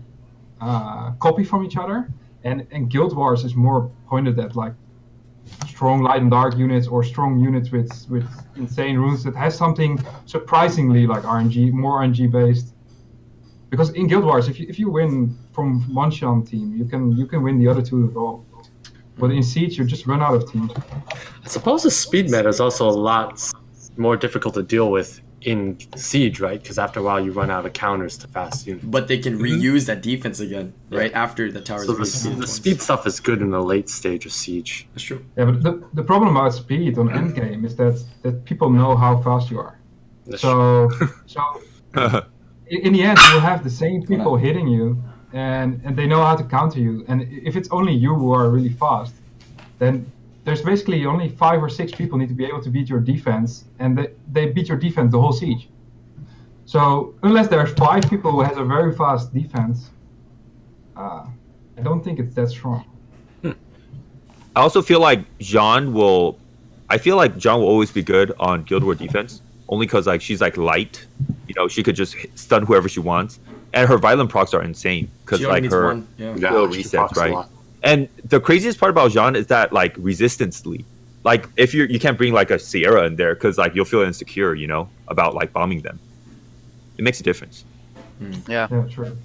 uh, 0.59 1.11
copy 1.13 1.43
from 1.43 1.65
each 1.65 1.77
other? 1.77 2.09
And 2.43 2.67
and 2.71 2.89
Guild 2.89 3.15
Wars 3.15 3.43
is 3.43 3.55
more 3.55 3.91
pointed 4.07 4.39
at 4.39 4.55
like 4.55 4.73
strong 5.67 6.01
light 6.01 6.21
and 6.21 6.31
dark 6.31 6.57
units 6.57 6.87
or 6.87 7.03
strong 7.03 7.39
units 7.39 7.71
with 7.71 7.91
with 8.09 8.27
insane 8.55 8.97
runes 8.97 9.23
that 9.23 9.35
has 9.35 9.55
something 9.55 9.99
surprisingly 10.25 11.07
like 11.07 11.23
RNG, 11.23 11.71
more 11.71 12.01
RNG 12.01 12.31
based. 12.31 12.73
Because 13.69 13.89
in 13.91 14.07
Guild 14.07 14.25
Wars, 14.25 14.47
if 14.47 14.59
you 14.59 14.65
if 14.69 14.77
you 14.79 14.89
win 14.89 15.37
from 15.53 15.81
one 15.93 16.11
Shan 16.11 16.43
team, 16.43 16.75
you 16.75 16.85
can 16.85 17.11
you 17.17 17.25
can 17.25 17.41
win 17.43 17.59
the 17.59 17.67
other 17.67 17.81
two 17.81 18.07
as 18.07 18.11
well. 18.13 18.45
But 19.17 19.31
in 19.31 19.43
Siege, 19.43 19.77
you 19.77 19.85
just 19.85 20.07
run 20.07 20.21
out 20.21 20.33
of 20.33 20.51
teams. 20.51 20.71
I 21.45 21.47
suppose 21.47 21.83
the 21.83 21.91
speed 21.91 22.29
meta 22.29 22.47
is 22.47 22.59
also 22.59 22.89
a 22.89 22.97
lot 23.11 23.51
more 23.97 24.17
difficult 24.17 24.53
to 24.55 24.63
deal 24.63 24.89
with 24.89 25.21
in 25.41 25.77
Siege, 25.95 26.39
right? 26.39 26.61
Because 26.61 26.77
after 26.77 26.99
a 26.99 27.03
while, 27.03 27.19
you 27.19 27.31
run 27.31 27.49
out 27.49 27.65
of 27.65 27.73
counters 27.73 28.17
to 28.19 28.27
fast 28.27 28.67
units. 28.67 28.85
But 28.85 29.07
they 29.07 29.17
can 29.17 29.37
mm-hmm. 29.37 29.61
reuse 29.61 29.85
that 29.87 30.01
defense 30.01 30.39
again, 30.39 30.73
right? 30.89 31.11
After 31.13 31.51
the 31.51 31.61
towers 31.61 31.85
So 31.85 31.93
the, 31.93 32.29
being 32.29 32.41
the 32.41 32.47
speed 32.47 32.81
stuff 32.81 33.07
is 33.07 33.19
good 33.19 33.41
in 33.41 33.49
the 33.49 33.61
late 33.61 33.89
stage 33.89 34.25
of 34.25 34.31
Siege. 34.31 34.87
That's 34.93 35.03
true. 35.03 35.25
Yeah, 35.37 35.45
but 35.45 35.63
the, 35.63 35.87
the 35.93 36.03
problem 36.03 36.35
about 36.35 36.53
speed 36.53 36.97
on 36.97 37.09
endgame 37.09 37.65
is 37.65 37.75
that 37.77 38.03
that 38.23 38.45
people 38.45 38.69
know 38.69 38.95
how 38.95 39.21
fast 39.21 39.49
you 39.51 39.59
are. 39.59 39.79
That's 40.27 40.41
So 40.41 40.89
so 41.25 41.41
uh-huh. 41.95 42.21
in, 42.67 42.81
in 42.87 42.93
the 42.93 43.03
end, 43.03 43.19
you'll 43.29 43.39
have 43.39 43.63
the 43.63 43.69
same 43.69 44.05
people 44.05 44.37
hitting 44.37 44.67
you, 44.67 45.01
and 45.33 45.81
and 45.83 45.97
they 45.97 46.05
know 46.05 46.21
how 46.23 46.35
to 46.35 46.43
counter 46.43 46.79
you. 46.79 47.03
And 47.07 47.21
if 47.31 47.55
it's 47.55 47.69
only 47.71 47.93
you 47.93 48.13
who 48.15 48.31
are 48.31 48.49
really 48.49 48.73
fast, 48.73 49.15
then 49.79 50.11
there's 50.43 50.61
basically 50.61 51.05
only 51.05 51.29
five 51.29 51.61
or 51.61 51.69
six 51.69 51.91
people 51.91 52.17
need 52.17 52.29
to 52.29 52.33
be 52.33 52.45
able 52.45 52.61
to 52.61 52.69
beat 52.69 52.89
your 52.89 52.99
defense, 52.99 53.65
and 53.79 53.97
they, 53.97 54.09
they 54.31 54.45
beat 54.47 54.67
your 54.67 54.77
defense 54.77 55.11
the 55.11 55.21
whole 55.21 55.33
siege. 55.33 55.69
So 56.65 57.13
unless 57.23 57.47
there's 57.47 57.71
five 57.73 58.09
people 58.09 58.31
who 58.31 58.41
has 58.41 58.57
a 58.57 58.63
very 58.63 58.93
fast 58.93 59.33
defense, 59.33 59.91
uh, 60.95 61.25
I 61.77 61.81
don't 61.81 62.03
think 62.03 62.19
it's 62.19 62.33
that 62.35 62.49
strong. 62.49 62.85
I 63.43 64.59
also 64.59 64.81
feel 64.81 64.99
like 64.99 65.25
Jean 65.39 65.93
will. 65.93 66.37
I 66.89 66.97
feel 66.97 67.15
like 67.15 67.37
Jean 67.37 67.59
will 67.59 67.67
always 67.67 67.91
be 67.91 68.03
good 68.03 68.33
on 68.39 68.63
Guild 68.63 68.83
War 68.83 68.95
defense, 68.95 69.41
only 69.69 69.85
because 69.85 70.07
like 70.07 70.21
she's 70.21 70.41
like 70.41 70.57
light. 70.57 71.05
You 71.47 71.53
know, 71.55 71.67
she 71.67 71.83
could 71.83 71.95
just 71.95 72.15
hit- 72.15 72.37
stun 72.37 72.65
whoever 72.65 72.89
she 72.89 72.99
wants, 72.99 73.39
and 73.73 73.87
her 73.87 73.97
violent 73.97 74.29
procs 74.29 74.53
are 74.53 74.61
insane 74.61 75.09
because 75.23 75.41
like 75.41 75.63
her. 75.65 75.85
one. 75.87 76.07
Yeah. 76.17 76.35
Yeah, 76.35 76.49
resets, 76.51 76.91
procs 76.91 77.17
a 77.17 77.21
right? 77.21 77.45
Lot. 77.83 77.91
And 77.91 78.09
the 78.29 78.39
craziest 78.39 78.79
part 78.79 78.89
about 78.91 79.11
Jean 79.11 79.35
is 79.35 79.47
that 79.47 79.73
like 79.73 79.95
resistance 79.97 80.65
lead. 80.65 80.85
Like 81.23 81.47
if 81.57 81.73
you 81.73 81.83
you 81.85 81.99
can't 81.99 82.17
bring 82.17 82.33
like 82.33 82.49
a 82.51 82.57
Sierra 82.57 83.05
in 83.05 83.15
there 83.15 83.35
because 83.35 83.57
like 83.57 83.75
you'll 83.75 83.85
feel 83.85 84.01
insecure, 84.01 84.55
you 84.55 84.67
know, 84.67 84.89
about 85.07 85.35
like 85.35 85.53
bombing 85.53 85.81
them. 85.81 85.99
It 86.97 87.03
makes 87.03 87.19
a 87.19 87.23
difference. 87.23 87.65
Yeah. 88.47 88.67
Yeah, 88.71 88.83
true. 88.89 89.17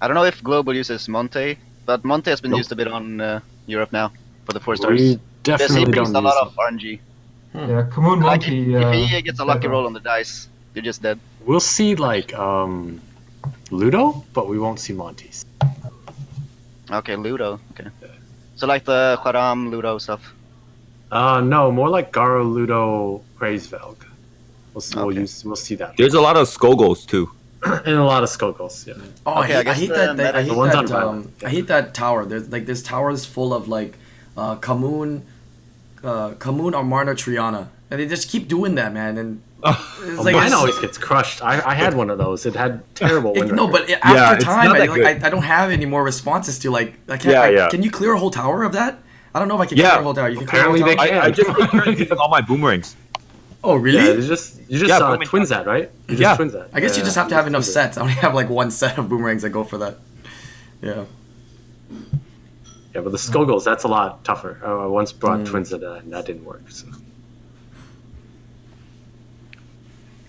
I 0.00 0.06
don't 0.06 0.14
know 0.14 0.24
if 0.24 0.42
Global 0.42 0.74
uses 0.74 1.08
Monte, 1.08 1.58
but 1.86 2.04
Monte 2.04 2.30
has 2.30 2.40
been 2.40 2.50
Nope. 2.52 2.58
used 2.58 2.72
a 2.72 2.76
bit 2.76 2.88
on 2.88 3.20
uh, 3.20 3.40
Europe 3.66 3.92
now 3.92 4.12
for 4.44 4.52
the 4.52 4.60
four 4.60 4.76
stars. 4.76 5.00
We 5.00 5.18
definitely 5.42 5.80
he 5.80 5.84
brings 5.86 6.12
don't 6.12 6.24
a 6.24 6.28
lot 6.28 6.46
of 6.46 6.54
RNG. 6.54 7.00
Yeah, 7.54 7.88
Kamoon 7.90 8.22
Like 8.22 8.42
Monkey. 8.42 8.74
if, 8.74 8.82
uh, 8.82 8.88
if 8.90 9.10
he 9.10 9.22
gets 9.22 9.40
a 9.40 9.44
lucky 9.44 9.66
roll 9.66 9.86
on 9.86 9.92
the 9.92 10.00
dice, 10.00 10.48
you're 10.74 10.84
just 10.84 11.02
dead. 11.02 11.18
We'll 11.44 11.60
see 11.60 11.94
like 11.96 12.32
um, 12.34 13.00
Ludo, 13.70 14.24
but 14.34 14.48
we 14.48 14.58
won't 14.58 14.78
see 14.78 14.92
Montes. 14.92 15.44
Okay, 16.90 17.16
Ludo. 17.16 17.60
Okay. 17.72 17.88
So 18.56 18.66
like 18.66 18.84
the 18.84 19.18
Haram 19.22 19.70
Ludo 19.70 19.98
stuff. 19.98 20.34
Uh, 21.10 21.40
no, 21.40 21.70
more 21.70 21.88
like 21.88 22.12
Garo, 22.12 22.44
Ludo, 22.50 23.22
Graysvelg. 23.38 23.96
We'll, 24.74 24.80
see, 24.82 24.96
we'll 24.98 25.12
use 25.12 25.44
we'll 25.44 25.56
see 25.56 25.74
that. 25.76 25.96
There's 25.96 26.14
a 26.14 26.20
lot 26.20 26.36
of 26.36 26.46
Skogos 26.48 27.06
too. 27.06 27.30
and 27.64 27.96
a 27.96 28.04
lot 28.04 28.22
of 28.22 28.28
Skogos, 28.28 28.86
yeah. 28.86 28.94
Oh, 29.26 29.42
Okay, 29.42 29.54
I 29.54 29.60
I 29.60 29.60
hate, 29.60 29.60
I 29.60 29.62
guess 29.64 29.78
hate 29.78 29.88
that. 29.90 30.16
that 30.18 30.36
I 30.36 30.42
hate 30.42 30.48
The 30.50 30.54
ones 30.54 30.74
on 30.74 30.86
that. 30.86 31.02
Um, 31.02 31.32
I 31.44 31.48
hate 31.48 31.66
that 31.68 31.94
tower. 31.94 32.24
There's 32.24 32.50
like 32.50 32.66
this 32.66 32.82
tower 32.82 33.10
is 33.10 33.24
full 33.24 33.52
of 33.52 33.66
like 33.68 33.94
uh, 34.36 34.56
Kamun, 34.56 35.22
uh, 36.04 36.30
Kamoon, 36.34 36.72
Armana, 36.72 37.12
Triana, 37.14 37.68
and 37.90 38.00
they 38.00 38.06
just 38.06 38.28
keep 38.28 38.46
doing 38.46 38.76
that, 38.76 38.92
man. 38.92 39.18
And 39.18 39.42
it's 39.64 40.18
Oh, 40.18 40.22
like 40.22 40.34
mine 40.34 40.46
it's- 40.46 40.52
always 40.52 40.78
gets 40.78 40.96
crushed. 40.98 41.42
I, 41.42 41.60
I 41.64 41.74
had 41.74 41.94
one 41.94 42.10
of 42.10 42.18
those. 42.18 42.46
It 42.46 42.54
had 42.54 42.82
terrible 42.94 43.32
it- 43.36 43.52
no, 43.52 43.66
but 43.66 43.90
after 43.90 44.36
it's 44.36 44.44
time, 44.44 44.72
I, 44.72 44.78
like. 44.78 44.90
I, 44.90 45.26
I 45.26 45.30
don't 45.30 45.42
have 45.42 45.70
any 45.70 45.84
more 45.86 46.04
responses 46.04 46.58
to 46.60 46.70
like. 46.70 46.94
I 47.08 47.16
can't. 47.16 47.32
Yeah, 47.32 47.42
I, 47.42 47.48
yeah. 47.50 47.68
Can 47.68 47.82
you 47.82 47.90
clear 47.90 48.12
a 48.12 48.18
whole 48.18 48.30
tower 48.30 48.62
of 48.62 48.72
that? 48.74 48.98
I 49.34 49.38
don't 49.40 49.48
know 49.48 49.56
if 49.56 49.60
I 49.60 49.66
can 49.66 49.78
Yeah. 49.78 49.90
clear 49.90 50.00
a 50.00 50.02
whole 50.04 50.14
tower. 50.14 50.28
You 50.28 50.38
can 50.38 50.46
clear 50.46 50.62
a 50.62 50.64
whole 50.66 50.74
Apparently 50.74 50.96
tower. 50.96 51.08
they 51.08 51.18
I, 51.18 51.26
I 51.26 51.30
just 51.30 51.50
take 51.58 51.70
turns 51.84 51.98
using 52.00 52.18
all 52.18 52.28
my 52.28 52.40
boomerangs. 52.40 52.96
Oh, 53.64 53.74
really? 53.74 53.98
Yeah, 53.98 54.12
you 54.12 54.22
just 54.22 54.60
you 54.70 54.78
just 54.78 54.88
Yeah, 54.88 54.98
uh, 54.98 55.12
booming 55.12 55.26
twins 55.26 55.48
that 55.48 55.66
right? 55.66 55.90
You 56.08 56.16
Yeah. 56.16 56.36
twins 56.36 56.52
that. 56.52 56.70
I 56.72 56.78
guess 56.80 56.96
you 56.96 57.02
just 57.02 57.16
have 57.16 57.28
to 57.28 57.34
have 57.34 57.46
enough 57.48 57.62
twins 57.64 57.72
sets. 57.74 57.98
I 57.98 58.02
only 58.02 58.12
have 58.14 58.34
like 58.34 58.48
one 58.48 58.70
set 58.70 58.96
of 58.98 59.08
boomerangs 59.08 59.42
that 59.42 59.50
go 59.50 59.64
for 59.64 59.78
that. 59.78 59.96
Yeah. 60.80 61.04
Yeah, 62.94 63.00
but 63.02 63.10
the 63.12 63.18
Skogos 63.18 63.64
that's 63.64 63.82
a 63.84 63.88
lot 63.88 64.24
tougher. 64.24 64.60
Uh, 64.64 64.84
I 64.84 64.86
once 64.86 65.12
brought 65.12 65.40
Mm. 65.40 65.46
twins 65.46 65.70
that 65.70 65.82
uh, 65.82 65.94
and 65.94 66.12
that 66.12 66.26
didn't 66.26 66.44
work. 66.44 66.62
So. 66.70 66.86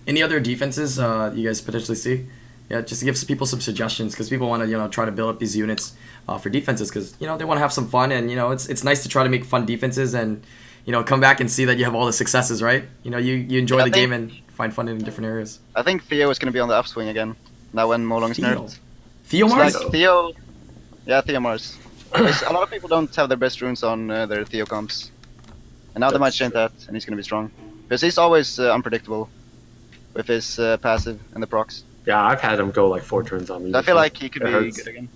Any 0.06 0.22
other 0.22 0.40
defenses 0.40 0.98
uh, 0.98 1.32
you 1.34 1.46
guys 1.48 1.60
potentially 1.60 1.96
see? 1.96 2.26
Yeah, 2.68 2.80
just 2.82 3.00
to 3.00 3.04
give 3.04 3.18
some 3.18 3.26
people 3.26 3.46
some 3.46 3.60
suggestions 3.60 4.12
because 4.14 4.30
people 4.30 4.48
want 4.48 4.62
to 4.62 4.68
you 4.68 4.78
know 4.78 4.88
try 4.88 5.04
to 5.04 5.10
build 5.12 5.30
up 5.30 5.38
these 5.40 5.56
units 5.56 5.92
uh, 6.28 6.38
for 6.38 6.50
defenses 6.50 6.88
because 6.88 7.14
you 7.20 7.26
know 7.26 7.36
they 7.36 7.44
want 7.44 7.58
to 7.58 7.62
have 7.62 7.72
some 7.72 7.88
fun 7.88 8.12
and 8.12 8.30
you 8.30 8.36
know 8.36 8.50
it's 8.52 8.68
it's 8.68 8.84
nice 8.84 9.02
to 9.02 9.08
try 9.08 9.24
to 9.24 9.28
make 9.28 9.44
fun 9.44 9.66
defenses 9.66 10.14
and 10.14 10.42
you 10.86 10.92
know 10.92 11.02
come 11.02 11.20
back 11.20 11.40
and 11.40 11.50
see 11.50 11.64
that 11.64 11.78
you 11.78 11.84
have 11.84 11.94
all 11.96 12.06
the 12.06 12.12
successes 12.12 12.62
right. 12.62 12.84
You 13.02 13.10
know 13.10 13.18
you 13.18 13.34
you 13.34 13.58
enjoy 13.58 13.78
Yeah, 13.78 13.84
the 13.86 13.90
think- 13.90 14.02
game 14.02 14.12
and 14.12 14.32
find 14.54 14.72
fun 14.72 14.86
in 14.88 14.98
different 14.98 15.26
areas. 15.26 15.58
I 15.74 15.82
think 15.82 16.04
Theo 16.04 16.30
is 16.30 16.38
going 16.38 16.46
to 16.52 16.52
be 16.52 16.60
on 16.60 16.68
the 16.68 16.76
upswing 16.76 17.08
again. 17.08 17.34
Now 17.72 17.88
when 17.88 18.06
Molong 18.06 18.30
is 18.30 18.36
Theo? 18.36 18.46
nerfed. 18.64 18.78
Theo 19.24 19.48
Mars. 19.48 19.74
like 19.74 19.90
Theo. 19.92 20.32
Yeah, 21.06 21.20
Theo 21.22 21.40
Mars. 21.40 21.76
A 22.14 22.52
lot 22.52 22.62
of 22.62 22.70
people 22.70 22.88
don't 22.88 23.12
have 23.16 23.28
their 23.28 23.38
best 23.38 23.60
runes 23.62 23.82
on 23.82 24.10
uh, 24.10 24.26
their 24.26 24.44
Theo 24.44 24.64
comps. 24.66 25.10
And 25.94 26.02
now 26.02 26.10
they 26.10 26.18
might 26.18 26.26
That's 26.26 26.36
change 26.36 26.52
that, 26.54 26.72
and 26.86 26.94
he's 26.96 27.04
going 27.04 27.12
to 27.12 27.16
be 27.16 27.22
strong. 27.22 27.50
Because 27.84 28.00
he's 28.00 28.18
always 28.18 28.58
uh, 28.60 28.72
unpredictable 28.74 29.28
with 30.20 30.28
his 30.28 30.58
uh, 30.58 30.76
passive 30.78 31.18
and 31.32 31.42
the 31.42 31.46
procs. 31.46 31.82
Yeah, 32.06 32.22
I've 32.22 32.40
had 32.40 32.58
him 32.60 32.70
go 32.70 32.88
like 32.88 33.02
four 33.02 33.22
turns 33.24 33.48
on 33.50 33.64
me. 33.64 33.72
So 33.72 33.78
I 33.78 33.82
feel 33.82 33.94
like 33.96 34.14
he 34.16 34.28
could 34.28 34.42
It 34.42 34.46
be 34.46 34.52
hurts. 34.52 34.76
good 34.76 34.88
again. 34.88 35.08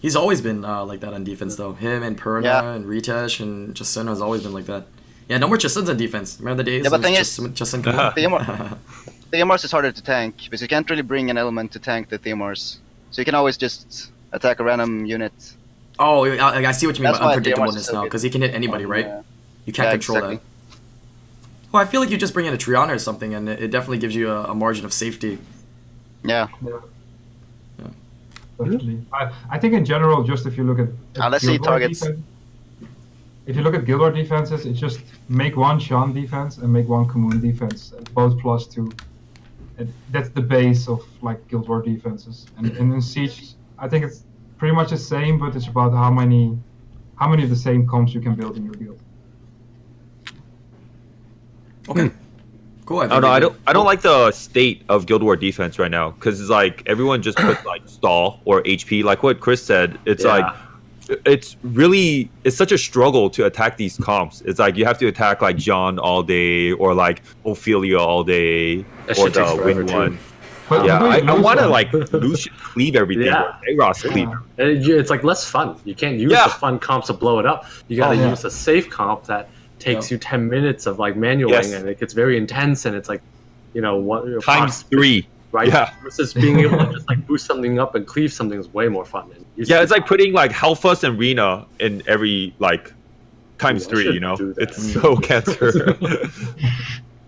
He's 0.00 0.16
always 0.16 0.40
been 0.40 0.64
uh, 0.64 0.84
like 0.84 1.00
that 1.00 1.12
on 1.12 1.24
defense 1.24 1.56
though. 1.56 1.74
Him 1.74 2.02
and 2.02 2.18
Perna 2.18 2.44
Yeah. 2.44 2.72
and 2.72 2.86
Ritesh 2.86 3.40
and 3.40 3.74
Jason 3.74 4.06
has 4.06 4.20
always 4.22 4.42
been 4.42 4.54
like 4.54 4.64
that. 4.66 4.86
Yeah, 5.28 5.36
no 5.38 5.46
more 5.46 5.58
Jason's 5.58 5.90
on 5.90 5.96
defense. 5.98 6.38
Remember 6.40 6.62
the 6.62 6.70
days? 6.70 6.84
Yeah, 6.84 6.90
but 6.90 7.00
it 7.00 7.02
thing 7.04 7.12
was 7.18 7.28
is- 7.28 7.36
Jason, 7.36 7.54
Jason 7.54 7.82
Theo, 8.14 8.28
Mar- 8.30 8.78
Theo 9.30 9.52
is 9.52 9.70
harder 9.70 9.92
to 9.92 10.02
tank, 10.02 10.34
because 10.44 10.60
you 10.62 10.68
can't 10.68 10.88
really 10.90 11.02
bring 11.02 11.30
an 11.30 11.36
element 11.38 11.70
to 11.72 11.78
tank 11.78 12.08
the 12.08 12.18
Theo 12.18 12.34
Mars. 12.36 12.78
So 13.10 13.20
you 13.20 13.26
can 13.26 13.34
always 13.34 13.56
just 13.56 14.10
attack 14.32 14.58
a 14.60 14.64
random 14.64 15.04
unit. 15.06 15.32
Oh, 15.98 16.24
I, 16.24 16.64
I 16.66 16.72
see 16.72 16.86
what 16.86 16.96
you 16.98 17.04
mean 17.04 17.12
That's 17.12 17.18
by 17.20 17.36
why 17.36 17.40
Theo 17.40 17.56
Mars 17.58 17.76
unpredictableness 17.76 17.84
so 17.84 17.92
now 17.92 18.04
because 18.04 18.22
he 18.22 18.30
can 18.30 18.40
hit 18.42 18.54
anybody, 18.54 18.86
right? 18.86 19.06
uh, 19.06 19.22
You 19.66 19.72
can't 19.72 19.86
yeah, 19.86 19.92
control 19.92 20.18
exactly. 20.18 20.36
that. 20.36 20.42
Well, 21.72 21.82
I 21.82 21.86
feel 21.86 22.00
like 22.00 22.10
you 22.10 22.16
just 22.16 22.34
bring 22.34 22.46
in 22.46 22.54
a 22.54 22.56
Triana 22.58 22.94
or 22.94 22.98
something, 22.98 23.34
and 23.34 23.48
it, 23.48 23.62
it 23.62 23.68
definitely 23.70 23.98
gives 23.98 24.14
you 24.14 24.30
a, 24.30 24.44
a 24.44 24.54
margin 24.54 24.84
of 24.84 24.92
safety. 24.92 25.38
Yeah. 26.24 26.48
Definitely. 28.58 29.02
I, 29.12 29.32
I 29.50 29.58
think 29.58 29.72
in 29.74 29.84
general, 29.84 30.22
just 30.22 30.46
if 30.46 30.56
you 30.58 30.64
look 30.64 30.78
at, 30.78 30.88
at 31.22 31.30
let's 31.30 31.46
see 31.46 31.58
targets. 31.58 32.00
defense- 32.00 32.20
if 33.46 33.56
you 33.56 33.62
look 33.62 33.74
at 33.74 33.84
Guild 33.84 34.00
Wars 34.00 34.14
defenses, 34.14 34.66
it's 34.66 34.78
just 34.78 35.00
make 35.28 35.56
one 35.56 35.80
Sean 35.80 36.12
defense 36.12 36.58
and 36.58 36.72
make 36.72 36.88
one 36.88 37.06
Kamoon 37.06 37.40
defense, 37.40 37.92
both 38.14 38.38
plus 38.38 38.66
two. 38.66 38.92
And 39.78 39.92
that's 40.10 40.28
the 40.28 40.42
base 40.42 40.88
of 40.88 41.02
like 41.22 41.48
Guild 41.48 41.66
War 41.68 41.82
defenses. 41.82 42.46
And, 42.58 42.66
and 42.76 42.92
in 42.92 43.00
Siege, 43.00 43.54
I 43.78 43.88
think 43.88 44.04
it's 44.04 44.24
pretty 44.58 44.74
much 44.74 44.90
the 44.90 44.98
same, 44.98 45.38
but 45.38 45.56
it's 45.56 45.66
about 45.66 45.92
how 45.92 46.10
many, 46.10 46.56
how 47.16 47.28
many 47.28 47.42
of 47.42 47.50
the 47.50 47.56
same 47.56 47.88
comps 47.88 48.14
you 48.14 48.20
can 48.20 48.34
build 48.34 48.56
in 48.56 48.64
your 48.66 48.74
guild. 48.74 49.00
Okay. 51.90 52.10
Cool. 52.86 53.00
I 53.00 53.06
don't 53.06 53.22
know. 53.22 53.28
I 53.28 53.38
don't. 53.40 53.56
I 53.68 53.72
don't 53.72 53.86
like 53.86 54.00
the 54.00 54.32
state 54.32 54.82
of 54.88 55.06
Guild 55.06 55.22
War 55.22 55.36
defense 55.36 55.78
right 55.78 55.90
now 55.90 56.10
because 56.10 56.40
it's 56.40 56.50
like 56.50 56.82
everyone 56.86 57.22
just 57.22 57.38
puts 57.38 57.64
like 57.64 57.82
stall 57.86 58.40
or 58.44 58.62
HP. 58.64 59.04
Like 59.04 59.22
what 59.22 59.38
Chris 59.40 59.62
said, 59.62 59.98
it's 60.06 60.24
Yeah. 60.24 60.30
like 60.38 60.54
it's 61.26 61.56
really 61.62 62.30
it's 62.44 62.56
such 62.56 62.72
a 62.72 62.78
struggle 62.78 63.30
to 63.30 63.44
attack 63.46 63.76
these 63.76 63.96
comps. 63.96 64.40
It's 64.42 64.58
like 64.58 64.76
you 64.76 64.84
have 64.86 64.98
to 64.98 65.06
attack 65.06 65.40
like 65.40 65.56
John 65.56 65.98
all 65.98 66.22
day 66.22 66.72
or 66.72 66.94
like 66.94 67.22
Ophelia 67.44 67.98
all 67.98 68.24
day 68.24 68.84
That 69.06 69.18
or 69.18 69.28
the 69.30 69.62
win 69.64 69.86
too. 69.86 69.92
one. 69.94 70.18
But 70.68 70.84
Yeah, 70.86 71.02
I, 71.02 71.18
I 71.18 71.38
want 71.38 71.58
to 71.60 71.66
like 71.68 71.92
Lucian 72.12 72.52
cleave 72.60 72.94
everything. 72.96 73.26
Yeah. 73.26 73.54
Yeah, 73.68 73.74
Ross 73.76 74.02
cleave. 74.02 74.28
Yeah. 74.28 74.34
And 74.58 74.68
it- 74.68 74.82
you- 74.86 74.98
it's 74.98 75.10
like 75.10 75.22
less 75.24 75.44
fun. 75.44 75.76
You 75.84 75.94
can't 75.96 76.16
use 76.18 76.30
Yeah. 76.32 76.44
the 76.44 76.54
fun 76.54 76.78
comps 76.78 77.06
to 77.08 77.12
blow 77.12 77.38
it 77.40 77.46
up. 77.46 77.66
You 77.88 77.96
gotta 77.96 78.16
Oh, 78.16 78.22
yeah. 78.22 78.30
use 78.30 78.44
a 78.44 78.50
safe 78.50 78.88
comp 78.90 79.24
that 79.24 79.48
takes 79.80 80.10
Yeah. 80.10 80.14
you 80.14 80.18
ten 80.18 80.48
minutes 80.48 80.86
of 80.86 80.98
like 80.98 81.14
manualing, 81.16 81.50
Yes. 81.50 81.72
and 81.72 81.88
it 81.88 81.98
gets 81.98 82.12
very 82.14 82.36
intense. 82.36 82.84
And 82.86 82.94
it's 82.96 83.08
like, 83.08 83.22
you 83.74 83.80
know, 83.80 83.96
what 83.96 84.24
Times 84.42 84.44
Fox, 84.44 84.82
three. 84.84 85.26
right? 85.52 85.68
yeah. 85.68 85.92
Versus 86.02 86.32
being 86.34 86.60
able 86.60 86.78
to 86.78 86.92
just 86.92 87.08
like 87.08 87.26
boost 87.26 87.46
something 87.46 87.78
up 87.78 87.94
and 87.94 88.06
cleave 88.06 88.32
something 88.32 88.58
is 88.58 88.68
way 88.72 88.88
more 88.88 89.04
fun. 89.04 89.30
And 89.34 89.44
Yeah, 89.56 89.82
it's 89.82 89.90
like 89.92 90.06
putting 90.06 90.32
like 90.32 90.52
Helfus 90.52 91.02
and 91.04 91.18
Rena 91.18 91.66
in 91.80 92.02
every 92.06 92.54
like 92.58 92.92
times 93.58 93.86
Ooh, 93.86 93.90
three. 93.90 94.10
You 94.12 94.20
know, 94.20 94.36
it's 94.58 94.92
so 94.92 95.16
cancer. 95.28 95.96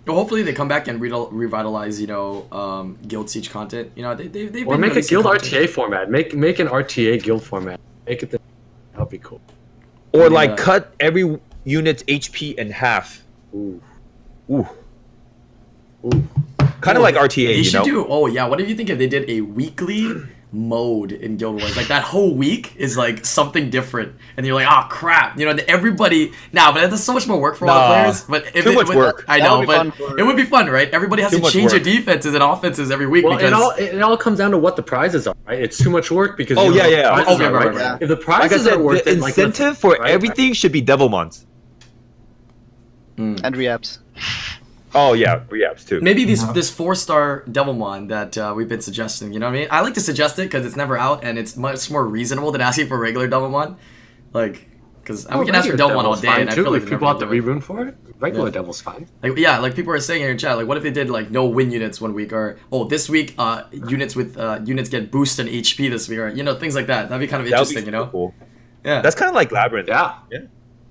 Well, 0.05 0.17
hopefully 0.17 0.43
they 0.43 0.53
come 0.53 0.67
back 0.67 0.89
and 0.89 1.01
re- 1.01 1.11
revitalize, 1.31 2.01
you 2.01 2.09
know, 2.09 2.49
um, 2.51 2.99
Guild 3.07 3.31
Siege 3.31 3.51
content. 3.51 3.93
You 3.95 4.03
know, 4.03 4.17
they, 4.17 4.27
they, 4.27 4.47
they've 4.47 4.67
or 4.67 4.75
been 4.75 4.81
make 4.81 4.97
a 4.97 5.01
guild 5.03 5.25
content. 5.25 5.53
RTA 5.53 5.69
format. 5.69 6.11
Make 6.11 6.35
make 6.35 6.59
an 6.59 6.67
RTA 6.67 7.23
guild 7.23 7.45
format. 7.45 7.79
Make 8.09 8.25
it. 8.25 8.33
The, 8.33 8.41
that'd 8.95 9.09
be 9.11 9.19
cool. 9.19 9.41
or 10.13 10.23
Yeah. 10.23 10.27
like 10.29 10.57
cut 10.57 10.93
every 10.99 11.39
unit's 11.65 12.03
HP 12.05 12.55
in 12.57 12.71
half. 12.71 13.23
Ooh. 13.55 13.81
Ooh. 14.51 14.67
Ooh. 16.05 16.29
Kind 16.81 16.97
of 16.99 17.03
like 17.03 17.15
RTA, 17.15 17.47
They 17.47 17.57
you 17.59 17.65
should 17.65 17.75
know. 17.81 17.85
do. 17.85 18.07
Oh 18.09 18.27
yeah, 18.27 18.47
what 18.47 18.59
do 18.59 18.65
you 18.65 18.75
think 18.75 18.91
if 18.91 18.99
they 18.99 19.07
did 19.07 19.29
a 19.31 19.41
weekly 19.43 20.13
mode 20.51 21.13
in 21.13 21.37
Guild 21.37 21.61
Wars? 21.61 21.77
Like 21.77 21.87
that 21.87 22.03
whole 22.03 22.35
week 22.35 22.75
is 22.77 22.97
like 22.97 23.25
something 23.25 23.71
different, 23.71 24.17
and 24.37 24.45
you're 24.45 24.57
like, 24.57 24.67
oh 24.69 24.89
crap, 24.91 25.39
you 25.39 25.47
know, 25.47 25.57
everybody. 25.69 26.33
Now, 26.53 26.73
but 26.73 26.91
that's 26.91 27.05
so 27.05 27.13
much 27.13 27.29
more 27.29 27.41
work 27.41 27.55
for 27.57 27.67
a 27.67 27.69
lot 27.69 27.77
of 27.85 27.89
Nah. 27.89 28.03
players. 28.03 28.25
But 28.25 28.57
if 28.57 28.65
Too 28.65 28.71
it, 28.73 28.75
much 28.75 28.89
would- 28.89 28.97
work. 28.97 29.25
I 29.29 29.39
know, 29.39 29.65
but 29.65 29.95
for- 29.95 30.19
it 30.19 30.25
would 30.25 30.35
be 30.35 30.43
fun, 30.45 30.69
right? 30.69 30.91
Everybody 30.93 31.23
has 31.23 31.31
Too 31.31 31.39
to 31.39 31.51
change 31.53 31.73
work. 31.73 31.85
their 31.85 31.95
defenses 31.95 32.35
and 32.35 32.43
offenses 32.43 32.91
every 32.91 33.07
week 33.07 33.25
Well, 33.25 33.37
because 33.37 33.53
it 33.53 33.55
all 33.55 33.71
it 33.71 34.03
all 34.03 34.17
comes 34.17 34.39
down 34.39 34.51
to 34.51 34.59
what 34.59 34.75
the 34.75 34.83
prizes 34.83 35.29
are, 35.29 35.37
right? 35.47 35.61
It's 35.61 35.79
too 35.79 35.91
much 35.91 36.11
work 36.11 36.37
because 36.37 36.59
Oh, 36.59 36.65
you 36.65 36.71
know 36.71 36.77
yeah, 36.85 36.89
yeah. 36.89 37.15
prizes 37.23 37.41
Oh, 37.41 37.45
are, 37.45 37.53
right, 37.53 37.67
right? 37.67 37.75
right, 37.77 37.91
right. 37.93 38.03
If 38.03 38.09
the 38.09 38.17
Like 38.17 38.25
prizes 38.25 38.65
said, 38.65 38.73
are 38.73 38.79
worth 38.83 39.05
the 39.05 39.13
it, 39.13 39.19
like, 39.21 39.39
incentive 39.39 39.79
for 39.79 39.93
right? 39.93 40.11
everything 40.11 40.53
should 40.53 40.73
be 40.73 40.81
Devilmons. 43.17 43.41
And 43.45 43.57
Reaps. 43.57 43.99
Oh 44.95 45.15
yeah, 45.15 45.45
Reaps 45.49 45.85
too. 45.85 46.01
maybe 46.03 46.25
these 46.25 46.43
Yeah. 46.43 46.53
this 46.53 46.71
four 46.71 46.95
star 46.95 47.45
Devilmon 47.51 48.09
that 48.09 48.37
uh, 48.37 48.53
we've 48.55 48.69
been 48.69 48.83
suggesting. 48.83 49.33
You 49.33 49.41
know 49.41 49.47
what 49.47 49.57
I 49.57 49.59
mean? 49.61 49.69
I 49.71 49.81
like 49.81 49.95
to 49.95 50.01
suggest 50.01 50.39
it 50.39 50.43
because 50.43 50.67
it's 50.67 50.77
never 50.77 50.99
out 50.99 51.25
and 51.25 51.39
it's 51.39 51.57
much 51.57 51.91
more 51.91 52.07
reasonable 52.07 52.53
than 52.53 52.61
asking 52.61 52.89
for 52.89 52.99
regular 52.99 53.27
Devilmon. 53.29 53.77
Like, 54.35 54.69
because 55.01 55.27
Oh, 55.31 55.39
we 55.41 55.47
can 55.47 55.55
ask 55.55 55.67
for 55.67 55.73
regular 55.73 55.93
Devilmon 55.95 55.97
all 55.97 56.03
Devil's 56.03 56.21
day, 56.21 56.29
fine, 56.29 56.41
and 56.43 56.51
I 56.51 56.55
too. 56.55 56.63
feel 56.65 56.73
like 56.73 56.83
if 56.83 56.89
people 56.91 57.07
want 57.07 57.21
have 57.21 57.31
to 57.31 57.35
gonna 57.35 57.41
do 57.43 57.51
it. 57.53 57.55
rerun 57.57 57.63
for 57.63 57.87
it, 57.89 57.97
regular 58.21 58.47
Yeah. 58.49 58.53
Devil's 58.53 58.81
fine. 58.83 59.09
Like 59.23 59.39
yeah, 59.39 59.59
like 59.61 59.75
people 59.75 59.93
are 59.95 60.01
saying 60.01 60.21
in 60.23 60.29
your 60.29 60.37
chat, 60.37 60.59
like 60.59 60.67
what 60.67 60.77
if 60.77 60.83
they 60.83 60.91
did 60.91 61.09
like 61.09 61.31
no 61.31 61.47
win 61.47 61.71
units 61.73 61.99
one 61.99 62.13
week, 62.13 62.33
or 62.35 62.59
oh 62.71 62.85
this 62.85 63.09
week 63.09 63.35
uh 63.39 63.63
units 63.73 64.15
with 64.15 64.37
uh 64.37 64.61
units 64.63 64.91
get 64.91 65.11
boost 65.11 65.39
in 65.39 65.47
HP 65.49 65.89
this 65.89 66.07
week, 66.09 66.19
or 66.19 66.29
you 66.29 66.43
know 66.43 66.55
things 66.55 66.75
like 66.75 66.87
that. 66.89 67.09
That'd 67.09 67.19
be 67.21 67.27
kind 67.29 67.43
of 67.43 67.49
That 67.49 67.61
would 67.61 67.69
be 67.71 67.77
interesting, 67.77 67.87
you 67.87 67.93
know? 67.93 68.07
cool. 68.09 68.35
Yeah, 68.85 69.01
That's 69.01 69.15
kind 69.17 69.31
of 69.31 69.35
like 69.35 69.51
Labyrinth. 69.53 69.89
Yeah. 69.89 70.17
yeah, 70.31 70.39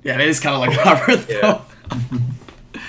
it 0.03 0.21
is 0.21 0.39
kind 0.39 0.55
of 0.55 0.61
like. 0.61 1.27
Yeah. 1.29 1.41
though. 1.41 1.61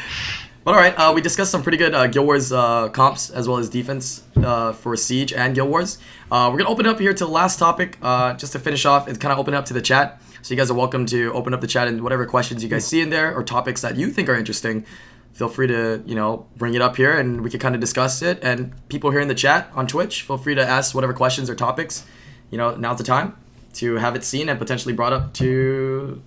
but 0.65 0.75
all 0.75 0.81
right, 0.81 0.95
uh, 0.97 1.13
we 1.15 1.21
discussed 1.21 1.51
some 1.51 1.63
pretty 1.63 1.79
good 1.79 1.95
uh, 1.95 2.07
Guild 2.07 2.27
Wars 2.27 2.53
uh, 2.53 2.89
comps 2.89 3.31
as 3.31 3.49
well 3.49 3.59
as 3.59 3.69
defense 3.69 4.23
uh, 4.37 4.73
for 4.73 4.97
Siege 4.97 5.33
and 5.33 5.55
Guild 5.55 5.69
Wars. 5.69 5.99
Uh, 6.31 6.49
we're 6.53 6.59
gonna 6.59 6.71
open 6.71 6.87
it 6.87 6.89
up 6.89 6.99
here 6.99 7.13
to 7.13 7.25
the 7.25 7.31
last 7.31 7.59
topic, 7.59 7.99
uh, 8.03 8.35
just 8.35 8.53
to 8.53 8.59
finish 8.59 8.85
off. 8.87 9.09
It's 9.09 9.19
kind 9.19 9.33
of 9.33 9.39
open 9.39 9.55
up 9.55 9.65
to 9.67 9.75
the 9.75 9.83
chat, 9.83 10.23
so 10.43 10.55
you 10.55 10.57
guys 10.59 10.71
are 10.71 10.75
welcome 10.75 11.05
to 11.07 11.33
open 11.33 11.53
up 11.53 11.61
the 11.61 11.67
chat 11.67 11.89
and 11.89 12.03
whatever 12.03 12.25
questions 12.27 12.63
you 12.63 12.69
guys 12.69 12.87
see 12.87 13.01
in 13.01 13.11
there 13.11 13.35
or 13.37 13.43
topics 13.43 13.83
that 13.83 13.97
you 13.97 14.11
think 14.11 14.29
are 14.29 14.37
interesting. 14.37 14.85
Feel 15.33 15.49
free 15.49 15.67
to 15.67 16.03
you 16.07 16.15
know 16.15 16.47
bring 16.57 16.75
it 16.75 16.83
up 16.83 16.97
here 16.97 17.17
and 17.17 17.41
we 17.43 17.51
can 17.51 17.59
kind 17.59 17.75
of 17.75 17.81
discuss 17.81 18.23
it. 18.23 18.39
And 18.43 18.73
people 18.89 19.11
here 19.11 19.21
in 19.21 19.29
the 19.29 19.35
chat 19.35 19.71
on 19.75 19.87
Twitch, 19.87 20.23
feel 20.23 20.39
free 20.39 20.55
to 20.55 20.63
ask 20.67 20.95
whatever 20.95 21.13
questions 21.13 21.51
or 21.51 21.55
topics. 21.55 22.05
You 22.51 22.59
know, 22.59 22.77
now's 22.77 22.99
the 22.99 23.05
time 23.05 23.37
to 23.75 23.95
have 23.97 24.15
it 24.15 24.25
seen 24.25 24.49
and 24.51 24.59
potentially 24.59 24.93
brought 24.93 25.15
up 25.15 25.33
to 25.35 26.23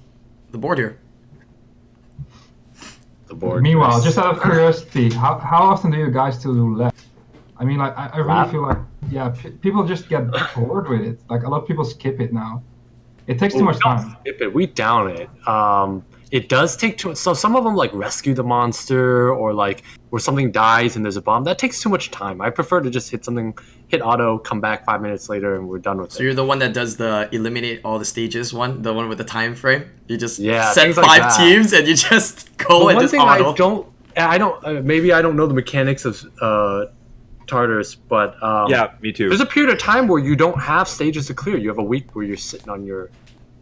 the 0.56 0.60
board 0.60 0.78
here. 0.78 0.97
The 3.28 3.36
board. 3.36 3.62
Meanwhile, 3.62 4.01
just 4.01 4.18
out 4.18 4.36
of 4.36 4.41
curiosity, 4.41 5.12
how, 5.12 5.38
how 5.38 5.64
often 5.64 5.91
do 5.91 5.97
you 5.97 6.10
guys 6.10 6.39
still 6.39 6.53
do 6.53 6.76
lab? 6.76 6.93
I 7.58 7.66
mean, 7.66 7.78
like, 7.78 7.97
I, 7.97 8.08
I 8.14 8.18
really 8.20 8.51
feel 8.51 8.62
like, 8.62 8.78
yeah, 9.10 9.30
p- 9.30 9.49
people 9.49 9.86
just 9.86 10.08
get 10.08 10.24
bored 10.56 10.88
with 10.88 11.01
it. 11.01 11.20
Like, 11.30 11.43
a 11.43 11.49
lot 11.49 11.62
of 11.62 11.68
people 11.68 11.84
skip 11.84 12.20
it 12.22 12.32
now. 12.34 12.64
It 13.28 13.38
takes 13.39 13.53
too 13.53 13.64
much 13.64 13.76
we 13.76 13.82
don't 13.82 13.97
time. 13.97 14.18
Skip 14.22 14.41
it. 14.41 14.53
We 14.53 14.68
down 14.68 15.12
it. 15.12 15.30
Um, 15.47 16.06
it 16.32 16.49
does 16.49 16.76
take 16.76 16.97
too. 16.97 17.15
So 17.15 17.34
some 17.34 17.55
of 17.55 17.63
them 17.63 17.76
like 17.76 17.93
rescue 17.93 18.34
the 18.34 18.43
monster 18.43 19.34
or 19.34 19.53
like 19.53 19.84
where 20.09 20.19
something 20.19 20.51
dies 20.51 20.95
and 20.95 21.03
there's 21.05 21.17
a 21.17 21.21
bomb. 21.21 21.43
That 21.43 21.57
takes 21.57 21.82
too 21.82 21.89
much 21.89 22.11
time. 22.11 22.41
I 22.41 22.49
prefer 22.49 22.82
to 22.82 22.89
just 22.89 23.11
hit 23.11 23.23
something, 23.26 23.53
hit 23.88 24.01
auto, 24.01 24.38
come 24.39 24.61
back 24.61 24.86
five 24.86 25.01
minutes 25.01 25.30
later, 25.30 25.55
and 25.55 25.67
we're 25.67 25.80
done 25.80 25.99
with 25.99 26.11
So 26.11 26.19
it. 26.21 26.26
you're 26.26 26.34
the 26.34 26.45
one 26.45 26.59
that 26.59 26.73
does 26.73 26.97
the 26.97 27.30
eliminate 27.32 27.82
all 27.84 27.99
the 27.99 28.05
stages 28.05 28.53
one, 28.53 28.82
the 28.82 28.93
one 28.93 29.09
with 29.09 29.17
the 29.17 29.23
time 29.23 29.55
frame. 29.55 29.86
You 30.07 30.17
just 30.17 30.39
Yeah, 30.39 30.71
set 30.71 30.84
things 30.86 30.97
like 30.97 31.21
five 31.21 31.38
teams 31.38 31.73
and 31.73 31.88
you 31.88 31.95
just 32.11 32.55
go 32.57 32.80
The 32.80 32.86
and 32.88 32.95
one 32.95 33.03
just 33.03 33.11
thing 33.11 33.21
auto. 33.21 33.51
I 33.51 33.55
don't, 33.55 33.88
I 34.17 34.38
don't, 34.38 34.65
uh, 34.65 34.82
maybe 34.82 35.11
I 35.13 35.21
don't 35.21 35.36
know 35.36 35.47
the 35.47 35.53
mechanics 35.53 36.05
of 36.05 36.23
uh, 36.41 36.86
Tartarus, 37.47 37.95
but 37.95 38.41
um, 38.41 38.69
Yeah, 38.71 38.91
me 39.01 39.11
too. 39.11 39.28
There's 39.30 39.41
a 39.41 39.45
period 39.45 39.71
of 39.71 39.80
time 39.80 40.07
where 40.07 40.19
you 40.19 40.36
don't 40.36 40.59
have 40.61 40.88
stages 40.88 41.28
to 41.28 41.34
clear. 41.34 41.57
You 41.57 41.67
have 41.69 41.78
a 41.78 41.84
week 41.84 42.15
where 42.15 42.26
you're 42.26 42.38
sitting 42.38 42.69
on 42.69 42.84
your, 42.86 43.11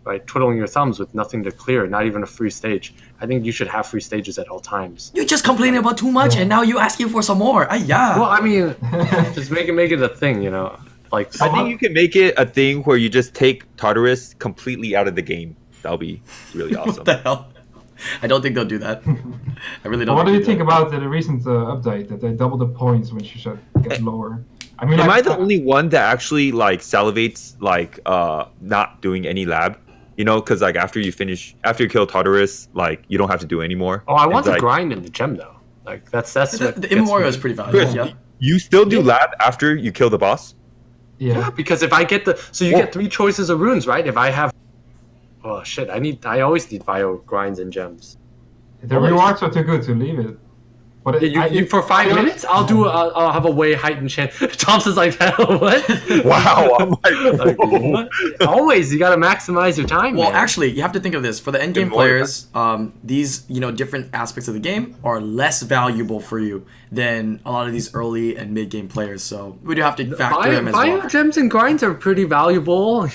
right, 0.06 0.26
twiddling 0.28 0.58
your 0.58 0.68
thumbs 0.68 1.00
with 1.00 1.14
nothing 1.14 1.44
to 1.44 1.52
clear, 1.52 1.88
not 1.88 2.06
even 2.06 2.24
a 2.24 2.26
free 2.26 2.50
stage. 2.50 2.94
I 3.22 3.26
think 3.26 3.46
you 3.46 3.52
should 3.52 3.68
have 3.68 3.88
free 3.88 4.02
stages 4.02 4.38
at 4.38 4.48
all 4.50 4.60
times. 4.60 5.12
You 5.14 5.26
just 5.26 5.44
complaining 5.44 5.80
about 5.80 5.98
too 5.98 6.12
much 6.12 6.36
and 6.36 6.50
now 6.50 6.62
you 6.62 6.80
asking 6.80 7.10
for 7.10 7.22
some 7.22 7.38
more. 7.38 7.68
Ah, 7.70 7.76
yeah. 7.76 8.20
Well, 8.20 8.30
I 8.30 8.42
mean, 8.42 8.76
just 9.34 9.52
make 9.52 9.68
it 9.68 9.74
make 9.74 9.92
it 9.92 10.02
a 10.02 10.10
thing, 10.10 10.42
you 10.42 10.52
know. 10.52 10.78
Like 11.12 11.40
I 11.42 11.50
think 11.50 11.70
you 11.70 11.78
can 11.78 11.94
make 11.94 12.16
it 12.16 12.34
a 12.38 12.46
thing 12.46 12.82
where 12.84 12.98
you 12.98 13.08
just 13.08 13.36
take 13.36 13.64
Tartarus 13.78 14.34
completely 14.34 14.96
out 14.96 15.08
of 15.08 15.16
the 15.16 15.22
game. 15.22 15.56
That'll 15.84 15.98
be 15.98 16.22
really 16.56 16.76
awesome. 16.80 16.96
what 16.96 17.06
the 17.06 17.18
hell? 17.18 17.50
I 18.22 18.28
don't 18.28 18.42
think 18.42 18.56
they'll 18.56 18.66
do 18.66 18.80
that. 18.80 19.04
I 19.86 19.88
really 19.88 20.06
don't. 20.06 20.16
But 20.16 20.26
what 20.26 20.32
do 20.32 20.34
you 20.34 20.44
think 20.44 20.58
that. 20.58 20.66
about 20.66 20.92
the 20.92 21.08
recent 21.08 21.46
uh, 21.46 21.76
update 21.76 22.10
that 22.10 22.20
they 22.20 22.32
doubled 22.34 22.62
the 22.62 22.68
points 22.68 23.12
when 23.12 23.24
you 23.24 23.30
should 23.30 23.60
get 23.84 24.02
lower? 24.02 24.44
I 24.80 24.86
mean, 24.86 25.00
Am 25.00 25.08
like, 25.08 25.20
I 25.20 25.22
the 25.22 25.38
only 25.38 25.64
one 25.64 25.90
that 25.90 26.12
actually 26.12 26.52
like 26.52 26.80
salivates 26.80 27.56
like 27.62 28.00
uh 28.06 28.46
not 28.60 29.02
doing 29.02 29.28
any 29.28 29.46
lab? 29.46 29.78
You 30.18 30.26
know, 30.26 30.40
because 30.40 30.62
like 30.62 30.76
after 30.76 31.00
you 31.00 31.12
finish 31.12 31.56
after 31.64 31.84
you 31.84 31.90
kill 31.90 32.06
Tartarus, 32.06 32.70
like 32.74 33.04
you 33.08 33.18
don't 33.18 33.30
have 33.30 33.40
to 33.40 33.48
do 33.48 33.62
anymore. 33.62 34.04
Oh, 34.08 34.14
I 34.16 34.28
want 34.28 34.46
to 34.46 34.52
like, 34.52 34.60
grind 34.60 34.94
in 34.94 35.02
the 35.02 35.10
gem 35.10 35.36
though. 35.36 35.56
Like 35.86 36.10
that's 36.12 36.32
that's 36.34 36.58
The, 36.58 36.66
what 36.66 36.82
the 36.82 36.92
Immemorial 36.92 37.30
is 37.30 37.38
pretty 37.38 37.56
valuable. 37.56 37.80
Chris, 37.80 37.96
Yeah. 37.96 38.14
you 38.40 38.60
still 38.60 38.86
do 38.86 38.98
Yeah. 38.98 39.04
lab 39.14 39.30
after 39.40 39.76
you 39.76 39.92
kill 39.92 40.10
the 40.10 40.18
boss? 40.20 40.56
Yeah, 41.18 41.38
Yeah. 41.40 41.50
because 41.50 41.82
if 41.84 41.94
I 41.94 42.04
get 42.04 42.26
the 42.26 42.38
so 42.52 42.64
you 42.66 42.74
Whoa. 42.74 42.82
get 42.82 42.94
three 42.94 43.08
choices 43.10 43.50
of 43.50 43.60
runes, 43.60 43.88
right? 43.88 44.06
If 44.06 44.18
I 44.18 44.30
have 44.30 44.54
Oh 45.44 45.64
shit, 45.64 45.90
I 45.90 46.00
need 46.00 46.26
I 46.26 46.42
always 46.42 46.72
need 46.72 46.86
bio 46.86 47.18
grinds 47.26 47.60
and 47.60 47.72
gems. 47.74 48.18
The 48.84 49.00
rewards 49.00 49.42
are 49.42 49.50
too 49.50 49.64
good 49.64 49.82
to 49.84 49.96
leave 49.96 50.20
it. 50.20 50.38
But 51.04 51.22
Yeah, 51.22 51.28
you, 51.30 51.42
I- 51.42 51.46
you, 51.48 51.66
for 51.66 51.82
five 51.82 52.12
I- 52.12 52.16
minutes, 52.16 52.46
I'll 52.46 52.66
do. 52.66 52.86
A, 52.86 52.90
I'll 53.10 53.32
have 53.34 53.46
a 53.46 53.52
way 53.52 53.74
heightened 53.74 54.10
chance. 54.10 54.34
Thompsin's 54.40 54.96
like, 54.98 55.20
what? 55.38 55.84
Wow, 56.26 56.78
I'm 56.80 56.90
like, 56.92 57.38
Like, 57.40 57.58
what? 57.60 58.10
Always, 58.48 58.94
you 58.94 59.00
gotta 59.00 59.18
maximize 59.18 59.78
your 59.78 59.86
time. 59.88 60.16
Well, 60.16 60.32
man. 60.32 60.42
actually, 60.42 60.72
you 60.72 60.82
have 60.82 60.94
to 60.94 61.00
think 61.00 61.16
of 61.16 61.22
this 61.24 61.40
for 61.40 61.52
the 61.52 61.62
end 61.62 61.76
game 61.76 61.90
players. 61.90 62.48
Um, 62.54 62.94
these 63.04 63.44
you 63.50 63.60
know 63.60 63.72
different 63.72 64.10
aspects 64.14 64.48
of 64.48 64.54
the 64.54 64.60
game 64.60 64.96
are 65.04 65.20
less 65.20 65.62
valuable 65.62 66.20
for 66.22 66.40
you 66.40 66.66
than 66.92 67.42
a 67.46 67.52
lot 67.52 67.66
of 67.68 67.74
these 67.74 67.94
early 67.94 68.38
and 68.38 68.54
mid 68.54 68.70
game 68.70 68.88
players. 68.88 69.24
So 69.24 69.58
we 69.64 69.76
do 69.76 69.82
have 69.82 69.96
to 69.98 70.16
factor 70.16 70.40
bio, 70.42 70.52
them 70.54 70.68
as 70.70 70.74
bio 70.74 71.00
well. 71.00 71.10
gems 71.10 71.38
and 71.38 71.50
grinds 71.52 71.84
are 71.84 71.94
pretty 71.94 72.24
valuable. 72.24 73.10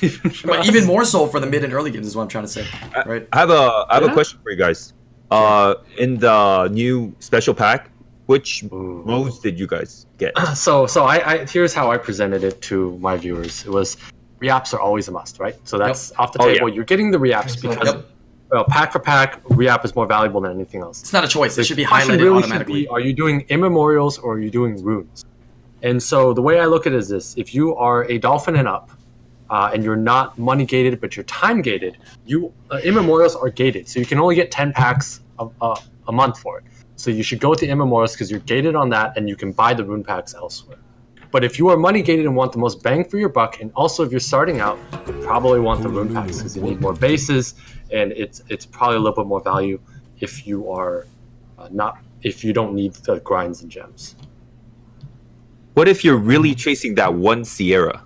But 0.44 0.66
even 0.66 0.84
more 0.84 1.04
so 1.04 1.26
for 1.26 1.40
the 1.40 1.46
mid 1.46 1.64
and 1.64 1.72
early 1.72 1.90
games 1.90 2.06
is 2.06 2.14
what 2.16 2.22
I'm 2.22 2.28
trying 2.28 2.44
to 2.44 2.48
say, 2.50 2.66
right? 3.06 3.26
I 3.32 3.38
have 3.38 3.50
a 3.50 3.86
I 3.88 3.94
have 3.94 4.02
Yeah. 4.02 4.10
a 4.10 4.12
question 4.14 4.40
for 4.42 4.50
you 4.50 4.56
guys. 4.56 4.92
Uh, 5.30 5.74
in 5.98 6.18
the 6.18 6.68
new 6.68 7.14
special 7.20 7.52
pack, 7.54 7.90
which 8.26 8.64
Ooh. 8.72 9.02
rows 9.04 9.40
did 9.40 9.58
you 9.58 9.66
guys 9.66 10.06
get? 10.16 10.32
so 10.54 10.86
so 10.86 11.04
I, 11.04 11.32
I 11.32 11.44
here's 11.46 11.74
how 11.74 11.90
I 11.90 11.98
presented 11.98 12.42
it 12.44 12.62
to 12.62 12.96
my 12.98 13.16
viewers. 13.16 13.64
It 13.66 13.70
was 13.70 13.96
reaps 14.38 14.72
are 14.72 14.80
always 14.80 15.08
a 15.08 15.12
must, 15.12 15.38
right? 15.38 15.56
So 15.64 15.76
that's 15.78 16.12
off 16.18 16.32
the 16.32 16.42
Oh, 16.42 16.46
table. 16.52 16.68
You're 16.68 16.84
getting 16.84 17.10
the 17.10 17.18
reaps 17.18 17.54
Exactly. 17.54 17.68
because 17.76 17.94
Yep. 17.94 18.06
well, 18.50 18.64
pack 18.64 18.92
for 18.92 19.00
pack, 19.00 19.40
reap 19.50 19.84
is 19.84 19.94
more 19.94 20.06
valuable 20.06 20.40
than 20.40 20.52
anything 20.52 20.80
else. 20.80 21.02
It's 21.02 21.12
not 21.12 21.24
a 21.24 21.28
choice. 21.28 21.58
It 21.58 21.64
should 21.64 21.76
be 21.76 21.84
highlighted 21.84 22.20
really 22.22 22.40
should 22.42 22.52
automatically. 22.52 22.82
be, 22.82 22.88
are 22.88 23.00
you 23.00 23.12
doing 23.12 23.44
immemorials 23.50 24.16
or 24.18 24.34
are 24.34 24.40
you 24.40 24.50
doing 24.50 24.82
runes? 24.82 25.24
And 25.82 26.02
so 26.02 26.32
the 26.32 26.40
way 26.42 26.58
I 26.58 26.66
look 26.66 26.86
at 26.86 26.92
it 26.94 26.96
is 26.96 27.08
this: 27.08 27.36
if 27.36 27.54
you 27.54 27.74
are 27.76 28.04
a 28.10 28.16
dolphin 28.18 28.56
and 28.56 28.66
up, 28.66 28.90
uh, 29.50 29.70
and 29.72 29.82
you're 29.84 29.96
not 29.96 30.38
money 30.38 30.64
gated 30.64 31.00
but 31.00 31.16
you're 31.16 31.24
time 31.24 31.62
gated, 31.62 31.98
you 32.26 32.52
uh, 32.70 32.80
immemorials 32.84 33.34
are 33.36 33.50
gated, 33.50 33.88
so 33.88 33.98
you 33.98 34.06
can 34.06 34.18
only 34.18 34.34
get 34.34 34.50
ten 34.50 34.72
packs 34.72 35.20
a, 35.38 35.48
a, 35.60 35.76
a 36.08 36.12
month 36.12 36.38
for 36.38 36.58
it. 36.58 36.64
So 36.96 37.10
you 37.10 37.22
should 37.22 37.40
go 37.40 37.50
with 37.50 37.60
the 37.60 37.68
immemorials 37.68 38.12
because 38.12 38.30
you're 38.30 38.40
gated 38.40 38.74
on 38.74 38.88
that, 38.90 39.16
and 39.16 39.28
you 39.28 39.36
can 39.36 39.52
buy 39.52 39.74
the 39.74 39.84
rune 39.84 40.02
packs 40.02 40.34
elsewhere. 40.34 40.78
But 41.30 41.44
if 41.44 41.58
you 41.58 41.68
are 41.68 41.76
money 41.76 42.02
gated 42.02 42.24
and 42.24 42.34
want 42.34 42.52
the 42.52 42.58
most 42.58 42.82
bang 42.82 43.04
for 43.04 43.18
your 43.18 43.28
buck, 43.28 43.60
and 43.60 43.70
also 43.74 44.02
if 44.02 44.10
you're 44.10 44.18
starting 44.18 44.60
out, 44.60 44.78
you 45.06 45.12
probably 45.22 45.60
want 45.60 45.82
the 45.82 45.88
rune 45.88 46.12
packs 46.12 46.38
because 46.38 46.56
you 46.56 46.62
need 46.62 46.80
more 46.80 46.94
bases, 46.94 47.54
and 47.92 48.12
it's 48.12 48.42
it's 48.48 48.66
probably 48.66 48.96
a 48.96 49.00
little 49.00 49.22
bit 49.22 49.28
more 49.28 49.42
value 49.42 49.78
if 50.20 50.46
you 50.46 50.70
are 50.70 51.06
uh, 51.58 51.68
not 51.70 51.98
if 52.22 52.42
you 52.42 52.52
don't 52.52 52.74
need 52.74 52.94
the 52.94 53.20
grinds 53.20 53.62
and 53.62 53.70
gems. 53.70 54.16
What 55.74 55.86
if 55.86 56.02
you're 56.02 56.16
really 56.16 56.54
chasing 56.54 56.96
that 56.96 57.14
one 57.14 57.44
Sierra? 57.44 58.02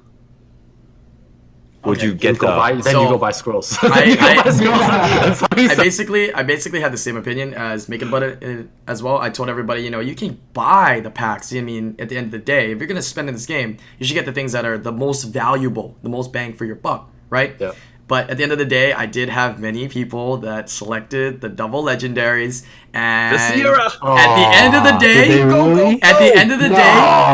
Would 1.85 1.99
Okay, 1.99 2.07
you 2.07 2.15
get 2.15 2.39
go 2.39 2.47
the? 2.49 2.57
buy, 2.57 2.73
then 2.75 2.83
So, 2.95 3.03
you 3.03 3.09
go 3.09 3.19
buy 3.19 3.33
scrolls. 3.33 3.77
I- 3.83 4.17
I- 4.21 4.43
buy 4.45 4.51
scrolls. 4.51 4.79
That's 4.81 5.41
what 5.43 5.59
he 5.59 5.69
I 5.69 5.75
basically, 5.75 6.33
I 6.33 6.43
basically 6.45 6.81
had 6.81 6.93
the 6.93 6.97
same 6.99 7.17
opinion 7.17 7.55
as 7.55 7.87
Makeitabud 7.89 8.23
uh, 8.65 8.67
as 8.87 9.03
well. 9.03 9.19
I 9.19 9.31
told 9.31 9.49
everybody, 9.49 9.83
you 9.83 9.91
know, 9.91 10.01
you 10.01 10.15
can 10.15 10.39
buy 10.53 11.01
the 11.01 11.11
packs. 11.11 11.53
I 11.53 11.61
mean, 11.61 11.97
at 11.99 12.09
the 12.09 12.17
end 12.17 12.27
of 12.27 12.33
the 12.33 12.39
day, 12.39 12.71
if 12.73 12.79
you're 12.79 12.87
gonna 12.87 13.03
spend 13.03 13.29
in 13.29 13.35
this 13.35 13.47
game, 13.47 13.79
you 13.99 14.07
should 14.07 14.15
get 14.15 14.27
the 14.27 14.33
things 14.33 14.53
that 14.53 14.65
are 14.65 14.79
the 14.79 14.93
most 14.93 15.25
valuable, 15.25 15.97
the 16.03 16.09
most 16.09 16.33
bang 16.33 16.53
for 16.55 16.65
your 16.65 16.77
buck, 16.77 17.11
right? 17.31 17.57
Yeah. 17.59 17.73
But 18.13 18.29
at 18.29 18.37
the 18.37 18.43
end 18.43 18.53
of 18.53 18.59
the 18.59 18.67
day, 18.67 18.93
I 18.93 19.07
did 19.07 19.31
have 19.31 19.59
many 19.59 19.89
people 19.89 20.37
that 20.49 20.69
selected 20.69 21.41
the 21.41 21.49
double 21.49 21.83
legendaries, 21.83 22.63
and 22.93 23.35
The 23.35 23.39
Sierra. 23.39 23.87
at 23.87 24.31
the 24.37 24.47
end 24.63 24.75
of 24.77 24.85
the 24.85 24.99
day, 24.99 25.43
really? 25.43 26.03
at 26.03 26.19
the 26.19 26.31
end 26.37 26.53
of 26.53 26.59
the 26.61 26.69
No. 26.69 26.77
day, 26.77 26.83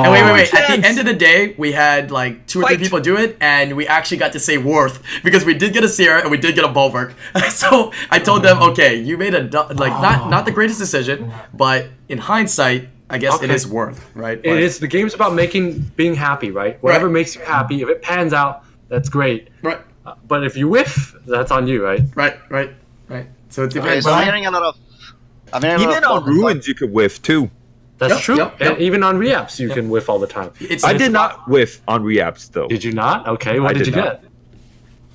and 0.04 0.12
wait, 0.12 0.22
wait, 0.22 0.32
wait. 0.34 0.54
At 0.54 0.68
the 0.80 0.86
end 0.88 1.00
of 1.00 1.04
the 1.04 1.14
day, 1.14 1.56
we 1.58 1.72
had 1.72 2.12
like 2.12 2.46
two 2.46 2.62
or 2.62 2.68
three 2.68 2.78
people 2.78 3.00
do 3.00 3.16
it, 3.16 3.36
and 3.40 3.74
we 3.74 3.88
actually 3.88 4.18
got 4.18 4.32
to 4.34 4.38
say 4.38 4.56
worth 4.56 5.02
because 5.24 5.44
we 5.44 5.52
did 5.54 5.72
get 5.72 5.82
a 5.82 5.88
Sierra 5.88 6.20
and 6.22 6.30
we 6.30 6.38
did 6.38 6.54
get 6.54 6.64
a 6.64 6.68
Bulwark. 6.68 7.12
so 7.50 7.90
I 8.08 8.20
told 8.20 8.44
them, 8.44 8.62
okay, 8.70 8.94
you 8.94 9.18
made 9.18 9.34
a 9.34 9.42
du- 9.42 9.74
like 9.84 9.94
not 10.00 10.30
not 10.30 10.44
the 10.44 10.52
greatest 10.52 10.78
decision, 10.78 11.32
but 11.54 11.88
in 12.08 12.18
hindsight, 12.18 12.86
I 13.10 13.18
guess 13.18 13.34
it 13.42 13.46
Okay. 13.50 13.54
is 13.58 13.66
worth, 13.66 13.98
right? 14.14 14.38
It 14.38 14.50
But- 14.52 14.62
is 14.62 14.78
the 14.78 14.86
game's 14.86 15.12
about 15.12 15.34
making 15.34 15.90
being 15.96 16.14
happy, 16.14 16.52
right? 16.52 16.78
Whatever 16.84 17.06
Right. 17.08 17.14
makes 17.18 17.34
you 17.34 17.40
happy. 17.42 17.82
If 17.82 17.88
it 17.88 18.00
pans 18.00 18.32
out, 18.32 18.62
that's 18.88 19.08
great. 19.08 19.48
right, 19.62 19.78
Uh, 19.78 19.82
But 20.26 20.44
if 20.44 20.56
you 20.56 20.68
whiff, 20.68 21.14
that's 21.26 21.50
on 21.50 21.66
you, 21.66 21.84
right? 21.84 22.00
right, 22.14 22.36
right, 22.50 22.70
right. 23.08 23.26
So 23.50 23.62
it 23.62 23.66
Okay, 23.66 23.80
depends. 23.80 24.04
so 24.06 24.12
I'm 24.12 24.24
hearing 24.24 24.46
a 24.46 24.50
lot 24.50 24.62
of. 24.62 24.76
I'm 25.52 25.62
hearing 25.62 25.76
a 25.80 25.84
lot 25.84 25.90
Even 25.92 26.04
of 26.04 26.10
on 26.10 26.24
ruins, 26.24 26.68
you 26.68 26.74
could 26.74 26.92
whiff 26.92 27.22
too. 27.22 27.50
That's 27.98 28.14
Yep, 28.14 28.20
true. 28.22 28.36
yep, 28.36 28.56
And 28.60 28.70
yep. 28.70 28.80
even 28.80 29.02
on 29.02 29.18
reaps, 29.18 29.58
you 29.58 29.70
can 29.70 29.88
whiff 29.90 30.08
all 30.08 30.18
the 30.20 30.26
time. 30.28 30.50
it's, 30.60 30.84
I 30.84 30.90
it's- 30.90 31.02
did 31.02 31.12
not 31.12 31.48
whiff 31.48 31.80
on 31.88 32.04
reaps 32.04 32.48
though. 32.48 32.68
Did 32.68 32.84
you 32.84 32.92
not? 32.92 33.26
Okay, 33.26 33.58
what 33.58 33.70
I 33.70 33.72
did, 33.72 33.78
did 33.84 33.86
you 33.88 33.96
not. 33.96 34.22
get? 34.22 34.30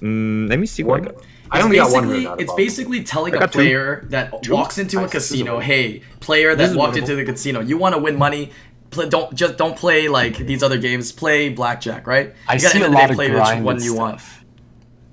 Mm, 0.01 0.49
let 0.49 0.59
me 0.59 0.65
see 0.65 0.83
what 0.83 0.95
I 0.95 1.05
One. 1.05 1.13
got. 1.13 1.23
I 1.51 1.57
It's 1.57 1.65
only 1.65 1.77
got 1.77 1.91
one 1.91 2.03
basically- 2.07 2.25
rune 2.25 2.39
It's 2.39 2.49
all. 2.49 2.57
basically 2.57 3.03
telling 3.03 3.35
a 3.35 3.39
got 3.39 3.51
two. 3.51 3.59
player 3.59 4.05
that 4.09 4.47
walks 4.49 4.77
into 4.79 4.97
a 4.97 5.01
Nice, 5.01 5.11
this 5.11 5.23
is 5.25 5.29
casino, 5.31 5.59
hey, 5.59 6.01
player 6.19 6.55
that 6.55 6.75
walked 6.75 6.95
winnable. 6.95 6.97
into 6.97 7.15
the 7.15 7.23
casino, 7.25 7.59
you 7.61 7.77
want 7.77 7.93
to 7.95 8.01
win 8.01 8.17
money. 8.17 8.51
Play, 8.89 9.07
don't 9.09 9.33
just 9.33 9.55
don't 9.57 9.75
play 9.77 10.07
like 10.07 10.37
these 10.37 10.61
other 10.63 10.77
games. 10.77 11.11
Play 11.11 11.49
blackjack, 11.49 12.05
right? 12.05 12.33
I 12.47 12.55
You 12.55 12.59
gotta 12.61 12.73
see 12.77 12.79
a 12.83 12.89
the 12.89 12.89
day 12.95 13.01
lot 13.01 13.09
of 13.11 13.15
play 13.15 13.29
grind 13.29 13.59
which 13.59 13.65
one 13.65 13.75
and 13.77 13.85
you 13.85 13.93
want. 13.95 14.21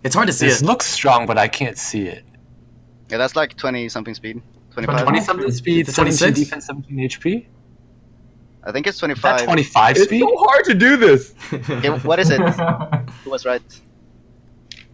Stuff. 0.00 0.06
It's 0.06 0.14
hard 0.14 0.26
to 0.28 0.32
see 0.32 0.46
This 0.46 0.62
it. 0.62 0.66
looks 0.66 0.86
strong, 0.86 1.26
but 1.26 1.38
I 1.38 1.48
can't 1.48 1.76
see 1.78 2.06
it. 2.08 2.24
Yeah, 3.10 3.18
that's 3.18 3.36
like 3.36 3.56
20 3.56 3.88
something 3.88 4.14
speed. 4.14 4.40
25. 4.72 5.02
20 5.02 5.20
something 5.20 5.50
speed, 5.50 5.88
It's 5.88 5.96
22 5.96 6.16
26? 6.18 6.38
defense, 6.48 6.66
17 6.66 6.96
HP. 6.98 7.46
I 8.62 8.72
think 8.72 8.86
it's 8.86 8.96
Is 8.96 9.00
that 9.00 9.06
25. 9.06 9.44
25 9.44 9.96
It's 9.96 10.04
speed? 10.04 10.20
so 10.20 10.36
hard 10.38 10.64
to 10.66 10.74
do 10.74 10.96
this. 10.96 11.34
Okay, 11.52 11.88
what 11.88 12.18
is 12.20 12.30
it? 12.30 12.40
Who 13.24 13.30
was 13.30 13.44
right? 13.46 13.62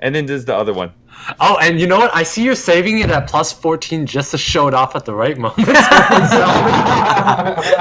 And 0.01 0.15
then 0.15 0.27
there's 0.27 0.45
the 0.45 0.55
other 0.55 0.73
one. 0.73 0.93
Oh, 1.41 1.57
and 1.61 1.81
you 1.81 1.87
know 1.87 1.99
what? 1.99 2.15
I 2.15 2.23
see 2.23 2.45
you're 2.45 2.55
saving 2.55 3.01
it 3.01 3.11
at 3.11 3.27
plus 3.29 3.51
14 3.53 4.07
just 4.07 4.31
to 4.33 4.39
show 4.39 4.69
it 4.69 4.75
off 4.75 4.95
at 4.95 5.05
the 5.07 5.15
right 5.15 5.37
moment. 5.37 5.59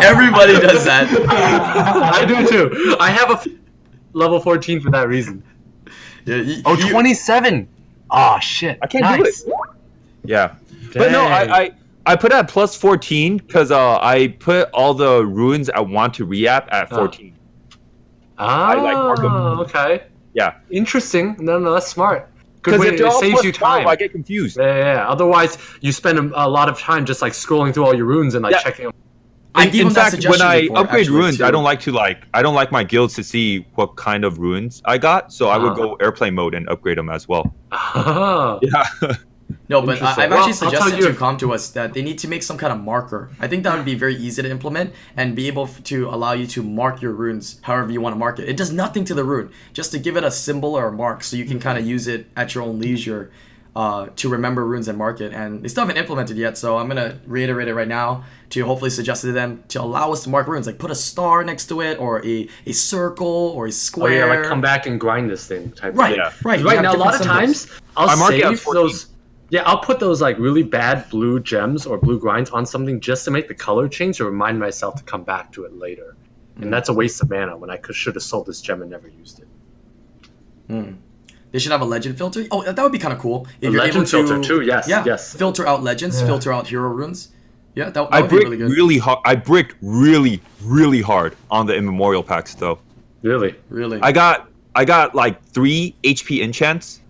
Everybody 0.04 0.54
does 0.60 0.86
that. 0.86 1.08
I 1.30 2.26
do 2.26 2.48
too. 2.48 2.98
I 3.00 3.10
have 3.10 3.30
a 3.30 3.34
f- 3.34 3.48
level 4.14 4.40
14 4.40 4.80
for 4.80 4.90
that 4.92 5.08
reason. 5.10 5.44
Yeah, 6.26 6.36
you- 6.38 6.62
Oh, 6.66 6.76
you- 6.76 6.90
27. 6.90 7.68
Oh, 8.12 8.38
shit. 8.42 8.78
I 8.82 8.88
can't 8.88 9.04
nice. 9.04 9.44
do 9.44 9.50
it. 9.52 9.56
Yeah, 10.24 10.56
but 10.94 11.12
no, 11.12 11.22
I, 11.22 11.58
I 11.62 11.72
I 12.08 12.16
put 12.16 12.32
at 12.32 12.48
plus 12.48 12.76
fourteen 12.76 13.38
because 13.38 13.70
uh 13.72 14.00
I 14.00 14.30
put 14.40 14.70
all 14.74 14.94
the 14.96 15.24
runes 15.26 15.70
I 15.70 15.82
want 15.82 16.14
to 16.16 16.26
reap 16.26 16.48
at 16.50 16.88
Oh. 16.92 16.98
fourteen. 16.98 17.34
Ah, 18.38 18.74
like 18.78 18.96
Arkham. 18.96 19.60
okay. 19.62 20.04
Yeah. 20.34 20.56
Interesting. 20.72 21.36
No, 21.40 21.58
no, 21.60 21.74
that's 21.74 21.88
smart. 21.88 22.28
Good 22.64 22.72
Because 22.80 22.80
way. 22.82 22.96
It 22.96 23.12
saves 23.14 23.32
plus 23.34 23.44
you 23.46 23.52
12, 23.52 23.80
time. 23.80 23.88
I 23.88 23.96
get 23.96 24.12
confused. 24.12 24.58
Yeah, 24.58 24.66
yeah, 24.66 24.94
yeah. 24.96 25.08
Otherwise, 25.10 25.58
you 25.82 25.92
spend 25.92 26.18
a, 26.20 26.46
a 26.46 26.48
lot 26.50 26.68
of 26.68 26.80
time 26.80 27.06
just 27.06 27.22
like 27.22 27.34
scrolling 27.34 27.74
through 27.74 27.86
all 27.86 27.94
your 27.96 28.06
runes 28.06 28.34
and 28.36 28.44
like 28.44 28.54
Yeah. 28.54 28.60
checking 28.62 28.86
them. 28.86 28.94
I 29.56 29.66
in, 29.66 29.72
gave 29.72 29.82
in 29.88 29.94
that 29.94 30.12
fact, 30.12 30.26
when 30.28 30.42
I 30.42 30.62
before, 30.62 30.78
upgrade 30.80 31.02
actually, 31.08 31.18
runes, 31.18 31.42
I 31.42 31.50
don't 31.52 31.64
like 31.64 31.80
to 31.82 31.92
like 31.92 32.26
I 32.34 32.42
don't 32.42 32.56
like 32.56 32.72
my 32.72 32.84
guilds 32.84 33.14
to 33.16 33.24
see 33.24 33.66
what 33.76 33.96
kind 33.96 34.24
of 34.26 34.38
runes 34.40 34.82
I 34.86 34.98
got, 34.98 35.32
so 35.34 35.48
I 35.50 35.58
would 35.58 35.72
Ah. 35.72 35.76
go 35.76 35.94
airplane 35.96 36.36
mode 36.36 36.54
and 36.54 36.68
upgrade 36.70 36.98
them 36.98 37.10
as 37.10 37.28
well. 37.28 37.54
Ah. 37.72 38.60
Yeah, 38.62 38.84
No, 39.70 39.82
but 39.82 40.02
I, 40.02 40.24
I've 40.24 40.30
Well, 40.32 40.40
actually 40.40 40.68
I'll 40.68 40.72
suggested 40.72 41.02
to 41.02 41.10
if- 41.10 41.20
Com2uS 41.20 41.74
that 41.74 41.94
they 41.94 42.02
need 42.02 42.18
to 42.20 42.28
make 42.28 42.44
some 42.44 42.58
kind 42.58 42.74
of 42.74 42.80
marker. 42.80 43.30
I 43.40 43.48
think 43.48 43.64
that 43.64 43.76
would 43.76 43.86
be 43.86 43.96
very 43.96 44.16
easy 44.16 44.42
to 44.42 44.50
implement 44.50 44.94
and 45.16 45.36
be 45.36 45.48
able 45.48 45.64
f- 45.66 45.84
to 45.86 46.08
allow 46.10 46.34
you 46.34 46.48
to 46.48 46.64
mark 46.64 47.02
your 47.02 47.14
runes 47.14 47.60
however 47.64 47.92
you 47.92 48.02
want 48.02 48.14
to 48.16 48.20
mark 48.20 48.40
it. 48.40 48.50
It 48.50 48.58
does 48.58 48.72
nothing 48.72 49.06
to 49.06 49.14
the 49.14 49.24
rune, 49.24 49.52
just 49.74 49.92
to 49.94 50.00
give 50.00 50.18
it 50.18 50.24
a 50.24 50.32
symbol 50.32 50.76
or 50.76 50.88
a 50.88 50.92
mark 50.92 51.24
so 51.24 51.38
you 51.38 51.46
can 51.46 51.60
kind 51.60 51.78
of 51.80 51.86
use 51.86 52.08
it 52.08 52.28
at 52.36 52.54
your 52.56 52.64
own 52.64 52.80
leisure 52.80 53.32
uh, 53.76 54.08
to 54.16 54.30
remember 54.30 54.66
runes 54.66 54.88
and 54.88 54.98
mark 54.98 55.20
it. 55.22 55.32
And 55.34 55.62
they 55.64 55.68
still 55.68 55.84
haven't 55.86 55.98
implemented 55.98 56.38
yet, 56.38 56.58
so 56.58 56.78
I'm 56.78 56.88
gonna 56.88 57.20
reiterate 57.28 57.68
it 57.68 57.76
right 57.76 57.88
now 57.88 58.24
to 58.56 58.66
hopefully 58.66 58.90
suggest 58.90 59.24
it 59.24 59.28
to 59.28 59.34
them 59.34 59.64
to 59.70 59.82
allow 59.82 60.12
us 60.12 60.24
to 60.24 60.30
mark 60.30 60.48
runes, 60.48 60.66
like 60.68 60.78
put 60.80 60.92
a 60.92 60.96
star 60.96 61.44
next 61.44 61.68
to 61.68 61.82
it 61.82 62.00
or 62.00 62.26
a, 62.26 62.48
a 62.66 62.72
circle 62.72 63.28
or 63.56 63.68
a 63.68 63.72
square. 63.72 64.10
Oh 64.12 64.16
square. 64.16 64.34
yeah, 64.34 64.40
like 64.42 64.50
come 64.50 64.62
back 64.62 64.86
and 64.88 65.00
grind 65.00 65.30
this 65.30 65.46
thing 65.48 65.72
type. 65.72 65.94
Right, 65.96 66.12
Thing. 66.16 66.20
Yeah. 66.20 66.32
right. 66.44 66.60
you 66.60 66.66
Right 66.66 66.82
now, 66.82 66.96
a 66.96 66.98
lot 66.98 67.14
of 67.16 67.22
symbols. 67.22 67.38
times 67.68 67.82
I'll 67.96 68.10
I 68.10 68.16
mark 68.16 68.32
save 68.32 68.60
14. 68.62 68.82
those. 68.82 69.08
Yeah, 69.50 69.62
I'll 69.66 69.80
put 69.80 70.00
those 70.00 70.22
like 70.22 70.40
really 70.40 70.64
bad 70.64 71.08
blue 71.10 71.40
gems 71.40 71.86
or 71.86 71.98
blue 71.98 72.20
grinds 72.20 72.50
on 72.50 72.66
something 72.66 73.00
just 73.00 73.26
to 73.26 73.32
make 73.32 73.48
the 73.48 73.54
color 73.54 73.88
change 73.88 74.18
to 74.18 74.26
remind 74.26 74.60
myself 74.60 74.96
to 74.96 75.04
come 75.04 75.24
back 75.24 75.52
to 75.54 75.66
it 75.66 75.78
later. 75.78 76.16
Mm. 76.58 76.64
And 76.64 76.74
that's 76.74 76.90
a 76.90 76.94
waste 76.94 77.22
of 77.22 77.30
mana 77.30 77.56
when 77.56 77.70
I 77.70 77.78
could 77.78 77.96
should 77.96 78.16
have 78.16 78.24
sold 78.24 78.48
this 78.48 78.60
gem 78.62 78.82
and 78.82 78.90
never 78.90 79.08
used 79.08 79.40
it. 79.40 79.48
Hmm. 80.68 80.94
They 81.52 81.60
should 81.60 81.72
have 81.72 81.82
a 81.82 81.86
legend 81.86 82.18
filter. 82.18 82.46
Oh, 82.52 82.64
that 82.64 82.82
would 82.82 82.92
be 82.92 82.98
kind 82.98 83.14
of 83.14 83.20
cool. 83.20 83.48
If 83.62 83.70
A 83.70 83.72
you're 83.72 83.82
legend 83.82 83.96
able 83.98 84.06
to, 84.06 84.28
filter 84.28 84.42
too, 84.42 84.62
yes, 84.66 84.88
yeah, 84.90 85.04
yes. 85.06 85.34
Filter 85.34 85.66
out 85.68 85.84
legends, 85.84 86.20
Yeah. 86.20 86.26
filter 86.28 86.52
out 86.52 86.68
hero 86.68 86.90
runes. 86.90 87.30
Yeah, 87.76 87.86
that, 87.86 87.94
that 87.94 88.08
I 88.12 88.22
would 88.22 88.30
be 88.30 88.36
brick 88.38 88.48
really 88.50 88.58
really, 88.64 88.96
good. 88.96 89.04
hard. 89.04 89.20
I 89.26 89.36
bricked 89.36 89.76
really, 89.82 90.42
really 90.64 91.02
hard 91.02 91.36
on 91.52 91.66
the 91.66 91.76
immemorial 91.76 92.24
packs 92.24 92.56
though. 92.56 92.80
Really? 93.22 93.56
Really. 93.70 94.00
I 94.02 94.12
got 94.12 94.50
I 94.76 94.86
got 94.86 95.14
like 95.16 95.44
three 95.44 95.96
HP 96.04 96.42
enchants, 96.42 97.02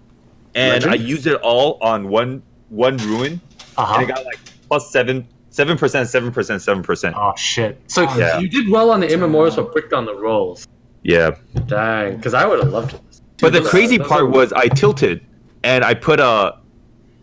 and 0.56 0.84
Legend? 0.84 0.92
I 0.94 0.96
used 0.96 1.28
it 1.28 1.36
all 1.42 1.78
on 1.82 2.10
one 2.10 2.42
one 2.70 2.98
ruin, 2.98 3.40
Uh 3.78 3.94
and 3.98 4.06
I 4.06 4.06
got 4.06 4.26
like 4.26 4.40
plus 4.68 4.92
seven 4.92 5.28
seven 5.50 5.78
percent, 5.78 6.10
seven 6.10 6.32
percent, 6.32 6.62
seven 6.62 6.82
percent. 6.84 7.16
Oh 7.18 7.34
shit! 7.38 7.80
So 7.88 8.04
Yeah. 8.18 8.40
you 8.40 8.48
did 8.50 8.68
well 8.70 8.90
on 8.92 9.00
the 9.02 9.12
immemorials, 9.12 9.56
but 9.58 9.72
bricked 9.72 9.94
on 9.94 10.06
the 10.06 10.16
rolls. 10.16 10.68
Yeah. 11.04 11.36
Dang, 11.68 12.16
because 12.18 12.34
I 12.34 12.46
would 12.48 12.60
have 12.64 12.72
loved 12.74 12.94
it. 12.96 13.02
But 13.40 13.54
the 13.54 13.62
crazy 13.62 13.98
those 13.98 14.08
part 14.08 14.22
are- 14.22 14.26
was 14.28 14.52
I 14.54 14.68
tilted 14.70 15.22
and 15.64 15.84
I 15.84 15.94
put 15.94 16.20
a 16.20 16.58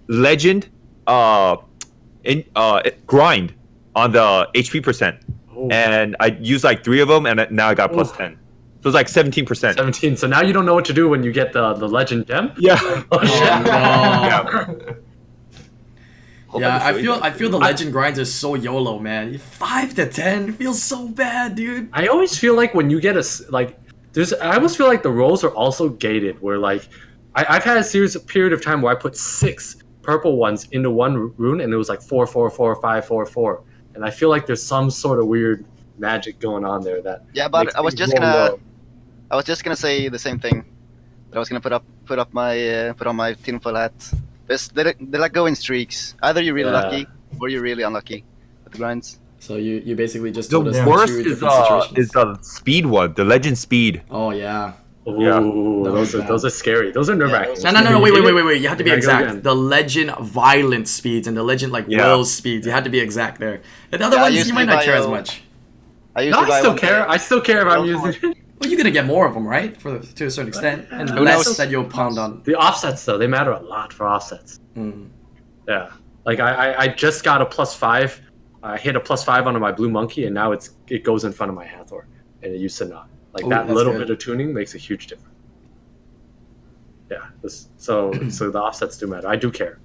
legend 0.09 0.69
uh 1.07 1.57
in 2.25 2.45
uh 2.57 2.83
grind 3.07 3.55
on 3.95 4.13
the 4.13 4.49
HP 4.55 4.83
percent 4.83 5.17
Ooh. 5.57 5.69
and 5.71 6.17
I 6.21 6.27
used 6.41 6.65
like 6.65 6.85
three 6.85 7.01
of 7.01 7.09
them 7.09 7.27
and 7.27 7.47
now 7.51 7.69
I 7.69 7.75
got 7.75 7.93
plus 7.93 8.11
Oof. 8.11 8.19
10. 8.19 8.39
So 8.83 8.89
it's 8.89 8.95
like 8.95 9.07
17%. 9.07 9.75
17. 9.77 10.17
So 10.17 10.27
now 10.27 10.43
you 10.43 10.53
don't 10.53 10.67
know 10.67 10.75
what 10.75 10.85
to 10.87 10.93
do 10.93 11.09
when 11.09 11.23
you 11.23 11.33
get 11.33 11.53
the 11.53 11.75
the 11.75 11.89
legend 11.89 12.27
gem. 12.27 12.53
Yeah. 12.59 12.79
Oh 13.13 13.21
shit! 13.21 13.31
yeah. 13.31 14.43
Hope 16.49 16.61
yeah, 16.61 16.79
can 16.79 16.95
I 16.95 17.01
feel. 17.01 17.15
I 17.23 17.31
feel 17.31 17.49
the 17.49 17.59
legend 17.59 17.93
grinds 17.93 18.19
are 18.19 18.25
so 18.25 18.57
YOLO, 18.57 18.99
man. 18.99 19.39
Five 19.39 19.95
to 19.95 20.09
ten 20.09 20.53
feels 20.53 20.83
so 20.83 21.09
bad, 21.09 21.55
dude. 21.55 21.91
I 21.93 22.09
always 22.09 22.37
feel 22.37 22.55
like 22.55 22.75
when 22.75 22.91
you 22.91 23.01
get 23.01 23.17
a 23.17 23.25
like, 23.51 23.79
there's 24.13 24.33
I 24.33 24.57
almost 24.57 24.77
feel 24.77 24.89
like 24.89 25.03
the 25.05 25.13
rolls 25.13 25.45
are 25.45 25.55
also 25.55 25.89
gated. 25.89 26.43
Where 26.43 26.59
like, 26.59 26.89
I, 27.37 27.47
I've 27.49 27.65
had 27.65 27.77
a 27.77 27.85
series 27.85 28.17
of 28.17 28.27
period 28.27 28.53
of 28.53 28.63
time 28.63 28.83
where 28.83 28.93
I 28.93 28.99
put 28.99 29.17
six 29.17 29.82
purple 30.03 30.37
ones 30.37 30.69
into 30.73 30.91
one 30.91 31.15
ru- 31.17 31.35
rune, 31.37 31.61
and 31.61 31.73
it 31.73 31.77
was 31.77 31.89
like 31.89 32.03
four, 32.03 32.27
four, 32.27 32.51
four, 32.51 32.77
five, 32.81 33.05
four, 33.07 33.25
four. 33.27 33.63
And 33.95 34.05
I 34.05 34.11
feel 34.11 34.29
like 34.29 34.47
there's 34.47 34.63
some 34.63 34.91
sort 34.91 35.19
of 35.21 35.27
weird 35.27 35.65
magic 35.99 36.39
going 36.41 36.65
on 36.65 36.83
there 36.83 37.01
that. 37.03 37.25
Yeah, 37.35 37.49
but 37.49 37.75
I 37.77 37.81
was 37.81 37.95
just 37.95 38.13
gonna 38.15 38.35
low. 38.35 38.61
I 39.31 39.37
was 39.37 39.45
just 39.45 39.65
gonna 39.65 39.77
say 39.77 40.09
the 40.09 40.19
same 40.19 40.39
thing. 40.39 40.65
That 41.31 41.37
I 41.37 41.39
was 41.39 41.49
gonna 41.49 41.61
put 41.61 41.73
up 41.73 41.85
put 42.05 42.19
up 42.19 42.33
my 42.33 42.53
uh, 42.69 42.93
put 42.95 43.07
on 43.07 43.17
my 43.17 43.35
tinfoil 43.35 43.75
hat. 43.77 43.93
There's, 44.47 44.69
they 44.69 44.95
they're 45.01 45.21
like 45.21 45.33
going 45.33 45.55
streaks. 45.55 46.15
Either 46.23 46.43
you're 46.43 46.55
really 46.55 46.71
Yeah. 46.73 46.83
lucky 46.83 47.07
or 47.41 47.49
you're 47.49 47.63
really 47.63 47.83
unlucky 47.85 48.25
with 48.65 48.73
the 48.73 48.79
grinds. 48.79 49.19
So 49.39 49.57
you 49.57 49.83
you 49.85 49.95
basically 49.97 50.31
just 50.33 50.51
The 50.51 50.57
told 50.57 50.69
us 50.69 50.77
the 50.79 50.89
worst 50.89 51.13
two 51.15 51.21
is 51.21 51.27
different 51.41 51.55
uh 51.55 51.87
is 52.03 52.09
the 52.11 52.39
speed 52.43 52.87
one, 52.87 53.15
the 53.15 53.25
legend 53.25 53.57
speed. 53.59 54.03
oh 54.11 54.31
yeah. 54.31 54.73
Ooh, 55.09 55.21
Yeah. 55.21 55.41
those, 55.91 56.15
are, 56.15 56.23
those 56.23 56.45
are 56.45 56.51
scary. 56.51 56.93
Those 56.93 57.11
are 57.11 57.15
nerve 57.17 57.33
wracking. 57.33 57.55
those 57.55 57.65
No, 57.65 57.71
no, 57.73 57.83
no, 57.83 57.91
no, 57.91 58.01
wait, 58.01 58.13
wait, 58.15 58.23
wait, 58.25 58.33
wait, 58.35 58.45
wait. 58.45 58.63
You 58.63 58.69
have 58.69 58.79
to 58.79 58.85
be 58.85 58.91
You 58.91 59.01
gotta 59.01 59.07
go 59.07 59.25
exact. 59.27 59.43
The 59.43 59.55
legend 59.55 60.11
violent 60.21 60.87
speeds 60.89 61.27
and 61.27 61.37
the 61.37 61.43
legend 61.43 61.73
like 61.73 61.87
Yeah. 61.89 62.07
will 62.07 62.25
speeds. 62.25 62.67
You 62.67 62.73
have 62.73 62.85
to 62.85 62.91
be 62.91 63.01
exact 63.01 63.41
there. 63.41 63.63
And 63.91 64.01
the 64.01 64.07
other 64.07 64.17
Yeah, 64.17 64.23
ones 64.23 64.47
you 64.49 64.55
might 64.55 64.67
not 64.67 64.85
care 64.85 64.95
as 64.97 65.07
much. 65.09 65.43
I 66.15 66.21
No, 66.29 66.39
usually 66.39 66.53
I 66.53 66.59
still 66.61 66.71
one 66.73 66.79
care. 66.79 67.09
I 67.09 67.17
still 67.17 67.41
care 67.41 67.61
if 67.63 67.67
I'm 67.67 67.85
using 67.85 68.31
it. 68.31 68.37
Well, 68.61 68.71
you're 68.71 68.79
gonna 68.79 68.93
get 68.93 69.07
more 69.07 69.27
of 69.27 69.35
them, 69.35 69.45
right? 69.45 69.77
For 69.77 69.99
to 69.99 70.27
a 70.27 70.31
certain 70.31 70.47
extent, 70.47 70.87
and 70.93 71.11
Who 71.11 71.25
less 71.25 71.47
knows? 71.47 71.57
that 71.57 71.69
you'll 71.69 71.83
pound 71.83 72.17
on. 72.17 72.43
The 72.45 72.55
offsets 72.55 73.05
though, 73.05 73.19
they 73.19 73.27
matter 73.27 73.51
a 73.51 73.61
lot 73.61 73.93
for 73.93 74.07
offsets. 74.07 74.61
Mm. 74.77 75.09
Yeah, 75.67 75.89
like 76.25 76.39
I, 76.39 76.53
I, 76.71 76.81
I 76.83 76.87
just 76.89 77.25
got 77.25 77.43
a 77.43 77.47
plus 77.47 77.75
five. 77.75 78.21
I 78.63 78.77
hit 78.79 78.95
a 78.95 79.01
plus 79.01 79.25
five 79.25 79.49
onto 79.49 79.59
my 79.59 79.73
blue 79.73 79.91
monkey, 79.91 80.27
and 80.27 80.35
now 80.35 80.53
it's 80.53 80.71
it 80.87 81.03
goes 81.03 81.25
in 81.25 81.33
front 81.33 81.51
of 81.51 81.57
my 81.57 81.65
Hathor, 81.65 82.07
and 82.45 82.55
it 82.55 82.61
used 82.61 82.79
to 82.79 82.85
not. 82.85 83.09
Like 83.35 83.45
Ooh, 83.45 83.49
that 83.51 83.69
little 83.69 83.93
good. 83.93 84.01
bit 84.01 84.11
of 84.11 84.19
tuning 84.19 84.53
makes 84.53 84.75
a 84.75 84.79
huge 84.79 85.07
difference. 85.07 85.29
Yeah, 87.11 87.19
this, 87.43 87.69
so 87.77 88.13
so 88.31 88.51
the 88.51 88.61
offsets 88.61 88.97
do 88.99 89.07
matter. 89.07 89.29
I 89.29 89.37
do 89.37 89.51
care. 89.51 89.79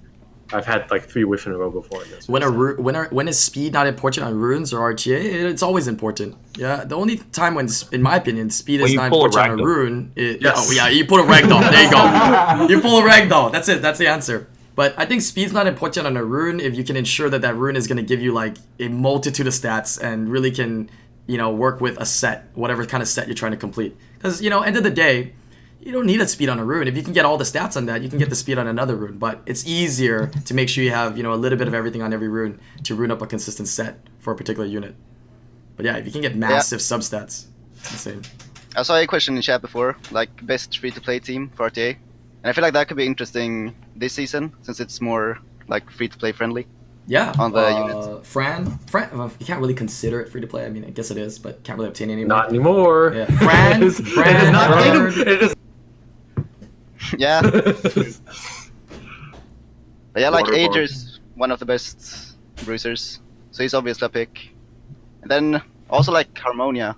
I've 0.50 0.64
had 0.64 0.90
like 0.90 1.04
three 1.06 1.24
whiff 1.24 1.46
in 1.46 1.52
a 1.52 1.58
row 1.58 1.70
before. 1.70 2.02
This 2.04 2.26
When 2.26 2.42
a 2.42 2.46
so- 2.46 2.52
ru- 2.54 2.76
when 2.80 2.96
are, 2.96 3.06
when 3.10 3.28
is 3.28 3.38
speed 3.38 3.74
not 3.74 3.86
important 3.86 4.26
on 4.26 4.34
runes 4.34 4.72
or 4.72 4.80
RTA? 4.94 5.18
It- 5.22 5.44
It's 5.46 5.62
always 5.62 5.86
important. 5.88 6.36
Yeah, 6.56 6.84
the 6.84 6.96
only 6.96 7.18
time 7.18 7.54
when, 7.54 7.68
in 7.92 8.00
my 8.02 8.16
opinion, 8.16 8.48
speed 8.48 8.80
When 8.80 8.88
is 8.90 8.96
not 8.96 9.10
pull 9.10 9.22
a 9.22 9.26
important 9.26 9.52
on 9.52 9.60
a 9.60 9.62
rune. 9.64 10.12
It, 10.16 10.36
oh, 10.36 10.38
Yes. 10.48 10.66
Oh 10.70 10.72
yeah, 10.72 10.88
you 10.88 11.04
pull 11.04 11.18
a 11.20 11.22
ragdoll. 11.24 11.60
There 11.70 11.84
you 11.84 11.90
go. 11.90 12.66
you 12.70 12.80
pull 12.80 12.98
a 12.98 13.02
ragdoll. 13.02 13.52
That's 13.52 13.68
it. 13.68 13.82
That's 13.82 13.98
the 13.98 14.06
answer. 14.06 14.48
But 14.74 14.94
I 14.96 15.04
think 15.04 15.20
speed's 15.22 15.52
not 15.52 15.66
important 15.66 16.06
on 16.06 16.16
a 16.16 16.24
rune 16.24 16.60
if 16.60 16.74
you 16.76 16.84
can 16.84 16.96
ensure 16.96 17.28
that 17.28 17.42
that 17.42 17.56
rune 17.56 17.76
is 17.76 17.86
going 17.86 17.96
to 17.98 18.02
give 18.04 18.22
you 18.22 18.32
like 18.32 18.56
a 18.78 18.88
multitude 18.88 19.46
of 19.48 19.52
stats 19.52 20.00
and 20.00 20.30
really 20.30 20.50
can, 20.52 20.88
you 21.28 21.36
know, 21.36 21.52
work 21.52 21.80
with 21.80 21.96
a 22.00 22.06
set, 22.06 22.48
whatever 22.54 22.84
kind 22.84 23.02
of 23.02 23.08
set 23.08 23.28
you're 23.28 23.34
trying 23.36 23.52
to 23.52 23.58
complete. 23.58 23.96
Because 24.14 24.42
you 24.42 24.50
know, 24.50 24.62
end 24.62 24.76
of 24.76 24.82
the 24.82 24.90
day, 24.90 25.34
you 25.80 25.92
don't 25.92 26.06
need 26.06 26.20
a 26.20 26.26
speed 26.26 26.48
on 26.48 26.58
a 26.58 26.64
rune. 26.64 26.88
If 26.88 26.96
you 26.96 27.02
can 27.04 27.12
get 27.12 27.24
all 27.24 27.36
the 27.36 27.44
stats 27.44 27.76
on 27.76 27.86
that, 27.86 28.02
you 28.02 28.08
can 28.08 28.18
get 28.18 28.30
the 28.30 28.34
speed 28.34 28.58
on 28.58 28.66
another 28.66 28.96
rune. 28.96 29.18
But 29.18 29.42
it's 29.46 29.64
easier 29.66 30.32
to 30.46 30.54
make 30.54 30.68
sure 30.68 30.82
you 30.82 30.90
have, 30.90 31.16
you 31.16 31.22
know, 31.22 31.32
a 31.32 31.36
little 31.36 31.58
bit 31.58 31.68
of 31.68 31.74
everything 31.74 32.02
on 32.02 32.12
every 32.12 32.28
rune 32.28 32.58
to 32.84 32.94
rune 32.94 33.12
up 33.12 33.22
a 33.22 33.26
consistent 33.26 33.68
set 33.68 34.00
for 34.18 34.32
a 34.32 34.36
particular 34.36 34.66
unit. 34.66 34.96
But 35.76 35.86
yeah, 35.86 35.96
if 35.98 36.06
you 36.06 36.12
can 36.12 36.22
get 36.22 36.34
massive 36.34 36.80
substats, 36.80 37.46
it's 37.76 37.92
insane. 37.92 38.22
I 38.74 38.82
saw 38.82 38.96
a 38.96 39.06
question 39.06 39.36
in 39.36 39.42
chat 39.42 39.60
before, 39.60 39.96
like 40.10 40.44
best 40.44 40.78
free 40.78 40.90
to 40.90 41.00
play 41.00 41.20
team 41.20 41.50
for 41.54 41.70
RTA, 41.70 41.90
and 41.90 42.50
I 42.50 42.52
feel 42.52 42.62
like 42.62 42.72
that 42.72 42.88
could 42.88 42.96
be 42.96 43.06
interesting 43.06 43.74
this 43.94 44.14
season 44.14 44.52
since 44.62 44.80
it's 44.80 45.00
more 45.00 45.38
like 45.68 45.88
free 45.90 46.08
to 46.08 46.18
play 46.18 46.32
friendly. 46.32 46.66
Yeah. 47.08 47.32
On 47.38 47.50
the 47.50 47.58
uh, 47.58 47.88
unit. 47.88 48.26
Fran, 48.26 48.78
Fran, 48.86 49.16
well, 49.16 49.32
you 49.40 49.46
can't 49.46 49.60
really 49.60 49.72
consider 49.72 50.20
it 50.20 50.28
free 50.28 50.42
to 50.42 50.46
play. 50.46 50.66
I 50.66 50.68
mean, 50.68 50.84
I 50.84 50.90
guess 50.90 51.10
it 51.10 51.16
is, 51.16 51.38
but 51.38 51.64
can't 51.64 51.78
really 51.78 51.88
obtain 51.88 52.10
any. 52.10 52.22
Not 52.24 52.50
anymore. 52.50 53.14
Yeah. 53.16 53.24
Fran- 53.38 53.82
it 53.82 53.86
is, 53.86 53.98
Fran 53.98 54.36
it 54.36 54.42
is 54.42 54.50
not. 54.50 54.68
Bird. 54.92 55.16
It 55.16 55.42
is. 55.42 55.54
yeah, 57.16 57.40
but 57.40 58.20
yeah, 60.16 60.28
like 60.28 60.44
Water 60.44 60.52
bomb. 60.52 60.60
Aegir's 60.60 61.20
one 61.34 61.50
of 61.50 61.58
the 61.58 61.64
best 61.64 62.36
bruisers, 62.66 63.20
so 63.52 63.62
he's 63.62 63.72
obviously 63.72 64.04
a 64.04 64.10
pick. 64.10 64.50
And 65.22 65.30
then 65.30 65.62
also 65.88 66.12
like 66.12 66.36
Harmonia, 66.38 66.94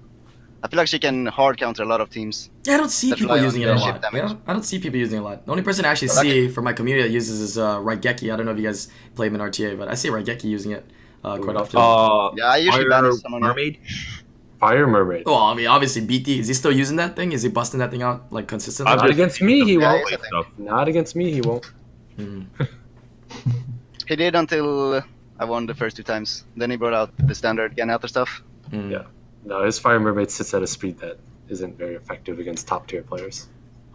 I 0.65 0.69
feel 0.69 0.79
like 0.79 0.89
she 0.89 0.99
can 0.99 1.27
hard 1.27 1.57
counter 1.57 1.85
a 1.85 1.87
lot 1.87 2.01
of 2.01 2.11
teams. 2.11 2.51
Yeah, 2.65 2.75
I 2.75 2.77
don't 2.77 2.91
see 2.91 3.15
people 3.15 3.37
using 3.41 3.63
it 3.63 3.69
a 3.69 3.75
lot. 3.75 3.85
ship 3.95 4.03
damage. 4.03 4.31
Yeah, 4.31 4.37
I 4.47 4.53
don't 4.53 4.63
see 4.65 4.79
people 4.79 4.99
using 4.99 5.19
it 5.19 5.23
a 5.23 5.25
lot. 5.25 5.45
The 5.47 5.51
only 5.51 5.63
person 5.63 5.85
I 5.85 5.89
actually 5.89 6.09
But 6.09 6.19
I 6.19 6.23
see 6.23 6.49
from 6.49 6.65
my 6.65 6.73
community 6.75 7.09
that 7.09 7.13
uses 7.15 7.41
is 7.41 7.57
uh, 7.59 7.79
Raigeki. 7.79 8.33
I 8.33 8.37
don't 8.37 8.45
know 8.47 8.53
if 8.53 8.59
you 8.59 8.65
guys 8.65 8.89
play 9.15 9.29
him 9.29 9.35
in 9.35 9.41
RTA, 9.41 9.79
but 9.79 9.89
I 9.89 9.95
see 9.95 10.09
Raigeki 10.11 10.45
using 10.45 10.73
it 10.73 10.85
uh, 11.25 11.39
quite 11.39 11.57
often. 11.57 11.79
Uh, 11.81 12.31
Yeah, 12.37 12.45
I 12.53 12.57
usually 12.59 12.85
Fire 12.85 13.03
ban 13.03 13.05
Harmonia. 13.23 13.49
mermaid. 13.49 13.79
Fire 14.61 14.87
mermaid. 14.87 15.23
well, 15.25 15.37
I 15.37 15.55
mean, 15.55 15.69
obviously, 15.69 16.03
BT 16.05 16.39
is 16.41 16.49
he 16.49 16.53
still 16.55 16.71
using 16.73 16.97
that 16.97 17.17
thing? 17.17 17.33
Is 17.33 17.43
he 17.43 17.49
busting 17.49 17.81
that 17.81 17.91
thing 17.91 18.03
out 18.03 18.31
like 18.31 18.47
consistently? 18.47 18.95
Not 18.95 19.09
against 19.09 19.41
me, 19.41 19.65
he 19.65 19.75
Yeah, 19.79 19.95
won't. 19.95 20.11
yeah. 20.11 20.43
Not 20.59 20.87
against 20.87 21.17
me, 21.17 21.33
he 21.33 21.41
won't. 21.41 21.65
Hmm. 22.17 22.43
He 24.07 24.17
did 24.17 24.35
until 24.35 25.03
I 25.39 25.45
won 25.45 25.67
the 25.67 25.75
first 25.75 25.97
two 25.97 26.03
times. 26.03 26.45
Then 26.57 26.71
he 26.71 26.77
brought 26.77 26.93
out 26.95 27.11
the 27.27 27.35
standard 27.35 27.79
and 27.79 27.91
other 27.91 28.09
stuff. 28.09 28.43
Hmm. 28.71 28.91
Yeah. 28.91 29.05
No, 29.45 29.65
his 29.65 29.79
fire 29.79 30.01
mermaid 30.01 30.31
sits 30.31 30.53
at 30.53 30.63
a 30.63 30.67
speed 30.67 30.99
that 30.99 31.19
isn't 31.51 31.77
very 31.79 31.95
effective 31.95 32.39
against 32.39 32.67
top 32.69 32.87
tier 32.87 33.03
players. 33.03 33.49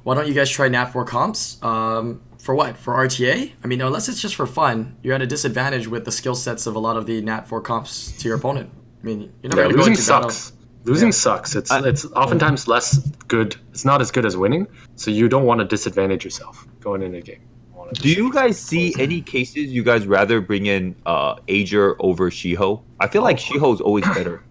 Why 0.03 0.13
don't 0.13 0.27
you 0.27 0.33
guys 0.35 0.49
try 0.49 0.67
Nat 0.67 0.85
4 0.85 1.03
comps? 1.05 1.61
Um, 1.63 2.21
for 2.37 2.53
what? 2.53 2.77
For 2.77 2.93
RTA? 2.93 3.53
I 3.63 3.67
mean, 3.67 3.81
unless 3.81 4.07
it's 4.07 4.21
just 4.21 4.35
for 4.35 4.45
fun, 4.45 4.95
you're 5.01 5.15
at 5.15 5.21
a 5.21 5.27
disadvantage 5.27 5.87
with 5.87 6.05
the 6.05 6.11
skill 6.11 6.35
sets 6.35 6.67
of 6.67 6.75
a 6.75 6.79
lot 6.79 6.95
of 6.95 7.07
the 7.07 7.21
Nat 7.21 7.47
4 7.47 7.61
comps 7.61 8.11
to 8.19 8.27
your 8.27 8.37
opponent. 8.37 8.69
I 9.01 9.05
mean, 9.05 9.31
you're 9.41 9.49
never 9.49 9.61
Yeah, 9.61 9.63
going 9.63 9.69
to 9.69 9.73
go 9.73 9.77
losing 9.79 9.93
into 9.93 10.07
battle. 10.07 10.29
sucks. 10.29 10.53
Losing 10.83 11.07
Yeah. 11.07 11.11
sucks. 11.13 11.55
It's 11.55 11.71
I- 11.71 11.87
it's 11.87 12.05
oftentimes 12.15 12.67
less 12.67 12.97
good. 13.27 13.55
It's 13.71 13.83
not 13.85 13.99
as 14.01 14.11
good 14.11 14.25
as 14.27 14.37
winning, 14.37 14.67
so 14.95 15.09
you 15.09 15.27
don't 15.27 15.45
want 15.45 15.59
to 15.61 15.65
disadvantage 15.65 16.23
yourself 16.23 16.67
going 16.81 17.01
into 17.01 17.17
a 17.17 17.21
game. 17.21 17.39
You 17.75 17.91
Do 18.01 18.09
you 18.09 18.33
guys 18.33 18.59
see 18.59 18.93
any 18.99 19.21
cases 19.21 19.67
you 19.67 19.83
guys 19.83 20.05
rather 20.07 20.41
bring 20.41 20.65
in 20.67 20.95
uh 21.07 21.35
Aegir 21.47 21.95
over 21.99 22.29
Shiho? 22.31 22.81
I 22.99 23.07
feel 23.07 23.21
like 23.23 23.37
Shiho's 23.37 23.79
always 23.81 24.05
better. 24.05 24.43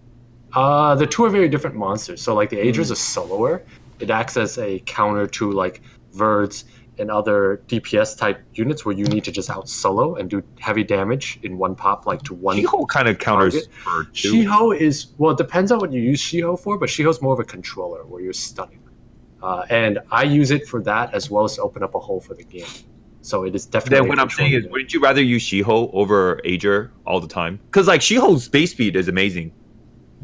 Uh, 0.55 0.95
the 0.95 1.05
two 1.05 1.25
are 1.25 1.29
very 1.29 1.49
different 1.49 1.75
monsters. 1.75 2.21
So 2.21 2.33
like 2.33 2.49
the 2.49 2.57
Mm-hmm. 2.57 2.79
Aegir's 2.79 2.91
a 2.91 2.95
soloer. 2.95 3.61
It 3.99 4.09
acts 4.09 4.37
as 4.37 4.57
a 4.57 4.79
counter 4.79 5.27
to 5.27 5.51
like 5.51 5.81
Verds 6.13 6.63
and 6.97 7.11
other 7.11 7.61
DPS 7.67 8.17
type 8.17 8.41
units 8.53 8.85
where 8.85 8.95
you 8.95 9.05
need 9.05 9.23
to 9.25 9.31
just 9.31 9.49
out 9.49 9.67
solo 9.67 10.15
and 10.15 10.29
do 10.29 10.41
heavy 10.59 10.83
damage 10.83 11.39
in 11.43 11.57
one 11.57 11.75
pop, 11.75 12.05
like 12.05 12.21
to 12.23 12.33
one. 12.33 12.57
Shiho 12.57 12.87
kind 12.87 13.07
of 13.09 13.19
counters. 13.19 13.67
Shiho 14.13 14.77
is 14.77 15.07
well, 15.17 15.31
it 15.31 15.37
depends 15.37 15.71
on 15.71 15.79
what 15.79 15.91
you 15.91 16.01
use 16.01 16.21
Shiho 16.21 16.57
for, 16.57 16.77
but 16.77 16.87
Shiho's 16.89 17.21
more 17.21 17.33
of 17.33 17.39
a 17.39 17.43
controller 17.43 18.05
where 18.05 18.21
you're 18.21 18.33
stunning. 18.33 18.81
Uh, 19.43 19.65
and 19.69 19.99
I 20.11 20.23
use 20.23 20.51
it 20.51 20.67
for 20.67 20.81
that 20.83 21.13
as 21.13 21.29
well 21.29 21.43
as 21.43 21.55
to 21.55 21.61
open 21.61 21.83
up 21.83 21.95
a 21.95 21.99
hole 21.99 22.19
for 22.21 22.33
the 22.33 22.43
game. 22.43 22.65
So 23.21 23.43
it 23.43 23.55
is 23.55 23.65
definitely. 23.65 23.99
Then 23.99 24.07
what 24.07 24.19
I'm 24.19 24.29
saying 24.29 24.53
is, 24.53 24.65
wouldn't 24.67 24.93
you 24.93 25.01
rather 25.01 25.21
use 25.21 25.43
Shiho 25.43 25.89
over 25.93 26.39
Aegir 26.45 26.91
all 27.05 27.19
the 27.19 27.27
time? 27.27 27.59
Because 27.65 27.87
like 27.87 28.01
Shiho's 28.01 28.47
base 28.47 28.71
speed 28.71 28.95
is 28.95 29.07
amazing. 29.07 29.51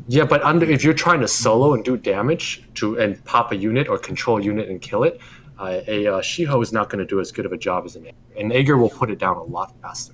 Yeah, 0.07 0.25
but 0.25 0.41
under 0.43 0.65
if 0.69 0.83
you're 0.83 0.93
trying 0.93 1.19
to 1.21 1.27
solo 1.27 1.73
and 1.73 1.83
do 1.85 1.95
damage 1.97 2.63
to 2.75 2.99
and 2.99 3.23
pop 3.25 3.51
a 3.51 3.55
unit 3.55 3.87
or 3.87 3.97
control 3.97 4.37
a 4.39 4.41
unit 4.41 4.69
and 4.69 4.81
kill 4.81 5.03
it, 5.03 5.19
uh, 5.59 5.81
a 5.87 6.07
uh, 6.07 6.21
Shiho 6.21 6.61
is 6.63 6.71
not 6.73 6.89
going 6.89 6.99
to 6.99 7.05
do 7.05 7.19
as 7.19 7.31
good 7.31 7.45
of 7.45 7.53
a 7.53 7.57
job 7.57 7.85
as 7.85 7.95
an 7.95 8.03
Aegir. 8.03 8.13
And 8.39 8.51
Aegir 8.51 8.79
will 8.79 8.89
put 8.89 9.11
it 9.11 9.19
down 9.19 9.37
a 9.37 9.43
lot 9.43 9.73
faster. 9.81 10.13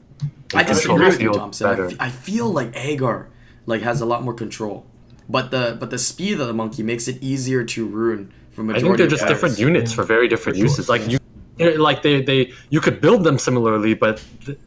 I 0.54 0.64
disagree 0.64 1.06
with 1.08 1.22
you, 1.22 1.32
Thompsin. 1.32 1.66
I, 1.66 1.70
better. 1.72 1.86
f- 1.88 1.96
I 2.00 2.10
feel 2.10 2.50
like 2.50 2.74
Aegir 2.74 3.28
like 3.66 3.82
has 3.82 4.02
a 4.02 4.06
lot 4.06 4.24
more 4.24 4.34
control, 4.34 4.86
but 5.30 5.52
the 5.52 5.78
but 5.80 5.90
the 5.90 5.98
speed 5.98 6.40
of 6.40 6.48
the 6.48 6.54
monkey 6.54 6.84
makes 6.84 7.08
it 7.08 7.22
easier 7.24 7.64
to 7.64 7.86
ruin 7.86 8.32
for 8.52 8.70
I 8.72 8.80
think 8.80 8.98
they're 8.98 9.08
just 9.08 9.24
players. 9.24 9.36
different 9.36 9.60
units 9.60 9.94
for 9.94 10.04
very 10.04 10.28
different 10.28 10.56
For 10.58 10.62
sure. 10.62 10.68
uses. 10.70 10.90
Like 10.90 11.08
you, 11.10 11.20
you 11.60 11.78
like 11.78 12.02
they 12.02 12.22
they 12.22 12.54
you 12.70 12.82
could 12.82 13.02
build 13.02 13.24
them 13.24 13.38
similarly, 13.40 13.94
but. 13.94 14.22
th- 14.46 14.60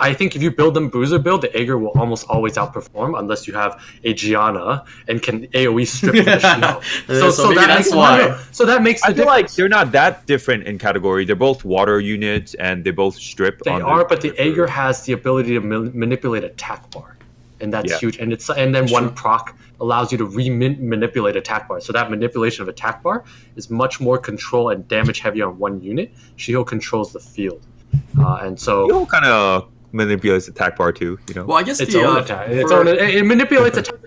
I 0.00 0.12
think 0.14 0.34
if 0.34 0.42
you 0.42 0.50
build 0.50 0.74
them 0.74 0.88
bruiser 0.88 1.18
build, 1.18 1.42
the 1.42 1.48
Aegir 1.48 1.78
will 1.80 1.92
almost 2.00 2.26
always 2.28 2.54
outperform 2.54 3.18
unless 3.18 3.46
you 3.46 3.54
have 3.54 3.80
a 4.02 4.12
Gianna 4.14 4.84
and 5.08 5.22
can 5.22 5.46
AOE 5.48 5.86
strip 5.86 6.14
the 6.14 6.30
Shiho. 6.40 7.32
So 7.32 7.48
maybe 7.50 7.60
that's 7.66 7.90
no, 7.90 7.96
why. 7.98 8.40
So 8.50 8.64
that 8.66 8.82
makes 8.82 9.02
the 9.02 9.08
I 9.08 9.14
feel 9.14 9.26
like 9.26 9.52
they're 9.52 9.68
not 9.68 9.92
that 9.92 10.26
different 10.26 10.64
in 10.64 10.78
category. 10.78 11.24
They're 11.24 11.36
both 11.36 11.64
water 11.64 12.00
units 12.00 12.54
and 12.54 12.82
they 12.84 12.90
both 12.90 13.14
strip. 13.16 13.60
They 13.60 13.70
on 13.70 13.82
are, 13.82 14.04
but 14.04 14.20
the 14.20 14.30
different- 14.30 14.56
Aegir 14.56 14.68
has 14.68 15.02
the 15.04 15.12
ability 15.12 15.54
to 15.54 15.60
ma- 15.60 15.90
manipulate 15.92 16.44
attack 16.44 16.90
bar, 16.90 17.16
and 17.60 17.72
that's 17.72 17.90
Yeah. 17.92 17.98
huge. 17.98 18.16
And 18.18 18.32
it's 18.32 18.48
and 18.50 18.74
then 18.74 18.84
That's 18.84 18.92
one 18.92 19.04
true. 19.04 19.12
proc 19.12 19.54
allows 19.80 20.10
you 20.12 20.18
to 20.18 20.24
re-manipulate 20.24 21.36
attack 21.36 21.68
bar. 21.68 21.80
So 21.80 21.92
that 21.92 22.10
manipulation 22.10 22.62
of 22.62 22.68
attack 22.68 23.02
bar 23.02 23.24
is 23.56 23.70
much 23.70 24.00
more 24.00 24.18
control 24.18 24.70
and 24.70 24.86
damage 24.88 25.20
heavy 25.20 25.42
on 25.42 25.58
one 25.58 25.80
unit. 25.80 26.12
Shiho 26.38 26.66
controls 26.66 27.12
the 27.12 27.20
field, 27.20 27.60
uh, 28.18 28.38
and 28.42 28.58
so 28.58 28.88
Shiho 28.88 29.08
kind 29.08 29.26
of 29.26 29.68
manipulates 29.94 30.48
attack 30.48 30.76
bar 30.76 30.92
too. 30.92 31.18
You 31.28 31.34
know. 31.34 31.44
Well, 31.46 31.56
I 31.56 31.62
guess 31.62 31.80
its 31.80 31.92
the 31.92 32.04
own 32.04 32.16
uh, 32.16 32.20
attack. 32.20 32.48
Its 32.48 32.70
for- 32.70 32.80
own. 32.80 32.88
It, 32.88 32.98
it 32.98 33.24
manipulates 33.24 33.78
attack, 33.78 34.00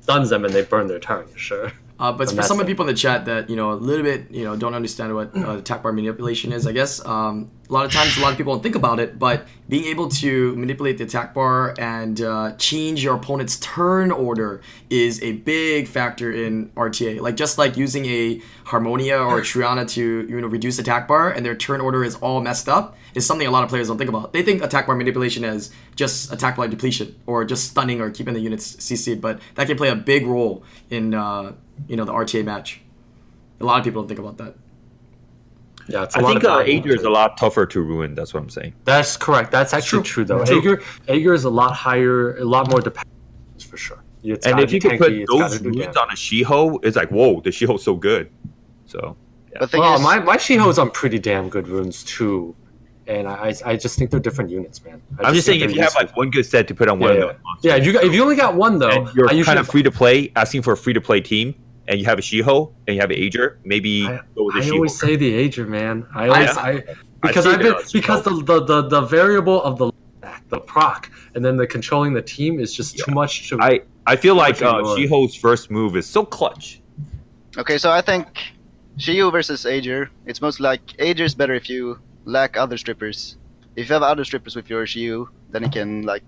stuns 0.00 0.30
them, 0.30 0.44
and 0.44 0.52
they 0.52 0.62
burn 0.62 0.86
their 0.88 0.98
turn. 0.98 1.26
Sure. 1.36 1.70
Uh, 1.98 2.10
but 2.10 2.28
And 2.28 2.36
for 2.36 2.42
some 2.42 2.58
of 2.58 2.66
the 2.66 2.70
people 2.72 2.88
in 2.88 2.92
the 2.94 2.98
chat 3.00 3.24
that 3.26 3.48
you 3.48 3.54
know 3.54 3.72
a 3.72 3.74
little 3.74 4.02
bit 4.02 4.28
you 4.30 4.44
know 4.44 4.56
don't 4.56 4.74
understand 4.74 5.14
what 5.14 5.36
uh, 5.36 5.58
attack 5.58 5.82
bar 5.82 5.92
manipulation 5.92 6.52
is, 6.52 6.66
I 6.66 6.72
guess 6.72 7.04
um, 7.06 7.50
a 7.68 7.72
lot 7.72 7.86
of 7.86 7.92
times 7.92 8.16
a 8.18 8.20
lot 8.20 8.32
of 8.32 8.36
people 8.36 8.52
don't 8.52 8.62
think 8.62 8.74
about 8.74 9.00
it, 9.00 9.18
but 9.18 9.46
being 9.68 9.84
able 9.84 10.08
to 10.08 10.54
manipulate 10.56 10.98
the 10.98 11.04
attack 11.04 11.32
bar 11.32 11.74
and 11.78 12.20
uh, 12.20 12.52
change 12.58 13.02
your 13.02 13.14
opponent's 13.14 13.58
turn 13.58 14.10
order 14.10 14.60
is 14.90 15.22
a 15.22 15.32
big 15.32 15.88
factor 15.88 16.30
in 16.30 16.68
RTA. 16.70 17.20
Like 17.20 17.36
just 17.36 17.56
like 17.56 17.76
using 17.76 18.04
a 18.04 18.42
Harmonia 18.66 19.16
or 19.16 19.38
a 19.38 19.42
Triana 19.50 19.88
to 19.90 20.26
you 20.28 20.40
know 20.40 20.46
reduce 20.46 20.78
attack 20.78 21.08
bar 21.08 21.30
and 21.30 21.44
their 21.44 21.54
turn 21.54 21.80
order 21.80 22.04
is 22.04 22.16
all 22.16 22.42
messed 22.42 22.68
up 22.68 22.96
is 23.14 23.24
something 23.24 23.46
a 23.46 23.50
lot 23.50 23.62
of 23.64 23.70
players 23.70 23.88
don't 23.88 23.96
think 23.96 24.10
about. 24.10 24.32
They 24.34 24.42
think 24.42 24.62
attack 24.62 24.86
bar 24.86 24.96
manipulation 24.96 25.44
as 25.44 25.72
just 25.96 26.32
attack 26.32 26.56
bar 26.56 26.68
depletion 26.68 27.16
or 27.26 27.44
just 27.44 27.70
stunning 27.70 28.00
or 28.00 28.10
keeping 28.10 28.34
the 28.34 28.40
units 28.40 28.76
CC'd, 28.76 29.22
but 29.22 29.40
that 29.54 29.66
can 29.66 29.76
play 29.78 29.88
a 29.88 29.96
big 29.96 30.26
role 30.26 30.64
in 30.90 31.14
uh, 31.14 31.52
you 31.88 31.96
know 31.96 32.04
the 32.04 32.12
RTA 32.12 32.44
match. 32.44 32.82
A 33.60 33.64
lot 33.64 33.78
of 33.78 33.84
people 33.84 34.02
don't 34.02 34.08
think 34.08 34.20
about 34.20 34.36
that. 34.36 34.56
Yeah, 35.86 36.04
it's 36.04 36.16
a 36.16 36.18
I 36.18 36.22
lot 36.22 36.28
think 36.30 36.44
of 36.44 36.50
uh, 36.50 36.64
Aegir 36.64 36.94
is 36.94 37.02
a 37.02 37.10
lot 37.10 37.36
tougher 37.36 37.66
to 37.66 37.80
ruin. 37.80 38.14
That's 38.14 38.32
what 38.32 38.42
I'm 38.42 38.48
saying. 38.48 38.74
That's 38.84 39.16
correct. 39.16 39.50
That's 39.50 39.74
actually 39.74 40.02
True. 40.02 40.24
true, 40.24 40.38
though. 40.38 40.44
True. 40.44 40.60
Aegir, 40.60 40.82
Aegir 41.08 41.34
is 41.34 41.44
a 41.44 41.50
lot 41.50 41.74
higher, 41.74 42.36
a 42.38 42.44
lot 42.44 42.70
more 42.70 42.80
dependent 42.80 43.14
for 43.62 43.76
sure. 43.76 44.02
It's 44.22 44.46
and 44.46 44.58
if 44.60 44.72
you 44.72 44.80
be 44.80 44.88
can 44.88 44.98
put 44.98 45.12
those 45.26 45.58
gotta 45.58 45.64
runes 45.64 45.96
on 45.96 46.08
a 46.08 46.14
Shiho, 46.14 46.82
it's 46.82 46.96
like 46.96 47.10
whoa, 47.10 47.40
the 47.40 47.50
Shiho's 47.50 47.82
so 47.82 47.94
good. 47.94 48.30
So 48.86 49.16
But 49.58 49.72
Well, 49.72 49.96
is, 49.96 50.00
my 50.00 50.18
my 50.18 50.36
Shiho's 50.36 50.78
on 50.78 50.90
pretty 50.90 51.18
damn 51.18 51.48
good 51.50 51.68
runes 51.68 52.04
too, 52.04 52.56
and 53.06 53.28
I 53.28 53.48
I 53.48 53.72
I 53.72 53.76
just 53.76 53.98
think 53.98 54.10
they're 54.10 54.20
different 54.20 54.50
units, 54.50 54.82
man. 54.82 55.02
I 55.18 55.28
I'm 55.28 55.34
just 55.34 55.46
saying 55.46 55.60
if 55.60 55.74
you 55.74 55.82
have 55.82 55.94
like 55.94 56.16
one 56.16 56.30
good 56.30 56.46
set 56.46 56.66
to 56.68 56.74
put 56.74 56.88
on 56.88 57.00
yeah, 57.00 57.06
one 57.06 57.16
yeah. 57.16 57.22
of 57.22 57.28
those 57.28 57.36
yeah, 57.62 57.76
if 57.76 57.84
you 57.84 58.00
if 58.00 58.14
you 58.14 58.22
only 58.22 58.36
got 58.36 58.54
one 58.54 58.78
though, 58.78 59.04
and 59.04 59.14
you're 59.14 59.28
I 59.28 59.42
kind 59.42 59.58
of 59.58 59.68
free 59.68 59.82
to 59.82 59.90
play, 59.90 60.32
asking 60.36 60.62
for 60.62 60.72
a 60.72 60.76
free 60.76 60.94
to 60.94 61.00
play 61.02 61.20
team, 61.20 61.54
and 61.88 61.98
you 62.00 62.06
have 62.06 62.18
a 62.18 62.22
Shiho 62.22 62.72
and 62.86 62.94
you 62.96 63.00
have 63.00 63.10
an 63.10 63.16
Aegir, 63.16 63.56
maybe 63.64 64.06
I- 64.06 64.20
go 64.34 64.44
with 64.44 64.54
the 64.54 64.60
I 64.60 64.64
Shiho. 64.64 64.74
always 64.74 64.98
say 64.98 65.16
the 65.16 65.30
Aegir, 65.48 65.66
man. 65.68 66.06
I 66.14 66.28
always 66.28 66.56
I, 66.56 66.84
because 67.22 67.44
see 67.44 67.50
I've 67.50 67.60
been 67.60 67.74
because 67.92 68.22
the, 68.24 68.30
the 68.50 68.60
the 68.64 68.82
the 68.88 69.00
variable 69.02 69.62
of 69.62 69.78
the 69.78 69.90
the 70.48 70.60
proc 70.60 71.10
and 71.34 71.44
then 71.44 71.56
the 71.56 71.66
controlling 71.66 72.12
the 72.14 72.22
team 72.22 72.60
is 72.60 72.74
just 72.74 72.98
too 72.98 73.12
much 73.12 73.48
to. 73.48 73.60
I 73.60 73.80
I 74.06 74.16
feel 74.16 74.34
like 74.34 74.60
Much 74.60 74.84
uh. 74.84 74.96
Shiho's 74.96 75.34
first 75.34 75.70
move 75.70 75.96
is 75.96 76.06
so 76.06 76.24
clutch. 76.24 76.80
okay, 77.56 77.78
so 77.78 77.90
I 77.90 78.00
think 78.00 78.26
Shiyu 78.98 79.32
versus 79.32 79.64
Aegir, 79.64 80.08
it's 80.26 80.40
most 80.40 80.60
like 80.60 80.82
Aegir 80.98 81.24
is 81.24 81.34
better 81.34 81.54
if 81.54 81.68
you 81.68 81.98
lack 82.24 82.56
other 82.56 82.76
strippers. 82.78 83.36
If 83.76 83.88
you 83.88 83.92
have 83.94 84.02
other 84.02 84.24
strippers 84.24 84.54
with 84.54 84.70
your 84.70 84.84
Shiyu, 84.86 85.26
then 85.50 85.62
you 85.64 85.70
can 85.70 86.02
like 86.02 86.24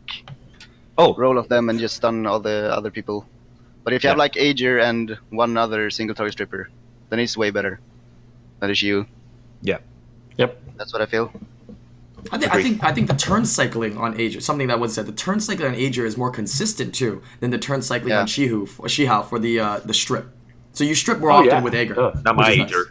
Oh, 0.98 1.14
roll 1.14 1.38
off 1.38 1.48
them 1.48 1.68
and 1.68 1.78
just 1.78 1.96
stun 1.96 2.26
all 2.26 2.40
the 2.40 2.72
other 2.74 2.90
people. 2.90 3.26
But 3.86 3.94
if 3.94 4.02
you 4.02 4.08
have 4.08 4.18
like 4.18 4.32
Aegir 4.32 4.82
and 4.82 5.16
one 5.30 5.56
other 5.56 5.90
single 5.90 6.16
target 6.16 6.32
stripper, 6.32 6.68
then 7.08 7.20
it's 7.20 7.36
way 7.36 7.50
better 7.52 7.78
That 8.58 8.68
is 8.68 8.82
you. 8.82 9.04
Shiyu. 9.04 9.08
Yeah. 9.62 9.78
Yep. 10.38 10.60
That's 10.76 10.92
what 10.92 11.02
I 11.02 11.06
feel. 11.06 11.30
I 12.32 12.38
think, 12.38 12.52
I 12.52 12.62
think 12.64 12.82
I 12.84 12.92
think 12.92 13.06
the 13.06 13.14
turn 13.14 13.46
cycling 13.46 13.96
on 13.96 14.14
Aegir, 14.18 14.42
something 14.42 14.66
that 14.66 14.80
was 14.80 14.92
said, 14.92 15.06
the 15.06 15.12
turn 15.12 15.38
cycling 15.38 15.68
on 15.68 15.74
Aegir 15.76 16.04
is 16.04 16.16
more 16.16 16.32
consistent 16.32 16.96
too 16.96 17.22
than 17.38 17.50
the 17.52 17.58
turn 17.58 17.80
cycling 17.80 18.10
Yeah. 18.10 18.22
on 18.22 18.26
Shihu, 18.26 18.66
for, 18.68 18.88
Shihao 18.88 19.24
for 19.24 19.38
the 19.38 19.60
uh, 19.60 19.78
the 19.84 19.94
strip. 19.94 20.30
So 20.72 20.82
you 20.82 20.96
strip 20.96 21.20
more 21.20 21.30
Oh, 21.30 21.34
often 21.36 21.46
yeah. 21.50 21.62
with 21.62 21.72
Aegir. 21.74 21.94
Duh. 21.94 22.12
not 22.24 22.34
my 22.34 22.50
is 22.50 22.58
nice. 22.58 22.72
Aegir. 22.72 22.90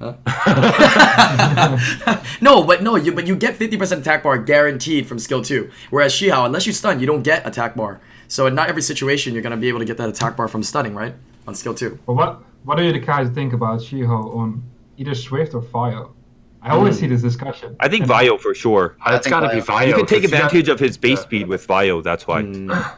no, 2.40 2.64
but 2.64 2.82
no, 2.82 2.96
you 2.96 3.12
but 3.12 3.26
you 3.26 3.36
get 3.36 3.58
50% 3.58 3.98
attack 3.98 4.22
bar 4.22 4.38
guaranteed 4.38 5.06
from 5.06 5.18
skill 5.18 5.42
2. 5.42 5.70
Whereas 5.90 6.14
Shihao, 6.14 6.46
unless 6.46 6.66
you 6.66 6.72
stun, 6.72 7.00
you 7.00 7.06
don't 7.06 7.22
get 7.22 7.46
attack 7.46 7.76
bar. 7.76 8.00
So 8.30 8.46
in 8.46 8.54
not 8.54 8.68
every 8.68 8.80
situation 8.82 9.32
you're 9.34 9.42
gonna 9.42 9.56
be 9.56 9.68
able 9.68 9.80
to 9.80 9.84
get 9.84 9.96
that 9.98 10.08
attack 10.08 10.36
bar 10.36 10.46
from 10.46 10.62
stunning, 10.62 10.94
right? 10.94 11.14
On 11.48 11.54
skill 11.54 11.74
2. 11.74 11.98
But 12.06 12.14
what 12.14 12.42
what 12.64 12.76
do 12.78 12.84
you 12.84 12.92
guys 13.00 13.28
think 13.30 13.52
about 13.52 13.80
Shiho 13.80 14.36
on 14.36 14.62
either 14.96 15.14
Swift 15.16 15.52
or 15.54 15.60
Vio? 15.62 16.14
I 16.62 16.70
always 16.70 16.98
see 16.98 17.06
this 17.08 17.22
discussion. 17.22 17.74
I 17.80 17.88
think 17.88 18.02
And- 18.02 18.08
Vio 18.08 18.36
for 18.38 18.54
sure. 18.54 18.96
it's 19.06 19.26
think 19.26 19.30
got 19.30 19.40
to 19.40 19.48
be 19.48 19.60
Vio. 19.60 19.78
Vio. 19.78 19.86
You 19.88 19.94
can 19.94 20.06
take 20.06 20.22
'cause 20.22 20.30
got- 20.30 20.44
advantage 20.44 20.68
of 20.68 20.78
his 20.78 20.96
base 20.96 21.18
yeah. 21.18 21.24
speed 21.24 21.48
with 21.48 21.66
Vio. 21.66 22.02
That's 22.02 22.26
why. 22.28 22.42
Mm. 22.42 22.92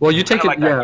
Well, 0.00 0.10
you 0.10 0.22
take 0.24 0.44
it. 0.44 0.46
like 0.48 0.58
yeah. 0.58 0.82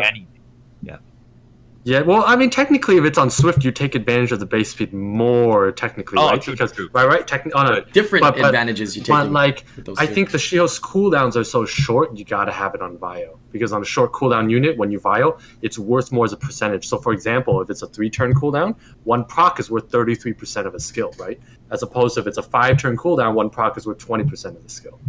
That 1.85 1.89
Annie. 1.89 1.95
Yeah, 1.97 2.01
well, 2.07 2.23
I 2.25 2.35
mean, 2.35 2.49
technically, 2.49 2.97
if 2.97 3.05
it's 3.05 3.17
on 3.17 3.29
Swift, 3.29 3.63
you 3.63 3.71
take 3.71 3.95
advantage 3.95 4.31
of 4.31 4.39
the 4.39 4.45
base 4.45 4.71
speed 4.71 4.93
more, 4.93 5.71
technically, 5.71 6.17
Oh, 6.19 6.29
right? 6.29 6.41
true, 6.41 6.53
because, 6.53 6.71
true, 6.71 6.87
true. 6.87 6.93
right, 6.93 7.07
right, 7.07 7.27
technically, 7.27 7.59
oh, 7.61 7.65
no, 7.73 7.81
Different 7.91 8.23
But- 8.23 8.35
but- 8.35 8.45
advantages 8.45 8.95
you 8.95 9.01
take. 9.03 9.09
but 9.15 9.31
like, 9.31 9.65
I 9.97 10.05
two. 10.05 10.13
think 10.13 10.31
the 10.31 10.37
Shio's 10.37 10.79
cooldowns 10.79 11.35
are 11.35 11.43
so 11.43 11.65
short, 11.65 12.15
you 12.17 12.23
gotta 12.25 12.51
have 12.51 12.75
it 12.75 12.81
on 12.81 12.97
Vio 12.97 13.37
because 13.51 13.73
on 13.73 13.81
a 13.81 13.85
short 13.85 14.11
cooldown 14.13 14.49
unit, 14.49 14.77
when 14.77 14.91
you 14.91 14.99
Vio, 14.99 15.37
it's 15.61 15.77
worth 15.79 16.11
more 16.11 16.25
as 16.25 16.33
a 16.33 16.37
percentage. 16.37 16.87
So, 16.87 16.97
for 16.97 17.13
example, 17.13 17.61
if 17.61 17.69
it's 17.69 17.81
a 17.81 17.87
three-turn 17.87 18.33
cooldown, 18.35 18.75
one 19.03 19.25
proc 19.25 19.59
is 19.59 19.69
worth 19.71 19.89
thirty-three 19.89 20.33
percent 20.33 20.67
of 20.67 20.75
a 20.75 20.79
skill, 20.79 21.13
right? 21.19 21.39
As 21.71 21.83
opposed 21.83 22.15
to 22.15 22.21
if 22.21 22.27
it's 22.27 22.37
a 22.37 22.43
five-turn 22.43 22.97
cooldown, 22.97 23.33
one 23.33 23.49
proc 23.49 23.77
is 23.77 23.85
worth 23.87 23.97
twenty 23.97 24.23
percent 24.23 24.55
of 24.55 24.63
the 24.63 24.69
skill. 24.69 24.99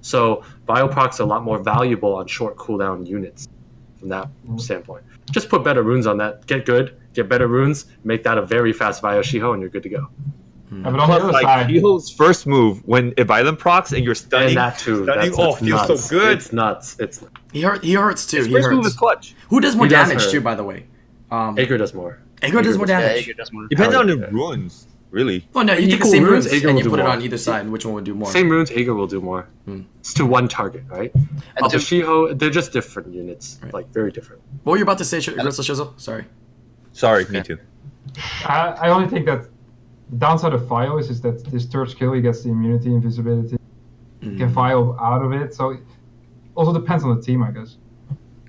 So, 0.00 0.42
Vio 0.66 0.86
procs 0.88 1.18
are 1.20 1.24
a 1.24 1.26
lot 1.26 1.42
more 1.42 1.58
valuable 1.58 2.14
on 2.14 2.26
short 2.26 2.56
cooldown 2.56 3.06
units 3.06 3.48
from 3.98 4.08
that 4.10 4.28
Mhm. 4.48 4.60
standpoint. 4.60 5.02
Just 5.30 5.48
put 5.48 5.62
better 5.64 5.82
runes 5.82 6.06
on 6.06 6.16
that. 6.18 6.46
Get 6.46 6.64
good, 6.66 6.96
get 7.14 7.28
better 7.28 7.46
runes, 7.48 7.86
make 8.04 8.22
that 8.24 8.38
a 8.38 8.42
very 8.42 8.72
fast 8.72 9.02
Vio 9.02 9.20
Shiho, 9.22 9.52
and 9.52 9.60
you're 9.60 9.70
good 9.70 9.82
to 9.84 9.88
go. 9.88 10.08
Yeah, 10.70 10.90
but 10.90 11.00
on 11.00 11.06
Plus, 11.06 11.32
like 11.32 11.42
side, 11.44 11.68
Shiho's 11.68 12.10
first 12.10 12.46
move 12.46 12.86
when 12.86 13.14
a 13.16 13.24
violent 13.24 13.58
procs 13.58 13.92
and 13.92 14.04
you're 14.04 14.14
stunning. 14.14 14.48
And 14.48 14.56
that 14.58 14.78
too. 14.78 15.04
stunning- 15.04 15.30
That's, 15.30 15.38
oh, 15.38 15.52
that's 15.52 15.64
feels 15.86 16.04
so 16.04 16.18
good. 16.18 16.36
It's 16.38 16.52
nuts. 16.52 16.96
It's 16.98 17.24
he 17.52 17.62
hurt 17.62 17.82
he 17.82 17.94
hurts 17.94 18.26
too. 18.26 18.36
his 18.38 18.46
He 18.46 18.52
first 18.52 18.68
move 18.68 18.78
hurts. 18.84 18.88
is 18.88 18.94
clutch. 18.96 19.34
Who 19.48 19.60
does 19.60 19.74
more 19.76 19.86
He 19.86 19.90
damage 19.90 20.22
hurt. 20.24 20.30
too, 20.30 20.40
by 20.42 20.54
the 20.54 20.64
way? 20.64 20.84
Um 21.30 21.56
Aegir 21.56 21.78
does 21.78 21.94
more. 21.94 22.18
Aegir 22.42 22.62
does 22.62 22.76
Aegir 22.76 22.78
more 22.78 22.86
does- 22.86 22.90
Yeah, 22.90 23.00
damage. 23.08 23.26
Aegir 23.28 23.36
does 23.38 23.52
more. 23.52 23.66
Depends 23.68 23.94
on 23.94 24.06
the 24.08 24.16
runes, 24.30 24.86
really. 25.10 25.48
Oh 25.54 25.62
no, 25.62 25.72
you 25.74 25.88
take 25.90 26.00
the 26.00 26.06
same 26.06 26.24
runes, 26.24 26.46
runes 26.46 26.62
Aegir 26.62 26.68
and 26.68 26.78
you 26.78 26.84
do 26.84 26.90
put 26.90 27.00
it 27.00 27.04
more. 27.04 27.12
on 27.12 27.22
either 27.22 27.38
side, 27.38 27.60
and 27.62 27.72
which 27.72 27.84
one 27.86 27.94
would 27.94 28.04
do 28.04 28.14
more? 28.14 28.30
Same 28.30 28.48
runes, 28.48 28.70
Aegir 28.70 28.94
will 28.94 29.06
do 29.06 29.20
more. 29.20 29.42
Hmm. 29.64 29.82
It's 30.00 30.14
to 30.14 30.26
one 30.26 30.48
target, 30.48 30.84
right? 30.88 31.12
And 31.14 31.28
But 31.60 31.72
the 31.72 31.78
to- 31.78 31.84
Shiho, 31.84 32.38
they're 32.38 32.50
just 32.60 32.72
different 32.72 33.12
units, 33.14 33.58
Right. 33.62 33.72
like 33.74 33.88
very 33.92 34.10
different. 34.12 34.42
What 34.64 34.72
were 34.72 34.76
you 34.78 34.82
about 34.84 34.98
to 34.98 35.04
say, 35.04 35.20
Sh- 35.20 35.30
Krisleshizle? 35.30 35.98
Sorry. 36.00 36.24
Sorry, 36.92 37.24
me 37.26 37.42
too. 37.42 37.58
I, 38.44 38.58
I 38.84 38.88
only 38.90 39.08
think 39.08 39.26
that 39.26 39.42
the 40.10 40.16
downside 40.16 40.52
of 40.54 40.66
Vio 40.66 40.98
is, 40.98 41.10
is 41.10 41.20
that 41.20 41.44
this 41.52 41.66
third 41.66 41.90
skill 41.90 42.12
he 42.12 42.20
gets 42.20 42.42
the 42.42 42.50
immunity, 42.50 42.92
invisibility. 42.94 43.56
You 44.20 44.30
Mm. 44.32 44.38
can 44.38 44.48
Vio 44.48 44.96
out 44.98 45.22
of 45.22 45.32
it, 45.32 45.54
so 45.54 45.70
it 45.70 45.80
also 46.56 46.72
depends 46.72 47.04
on 47.04 47.14
the 47.16 47.22
team, 47.22 47.42
I 47.42 47.50
guess. 47.52 47.76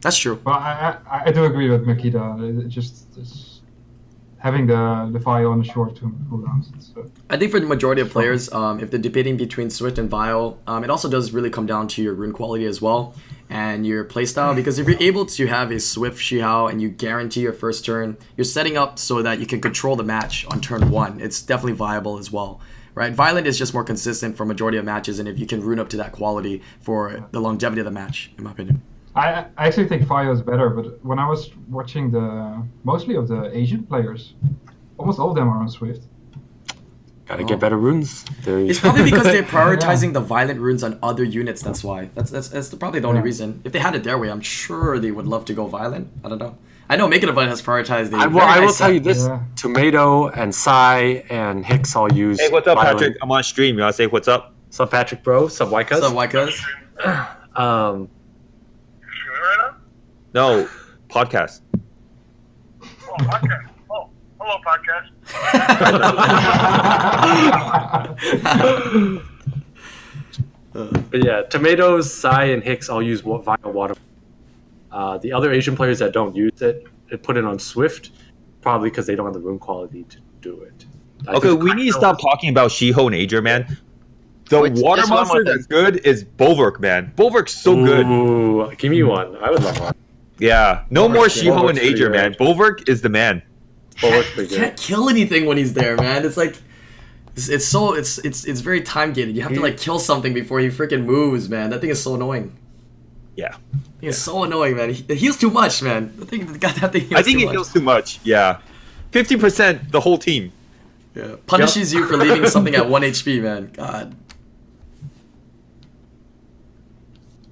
That's 0.02 0.18
true. 0.18 0.38
But 0.44 0.52
I, 0.54 0.98
I, 1.16 1.24
I 1.28 1.32
do 1.32 1.44
agree 1.44 1.70
with 1.70 1.86
Makita. 1.86 2.24
It, 2.48 2.66
it 2.66 2.70
just 2.70 3.06
it's 3.18 3.49
having 4.40 4.68
the 4.68 5.10
the 5.12 5.20
Vio 5.20 5.52
on 5.52 5.60
the 5.60 5.66
short 5.66 5.96
term 5.96 6.26
cooldowns. 6.30 6.76
It's, 6.76 6.92
uh, 6.98 7.04
I 7.30 7.38
think 7.38 7.52
for 7.52 7.60
the 7.60 7.68
majority 7.68 8.02
of 8.02 8.10
players, 8.10 8.52
um, 8.52 8.80
if 8.80 8.90
they're 8.90 9.00
debating 9.00 9.38
between 9.38 9.70
Swift 9.70 9.98
and 9.98 10.10
Vile, 10.10 10.58
um, 10.66 10.84
it 10.84 10.90
also 10.90 11.10
does 11.10 11.32
really 11.32 11.50
come 11.50 11.66
down 11.66 11.88
to 11.90 12.02
your 12.02 12.14
rune 12.14 12.34
quality 12.34 12.66
as 12.66 12.82
well 12.82 13.16
and 13.50 13.86
your 13.86 14.06
playstyle. 14.06 14.56
Because 14.56 14.80
if 14.80 14.88
you're 14.88 15.02
able 15.02 15.26
to 15.26 15.48
have 15.48 15.72
a 15.72 15.80
Swift 15.80 16.20
Shihao 16.20 16.72
and 16.72 16.82
you 16.82 16.90
guarantee 16.90 17.42
your 17.42 17.54
first 17.54 17.86
turn, 17.86 18.18
you're 18.38 18.46
setting 18.46 18.78
up 18.78 18.98
so 19.00 19.22
that 19.22 19.40
you 19.40 19.46
can 19.46 19.60
control 19.60 19.96
the 19.96 20.04
match 20.04 20.46
on 20.48 20.62
turn 20.62 20.90
one. 20.90 21.20
It's 21.20 21.42
definitely 21.42 21.74
viable 21.74 22.18
as 22.18 22.32
well. 22.32 22.62
Right, 22.96 23.14
Violent 23.14 23.48
is 23.48 23.58
just 23.58 23.74
more 23.74 23.84
consistent 23.84 24.36
for 24.36 24.46
majority 24.46 24.78
of 24.78 24.84
matches, 24.84 25.20
and 25.20 25.30
if 25.30 25.40
you 25.40 25.46
can 25.46 25.62
rune 25.62 25.80
up 25.80 25.90
to 25.90 25.98
that 25.98 26.12
quality 26.12 26.62
for 26.82 27.30
the 27.32 27.40
longevity 27.40 27.80
of 27.80 27.86
the 27.86 27.92
match, 27.92 28.32
in 28.38 28.44
my 28.44 28.52
opinion. 28.52 28.82
I, 29.20 29.46
I 29.58 29.68
actually 29.68 29.88
think 29.92 30.04
Vio 30.04 30.32
is 30.32 30.42
better, 30.42 30.70
but 30.78 30.86
when 31.10 31.20
I 31.20 31.28
was 31.34 31.42
watching 31.70 32.06
the 32.12 32.28
mostly 32.84 33.16
of 33.16 33.28
the 33.28 33.40
Asian 33.62 33.82
players, 33.84 34.34
almost 34.98 35.20
all 35.20 35.30
of 35.32 35.36
them 35.36 35.48
are 35.50 35.60
on 35.60 35.70
Swift. 35.70 36.04
Gotta 37.28 37.44
Oh. 37.44 37.46
get 37.52 37.60
better 37.60 37.78
runes. 37.78 38.10
There 38.44 38.60
It's 38.60 38.80
probably 38.80 39.04
because 39.04 39.24
they're 39.34 39.44
prioritizing 39.60 40.14
the 40.14 40.20
violent 40.36 40.60
runes 40.60 40.84
on 40.84 40.98
other 41.04 41.24
units. 41.24 41.62
That's 41.62 41.84
why. 41.84 42.10
That's 42.16 42.32
that's, 42.32 42.50
that's 42.50 42.74
probably 42.74 43.02
the 43.02 43.08
only 43.08 43.20
Yeah. 43.20 43.26
reason. 43.32 43.62
If 43.66 43.72
they 43.74 43.80
had 43.88 43.94
it 43.96 44.04
their 44.04 44.18
way, 44.18 44.30
I'm 44.32 44.42
sure 44.42 44.98
they 45.00 45.12
would 45.12 45.28
love 45.28 45.44
to 45.46 45.54
go 45.54 45.66
violent. 45.68 46.08
I 46.24 46.30
don't 46.30 46.40
know. 46.40 46.58
I 46.92 46.96
know 46.96 47.08
Makeitabud 47.08 47.48
has 47.48 47.62
prioritized 47.62 48.10
the. 48.10 48.18
I 48.18 48.26
will, 48.26 48.42
I 48.42 48.58
will 48.60 48.66
nice 48.68 48.78
tell 48.80 48.88
set. 48.88 48.94
you 48.96 49.00
this: 49.00 49.28
Yeah. 49.28 49.42
Tomato 49.56 50.30
and 50.30 50.50
Psy 50.56 51.22
and 51.30 51.64
Hicks 51.64 51.96
all 51.96 52.12
use. 52.12 52.40
Hey, 52.42 52.50
what's 52.50 52.68
up, 52.68 52.78
Violent. 52.80 53.00
Patrick? 53.00 53.18
I'm 53.22 53.32
on 53.32 53.44
stream. 53.44 53.76
You 53.76 53.82
wanna 53.82 53.94
say 53.94 54.08
what's 54.08 54.28
up? 54.28 54.56
Sup, 54.72 54.90
Patrick, 54.90 55.22
bro? 55.24 55.48
Sup, 55.50 55.70
White 55.70 55.88
So 55.90 56.12
why 56.12 56.26
cuz? 56.26 56.60
Um, 57.06 57.06
streaming 57.06 58.00
right 58.00 58.10
No, 60.34 60.68
podcast. 61.10 61.62
Oh, 62.82 62.88
podcast. 63.20 63.70
Oh, 63.90 64.10
hello, 64.40 64.58
podcast. 64.66 65.10
But 71.12 71.26
yeah, 71.26 71.42
tomatoes, 71.44 72.14
Psy, 72.14 72.46
and 72.46 72.64
Hicks 72.64 72.90
all 72.90 73.02
use 73.02 73.24
wa- 73.24 73.42
Water. 73.64 73.96
Uh, 74.92 75.18
the 75.18 75.34
other 75.34 75.52
Asian 75.52 75.76
players 75.76 76.00
that 76.00 76.14
don't 76.14 76.36
use 76.36 76.62
it, 76.62 76.86
they 77.10 77.18
put 77.18 77.38
it 77.38 77.46
on 77.46 77.58
Swift, 77.58 78.12
probably 78.62 78.90
because 78.90 79.08
they 79.08 79.16
don't 79.16 79.26
have 79.26 79.34
the 79.34 79.40
room 79.40 79.58
quality 79.60 80.04
to 80.04 80.18
do 80.42 80.62
it. 80.62 80.86
I 81.28 81.34
Okay, 81.34 81.54
we 81.54 81.74
need 81.74 81.88
to 81.88 81.94
stop 81.94 82.22
talking 82.22 82.50
about 82.50 82.72
Shiho 82.72 83.08
and 83.08 83.16
Aegir, 83.16 83.44
man. 83.44 83.78
The 84.50 84.62
Wait, 84.62 84.74
water 84.74 85.02
just 85.02 85.12
one 85.12 85.28
more 85.28 85.36
monster 85.36 85.44
that's 85.44 85.68
good 85.68 85.98
is 86.06 86.24
Bulwark, 86.24 86.80
man. 86.80 87.14
Bulwark's 87.16 87.54
so 87.54 87.76
good. 87.76 88.78
Give 88.78 88.90
me 88.92 89.04
one. 89.04 89.36
I 89.38 89.52
would 89.52 89.64
love 89.64 89.80
one. 89.80 89.96
Yeah, 90.40 90.84
no 90.90 91.08
more 91.08 91.28
Bulwark's- 91.28 91.42
Shiho 91.42 91.52
and 91.70 91.78
Bulwark's 91.78 91.80
Aegir, 91.80 92.12
man. 92.12 92.30
good. 92.32 92.38
Bulwark 92.38 92.90
is 92.90 93.02
the 93.02 93.10
man. 93.10 93.42
Bulwark's 94.02 94.32
pretty 94.32 94.56
Can't 94.56 94.78
kill 94.78 95.10
anything 95.10 95.46
when 95.46 95.58
he's 95.58 95.74
there, 95.74 95.98
man. 95.98 96.26
It's 96.26 96.38
like 96.38 96.56
It's, 97.36 97.50
it's 97.50 97.66
so 97.66 97.94
it's 97.94 98.18
it's 98.20 98.46
it's 98.46 98.62
very 98.62 98.82
time 98.82 99.14
gated. 99.14 99.36
You 99.36 99.42
have 99.44 99.54
to 99.54 99.62
like 99.62 99.78
kill 99.78 100.00
something 100.00 100.34
before 100.34 100.60
he 100.60 100.68
freaking 100.70 101.04
moves, 101.06 101.50
man. 101.50 101.70
That 101.70 101.82
thing 101.82 101.90
is 101.90 102.02
so 102.02 102.16
annoying. 102.16 102.56
Yeah. 103.36 103.56
He 104.02 104.08
is 104.08 104.18
so 104.18 104.44
annoying, 104.44 104.76
man. 104.78 104.90
He, 104.94 105.04
he 105.08 105.16
heals 105.16 105.38
too 105.38 105.50
much, 105.50 105.82
man. 105.82 106.14
The 106.18 106.26
thing, 106.26 106.46
the 106.54 106.58
goddamn 106.60 106.92
thing. 106.92 107.02
Heals 107.08 107.20
I 107.20 107.24
think 107.24 107.36
too 107.36 107.40
he 107.40 107.46
much. 107.46 107.54
heals 107.54 107.74
too 107.74 107.82
much. 107.82 108.20
Yeah. 108.24 108.60
50% 109.12 109.92
the 109.92 110.00
whole 110.00 110.18
team. 110.18 110.52
Yeah. 111.16 111.36
Punishes 111.48 111.94
you 111.94 112.06
for 112.08 112.16
leaving 112.18 112.46
something 112.50 112.76
at 112.76 112.88
one 112.96 113.02
HP, 113.02 113.42
man. 113.42 113.72
God. 113.74 114.16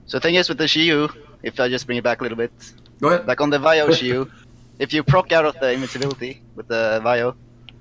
So 0.06 0.18
the 0.18 0.22
thing 0.22 0.36
is 0.36 0.48
with 0.50 0.58
the 0.58 0.66
Shiyu, 0.66 1.14
if 1.44 1.60
I 1.60 1.68
just 1.70 1.86
bring 1.86 1.98
it 1.98 2.04
back 2.04 2.20
a 2.22 2.24
little 2.24 2.38
bit, 2.38 2.52
Go 3.02 3.10
ahead. 3.10 3.28
like 3.28 3.42
on 3.42 3.50
the 3.50 3.60
Vio 3.60 3.88
Shiyu, 3.98 4.30
if 4.80 4.94
you 4.94 5.04
proc 5.04 5.32
out 5.32 5.46
of 5.46 5.56
the 5.60 5.72
invincibility 5.72 6.42
with 6.56 6.68
the 6.68 7.00
Vio, 7.04 7.36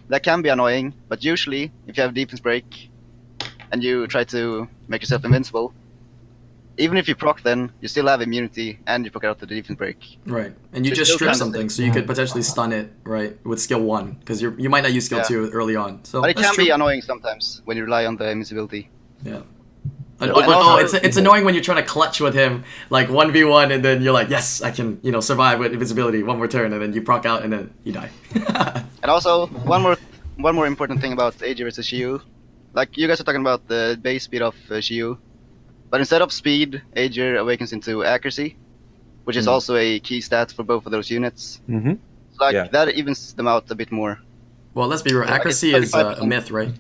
that 0.09 0.23
can 0.23 0.43
be 0.43 0.49
annoying, 0.49 0.95
but 1.09 1.25
usually 1.25 1.73
if 1.87 1.97
you 1.97 2.03
have 2.03 2.15
defense 2.15 2.41
break 2.41 2.65
and 3.73 3.83
you 3.83 4.07
try 4.07 4.25
to 4.25 4.69
make 4.89 5.03
yourself 5.03 5.25
invincible, 5.25 5.73
even 6.79 6.97
if 6.99 7.09
you 7.09 7.15
proc 7.15 7.43
then, 7.43 7.73
you 7.81 7.89
still 7.89 8.07
have 8.07 8.21
immunity 8.21 8.79
and 8.87 9.05
you 9.05 9.11
proc 9.11 9.25
out 9.25 9.39
the 9.39 9.47
defense 9.47 9.79
break. 9.79 9.97
Right, 10.27 10.55
and 10.73 10.85
you 10.85 10.93
just 10.93 11.13
strip 11.15 11.35
something, 11.35 11.69
so 11.71 11.83
you 11.83 11.91
could 11.91 12.07
potentially 12.07 12.43
stun 12.43 12.73
it, 12.73 12.93
right, 13.05 13.35
with 13.47 13.61
skill 13.61 13.81
one, 13.83 14.13
because 14.21 14.43
you 14.43 14.55
you 14.59 14.69
might 14.69 14.83
not 14.83 14.93
use 14.93 15.07
skill 15.07 15.19
Yeah. 15.19 15.25
two 15.25 15.51
early 15.51 15.75
on. 15.77 16.05
So 16.05 16.21
But 16.21 16.31
it 16.31 16.37
can 16.37 16.55
true. 16.55 16.65
be 16.65 16.71
annoying 16.71 17.03
sometimes 17.03 17.63
when 17.65 17.77
you 17.79 17.85
rely 17.85 18.05
on 18.07 18.17
the 18.17 18.29
invincibility. 18.31 18.91
Yeah. 19.25 19.41
And 20.19 20.31
Oh, 20.35 20.77
it's 20.79 20.95
it's 20.95 21.17
annoying 21.19 21.45
when 21.45 21.55
you're 21.55 21.63
trying 21.63 21.83
to 21.85 21.89
clutch 21.89 22.21
with 22.21 22.35
him 22.35 22.65
like 22.89 23.09
one 23.11 23.33
v 23.33 23.45
one, 23.45 23.71
and 23.71 23.85
then 23.85 24.01
you're 24.03 24.15
like, 24.15 24.31
yes, 24.31 24.63
I 24.63 24.71
can, 24.71 24.99
you 25.03 25.13
know, 25.13 25.21
survive 25.21 25.59
with 25.59 25.73
invisibility 25.73 26.23
one 26.23 26.39
more 26.39 26.49
turn, 26.49 26.73
and 26.73 26.81
then 26.83 26.93
you 26.95 27.03
proc 27.03 27.27
out, 27.27 27.43
and 27.45 27.53
then 27.53 27.71
you 27.85 27.93
die. 27.93 28.11
And 29.03 29.11
also, 29.11 29.47
one 29.47 29.83
more 29.83 29.97
one 30.37 30.55
more 30.55 30.67
important 30.67 31.01
thing 31.03 31.13
about 31.13 31.35
AJ 31.39 31.59
versus 31.65 31.87
Shiyu. 31.87 32.21
Like, 32.73 32.97
you 32.97 33.07
guys 33.09 33.21
are 33.21 33.25
talking 33.25 33.41
about 33.43 33.69
the 33.69 33.99
base 34.03 34.25
speed 34.25 34.43
of 34.43 34.55
uh, 34.71 34.75
Shiyu. 34.81 35.19
But 35.91 36.01
instead 36.01 36.21
of 36.23 36.33
speed, 36.33 36.83
Aegir 36.97 37.39
awakens 37.39 37.73
into 37.73 38.03
accuracy, 38.05 38.57
which 39.25 39.37
is 39.37 39.45
Hmm. 39.45 39.53
also 39.55 39.77
a 39.77 40.01
key 40.01 40.21
stat 40.21 40.51
for 40.51 40.65
both 40.65 40.85
of 40.87 40.93
those 40.93 41.09
units. 41.11 41.61
Mm-hmm. 41.69 41.93
So, 42.33 42.45
like, 42.45 42.55
Yeah. 42.55 42.69
that 42.73 42.89
evens 42.97 43.35
them 43.35 43.47
out 43.47 43.71
a 43.71 43.75
bit 43.75 43.93
more. 43.93 44.19
well, 44.75 44.89
let's 44.89 45.03
be 45.03 45.13
real. 45.15 45.25
Yeah, 45.25 45.31
like 45.31 45.41
Accuracy 45.41 45.73
is 45.75 45.95
uh, 45.95 46.17
a 46.21 46.27
myth, 46.27 46.51
right? 46.51 46.73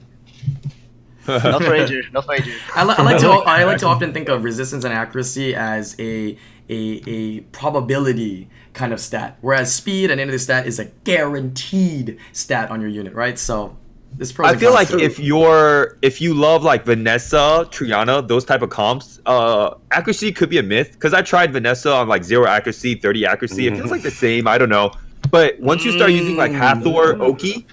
Not 1.27 1.63
for 1.63 1.71
Aegir, 1.77 2.13
not 2.13 2.25
for 2.25 2.35
Aegir. 2.37 2.55
I, 2.75 2.85
li- 2.85 2.95
I 2.97 3.03
like 3.03 3.19
to 3.21 3.29
I 3.31 3.65
like 3.65 3.79
to 3.79 3.87
often 3.95 4.13
think 4.13 4.29
of 4.29 4.45
resistance 4.45 4.85
and 4.85 4.93
accuracy 4.93 5.55
as 5.55 5.95
a 5.99 6.37
a, 6.69 7.03
a 7.07 7.41
probability 7.53 8.49
kind 8.73 8.93
of 8.93 9.01
stat, 9.01 9.39
whereas 9.41 9.75
speed 9.75 10.11
and 10.11 10.21
any 10.21 10.37
stat 10.39 10.67
is 10.67 10.79
a 10.79 10.87
guaranteed 11.05 12.19
stat 12.33 12.71
on 12.71 12.81
your 12.81 12.91
unit, 12.91 13.15
right? 13.15 13.39
So 13.39 13.77
this 14.19 14.39
I 14.39 14.57
feel 14.57 14.73
cons. 14.73 14.93
like 14.93 15.03
if 15.03 15.19
you're 15.19 15.99
if 16.01 16.21
you 16.21 16.33
love 16.33 16.63
like 16.63 16.85
Vanessa, 16.85 17.67
Triana, 17.71 18.27
those 18.27 18.45
type 18.45 18.63
of 18.63 18.71
comps, 18.71 19.21
uh, 19.27 19.75
accuracy 19.91 20.33
could 20.33 20.49
be 20.49 20.59
a 20.59 20.63
myth. 20.63 20.93
Because 20.93 21.13
I 21.13 21.21
tried 21.23 21.53
Vanessa 21.53 21.93
on 21.93 22.09
like 22.09 22.25
zero 22.25 22.47
accuracy, 22.47 22.95
thirty 22.95 23.27
accuracy. 23.27 23.67
It 23.67 23.77
feels 23.77 23.91
like 23.91 24.03
the 24.03 24.11
same. 24.11 24.49
I 24.49 24.57
don't 24.59 24.71
know. 24.71 24.93
But 25.31 25.59
once 25.61 25.85
you 25.85 25.93
start 25.93 26.13
using 26.13 26.37
like 26.37 26.53
Hathor, 26.53 27.21
Oki, 27.21 27.67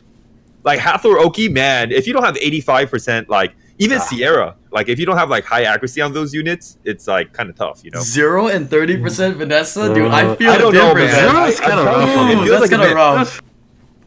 like 0.63 0.79
Hathor, 0.79 1.17
Oki, 1.19 1.49
man, 1.49 1.91
if 1.91 2.07
you 2.07 2.13
don't 2.13 2.23
have 2.23 2.37
eighty 2.37 2.61
five 2.61 2.89
percent, 2.89 3.29
like 3.29 3.55
even 3.79 3.99
Sierra, 3.99 4.55
like 4.71 4.87
if 4.87 4.99
you 4.99 5.05
don't 5.05 5.17
have 5.17 5.29
like 5.29 5.45
high 5.45 5.63
accuracy 5.63 5.99
on 6.01 6.13
those 6.13 6.33
units, 6.33 6.77
it's 6.83 7.07
like 7.07 7.33
kind 7.33 7.49
of 7.49 7.55
tough, 7.55 7.83
you 7.83 7.91
know. 7.91 7.99
zero 8.01 8.47
and 8.47 8.69
thirty 8.69 8.97
percent 8.97 9.35
Vanessa, 9.37 9.93
dude, 9.93 10.11
I 10.11 10.25
Uh, 10.25 10.35
feel 10.35 10.51
I 10.51 10.57
don't 10.57 10.73
the 10.73 10.79
know, 10.79 10.93
man. 10.93 11.29
Zero 11.31 11.43
is 11.45 11.59
kinda 11.59 11.83
rough 11.83 12.07
you, 12.07 12.13
it 12.13 12.29
it. 12.31 12.35
Feels 12.45 12.49
that's 12.49 12.61
like 12.61 12.71
a 12.71 12.75
kind 12.77 12.89
of 12.91 12.95
rough. 12.95 13.41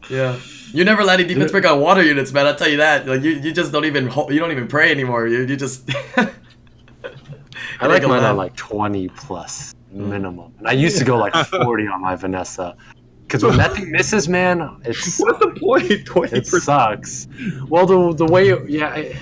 Yeah. 0.09 0.39
You 0.73 0.83
never 0.83 1.03
letting 1.03 1.27
defense 1.27 1.51
break 1.51 1.65
on 1.65 1.79
water 1.79 2.03
units, 2.03 2.31
man. 2.33 2.45
I'll 2.45 2.55
tell 2.55 2.67
you 2.69 2.77
that. 2.77 3.07
Like 3.07 3.21
you, 3.23 3.31
you 3.31 3.51
just 3.53 3.71
don't 3.71 3.85
even 3.85 4.07
ho- 4.07 4.29
you 4.29 4.39
don't 4.39 4.51
even 4.51 4.67
pray 4.67 4.91
anymore. 4.91 5.25
You, 5.27 5.43
you 5.43 5.55
just. 5.55 5.89
I 7.79 7.87
like 7.87 8.01
mine 8.03 8.21
lot. 8.21 8.23
at 8.23 8.31
like 8.31 8.55
20 8.55 9.07
plus 9.09 9.73
minimum. 9.91 10.53
And 10.59 10.67
I 10.67 10.73
used 10.73 10.97
to 10.97 11.05
go 11.05 11.17
like 11.17 11.33
40 11.47 11.87
on 11.87 12.01
my 12.01 12.15
Vanessa. 12.15 12.75
Because 13.27 13.43
when 13.43 13.57
that 13.57 13.73
thing 13.73 13.91
misses, 13.91 14.29
man, 14.29 14.81
it's 14.85 15.19
What's 15.19 15.39
the 15.39 15.51
point? 15.59 16.05
Twenty 16.05 16.37
it 16.37 16.47
sucks. 16.47 17.27
Well, 17.67 17.85
the 17.85 18.13
the 18.13 18.25
way 18.31 18.57
yeah, 18.69 18.87
I, 18.87 19.19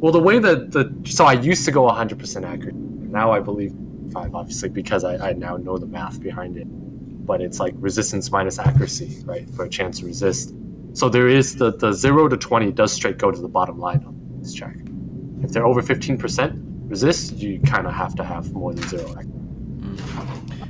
well 0.00 0.12
the 0.12 0.18
way 0.18 0.38
that 0.38 0.72
the 0.72 0.94
so 1.04 1.26
I 1.26 1.34
used 1.34 1.66
to 1.66 1.70
go 1.70 1.82
100 1.82 2.18
percent 2.18 2.46
accurate. 2.46 2.74
Now 2.74 3.32
I 3.32 3.40
believe 3.40 3.74
five, 4.12 4.34
obviously, 4.34 4.70
because 4.70 5.04
I, 5.04 5.30
I 5.30 5.32
now 5.34 5.58
know 5.58 5.76
the 5.76 5.86
math 5.86 6.20
behind 6.20 6.56
it. 6.56 6.66
But 7.26 7.42
it's 7.42 7.60
like 7.60 7.74
resistance 7.76 8.30
minus 8.30 8.58
accuracy, 8.58 9.22
right, 9.24 9.48
for 9.50 9.64
a 9.66 9.68
chance 9.68 10.00
to 10.00 10.06
resist. 10.06 10.54
So 10.94 11.08
there 11.10 11.28
is 11.28 11.56
the 11.56 11.72
the 11.72 11.92
zero 11.92 12.28
to 12.28 12.36
20 12.38 12.72
does 12.72 12.92
straight 12.92 13.18
go 13.18 13.30
to 13.30 13.40
the 13.40 13.48
bottom 13.48 13.78
line 13.78 14.04
on 14.06 14.14
this 14.40 14.54
check. 14.54 14.76
If 15.42 15.52
they're 15.52 15.66
over 15.66 15.82
15 15.82 16.16
percent 16.16 16.54
resist, 16.88 17.36
you 17.36 17.60
kind 17.60 17.86
of 17.86 17.92
have 17.92 18.14
to 18.16 18.24
have 18.24 18.52
more 18.54 18.72
than 18.72 18.88
zero. 18.88 19.10
accuracy. 19.10 19.33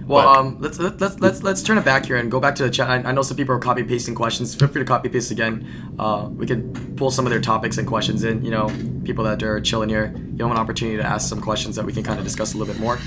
Well, 0.07 0.23
But- 0.27 0.39
um, 0.39 0.57
let's 0.61 0.79
let's 0.79 1.19
let's 1.21 1.43
let's 1.43 1.63
turn 1.63 1.79
it 1.79 1.85
back 1.85 2.05
here 2.07 2.17
and 2.17 2.31
go 2.31 2.39
back 2.39 2.55
to 2.57 2.63
the 2.65 2.71
chat. 2.71 2.91
I, 2.91 2.97
I 2.97 3.13
know 3.13 3.23
some 3.23 3.37
people 3.39 3.55
are 3.55 3.59
copy 3.59 3.83
pasting 3.83 4.15
questions. 4.15 4.55
Feel 4.55 4.69
free 4.69 4.83
to 4.83 4.85
copy 4.87 5.09
paste 5.09 5.31
again. 5.31 5.67
Uh, 5.99 6.29
we 6.31 6.47
can 6.47 6.95
pull 6.97 7.11
some 7.11 7.25
of 7.27 7.31
their 7.31 7.41
topics 7.41 7.79
and 7.79 7.89
questions 7.89 8.23
in. 8.23 8.45
You 8.45 8.51
know, 8.51 8.71
people 9.05 9.25
that 9.25 9.43
are 9.43 9.61
chilling 9.61 9.89
here, 9.89 10.15
you 10.15 10.45
have 10.45 10.51
an 10.51 10.59
opportunity 10.59 10.99
to 10.99 11.05
ask 11.05 11.29
some 11.29 11.41
questions 11.41 11.77
that 11.77 11.87
we 11.87 11.93
can 11.93 12.03
kind 12.03 12.19
of 12.19 12.25
discuss 12.25 12.53
a 12.55 12.59
little 12.59 12.73
bit 12.75 12.81
more. 12.81 12.99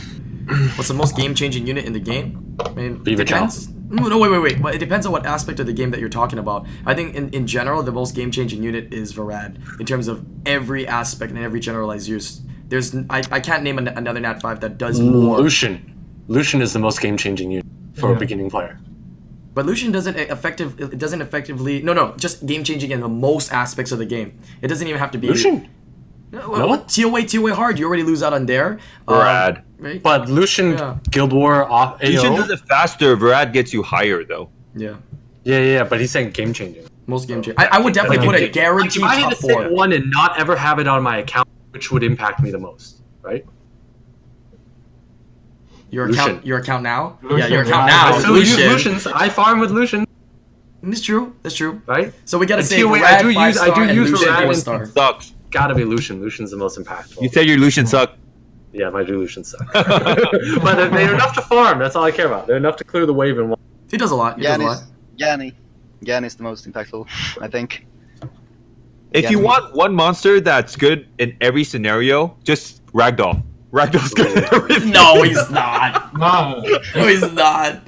What's 0.76 0.88
the 0.88 0.94
most 0.94 1.16
game-changing 1.18 1.68
unit 1.68 1.84
in 1.86 1.92
the 1.92 2.00
game? 2.00 2.56
I 2.66 2.70
mean, 2.72 3.04
Viva 3.04 3.26
depends. 3.26 3.68
No, 3.90 4.08
no, 4.08 4.18
wait, 4.18 4.32
wait, 4.32 4.40
wait. 4.40 4.62
But 4.62 4.76
it 4.76 4.78
depends 4.78 5.06
on 5.06 5.12
what 5.12 5.26
aspect 5.26 5.60
of 5.60 5.66
the 5.66 5.74
game 5.74 5.92
that 5.92 6.00
you're 6.00 6.08
talking 6.10 6.40
about. 6.40 6.66
I 6.86 6.94
think 6.94 7.16
in, 7.16 7.30
in 7.32 7.48
general, 7.48 7.84
the 7.84 7.92
most 7.92 8.16
game-changing 8.16 8.64
unit 8.64 8.94
is 8.94 9.14
Varad 9.14 9.58
in 9.80 9.86
terms 9.86 10.08
of 10.08 10.26
every 10.46 10.88
aspect 10.88 11.32
and 11.34 11.40
every 11.44 11.60
generalized 11.60 12.08
use. 12.08 12.42
There's, 12.70 12.96
I, 13.10 13.24
I 13.30 13.40
can't 13.42 13.62
name 13.62 13.78
an, 13.78 13.90
another 13.90 14.22
Nat 14.22 14.42
five 14.42 14.62
that 14.62 14.78
does 14.78 15.02
more. 15.02 15.38
Lucian, 15.38 15.97
Lucian 16.28 16.62
is 16.62 16.74
the 16.74 16.80
most 16.80 17.02
game 17.02 17.18
changing 17.18 17.52
unit 17.52 17.66
for 17.96 18.10
Yeah. 18.12 18.16
a 18.16 18.20
beginning 18.20 18.50
player. 18.50 18.80
But 19.54 19.66
Lucian 19.66 19.92
doesn't 19.92 20.16
effective. 20.18 20.80
It 20.80 21.00
doesn't 21.00 21.22
effectively. 21.22 21.82
No, 21.82 21.94
no, 21.94 22.14
just 22.18 22.46
game 22.46 22.64
changing 22.64 22.92
in 22.92 23.00
the 23.00 23.10
most 23.10 23.52
aspects 23.52 23.92
of 23.92 23.98
the 24.00 24.06
game. 24.06 24.38
It 24.62 24.68
doesn't 24.68 24.88
even 24.88 25.00
have 25.00 25.12
to 25.12 25.18
be. 25.18 25.28
Lucian, 25.28 25.68
No, 26.32 26.50
well, 26.50 26.68
what? 26.70 26.90
TOA, 26.90 27.24
TOA 27.24 27.56
hard. 27.56 27.80
You 27.80 27.86
already 27.88 28.04
lose 28.04 28.22
out 28.22 28.34
on 28.34 28.46
there. 28.46 28.78
Um, 29.08 29.58
right? 29.80 30.04
but 30.04 30.30
Lucian 30.30 30.74
Yeah. 30.74 30.98
Guild 31.10 31.32
War 31.34 31.64
off 31.72 32.02
Lucian 32.04 32.34
does 32.36 32.50
it 32.52 32.60
faster. 32.68 33.16
Vrad 33.18 33.52
gets 33.54 33.74
you 33.74 33.82
higher 33.82 34.24
though. 34.24 34.50
yeah, 34.76 34.96
Yeah, 35.44 35.60
yeah, 35.62 35.84
but 35.86 36.00
he's 36.02 36.12
saying 36.12 36.32
game 36.32 36.52
changing. 36.54 36.84
most 37.08 37.28
game 37.28 37.42
changing. 37.42 37.56
I, 37.58 37.78
I 37.78 37.80
would 37.80 37.94
definitely 37.94 38.26
put 38.28 38.36
a 38.36 38.48
guaranteed 38.50 39.02
If 39.04 39.08
I 39.10 39.16
had 39.16 39.22
top 39.30 39.40
to 39.40 39.48
pick 39.48 39.52
four. 39.56 39.70
one 39.70 39.92
and 39.94 40.12
not 40.12 40.38
ever 40.40 40.56
have 40.58 40.78
it 40.80 40.88
on 40.88 41.02
my 41.02 41.18
account, 41.20 41.48
which 41.72 41.92
would 41.92 42.04
impact 42.04 42.44
me 42.44 42.52
the 42.52 42.60
most, 42.60 43.02
right? 43.24 43.46
Your 45.90 46.08
Lucian. 46.08 46.24
account, 46.24 46.46
your 46.46 46.58
account 46.60 46.84
now. 46.84 47.18
yeah, 47.24 47.48
your 47.48 47.62
account 47.62 47.88
yeah. 47.90 47.96
now. 47.96 48.08
I 48.14 48.16
is 48.18 48.22
still 48.24 48.38
use 48.38 48.56
Lucian. 48.58 48.72
Lucians. 48.94 49.08
I 49.08 49.30
farm 49.30 49.60
with 49.60 49.72
Lucian, 49.72 50.06
That's 50.84 51.02
true. 51.02 51.34
That's 51.44 51.56
true. 51.56 51.82
right? 51.86 52.14
So 52.26 52.38
we 52.38 52.46
gotta 52.46 52.64
say 52.64 52.82
TOA, 52.82 53.00
I 53.00 53.22
do 53.22 53.30
use- 53.30 53.58
I 53.58 53.74
do 53.74 53.94
use 53.94 54.12
Lucian 54.12 54.28
Rad 54.28 54.42
four 54.44 54.52
and- 54.52 54.60
star. 54.60 54.86
Sucks. 54.88 55.34
Gotta 55.50 55.74
be 55.76 55.86
Lucian. 55.86 56.20
Lucian's 56.22 56.52
the 56.52 56.58
most 56.58 56.78
impactful. 56.78 57.22
You 57.22 57.30
said 57.30 57.48
your 57.48 57.58
Lucian 57.58 57.86
suck. 57.88 58.16
yeah, 58.74 58.90
my 58.90 59.02
Lucians 59.02 59.50
suck. 59.52 59.66
but 59.74 60.76
they're, 60.76 60.90
they're 60.90 61.14
enough 61.14 61.34
to 61.36 61.42
farm. 61.42 61.80
That's 61.80 61.96
all 61.96 62.04
I 62.04 62.12
care 62.12 62.28
about. 62.28 62.48
They're 62.48 62.58
enough 62.58 62.76
to 62.78 62.84
clear 62.84 63.06
the 63.06 63.14
wave 63.14 63.40
in 63.40 63.50
one. 63.50 63.60
He 63.90 63.96
does 63.98 64.12
a 64.12 64.16
lot. 64.16 64.38
He 64.38 64.44
does 64.44 64.58
a 64.60 64.64
lot. 64.64 64.78
Yannis. 64.78 64.84
Yanni. 65.16 65.54
Yanni 66.02 66.28
the 66.28 66.44
most 66.44 66.70
impactful, 66.70 67.08
I 67.42 67.48
think. 67.48 67.88
If 69.14 69.24
Yeah. 69.24 69.30
you 69.32 69.40
want 69.40 69.74
one 69.74 69.96
monster 69.96 70.42
that's 70.42 70.76
good 70.76 71.08
in 71.18 71.36
every 71.40 71.64
scenario, 71.64 72.36
just 72.44 72.86
Ragdoll. 72.88 73.42
Ragdoll's 73.72 74.14
good 74.14 74.38
in 74.38 74.44
everything. 74.54 74.92
No, 74.92 75.22
he's 75.24 75.50
not. 75.50 76.14
No, 76.18 76.62
No, 76.96 77.08
he's 77.08 77.32
not. 77.34 77.82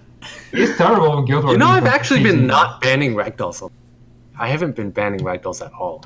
he's 0.52 0.76
terrible 0.78 1.18
in 1.20 1.26
Guild 1.26 1.44
Wars. 1.46 1.54
You 1.54 1.58
know, 1.60 1.68
I've 1.68 1.86
actually 1.86 2.22
been 2.22 2.46
not 2.46 2.82
banning 2.82 3.14
ragdolls. 3.16 3.70
I 4.38 4.48
haven't 4.48 4.76
been 4.76 4.92
banning 4.92 5.22
ragdolls 5.22 5.66
at 5.66 5.72
all. 5.74 6.04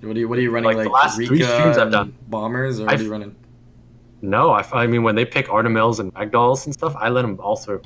What 0.00 0.16
are 0.16 0.18
you? 0.18 0.28
What 0.28 0.38
are 0.38 0.42
you 0.42 0.50
running? 0.50 0.66
Like, 0.66 0.76
Like, 0.76 0.86
the 0.86 0.90
last 0.92 1.16
three 1.16 1.28
Rika 1.28 1.46
streams 1.46 1.78
I've 1.78 1.92
done. 1.92 2.14
bombers, 2.28 2.80
or 2.80 2.84
what 2.84 2.90
are 2.92 2.94
I've- 2.94 3.04
you 3.04 3.10
running? 3.10 3.36
No, 4.24 4.50
I, 4.50 4.64
I 4.72 4.86
mean 4.86 5.02
when 5.02 5.14
they 5.16 5.24
pick 5.24 5.46
Artamiels 5.48 5.98
and 5.98 6.12
Ragdolls 6.14 6.66
and 6.66 6.74
stuff, 6.74 6.94
I 6.96 7.08
let 7.08 7.22
them 7.22 7.38
all 7.40 7.56
through. 7.56 7.82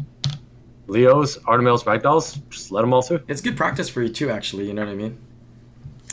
Leos, 0.87 1.39
Artamiels, 1.39 1.85
Ragdolls, 1.85 2.39
just 2.51 2.71
let 2.71 2.83
them 2.83 2.93
all 2.93 3.03
through. 3.03 3.21
It's 3.29 3.41
good 3.41 3.57
practice 3.57 3.89
for 3.89 4.03
you 4.03 4.09
too, 4.11 4.31
actually. 4.31 4.67
You 4.67 4.75
know 4.75 4.85
what 4.85 4.93
I 4.93 4.97
mean? 4.97 5.19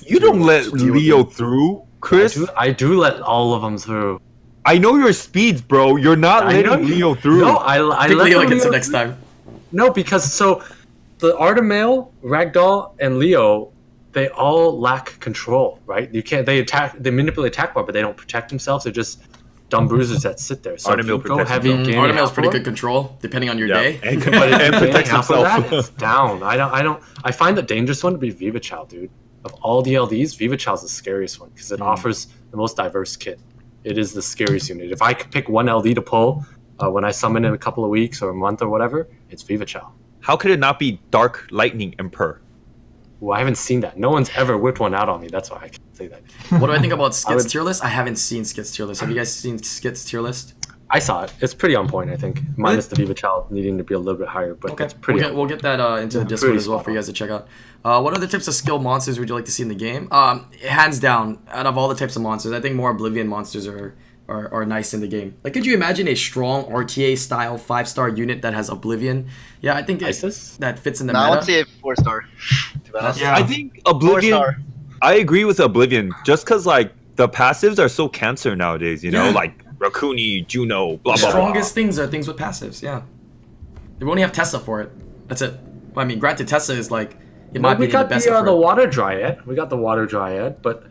You 0.05 0.19
don't 0.19 0.41
let 0.41 0.63
Deal 0.63 0.71
with 0.73 0.81
Leo 0.81 1.19
it. 1.21 1.33
through, 1.33 1.79
I 1.81 1.85
Chris. 2.01 2.35
do, 2.35 2.47
I 2.57 2.71
do 2.71 2.97
let 2.99 3.21
all 3.21 3.53
of 3.53 3.61
them 3.61 3.77
through. 3.77 4.19
I 4.65 4.77
know 4.77 4.95
your 4.95 5.13
speeds, 5.13 5.61
bro. 5.61 5.97
You're 5.97 6.15
not 6.15 6.43
I 6.43 6.61
letting 6.61 6.87
you- 6.87 6.95
Leo 6.95 7.15
through. 7.15 7.41
No, 7.41 7.57
I, 7.57 7.75
I 8.03 8.07
Pick 8.07 8.17
let 8.17 8.25
Leo 8.25 8.39
the 8.39 8.45
against 8.47 8.65
him 8.65 8.71
Leo- 8.71 8.77
next 8.77 8.91
time. 8.91 9.17
No, 9.71 9.89
because 9.91 10.31
so 10.31 10.63
the 11.19 11.33
Artamiel, 11.33 12.11
Ragdoll, 12.23 12.93
and 12.99 13.17
Leo, 13.17 13.71
they 14.13 14.29
all 14.29 14.79
lack 14.79 15.19
control, 15.19 15.79
right? 15.85 16.13
You 16.13 16.21
can't. 16.23 16.45
They 16.45 16.59
attack. 16.59 16.95
They 16.99 17.09
manipulate 17.11 17.51
attack 17.53 17.73
bar, 17.73 17.83
but 17.83 17.93
they 17.93 18.01
don't 18.01 18.15
protect 18.15 18.49
themselves. 18.49 18.83
They're 18.83 18.93
just 18.93 19.23
dumb 19.69 19.87
bruisers 19.87 20.21
that 20.21 20.39
sit 20.39 20.61
there. 20.61 20.77
So 20.77 20.93
if 20.93 20.99
Artamiel 20.99 21.07
you 21.07 21.17
go 21.23 21.43
heavy. 21.43 21.69
himself. 21.69 21.87
gaining 21.87 21.99
Artamiel's 22.01 22.15
half 22.19 22.31
Mm, 22.31 22.33
pretty 22.35 22.49
good 22.49 22.63
control, 22.63 23.17
depending 23.21 23.49
on 23.49 23.57
your 23.57 23.67
Yeah. 23.69 23.81
day. 23.81 23.99
And, 24.03 24.23
But 24.25 24.49
if 24.53 24.61
and 24.61 24.75
protects 24.75 25.09
half 25.09 25.29
of 25.31 25.41
that, 25.43 25.61
himself. 25.63 25.89
it's 25.89 25.97
down. 25.99 26.43
I 26.43 26.55
don't. 26.55 26.71
I 26.71 26.81
don't. 26.83 27.01
I 27.23 27.31
find 27.31 27.57
the 27.57 27.63
dangerous 27.63 28.03
one 28.03 28.13
to 28.13 28.19
be 28.19 28.29
Viva 28.29 28.59
Child, 28.59 28.89
dude. 28.89 29.09
of 29.45 29.53
all 29.61 29.81
the 29.81 29.95
LDs, 29.95 30.37
Viva 30.37 30.55
Chow's 30.55 30.83
the 30.83 30.87
scariest 30.87 31.37
one 31.41 31.49
because 31.49 31.69
it 31.71 31.79
Mm. 31.81 31.85
offers 31.85 32.27
the 32.51 32.55
most 32.57 32.77
diverse 32.77 33.17
kit. 33.17 33.39
It 33.83 33.97
is 33.97 34.13
the 34.13 34.21
scariest 34.21 34.69
unit. 34.69 34.91
If 34.91 35.01
I 35.01 35.13
could 35.13 35.31
pick 35.31 35.49
one 35.49 35.67
LD 35.69 35.95
to 35.95 36.01
pull 36.01 36.45
uh, 36.79 36.89
when 36.89 37.03
I 37.03 37.11
summon 37.11 37.45
in 37.45 37.53
a 37.53 37.57
couple 37.57 37.83
of 37.83 37.89
weeks 37.89 38.21
or 38.21 38.29
a 38.29 38.33
month 38.33 38.61
or 38.61 38.69
whatever, 38.69 39.07
it's 39.29 39.43
Viva 39.43 39.65
Chow. 39.65 39.91
How 40.21 40.37
could 40.37 40.51
it 40.51 40.59
not 40.59 40.79
be 40.79 41.01
Dark 41.11 41.47
Lightning 41.51 41.93
Emperor? 41.99 42.41
Well, 43.19 43.35
I 43.35 43.39
haven't 43.39 43.57
seen 43.57 43.79
that. 43.81 43.97
No 43.97 44.09
one's 44.09 44.29
ever 44.35 44.57
whipped 44.57 44.79
one 44.79 44.93
out 44.93 45.07
on 45.09 45.21
me. 45.21 45.27
That's 45.27 45.49
why 45.51 45.57
I 45.63 45.67
can 45.69 45.81
say 45.93 46.07
that. 46.07 46.21
What 46.59 46.67
do 46.67 46.73
I 46.73 46.79
think 46.79 46.93
about 46.93 47.07
I 47.11 47.15
Skit's 47.15 47.43
would- 47.43 47.51
tier 47.51 47.61
list? 47.61 47.83
I 47.83 47.87
haven't 47.89 48.17
seen 48.17 48.43
Skit's 48.45 48.71
tier 48.75 48.85
list. 48.85 49.01
Have 49.01 49.09
you 49.09 49.15
guys 49.15 49.33
seen 49.33 49.57
Skit's 49.59 50.03
tier 50.05 50.21
list? 50.21 50.55
I 50.95 50.99
saw 50.99 51.23
it. 51.23 51.33
It's 51.41 51.55
pretty 51.55 51.75
on 51.75 51.89
point, 51.89 52.11
I 52.11 52.15
think. 52.15 52.41
Minus 52.55 52.85
the 52.87 52.95
Viva 52.95 53.15
Chow 53.15 53.47
needing 53.49 53.77
to 53.79 53.83
be 53.83 53.95
a 53.95 53.99
little 53.99 54.19
bit 54.19 54.27
higher, 54.27 54.53
but 54.53 54.71
Okay, 54.73 54.85
it's 54.85 54.93
pretty. 54.93 55.19
we'll 55.19 55.29
get, 55.29 55.35
we'll 55.35 55.45
get 55.47 55.61
that 55.63 55.79
uh, 55.79 55.95
into 55.95 56.19
the 56.19 56.25
Discord 56.25 56.55
as 56.55 56.69
well 56.69 56.79
for 56.79 56.91
you 56.91 56.97
guys 56.97 57.07
to 57.07 57.13
check 57.13 57.31
out. 57.31 57.47
Uh, 57.83 57.99
what 57.99 58.13
other 58.13 58.27
types 58.27 58.47
of 58.47 58.53
skill 58.53 58.77
monsters 58.79 59.17
would 59.19 59.27
you 59.27 59.33
like 59.35 59.45
to 59.45 59.51
see 59.51 59.63
in 59.63 59.69
the 59.69 59.75
game? 59.75 60.07
Um, 60.11 60.51
hands 60.65 60.99
down, 60.99 61.39
out 61.49 61.65
of 61.65 61.77
all 61.79 61.87
the 61.89 61.95
types 61.95 62.15
of 62.15 62.21
monsters, 62.21 62.51
I 62.53 62.61
think 62.61 62.75
more 62.75 62.91
Oblivion 62.91 63.27
monsters 63.27 63.65
are, 63.67 63.95
are, 64.29 64.53
are 64.53 64.65
nice 64.67 64.93
in 64.93 65.01
the 65.01 65.07
game. 65.07 65.35
Like, 65.43 65.53
could 65.53 65.65
you 65.65 65.73
imagine 65.73 66.07
a 66.07 66.15
strong 66.15 66.65
RTA 66.65 67.17
style 67.17 67.57
five 67.57 67.87
star 67.89 68.07
unit 68.07 68.43
that 68.43 68.53
has 68.53 68.69
Oblivion? 68.69 69.27
Yeah, 69.61 69.75
I 69.75 69.81
think 69.81 70.01
it, 70.03 70.09
ISIS? 70.09 70.57
that 70.57 70.77
fits 70.77 71.01
in 71.01 71.07
the 71.07 71.13
No, 71.13 71.19
I 71.19 71.23
meta. 71.23 71.35
would 71.37 71.43
say 71.45 71.63
four 71.81 71.95
star. 71.95 72.21
To 72.85 72.91
be 72.91 72.97
honest. 72.99 73.19
Yeah. 73.19 73.33
I 73.35 73.41
think 73.43 73.81
Four 73.83 73.95
Oblivion. 73.95 74.33
star. 74.33 74.57
I 75.01 75.15
agree 75.15 75.43
with 75.43 75.59
Oblivion, 75.59 76.11
just 76.23 76.45
because 76.45 76.65
like 76.67 76.93
the 77.15 77.27
passives 77.27 77.79
are 77.83 77.89
so 77.89 78.07
cancer 78.07 78.55
nowadays. 78.55 79.03
You 79.03 79.09
know, 79.11 79.25
Yeah. 79.25 79.31
like 79.31 79.62
Rakuni, 79.83 80.47
Juno, 80.47 80.97
blah 80.97 81.15
the 81.15 81.21
blah 81.21 81.29
strongest 81.29 81.73
things 81.73 81.99
are 81.99 82.07
things 82.07 82.27
with 82.27 82.37
passives. 82.37 82.81
Yeah, 82.81 83.01
we 83.99 84.09
only 84.09 84.21
have 84.21 84.31
Tessa 84.31 84.59
for 84.59 84.81
it. 84.81 84.91
That's 85.27 85.41
it. 85.41 85.53
Well, 85.93 86.05
I 86.05 86.07
mean, 86.07 86.19
granted, 86.19 86.47
Tessa 86.47 86.73
is 86.73 86.91
like 86.91 87.17
in 87.53 87.61
my 87.61 87.73
No, 87.73 87.79
we 87.79 87.85
opinion 87.85 87.91
got 87.91 88.09
the 88.09 88.15
best. 88.15 88.25
the, 88.25 88.33
uh, 88.33 88.39
for 88.39 88.45
the 88.45 88.55
water 88.55 88.87
dryad. 88.87 89.45
We 89.45 89.55
got 89.55 89.69
the 89.69 89.77
water 89.77 90.05
dryad, 90.05 90.61
but 90.61 90.83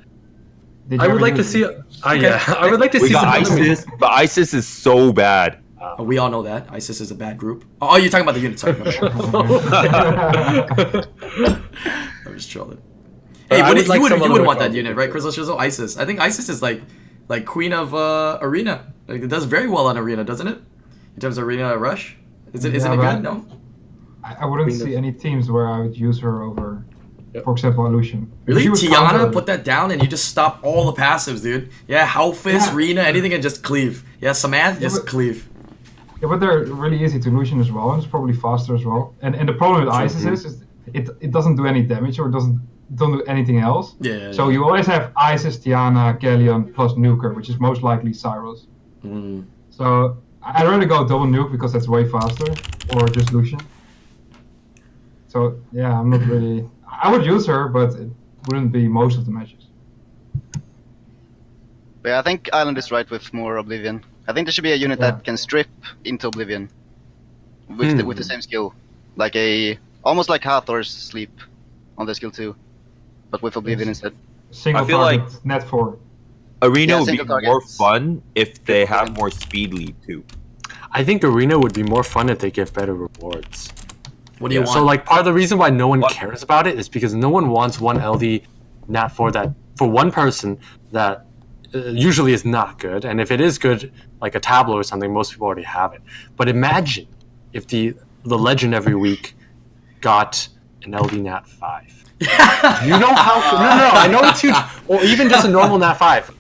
I 0.98 1.09
would 1.09 1.20
like 1.20 1.35
to 1.36 1.44
see. 1.44 1.64
Uh, 1.64 2.12
yeah, 2.12 2.43
I 2.59 2.70
would 2.70 2.81
like 2.81 2.93
to. 2.93 2.98
We 3.01 3.09
see 3.09 3.12
got 3.14 3.47
some. 3.47 3.59
ISIS, 3.59 3.86
but 3.98 4.10
ISIS 4.10 4.55
is 4.55 4.66
so 4.66 5.12
bad. 5.12 5.59
Uh, 5.81 6.02
we 6.02 6.19
all 6.19 6.31
know 6.31 6.43
that 6.43 6.69
ISIS 6.70 7.01
is 7.01 7.10
a 7.10 7.14
bad 7.14 7.36
group. 7.36 7.64
Oh, 7.81 7.97
you're 7.97 8.09
talking 8.10 8.23
about 8.23 8.35
the 8.35 8.40
unit. 8.40 8.59
Sorry, 8.60 8.73
my 8.74 8.85
bad. 8.85 9.02
I'm 12.27 12.35
just 12.36 12.51
trolling. 12.51 12.81
But 13.48 13.56
Hey, 13.56 13.62
I 13.62 13.69
would 13.69 13.78
would 13.78 13.86
you 13.86 14.01
would 14.01 14.10
you 14.12 14.16
other 14.24 14.32
would 14.32 14.47
want 14.47 14.59
that 14.60 14.73
unit, 14.73 14.97
right, 14.97 15.10
Krisleshizle? 15.10 15.59
ISIS. 15.59 15.98
I 15.98 16.05
think 16.06 16.20
ISIS 16.20 16.48
is 16.48 16.62
like 16.62 16.81
like 17.28 17.44
queen 17.47 17.73
of 17.73 17.94
uh, 17.94 18.39
arena. 18.40 18.93
Like, 19.09 19.23
it 19.23 19.28
does 19.28 19.44
very 19.44 19.69
well 19.69 19.86
on 19.86 19.99
arena, 19.99 20.24
doesn't 20.24 20.47
it? 20.49 20.59
In 21.15 21.20
terms 21.20 21.39
of 21.39 21.44
arena 21.44 21.77
rush, 21.77 22.16
is 22.53 22.65
it? 22.65 22.74
Isn't 22.74 22.93
it 22.93 22.97
good? 22.97 23.23
No. 23.23 23.47
I, 24.24 24.35
I 24.40 24.44
wouldn't 24.47 24.69
Queen 24.69 24.81
of- 24.81 24.86
see 24.89 24.97
any 24.97 25.12
teams 25.12 25.51
where 25.51 25.69
I 25.69 25.81
would 25.81 25.97
use 25.97 26.20
her 26.20 26.43
over, 26.43 26.85
Yep. 27.35 27.44
for 27.44 27.53
example, 27.53 27.85
Illusion. 27.86 28.31
Really, 28.47 28.62
She 28.62 28.69
would 28.69 28.78
Tiana 28.78 29.11
counter- 29.11 29.31
put 29.32 29.47
that 29.47 29.65
down 29.65 29.90
and 29.90 30.01
you 30.03 30.09
just 30.09 30.27
stop 30.27 30.61
all 30.62 30.90
the 30.90 31.01
passives, 31.01 31.43
dude. 31.43 31.70
Yeah, 31.89 32.07
Halfist, 32.07 32.69
Yeah. 32.69 32.74
Rena, 32.77 33.01
anything 33.03 33.32
and 33.35 33.43
just 33.43 33.62
cleave. 33.62 34.05
Yeah, 34.20 34.32
Samantha, 34.32 34.81
Yeah, 34.81 34.89
just 34.89 35.03
but- 35.03 35.07
cleave. 35.11 35.49
Yeah, 36.23 36.28
but 36.28 36.39
they're 36.39 36.65
really 36.66 37.03
easy 37.05 37.19
to 37.19 37.28
Illusion 37.31 37.61
as 37.61 37.73
well, 37.73 37.90
and 37.90 38.01
it's 38.01 38.09
probably 38.09 38.32
faster 38.32 38.77
as 38.77 38.85
well. 38.85 39.12
And 39.23 39.35
and 39.35 39.49
the 39.49 39.55
problem 39.55 39.85
with 39.85 39.93
Isis 39.93 40.24
is, 40.24 40.44
is 40.44 40.62
it 40.94 41.09
it 41.20 41.31
doesn't 41.32 41.57
do 41.57 41.66
any 41.66 41.82
damage 41.82 42.20
or 42.20 42.28
it 42.28 42.32
doesn't 42.32 42.61
don't 42.94 43.12
do 43.12 43.23
anything 43.24 43.59
else. 43.59 43.94
Yeah. 44.01 44.32
So 44.32 44.48
you 44.51 44.64
always 44.64 44.86
have 44.86 45.12
Isis, 45.16 45.56
Tiana, 45.59 46.19
Galleon 46.20 46.73
plus 46.74 46.93
Nuker, 46.93 47.35
which 47.35 47.48
is 47.48 47.59
most 47.59 47.82
likely 47.82 48.12
Cyrus. 48.12 48.66
Mm. 49.05 49.44
So 49.70 50.16
I- 50.43 50.62
I'd 50.62 50.69
rather 50.69 50.85
go 50.86 51.06
double 51.06 51.27
nuke 51.27 51.51
because 51.52 51.73
that's 51.73 51.89
way 51.89 52.09
faster, 52.09 52.47
or 52.94 53.09
just 53.09 53.32
Lucian. 53.32 53.60
So 55.28 55.56
yeah, 55.73 55.98
I'm 55.98 56.10
not 56.10 56.20
really. 56.27 56.69
I 57.05 57.10
would 57.10 57.24
use 57.24 57.47
her, 57.47 57.69
but 57.69 57.94
it 57.94 58.09
wouldn't 58.48 58.73
be 58.73 58.86
most 58.89 59.16
of 59.19 59.24
the 59.24 59.31
matches. 59.32 59.64
But 62.02 62.09
yeah, 62.10 62.19
I 62.19 62.23
think 62.23 62.51
Island 62.52 62.77
is 62.78 62.90
right 62.90 63.09
with 63.10 63.32
more 63.32 63.56
Oblivion. 63.59 64.05
I 64.28 64.32
think 64.32 64.47
there 64.47 64.52
should 64.52 64.64
be 64.64 64.73
a 64.73 64.77
unit 64.77 64.98
Yeah. 64.98 65.12
that 65.12 65.24
can 65.24 65.36
strip 65.36 65.69
into 66.05 66.28
Oblivion 66.28 66.69
with 67.69 67.97
the, 67.97 68.02
Hmm. 68.02 68.09
with 68.09 68.16
the 68.19 68.24
same 68.24 68.43
skill, 68.43 68.74
like 69.16 69.35
a 69.36 69.78
almost 70.05 70.28
like 70.28 70.43
Hathor's 70.43 70.90
sleep 70.90 71.31
on 71.97 72.06
the 72.06 72.14
skill 72.14 72.31
two, 72.31 72.55
but 73.33 73.43
with 73.43 73.57
Oblivion 73.57 73.89
Yes. 73.89 73.97
instead. 74.03 74.15
Single 74.53 74.85
I 74.85 74.87
feel 74.87 74.99
target, 74.99 75.45
net 75.45 75.63
four. 75.69 75.99
Arena 76.61 76.93
Yeah, 76.93 76.99
would 77.01 77.07
be 77.11 77.17
single 77.17 77.41
more 77.41 77.61
fun 77.63 78.23
if 78.37 78.63
they 78.65 78.85
have 78.85 79.17
more 79.17 79.31
speed 79.31 79.75
lead 79.75 79.97
too. 80.07 80.23
I 80.93 81.03
think 81.03 81.25
arena 81.25 81.59
would 81.59 81.73
be 81.73 81.83
more 81.83 82.05
fun 82.05 82.29
if 82.29 82.39
they 82.39 82.51
give 82.51 82.73
better 82.73 82.95
rewards. 82.95 83.73
What 84.39 84.49
do 84.51 84.55
you 84.55 84.61
Yeah. 84.61 84.67
want? 84.67 84.77
So 84.79 84.85
like 84.85 85.05
part 85.07 85.21
of 85.21 85.25
the 85.25 85.33
reason 85.33 85.57
why 85.59 85.71
no 85.71 85.89
one 85.89 86.01
What- 86.01 86.13
cares 86.13 86.43
about 86.45 86.67
it 86.67 86.79
is 86.79 86.89
because 86.89 87.15
no 87.15 87.31
one 87.31 87.49
wants 87.49 87.81
one 87.81 87.99
LD 87.99 88.43
nat 88.89 89.09
four 89.09 89.33
that 89.33 89.49
for 89.77 89.89
one 89.89 90.11
person 90.13 90.59
that 90.93 91.27
uh, 91.75 91.79
usually 91.89 92.35
is 92.35 92.45
not 92.45 92.79
good, 92.79 93.07
and 93.07 93.19
if 93.19 93.31
it 93.31 93.41
is 93.41 93.57
good, 93.59 93.91
like 94.21 94.35
a 94.35 94.41
tableau 94.41 94.77
or 94.77 94.83
something, 94.83 95.11
most 95.11 95.33
people 95.33 95.47
already 95.47 95.63
have 95.63 95.95
it. 95.95 96.03
But 96.37 96.49
imagine 96.51 97.07
if 97.55 97.67
the 97.67 97.95
the 98.25 98.37
legend 98.39 98.75
every 98.75 98.95
week 98.95 99.35
got 100.03 100.47
an 100.85 100.95
LD 100.95 101.23
nat 101.23 101.49
five. 101.49 102.02
You 102.85 102.99
know 102.99 103.15
how? 103.15 103.40
No, 103.53 103.59
no, 103.59 103.77
no. 103.77 103.90
I 103.94 104.09
know 104.09 104.20
it's 104.28 104.40
huge. 104.40 104.57
Or 104.89 105.03
even 105.05 105.28
just 105.28 105.47
a 105.47 105.51
normal 105.51 105.78
nat 105.78 105.94
five, 105.94 106.31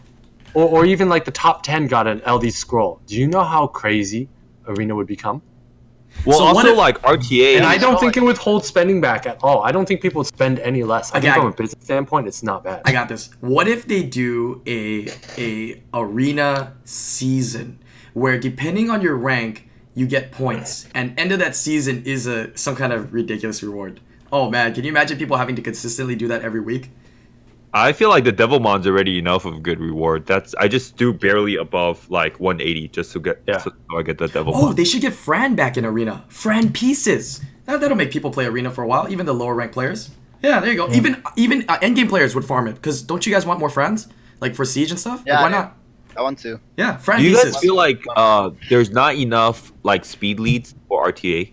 or, 0.54 0.64
or 0.68 0.84
even 0.84 1.08
like 1.08 1.24
the 1.24 1.30
top 1.30 1.62
ten 1.62 1.86
got 1.86 2.06
an 2.06 2.20
LD 2.26 2.52
scroll. 2.52 3.00
Do 3.06 3.16
you 3.16 3.26
know 3.26 3.42
how 3.44 3.66
crazy 3.66 4.28
arena 4.66 4.94
would 4.94 5.06
become? 5.06 5.42
Well, 6.26 6.38
So 6.38 6.44
what 6.44 6.56
also 6.56 6.72
if- 6.72 6.76
like 6.78 7.00
RTA. 7.02 7.56
And 7.56 7.64
I 7.64 7.78
don't 7.78 7.94
so, 7.94 8.00
think 8.00 8.16
it 8.18 8.22
would 8.22 8.36
hold 8.36 8.64
spending 8.66 9.00
back 9.00 9.26
at 9.26 9.38
all. 9.42 9.62
I 9.62 9.72
don't 9.72 9.86
think 9.86 10.02
people 10.02 10.18
would 10.20 10.26
spend 10.26 10.58
any 10.58 10.82
less. 10.84 11.10
I 11.12 11.18
Okay, 11.18 11.26
think 11.28 11.36
I- 11.36 11.40
from 11.40 11.46
a 11.48 11.52
business 11.52 11.82
standpoint, 11.84 12.26
it's 12.28 12.42
not 12.42 12.64
bad. 12.64 12.82
I 12.84 12.92
got 12.92 13.08
this. 13.08 13.30
What 13.40 13.66
if 13.66 13.86
they 13.86 14.02
do 14.02 14.60
a 14.66 15.08
a 15.38 15.82
arena 15.94 16.74
season 16.84 17.78
where 18.14 18.38
depending 18.38 18.90
on 18.90 19.00
your 19.00 19.16
rank 19.16 19.68
you 19.94 20.06
get 20.06 20.32
points 20.32 20.86
and 20.94 21.18
end 21.18 21.32
of 21.32 21.38
that 21.38 21.54
season 21.56 22.02
is 22.04 22.26
a 22.26 22.56
some 22.56 22.74
kind 22.76 22.92
of 22.92 23.12
ridiculous 23.14 23.62
reward. 23.62 24.00
Oh 24.32 24.50
man, 24.50 24.74
can 24.74 24.82
you 24.84 24.90
imagine 24.90 25.18
people 25.18 25.36
having 25.36 25.54
to 25.56 25.62
consistently 25.62 26.16
do 26.16 26.26
that 26.28 26.42
every 26.42 26.60
week? 26.60 26.90
I 27.74 27.92
feel 27.92 28.10
like 28.10 28.24
the 28.24 28.32
Devilmon's 28.32 28.86
already 28.86 29.18
enough 29.18 29.44
of 29.46 29.54
a 29.54 29.60
good 29.60 29.80
reward. 29.80 30.26
That's 30.26 30.54
I 30.56 30.68
just 30.68 30.96
do 30.96 31.12
barely 31.12 31.56
above 31.56 32.08
like 32.10 32.38
180 32.40 32.88
just 32.88 33.12
to 33.12 33.20
get 33.20 33.42
Yeah. 33.46 33.58
so, 33.58 33.70
so 33.90 33.98
I 33.98 34.02
get 34.02 34.18
the 34.18 34.26
Devilmon. 34.26 34.52
Oh, 34.54 34.72
they 34.72 34.84
should 34.84 35.00
get 35.02 35.12
Fran 35.14 35.54
back 35.54 35.76
in 35.76 35.84
arena. 35.84 36.24
Fran 36.28 36.72
pieces. 36.72 37.40
That, 37.64 37.80
that'll 37.80 37.96
make 37.96 38.10
people 38.10 38.30
play 38.30 38.44
arena 38.46 38.70
for 38.70 38.82
a 38.82 38.86
while, 38.86 39.08
even 39.10 39.24
the 39.24 39.34
lower 39.34 39.54
ranked 39.54 39.72
players. 39.74 40.10
Yeah, 40.42 40.60
there 40.60 40.70
you 40.70 40.76
go. 40.76 40.90
Even 40.92 41.22
even 41.36 41.64
uh, 41.68 41.78
endgame 41.78 42.08
players 42.08 42.34
would 42.34 42.44
farm 42.44 42.66
it 42.68 42.74
because 42.74 43.00
don't 43.02 43.24
you 43.24 43.32
guys 43.32 43.46
want 43.46 43.60
more 43.60 43.70
friends 43.70 44.08
like 44.40 44.54
for 44.54 44.64
siege 44.64 44.90
and 44.90 44.98
stuff? 44.98 45.18
Like, 45.20 45.26
Yeah, 45.28 45.40
why 45.42 45.46
I 45.48 45.50
not? 45.50 45.76
I 46.16 46.22
want 46.22 46.38
to. 46.40 46.60
Yeah, 46.76 46.96
Fran 46.98 47.18
do 47.20 47.24
you 47.24 47.30
pieces. 47.36 47.52
guys 47.52 47.62
feel 47.62 47.74
like 47.76 48.02
uh, 48.16 48.50
there's 48.68 48.90
not 48.90 49.14
enough 49.14 49.72
like 49.82 50.04
speed 50.04 50.40
leads 50.40 50.74
for 50.88 51.06
RTA? 51.06 51.52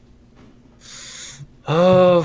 Oh, 1.72 2.22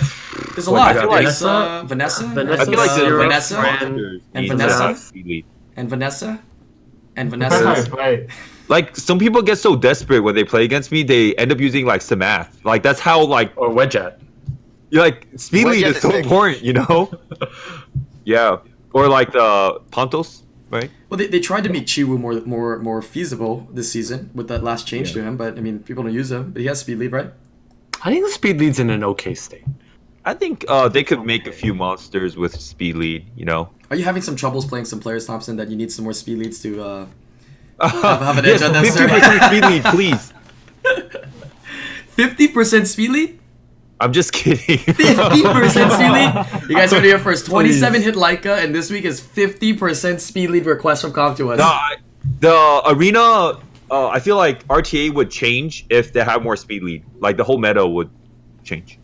There's 0.54 0.66
a 0.66 0.70
What, 0.72 0.78
lot. 0.78 0.94
you 0.94 1.00
got 1.02 1.16
Vanessa, 1.18 1.82
Vanessa, 1.86 2.26
Vanessa, 2.28 2.62
I 2.62 2.64
feel 2.64 2.78
like 2.78 2.90
the 2.90 2.96
Zero, 2.96 3.22
Vanessa, 3.22 3.54
Fran, 3.60 4.20
and 4.34 4.48
Vanessa? 4.48 4.88
a 4.88 4.96
speed 4.96 5.44
and 5.76 5.90
Vanessa, 5.90 6.40
and 7.16 7.30
Depends 7.30 7.54
how 7.54 7.76
you 7.76 7.82
Vanessa. 7.84 8.26
Like 8.68 8.96
some 8.96 9.18
people 9.18 9.42
get 9.42 9.58
so 9.58 9.76
desperate 9.76 10.20
when 10.20 10.34
they 10.34 10.44
play 10.44 10.64
against 10.64 10.90
me, 10.90 11.02
they 11.02 11.34
end 11.36 11.52
up 11.52 11.60
using 11.60 11.84
like 11.84 12.00
Samath. 12.00 12.64
Like 12.64 12.82
that's 12.82 13.00
how 13.00 13.22
like 13.22 13.52
or 13.58 13.68
Wedget. 13.68 14.18
you're 14.90 15.02
like 15.02 15.28
speed 15.36 15.66
lead 15.66 15.86
is 15.88 16.00
so 16.00 16.08
the- 16.08 16.18
important, 16.20 16.62
you 16.62 16.72
know? 16.72 17.12
yeah. 18.24 18.58
Or 18.94 19.08
like 19.08 19.28
uh, 19.34 19.74
the 19.74 19.80
Pontos, 19.90 20.42
right? 20.70 20.90
Well, 21.10 21.18
they, 21.18 21.26
they 21.26 21.40
tried 21.40 21.64
to 21.64 21.70
make 21.70 21.84
Chiwu 21.84 22.18
more 22.18 22.40
more 22.46 22.78
more 22.78 23.02
feasible 23.02 23.68
this 23.72 23.92
season 23.92 24.30
with 24.34 24.48
that 24.48 24.62
last 24.64 24.86
change 24.86 25.12
to 25.12 25.22
him, 25.22 25.36
but 25.36 25.58
I 25.58 25.60
mean, 25.60 25.80
people 25.80 26.02
don't 26.04 26.14
use 26.14 26.30
him. 26.32 26.52
But 26.52 26.60
he 26.62 26.68
has 26.68 26.80
speed 26.80 26.98
lead, 26.98 27.12
right? 27.12 27.30
I 28.04 28.10
think 28.10 28.24
the 28.26 28.32
speed 28.32 28.60
lead's 28.60 28.78
in 28.78 28.90
an 28.90 29.02
okay 29.02 29.34
state. 29.34 29.64
I 30.26 30.34
think 30.34 30.64
uh, 30.68 30.88
they 30.88 31.02
could 31.02 31.24
make 31.24 31.46
a 31.46 31.52
few 31.52 31.74
monsters 31.74 32.36
with 32.36 32.58
speed 32.60 32.96
lead, 32.96 33.26
you 33.34 33.44
know? 33.44 33.70
Are 33.90 33.96
you 33.96 34.04
having 34.04 34.22
some 34.22 34.36
troubles 34.36 34.66
playing 34.66 34.84
some 34.84 35.00
players, 35.00 35.26
Thompsin, 35.26 35.56
that 35.56 35.68
you 35.68 35.76
need 35.76 35.90
some 35.90 36.04
more 36.04 36.12
speed 36.12 36.38
leads 36.38 36.60
to? 36.62 36.82
uh 36.82 37.06
have 37.80 38.38
an 38.38 38.44
yes, 38.44 38.62
edge 38.62 38.68
on 38.68 38.72
that 38.72 38.84
50% 38.84 39.46
speed 39.48 39.64
lead, 39.64 39.84
please. 39.84 40.32
Fifty 42.14 42.46
percent 42.46 42.86
speed 42.86 43.10
lead. 43.10 43.40
I'm 44.00 44.12
just 44.12 44.32
kidding. 44.32 44.78
Fifty 44.78 45.42
percent 45.42 45.92
speed 45.92 46.10
lead. 46.10 46.46
You 46.68 46.76
guys 46.76 46.92
heard 46.92 47.04
it 47.04 47.08
here 47.08 47.18
first. 47.18 47.46
Twenty-seven 47.46 48.02
Please. 48.02 48.04
hit 48.04 48.14
Leica, 48.14 48.62
and 48.62 48.72
this 48.72 48.90
week 48.90 49.04
is 49.04 49.18
fifty 49.18 49.72
percent 49.72 50.20
speed 50.20 50.50
lead 50.50 50.66
request 50.66 51.02
from 51.02 51.12
Com2uS. 51.12 51.58
No, 51.58 51.64
I, 51.64 51.96
the 52.38 52.82
arena, 52.86 53.58
uh, 53.90 54.08
I 54.08 54.18
feel 54.20 54.36
like 54.36 54.66
RTA 54.68 55.12
would 55.14 55.30
change 55.30 55.86
if 55.90 56.12
they 56.12 56.24
have 56.24 56.42
more 56.42 56.56
speed 56.56 56.82
lead. 56.82 57.04
Like 57.20 57.36
the 57.36 57.44
whole 57.44 57.58
meta 57.58 57.86
would 57.86 58.10
change. 58.64 58.98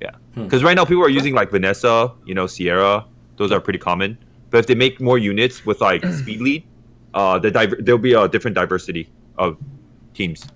Yeah, 0.00 0.10
Hmm. 0.34 0.44
because 0.44 0.62
right 0.62 0.74
now 0.76 0.84
people 0.84 1.02
are 1.04 1.08
using 1.08 1.34
like 1.34 1.50
Vanessa, 1.50 2.12
you 2.24 2.34
know, 2.34 2.46
Sierra. 2.46 3.04
Those 3.36 3.52
are 3.52 3.60
pretty 3.60 3.78
common. 3.78 4.18
But 4.50 4.58
if 4.58 4.66
they 4.66 4.74
make 4.74 5.00
more 5.00 5.18
units 5.18 5.64
with 5.66 5.80
like 5.80 6.04
speed 6.20 6.40
lead, 6.40 6.64
uh, 7.14 7.38
the 7.38 7.50
diver- 7.50 7.76
there'll 7.80 7.98
be 8.00 8.12
a 8.14 8.28
different 8.28 8.54
diversity 8.54 9.08
of 9.38 9.56
teams. 10.14 10.46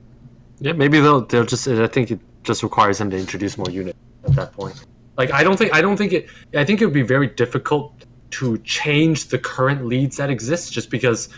Yeah, 0.60 0.72
maybe 0.72 1.00
they'll 1.00 1.22
they'll 1.22 1.46
just. 1.46 1.66
I 1.68 1.86
think 1.86 2.10
it 2.10 2.20
just 2.44 2.62
requires 2.62 2.98
them 2.98 3.10
to 3.10 3.16
introduce 3.16 3.56
more 3.56 3.70
units 3.70 3.98
at 4.24 4.34
that 4.34 4.52
point. 4.52 4.84
Like 5.16 5.32
I 5.32 5.42
don't 5.42 5.56
think 5.56 5.74
I 5.74 5.80
don't 5.80 5.96
think 5.96 6.12
it. 6.12 6.28
I 6.54 6.64
think 6.64 6.80
it 6.82 6.84
would 6.84 6.94
be 6.94 7.02
very 7.02 7.28
difficult 7.28 7.92
to 8.32 8.58
change 8.58 9.28
the 9.28 9.38
current 9.38 9.86
leads 9.86 10.16
that 10.18 10.30
exist 10.30 10.72
just 10.72 10.88
because 10.90 11.30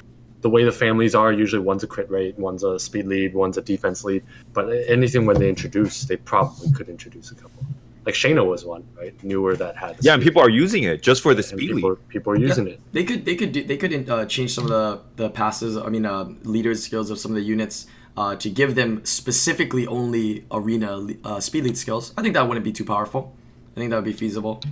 the 0.43 0.51
way 0.51 0.65
the 0.65 0.73
families 0.73 1.15
are 1.15 1.33
usually 1.33 1.63
one's 1.63 1.83
a 1.83 1.87
crit 1.87 2.11
rate 2.11 2.39
one's 2.39 2.63
a 2.65 2.79
speed 2.79 3.07
lead 3.07 3.33
one's 3.35 3.57
a 3.57 3.63
defense 3.63 4.05
lead 4.05 4.23
but 4.53 4.65
anything 4.89 5.25
when 5.27 5.39
they 5.39 5.49
introduce 5.49 6.05
they 6.05 6.17
probably 6.17 6.71
could 6.73 6.89
introduce 6.89 7.31
a 7.31 7.35
couple 7.35 7.65
like 8.05 8.15
Shayna 8.15 8.45
was 8.45 8.65
one 8.65 8.85
right 8.99 9.15
newer 9.23 9.57
that 9.57 9.77
had 9.77 9.97
Yeah, 10.01 10.15
and 10.15 10.23
speed 10.23 10.31
people 10.31 10.43
are 10.43 10.51
using 10.51 10.83
it 10.83 11.03
just 11.03 11.23
for 11.23 11.35
the 11.35 11.39
and 11.39 11.47
speed 11.47 11.75
people, 11.75 11.91
lead. 11.91 12.09
people 12.09 12.33
are 12.33 12.37
using 12.37 12.67
it 12.69 12.81
They 12.93 13.05
could 13.05 13.25
they 13.25 13.37
could 13.37 13.53
do, 13.53 13.63
they 13.65 13.77
could 13.77 14.11
uh, 14.11 14.27
change 14.27 14.53
some 14.53 14.65
of 14.65 14.71
the 14.71 15.01
the 15.17 15.31
passes. 15.31 15.77
I 15.77 15.89
mean, 15.89 16.05
uh, 16.05 16.25
leaders 16.43 16.83
skills 16.83 17.11
of 17.11 17.19
some 17.19 17.31
of 17.33 17.37
the 17.37 17.43
units 17.43 17.87
uh, 18.17 18.35
to 18.37 18.51
give 18.51 18.75
them 18.75 19.05
specifically 19.05 19.87
only 19.87 20.45
arena 20.51 21.07
uh, 21.25 21.41
speed 21.41 21.65
lead 21.65 21.79
skills. 21.79 22.13
I 22.17 22.23
think 22.23 22.35
that 22.35 22.47
wouldn't 22.47 22.65
be 22.65 22.73
too 22.73 22.85
powerful. 22.85 23.35
I 23.77 23.81
think 23.81 23.91
that 23.91 23.97
would 23.97 24.05
be 24.05 24.13
feasible. 24.13 24.63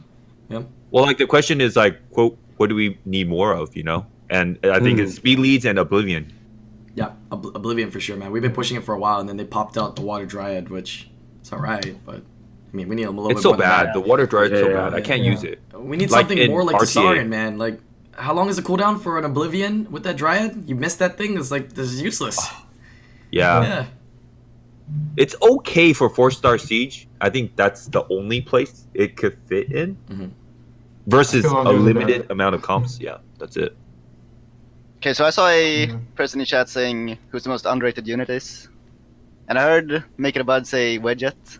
Yeah. 0.48 0.62
Well, 0.90 1.04
like 1.04 1.18
the 1.18 1.26
question 1.26 1.60
is 1.60 1.76
like, 1.76 2.10
quote, 2.10 2.36
what 2.56 2.68
do 2.68 2.74
we 2.74 2.98
need 3.04 3.28
more 3.28 3.52
of? 3.52 3.76
You 3.76 3.84
know, 3.84 4.06
and 4.30 4.58
I 4.64 4.80
think 4.80 4.98
Hmm. 4.98 5.04
it's 5.04 5.14
speed 5.16 5.38
leads 5.38 5.64
and 5.66 5.78
oblivion. 5.78 6.32
Yeah, 6.94 7.10
Ob- 7.30 7.52
Oblivion 7.54 7.90
for 7.90 8.00
sure, 8.00 8.16
man. 8.16 8.30
We've 8.32 8.42
been 8.42 8.52
pushing 8.52 8.76
it 8.76 8.84
for 8.84 8.94
a 8.94 8.98
while, 8.98 9.20
and 9.20 9.28
then 9.28 9.36
they 9.36 9.44
popped 9.44 9.76
out 9.78 9.96
the 9.96 10.02
Water 10.02 10.26
Dryad, 10.26 10.68
which 10.70 11.08
it's 11.40 11.52
all 11.52 11.60
right, 11.60 11.96
but 12.04 12.16
I 12.72 12.76
mean, 12.76 12.88
we 12.88 12.94
need 12.96 13.04
a 13.04 13.10
little 13.10 13.30
It's 13.30 13.38
bit 13.38 13.42
so 13.42 13.48
more 13.50 13.58
than 13.58 13.66
bad. 13.68 13.86
that. 13.88 13.94
The 13.94 14.00
water 14.00 14.26
dry 14.26 14.44
is 14.44 14.50
so 14.60 14.68
Yeah, 14.68 14.74
bad. 14.90 14.94
I 14.94 15.00
can't 15.00 15.22
yeah. 15.22 15.30
use 15.32 15.42
it. 15.44 15.60
We 15.74 15.96
need 15.96 16.10
Like 16.10 16.28
something 16.28 16.48
more 16.50 16.62
like 16.64 16.76
RTA. 16.76 17.02
Tesarion, 17.02 17.28
man. 17.28 17.58
Like, 17.58 17.80
how 18.12 18.32
long 18.32 18.48
is 18.48 18.56
the 18.56 18.62
cooldown 18.62 19.00
for 19.00 19.18
an 19.18 19.24
Oblivion 19.24 19.88
with 19.90 20.04
that 20.04 20.16
Dryad? 20.16 20.68
You 20.68 20.76
missed 20.76 20.98
that 21.00 21.18
thing. 21.18 21.36
It's 21.36 21.50
like 21.50 21.72
this 21.72 21.90
is 21.92 22.00
useless. 22.00 22.38
Yeah. 23.32 23.62
Yeah. 23.62 23.84
it's 25.16 25.36
okay 25.40 25.92
for 25.92 26.08
four 26.10 26.30
star 26.32 26.58
siege. 26.58 27.06
I 27.20 27.30
think 27.30 27.54
that's 27.54 27.86
the 27.86 28.04
only 28.10 28.40
place 28.40 28.86
it 28.94 29.16
could 29.16 29.36
fit 29.46 29.70
in. 29.70 29.96
Mhm. 30.10 30.30
Versus 31.06 31.44
I 31.44 31.48
feel 31.48 31.58
a 31.58 31.64
I'll 31.64 31.72
use 31.74 31.82
limited 31.84 32.26
amount 32.30 32.56
of 32.56 32.62
comps. 32.62 32.98
Yeah, 33.00 33.18
that's 33.38 33.56
it. 33.56 33.76
Okay, 35.00 35.14
so 35.14 35.24
I 35.24 35.30
saw 35.30 35.48
a 35.48 35.86
Mhm. 35.86 36.00
person 36.14 36.40
in 36.40 36.46
chat 36.46 36.68
saying 36.68 37.16
who's 37.30 37.42
the 37.44 37.48
most 37.48 37.64
underrated 37.64 38.06
unit 38.06 38.28
is, 38.28 38.68
and 39.48 39.58
I 39.58 39.62
heard 39.62 40.04
Makeitabud 40.18 40.66
say 40.66 40.98
Wedget, 40.98 41.58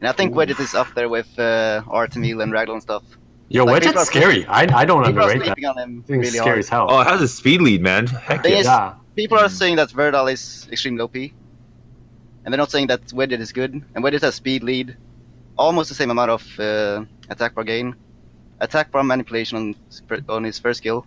and 0.00 0.08
I 0.08 0.12
think 0.12 0.34
Wedget 0.34 0.60
is 0.60 0.74
up 0.74 0.88
there 0.94 1.08
with 1.08 1.28
uh, 1.38 1.80
Artamiel 1.88 2.42
and 2.42 2.52
Ragdoll 2.52 2.74
and 2.74 2.82
stuff. 2.82 3.02
yo 3.48 3.64
Like, 3.64 3.82
people 3.82 3.92
Wedget's 3.94 4.02
are- 4.02 4.12
scary 4.12 4.44
I, 4.46 4.60
I 4.80 4.84
don't 4.84 5.04
People 5.04 5.22
are 5.22 5.30
underrate 5.30 5.38
that 5.38 5.44
sleeping 5.56 5.66
on 5.66 5.76
him 5.82 5.90
I 6.04 6.06
think 6.06 6.24
it's 6.24 6.32
really 6.32 6.38
scary 6.44 6.46
hard. 6.48 6.58
as 6.58 6.68
hell 6.68 6.86
Oh, 6.90 7.00
it 7.00 7.06
has 7.06 7.20
a 7.22 7.28
speed 7.28 7.60
lead, 7.62 7.80
man. 7.82 8.06
Heck 8.06 8.44
yeah. 8.44 8.58
is- 8.60 8.66
yeah 8.66 8.94
People 9.16 9.38
are 9.38 9.48
saying 9.48 9.76
that 9.76 9.88
Verdal 9.90 10.26
is 10.32 10.42
extreme 10.72 10.96
low 10.96 11.08
P, 11.08 11.32
and 12.44 12.48
they're 12.52 12.58
not 12.64 12.70
saying 12.70 12.86
that 12.88 13.02
Wedget 13.18 13.40
is 13.40 13.52
good. 13.52 13.72
And 13.94 13.98
Wedget 14.04 14.22
has 14.22 14.34
speed 14.36 14.62
lead, 14.62 14.96
almost 15.58 15.88
the 15.92 15.94
same 15.94 16.10
amount 16.10 16.30
of 16.30 16.42
uh, 16.58 17.04
attack 17.28 17.54
bar 17.54 17.64
gain, 17.64 17.94
attack 18.60 18.90
bar 18.90 19.02
manipulation 19.04 19.56
on, 19.58 19.66
on 20.28 20.44
his 20.44 20.58
first 20.58 20.78
skill. 20.78 21.04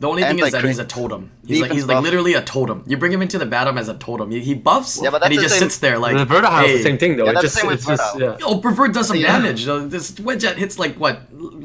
The 0.00 0.08
only 0.08 0.22
And, 0.22 0.30
thing 0.30 0.38
is 0.38 0.52
like, 0.54 0.62
that 0.62 0.64
he's 0.66 0.78
a 0.78 0.84
totem. 0.86 1.30
He's 1.46 1.60
like 1.60 1.68
defense 1.68 1.82
he's 1.82 1.86
like 1.86 2.02
literally 2.02 2.32
a 2.34 2.40
totem. 2.42 2.82
You 2.86 2.96
bring 2.96 3.12
him 3.12 3.20
into 3.20 3.36
the 3.38 3.44
battle 3.44 3.78
as 3.78 3.88
a 3.88 3.94
totem. 3.98 4.30
He, 4.30 4.40
he 4.40 4.54
buffs 4.54 4.98
Yeah, 5.02 5.10
but 5.10 5.22
and 5.22 5.30
he 5.32 5.38
just 5.38 5.54
same- 5.56 5.64
sits 5.68 5.76
there 5.78 5.98
like. 5.98 6.16
the 6.16 6.24
Verdehile 6.24 6.64
is 6.64 6.70
hey. 6.70 6.76
the 6.78 6.82
same 6.82 6.96
thing 6.98 7.16
though 7.18 7.26
Yeah, 7.26 7.32
it 7.38 7.42
just 7.42 7.54
the 7.54 7.60
same 7.60 7.66
with 7.68 7.80
it's 7.80 7.86
just 7.86 8.18
yeah 8.18 8.38
Oh, 8.42 8.58
preferred 8.60 8.94
does 8.94 9.08
some 9.08 9.18
Yeah. 9.18 9.26
damage. 9.38 9.68
Uh, 9.68 9.80
This 9.80 10.12
Wedget 10.12 10.56
hits 10.56 10.78
like 10.78 10.94
what, 10.96 11.20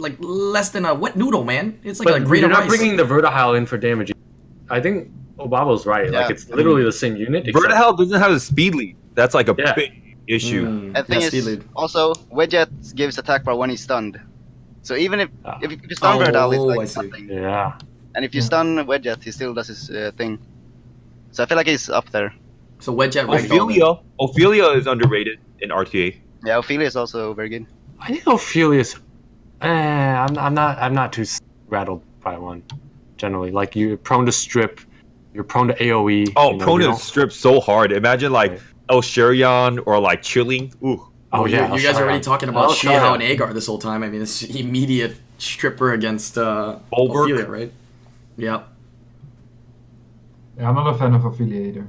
like 0.06 0.18
less 0.20 0.70
than 0.72 0.86
a 0.86 0.94
wet 0.94 1.16
noodle, 1.16 1.46
man. 1.46 1.80
It's 1.84 2.00
like 2.02 2.10
but 2.10 2.22
a 2.22 2.26
grate 2.26 2.42
you're 2.42 2.50
not 2.50 2.68
rice. 2.68 2.68
bringing 2.78 2.98
the 2.98 3.04
Verdehile 3.04 3.58
in 3.58 3.66
for 3.66 3.78
damage 3.78 4.12
I 4.70 4.82
think 4.82 5.10
Obabo's 5.40 5.86
right 5.86 6.12
like 6.12 6.30
it's 6.30 6.50
literally 6.50 6.84
the 6.84 6.92
same 6.92 7.16
unit 7.16 7.48
except- 7.48 7.66
Verdehile 7.66 7.98
doesn't 7.98 8.20
have 8.20 8.32
a 8.32 8.40
speed 8.40 8.76
lead. 8.76 8.98
That's 9.14 9.34
like 9.34 9.48
a 9.48 9.56
Yeah. 9.58 9.74
big 9.76 10.18
issue. 10.28 10.66
Mm, 10.66 10.92
And 10.98 11.08
thing 11.08 11.22
yeah, 11.22 11.28
speed 11.30 11.38
is, 11.38 11.46
lead. 11.48 11.64
also 11.74 12.14
Wedget 12.34 12.68
gives 12.96 13.18
attack 13.18 13.46
bar 13.46 13.56
when 13.56 13.70
he's 13.70 13.82
stunned. 13.82 14.20
So 14.82 14.96
even 14.98 15.22
if 15.22 15.30
Ah. 15.46 15.58
if, 15.62 15.72
if 15.72 15.80
you 15.90 15.96
stun 15.96 16.22
Oh, 16.22 16.26
Verdal, 16.26 16.52
it's 16.84 16.98
like 16.98 17.06
see. 17.06 17.10
nothing. 17.10 17.30
yeah 17.30 17.78
And 18.16 18.24
if 18.26 18.34
you 18.34 18.42
Yeah. 18.42 18.46
stun 18.46 18.68
Wedget, 18.88 19.24
he 19.24 19.32
still 19.32 19.54
does 19.54 19.68
his 19.68 19.90
uh, 19.90 20.12
thing. 20.18 20.40
So 21.32 21.44
I 21.44 21.46
feel 21.46 21.58
like 21.58 21.68
he's 21.68 21.90
up 21.90 22.10
there. 22.12 22.34
So 22.80 22.94
Wedget 22.94 23.28
right 23.28 23.44
Ophelia, 23.44 24.00
Ophelia 24.20 24.68
is 24.70 24.88
underrated 24.88 25.40
in 25.60 25.70
RTA. 25.70 26.16
Yeah, 26.46 26.58
Ophelia 26.58 26.88
is 26.88 26.96
also 26.96 27.34
very 27.34 27.50
good. 27.50 27.66
I 28.00 28.08
think 28.08 28.28
Ophelia's. 28.28 28.96
Eh, 29.62 29.68
I'm, 29.70 30.38
I'm 30.38 30.54
not. 30.54 30.78
I'm 30.78 30.94
not 30.94 31.12
too 31.14 31.26
rattled 31.68 32.02
by 32.24 32.38
one. 32.38 32.64
Generally, 33.18 33.52
like 33.52 33.76
you're 33.76 33.98
prone 33.98 34.26
to 34.26 34.32
strip, 34.32 34.80
you're 35.34 35.44
prone 35.46 35.68
to 35.68 35.76
AOE. 35.76 36.34
Oh, 36.36 36.52
you 36.52 36.58
know, 36.58 36.64
prone 36.64 36.82
to 36.82 36.96
strip 36.96 37.32
so 37.32 37.60
hard. 37.60 37.92
Imagine 37.92 38.32
like 38.32 38.52
Right. 38.52 38.62
Elsharion 38.90 39.82
or 39.86 40.00
like 40.00 40.22
chilling. 40.22 40.74
Ooh. 40.84 41.08
Oh 41.32 41.46
you, 41.46 41.56
yeah, 41.56 41.74
you 41.74 41.82
guys 41.82 41.98
are 41.98 42.04
already 42.04 42.24
talking 42.24 42.50
about 42.50 42.70
Elsharion. 42.70 43.00
Shihao 43.00 43.14
and 43.16 43.24
Aegir 43.24 43.54
this 43.54 43.68
whole 43.68 43.80
time. 43.80 44.04
I 44.04 44.10
mean, 44.10 44.22
it's 44.22 44.44
immediate 44.44 45.18
stripper 45.38 45.94
against 45.94 46.38
uh, 46.38 46.80
Bulwark. 46.92 47.30
Ophelia, 47.30 47.48
right? 47.48 47.72
Yeah. 48.38 48.64
Yeah, 50.58 50.70
I'm 50.70 50.76
not 50.76 50.88
a 50.88 50.98
fan 50.98 51.14
of 51.14 51.22
Affiliator. 51.24 51.88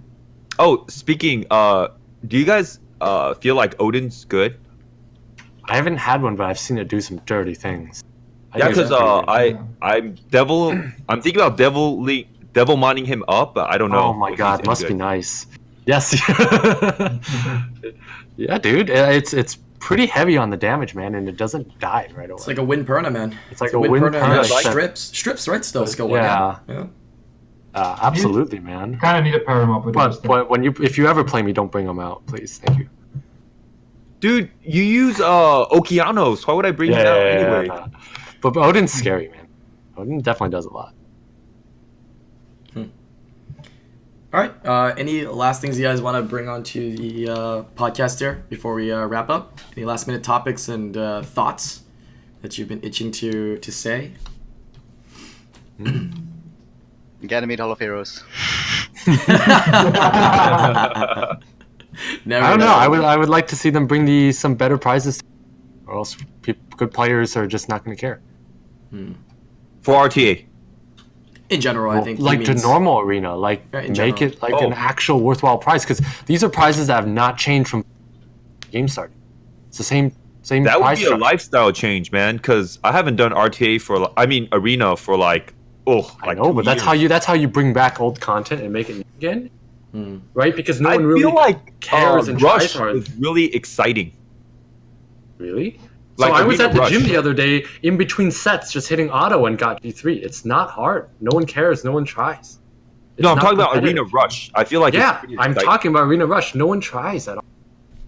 Oh, 0.59 0.85
speaking, 0.89 1.47
uh, 1.51 1.89
do 2.27 2.39
you 2.39 2.45
guys 2.45 2.81
uh 3.01 3.35
feel 3.35 3.55
like 3.55 3.81
Odin's 3.81 4.25
good? 4.25 4.59
I 5.65 5.77
haven't 5.77 5.97
had 5.99 6.23
one, 6.23 6.37
but 6.37 6.47
I've 6.47 6.59
seen 6.59 6.79
it 6.79 6.89
do 6.89 7.01
some 7.01 7.19
dirty 7.27 7.55
things. 7.55 8.03
I 8.53 8.59
Yeah, 8.59 8.69
because 8.69 8.91
uh, 8.91 9.23
pretty 9.23 9.53
good. 9.53 9.67
I 9.83 9.95
I'm 9.95 10.15
devil. 10.31 10.71
I'm 11.09 11.21
thinking 11.21 11.41
about 11.41 11.57
devil 11.57 12.05
devil 12.53 12.77
mining 12.77 13.05
him 13.05 13.23
up, 13.29 13.55
but 13.55 13.71
I 13.71 13.79
don't 13.79 13.91
know. 13.91 14.07
oh 14.07 14.13
my 14.15 14.35
god, 14.35 14.61
any 14.61 14.69
must 14.69 14.83
good. 14.83 14.89
be 14.89 14.95
nice. 14.95 15.47
Yes. 15.85 16.15
yeah, 18.37 18.59
dude, 18.59 18.91
uh, 18.91 19.11
it's 19.13 19.33
it's 19.33 19.59
pretty 19.79 20.07
heavy 20.07 20.37
on 20.37 20.51
the 20.51 20.57
damage, 20.57 20.95
man, 20.95 21.15
and 21.15 21.29
it 21.29 21.37
doesn't 21.37 21.79
die 21.79 22.09
right 22.15 22.31
away. 22.31 22.37
It's 22.37 22.47
like 22.47 22.59
a 22.59 22.65
win 22.65 22.85
perna, 22.85 23.13
man. 23.13 23.37
It's 23.51 23.61
like 23.61 23.73
a 23.73 23.77
a 23.77 23.81
win 23.81 23.91
win 23.91 24.03
perna. 24.03 24.21
perna 24.21 24.37
yeah, 24.37 24.43
that- 24.43 24.71
strips. 24.71 25.01
Strips, 25.01 25.49
right? 25.49 25.65
Still 25.65 25.87
skill 25.87 26.09
one. 26.09 26.21
Yeah. 26.23 26.59
Yeah. 26.69 26.87
uh, 27.75 27.99
absolutely, 28.03 28.59
man. 28.59 28.99
Kind 28.99 29.19
of 29.19 29.25
need 29.25 29.39
to 29.39 29.41
pair 29.41 29.61
him 29.63 29.71
up 29.71 29.85
with 29.85 29.95
But 29.95 30.23
but 30.23 30.51
when 30.51 30.63
you 30.63 30.75
if 30.81 30.97
you 30.99 31.07
ever 31.07 31.23
play 31.25 31.43
me, 31.43 31.53
don't 31.53 31.71
bring 31.71 31.87
them 31.87 32.01
out, 32.01 32.27
please. 32.27 32.59
Thank 32.59 32.79
you. 32.79 32.89
Dude, 34.21 34.51
you 34.63 34.83
use 34.83 35.21
uh 35.21 35.67
Okeanos. 35.71 36.47
Why 36.47 36.55
would 36.55 36.67
I 36.67 36.71
bring 36.71 36.93
him 36.93 37.07
out 37.07 37.19
anyway? 37.19 37.67
nah. 37.67 37.89
But, 38.41 38.55
but 38.55 38.65
Odin's 38.67 38.93
scary, 38.93 39.29
man. 39.29 39.47
Odin 39.97 40.21
definitely 40.21 40.51
does 40.51 40.67
a 40.67 40.73
lot. 40.73 40.95
All 44.33 44.41
right. 44.41 44.53
Uh, 44.67 44.95
any 44.99 45.25
last 45.25 45.61
things 45.61 45.79
you 45.79 45.85
guys 45.85 46.03
want 46.03 46.17
to 46.17 46.23
bring 46.23 46.49
onto 46.49 46.97
the 46.97 47.29
uh, 47.29 47.63
podcast 47.75 48.19
here 48.19 48.45
before 48.49 48.75
we 48.75 48.93
uh, 48.93 49.07
wrap 49.07 49.31
up? 49.31 49.61
Any 49.77 49.87
last 49.87 50.07
minute 50.07 50.25
topics 50.25 50.69
and 50.69 50.97
uh, 50.97 51.23
thoughts 51.23 51.83
that 52.43 52.59
you've 52.59 52.69
been 52.69 52.83
itching 52.83 53.11
to 53.13 53.57
to 53.59 53.73
say? 53.73 54.13
Ganymede 57.27 57.61
Hall 57.61 57.71
of 57.71 57.79
Heroes. 57.79 58.23
Never 59.07 59.23
I 62.45 62.51
don't 62.51 62.59
know. 62.59 62.67
I 62.67 62.89
would 62.89 63.01
I 63.01 63.17
would 63.17 63.29
like 63.29 63.47
to 63.49 63.57
see 63.57 63.71
them 63.71 63.87
bring 63.87 64.05
the 64.05 64.33
some 64.33 64.55
better 64.55 64.77
prizes, 64.77 65.23
or 65.87 65.95
else 65.95 66.17
peop 66.43 66.59
good 66.77 66.93
players 66.93 67.37
are 67.37 67.47
just 67.47 67.69
not 67.69 67.85
going 67.85 67.97
to 67.97 68.01
care. 68.01 68.21
For 69.83 69.95
RTA. 70.09 70.45
In 71.49 71.61
general, 71.61 71.91
I 71.93 71.97
Well, 71.97 72.05
think 72.05 72.19
he 72.19 72.25
like 72.25 72.45
the 72.45 72.55
normal 72.55 73.01
arena, 73.01 73.37
like 73.37 73.63
Yeah, 73.73 73.81
make 73.83 73.95
general. 73.95 74.23
it 74.25 74.43
like 74.43 74.55
Oh. 74.55 74.67
an 74.67 74.73
actual 74.73 75.21
worthwhile 75.21 75.59
prize 75.59 75.83
because 75.85 76.01
these 76.27 76.43
are 76.43 76.49
prizes 76.49 76.89
that 76.89 76.95
have 76.97 77.07
not 77.09 77.39
changed 77.39 77.71
from 77.71 77.85
game 78.73 78.89
start. 78.89 79.13
It's 79.69 79.79
the 79.79 79.85
same 79.85 80.13
same 80.43 80.63
That 80.65 80.79
would 80.79 80.85
prize 80.85 80.99
be 81.01 81.07
a 81.07 81.17
lifestyle 81.17 81.73
change, 81.73 82.13
man. 82.13 82.37
Because 82.37 82.79
I 82.85 82.93
haven't 82.93 83.17
done 83.17 83.33
RTA 83.33 83.81
for, 83.81 84.11
I 84.17 84.27
mean, 84.27 84.49
arena 84.53 84.97
for 84.97 85.17
like, 85.17 85.55
oh, 85.89 86.17
I 86.23 86.35
know, 86.35 86.45
two 86.45 86.53
but 86.55 86.65
that's 86.65 86.83
how 86.83 86.93
you 86.93 87.09
that's 87.09 87.27
how 87.27 87.35
you 87.35 87.49
bring 87.49 87.73
back 87.73 88.01
old 88.01 88.21
content 88.21 88.63
and 88.63 88.73
make 88.73 88.89
it 88.89 88.95
new 88.97 89.05
again, 89.17 89.51
Hmm. 89.93 90.19
right? 90.35 90.55
Because 90.55 90.81
no 90.81 90.89
I 90.91 90.97
one 90.97 91.07
really 91.07 91.23
feel 91.23 91.35
like 91.35 91.79
cares 91.81 92.29
uh, 92.29 92.33
and 92.33 92.43
Rush 92.43 92.73
tries 92.73 92.75
hard. 92.75 92.97
is 92.97 93.11
really 93.19 93.55
exciting. 93.55 94.13
Really? 95.39 95.79
Like 96.19 96.31
so 96.31 96.35
I 96.35 96.43
was 96.45 96.61
at 96.61 96.73
the 96.73 96.81
Rush. 96.81 96.91
gym 96.91 97.03
the 97.03 97.17
other 97.17 97.35
day 97.35 97.65
in 97.83 97.97
between 97.97 98.31
sets 98.31 98.73
just 98.73 98.89
hitting 98.89 99.11
auto 99.11 99.47
and 99.47 99.59
got 99.59 99.83
G3. 99.83 100.23
It's 100.23 100.45
not 100.45 100.71
hard. 100.71 101.11
No 101.21 101.31
one 101.35 101.45
cares. 101.45 101.85
No 101.85 101.93
one 101.93 102.05
tries. 102.05 102.59
It's 103.17 103.23
no, 103.23 103.33
I'm 103.33 103.39
talking 103.39 103.59
about. 103.59 103.77
Arena 103.77 104.03
Rush. 104.05 104.51
I 104.55 104.65
feel 104.65 104.81
like 104.81 104.95
yeah, 104.95 105.23
I'm 105.39 105.55
talking 105.55 105.91
about 105.91 106.05
Arena 106.05 106.27
Rush. 106.27 106.55
No 106.55 106.67
one 106.67 106.81
tries 106.81 107.29
at 107.29 107.37
all. 107.37 107.45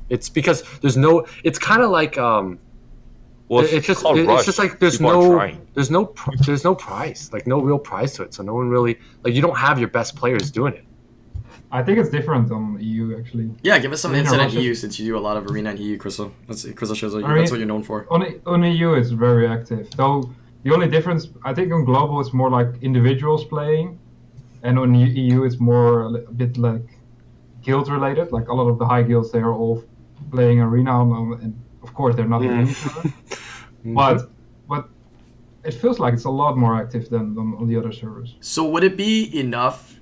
It's 0.09 0.29
because 0.29 0.63
there's 0.81 0.97
no. 0.97 1.27
It's 1.45 1.59
kind 1.59 1.83
of 1.83 1.91
like 1.91 2.17
um. 2.19 2.59
Well, 3.49 3.65
it's 3.65 3.87
just 3.87 4.03
called 4.03 4.19
it's 4.19 4.45
just 4.45 4.59
like 4.59 4.79
there's 4.79 4.99
People 4.99 5.13
no 5.13 5.59
there's 5.73 5.91
no 5.91 6.15
there's 6.45 6.65
no 6.65 6.75
prize 6.75 7.31
like 7.33 7.47
no 7.47 7.61
real 7.61 7.79
prize 7.79 8.13
to 8.15 8.23
it. 8.23 8.35
So 8.35 8.43
no 8.43 8.55
one 8.55 8.69
really 8.69 8.99
like 9.25 9.35
you 9.35 9.41
don't 9.41 9.57
have 9.57 9.79
your 9.79 9.89
best 9.89 10.17
players 10.17 10.51
doing 10.51 10.75
it. 10.75 10.85
I 11.71 11.83
think 11.83 11.99
it's 11.99 12.09
different 12.09 12.51
on 12.51 12.79
EU 12.81 13.17
actually. 13.19 13.51
Yeah, 13.63 13.79
give 13.79 13.93
us 13.93 14.01
some 14.01 14.13
Arena 14.13 14.25
insight 14.25 14.41
on 14.57 14.63
EU 14.63 14.75
since 14.75 14.99
you 14.99 15.05
do 15.07 15.19
a 15.19 15.21
lot 15.29 15.37
of 15.37 15.47
arena 15.51 15.71
and 15.71 15.79
EU, 15.79 15.99
Crystal. 15.99 16.33
That's 16.47 16.65
Krisleshizle. 16.65 17.21
That's 17.37 17.51
what 17.51 17.61
you're 17.61 17.69
known 17.69 17.83
for. 17.83 18.07
On, 18.11 18.21
on 18.47 18.63
EU 18.65 18.95
it's 18.95 19.11
very 19.11 19.47
active. 19.47 19.91
Though 19.91 20.31
the 20.65 20.73
only 20.73 20.89
difference 20.89 21.29
I 21.45 21.53
think 21.55 21.73
on 21.73 21.85
global 21.85 22.21
it's 22.21 22.33
more 22.33 22.51
like 22.51 22.69
individuals 22.83 23.45
playing, 23.45 23.99
and 24.63 24.79
on 24.79 24.95
EU 24.95 25.45
it's 25.45 25.61
more 25.61 26.03
a 26.05 26.11
bit 26.33 26.57
like 26.57 26.87
guild 27.63 27.89
related. 27.91 28.33
Like 28.33 28.49
a 28.49 28.55
lot 28.55 28.69
of 28.69 28.79
the 28.79 28.87
high 28.87 29.03
guilds 29.03 29.31
they 29.31 29.41
are 29.41 29.53
all 29.53 29.85
playing 30.31 30.61
arena, 30.61 30.91
on, 31.03 31.13
on- 31.13 31.41
and 31.43 31.53
of 31.83 31.93
course 31.95 32.17
they're 32.17 32.27
not 32.29 32.41
Mm. 32.43 32.49
hitting 32.49 32.69
each 32.69 32.87
other. 32.97 33.13
But 33.85 34.29
but 34.69 34.89
it 35.65 35.75
feels 35.75 35.99
like 35.99 36.13
it's 36.15 36.25
a 36.25 36.31
lot 36.31 36.57
more 36.57 36.75
active 36.83 37.09
than 37.11 37.37
on, 37.39 37.55
on 37.61 37.69
the 37.69 37.77
other 37.77 37.93
servers. 37.93 38.37
So 38.41 38.61
would 38.73 38.85
it 38.85 38.97
be 38.97 39.39
enough 39.39 40.01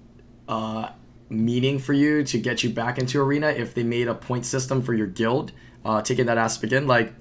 uh, 0.49 0.89
meaning 1.29 1.79
for 1.79 1.93
you 1.93 2.23
to 2.25 2.39
get 2.39 2.63
you 2.63 2.71
back 2.71 2.99
into 2.99 3.21
arena 3.21 3.49
if 3.49 3.75
they 3.75 3.83
made 3.83 4.09
a 4.09 4.15
point 4.15 4.47
system 4.47 4.83
for 4.83 4.95
your 4.95 5.07
guild? 5.07 5.53
Uh, 5.85 6.03
taking 6.03 6.27
that 6.27 6.37
aspect 6.39 6.73
in, 6.73 6.87
like 6.89 7.15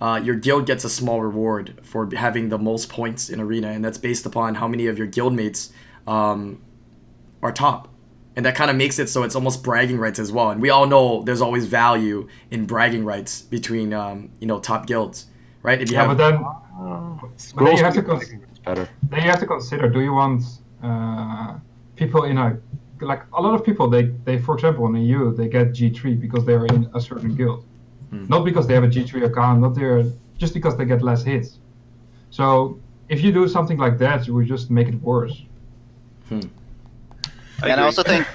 uh, 0.00 0.20
your 0.22 0.36
guild 0.36 0.66
gets 0.66 0.84
a 0.84 0.88
small 0.90 1.20
reward 1.20 1.80
for 1.82 2.08
having 2.14 2.48
the 2.50 2.58
most 2.58 2.88
points 2.88 3.28
in 3.28 3.40
arena, 3.40 3.68
and 3.68 3.84
that's 3.84 3.98
based 3.98 4.26
upon 4.26 4.56
how 4.56 4.68
many 4.68 4.86
of 4.86 4.96
your 4.98 5.08
guildmates 5.08 5.72
um, 6.06 6.60
are 7.42 7.52
top. 7.52 7.88
And 8.34 8.46
that 8.46 8.54
kind 8.54 8.70
of 8.70 8.76
makes 8.76 8.98
it 8.98 9.08
so 9.08 9.24
it's 9.24 9.34
almost 9.34 9.62
bragging 9.62 9.98
rights 9.98 10.18
as 10.18 10.32
well. 10.32 10.50
And 10.50 10.62
we 10.62 10.70
all 10.70 10.86
know 10.86 11.22
there's 11.22 11.42
always 11.42 11.66
value 11.66 12.28
in 12.50 12.64
bragging 12.64 13.04
rights 13.04 13.42
between 13.42 13.92
um, 13.92 14.30
you 14.40 14.46
know 14.46 14.58
top 14.58 14.86
guilds, 14.86 15.26
right? 15.62 15.80
If 15.80 15.90
you 15.90 15.96
Yeah, 15.96 16.06
have 16.06 16.16
but 16.16 16.18
then 16.18 16.44
But 17.54 17.64
then 17.64 17.76
you 17.76 17.84
have 17.84 17.94
to 17.94 18.02
cons- 18.02 18.32
better. 18.64 18.88
then 19.10 19.22
you 19.22 19.30
have 19.30 19.40
to 19.40 19.46
consider: 19.46 19.88
do 19.88 20.00
you 20.00 20.12
want 20.14 20.42
uh, 20.82 21.54
people 21.96 22.24
in 22.24 22.38
a 22.38 22.58
like 23.02 23.22
a 23.34 23.40
lot 23.42 23.54
of 23.54 23.64
people? 23.64 23.88
They 23.88 24.04
they 24.24 24.38
for 24.38 24.54
example 24.54 24.86
in 24.86 24.94
EU 24.96 25.34
they 25.34 25.48
get 25.48 25.72
G3 25.72 26.20
because 26.20 26.44
they 26.46 26.54
are 26.54 26.66
in 26.66 26.88
a 26.94 27.00
certain 27.00 27.34
guild, 27.34 27.64
not 28.28 28.44
because 28.44 28.66
they 28.66 28.74
have 28.74 28.84
a 28.84 28.88
G3 28.88 29.24
account, 29.24 29.60
not 29.60 29.74
there 29.74 30.04
just 30.38 30.54
because 30.54 30.76
they 30.76 30.84
get 30.84 31.02
less 31.02 31.22
hits. 31.22 31.58
So 32.30 32.78
if 33.08 33.22
you 33.22 33.30
do 33.32 33.46
something 33.48 33.78
like 33.78 33.98
that, 33.98 34.26
you 34.26 34.34
would 34.34 34.46
just 34.46 34.70
make 34.70 34.88
it 34.88 35.00
worse. 35.02 35.42
and 36.30 36.50
I 37.62 37.82
also 37.84 38.02
think 38.02 38.26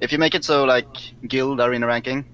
if 0.00 0.12
you 0.12 0.18
make 0.18 0.34
it 0.34 0.44
so 0.44 0.64
like 0.64 0.86
guild 1.26 1.60
arena 1.60 1.86
ranking, 1.86 2.24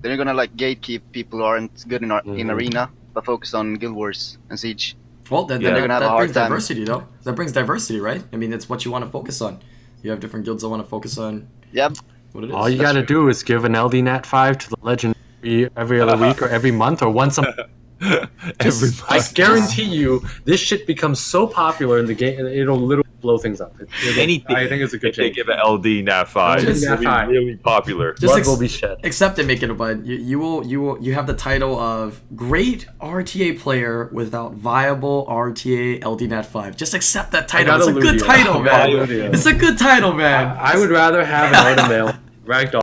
then 0.00 0.10
you're 0.10 0.16
gonna 0.18 0.34
like 0.34 0.54
gatekeep 0.56 1.02
people 1.12 1.38
who 1.38 1.44
aren't 1.44 1.86
good 1.88 2.02
in, 2.02 2.10
ar- 2.10 2.22
in 2.26 2.48
Mhm. 2.48 2.54
arena, 2.54 2.90
but 3.14 3.24
focus 3.24 3.54
on 3.54 3.74
guild 3.74 3.94
wars 3.94 4.38
and 4.50 4.58
siege. 4.58 4.96
Well, 5.30 5.44
that, 5.44 5.60
Yeah. 5.60 5.68
that, 5.70 5.74
They're 5.74 5.82
gonna 5.88 5.94
have 5.94 6.02
a 6.02 6.06
that 6.06 6.16
brings 6.18 6.32
time. 6.34 6.50
diversity, 6.50 6.84
though. 6.84 7.04
That 7.22 7.34
brings 7.34 7.52
diversity, 7.52 8.00
right? 8.00 8.22
I 8.32 8.36
mean, 8.36 8.50
that's 8.50 8.68
what 8.68 8.84
you 8.84 8.90
want 8.90 9.04
to 9.06 9.10
focus 9.10 9.40
on. 9.40 9.58
You 10.04 10.10
have 10.10 10.20
different 10.20 10.44
guilds 10.44 10.62
that 10.62 10.68
want 10.68 10.82
to 10.82 10.88
focus 10.88 11.16
on 11.16 11.48
Yep. 11.72 11.96
what 12.32 12.44
it 12.44 12.50
is. 12.50 12.54
All 12.54 12.68
you 12.68 12.78
got 12.78 12.92
to 12.92 13.02
do 13.04 13.28
is 13.30 13.42
give 13.42 13.64
an 13.64 13.72
LD 13.72 13.94
Nat 14.04 14.26
5 14.26 14.58
to 14.58 14.68
the 14.68 14.76
legend 14.82 15.14
every, 15.42 15.70
every 15.76 16.00
other 16.00 16.16
week 16.28 16.42
or 16.42 16.48
every 16.48 16.70
month 16.70 17.02
or 17.02 17.08
once 17.08 17.38
a 17.38 17.68
month. 18.10 19.02
I 19.08 19.20
guarantee 19.34 19.84
you, 19.84 20.22
this 20.44 20.60
shit 20.60 20.86
becomes 20.86 21.20
so 21.20 21.46
popular 21.46 21.98
in 21.98 22.06
the 22.06 22.14
game, 22.14 22.46
it'll 22.46 22.76
literally 22.78 23.04
blow 23.20 23.38
things 23.38 23.60
up. 23.60 23.74
It, 23.80 23.88
it'll- 24.06 24.20
Anything. 24.22 24.54
I 24.56 24.66
think 24.68 24.82
it's 24.82 24.92
a 24.92 24.98
good 24.98 25.10
If 25.10 25.16
they 25.16 25.30
give 25.30 25.48
an 25.48 25.58
LD 25.58 26.04
Nat 26.04 26.24
5, 26.24 26.60
Just 26.60 26.84
it'll 26.84 26.96
be 26.98 27.04
5. 27.04 27.28
really 27.28 27.56
popular. 27.56 28.12
Just 28.12 28.24
Blood 28.26 28.38
ex- 28.40 28.48
will 28.48 28.58
be 28.58 28.68
shed. 28.68 28.98
Accept 29.04 29.38
it, 29.38 29.46
Makeitabud. 29.46 30.04
You, 30.06 30.16
you 30.16 30.38
will, 30.38 30.66
you 30.66 30.80
will, 30.82 31.02
you 31.02 31.14
have 31.14 31.26
the 31.26 31.34
title 31.34 31.78
of 31.78 32.20
great 32.36 32.86
RTA 33.00 33.58
player 33.58 34.10
without 34.12 34.52
viable 34.54 35.26
RTA 35.26 36.04
LD 36.04 36.22
Nat 36.28 36.42
five. 36.44 36.76
Just 36.76 36.92
accept 36.94 37.32
that 37.32 37.48
title. 37.48 37.76
It's 37.76 37.86
a 37.86 37.92
good 37.92 38.16
Ludio. 38.20 38.26
title, 38.26 38.60
man. 38.62 39.34
It's 39.34 39.46
a 39.46 39.54
good 39.54 39.78
title, 39.78 40.12
man. 40.12 40.54
I 40.60 40.76
would 40.76 40.90
rather 40.90 41.24
have 41.24 41.52
an 41.52 41.76
Artamiel 41.78 42.18
ragdoll 42.44 42.82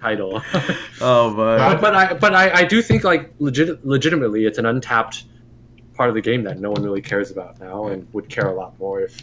title. 0.00 0.42
Oh, 1.00 1.34
but 1.36 1.58
but, 1.58 1.80
but 1.82 1.94
I 1.94 2.14
but 2.14 2.34
I, 2.34 2.50
I 2.60 2.64
do 2.64 2.80
think 2.80 3.04
like 3.04 3.32
legit, 3.38 3.84
legitimately 3.86 4.46
it's 4.46 4.56
an 4.58 4.64
untapped 4.66 5.24
part 5.94 6.08
of 6.08 6.14
the 6.14 6.22
game 6.22 6.42
that 6.44 6.58
no 6.58 6.70
one 6.70 6.82
really 6.82 7.02
cares 7.02 7.30
about 7.30 7.60
now 7.60 7.86
and 7.88 8.06
would 8.14 8.28
care 8.30 8.46
a 8.48 8.54
lot 8.54 8.78
more 8.78 9.00
if 9.02 9.18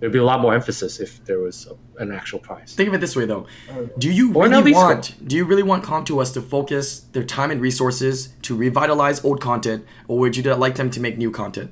there'd 0.00 0.12
be 0.12 0.18
a 0.18 0.24
lot 0.24 0.40
more 0.40 0.54
emphasis 0.54 1.00
if 1.00 1.24
there 1.24 1.38
was 1.38 1.66
a, 1.66 2.02
an 2.02 2.12
actual 2.12 2.38
prize. 2.38 2.74
think 2.74 2.88
of 2.88 2.94
it 2.94 3.00
this 3.00 3.14
way, 3.16 3.24
though. 3.24 3.46
Uh, 3.70 3.84
do 3.98 4.10
you 4.12 4.34
Or 4.34 4.48
really 4.48 4.72
LD 4.72 4.74
want? 4.74 5.28
Do 5.28 5.34
you 5.36 5.44
really 5.46 5.62
want 5.62 5.82
Com2uS 5.84 6.06
to 6.06 6.20
us 6.20 6.32
to 6.32 6.42
focus 6.42 7.00
their 7.12 7.24
time 7.24 7.50
and 7.50 7.60
resources 7.60 8.34
to 8.42 8.54
revitalize 8.56 9.24
old 9.24 9.40
content, 9.40 9.84
or 10.08 10.18
would 10.18 10.36
you 10.36 10.42
like 10.54 10.74
them 10.74 10.90
to 10.90 11.00
make 11.00 11.16
new 11.16 11.30
content? 11.30 11.70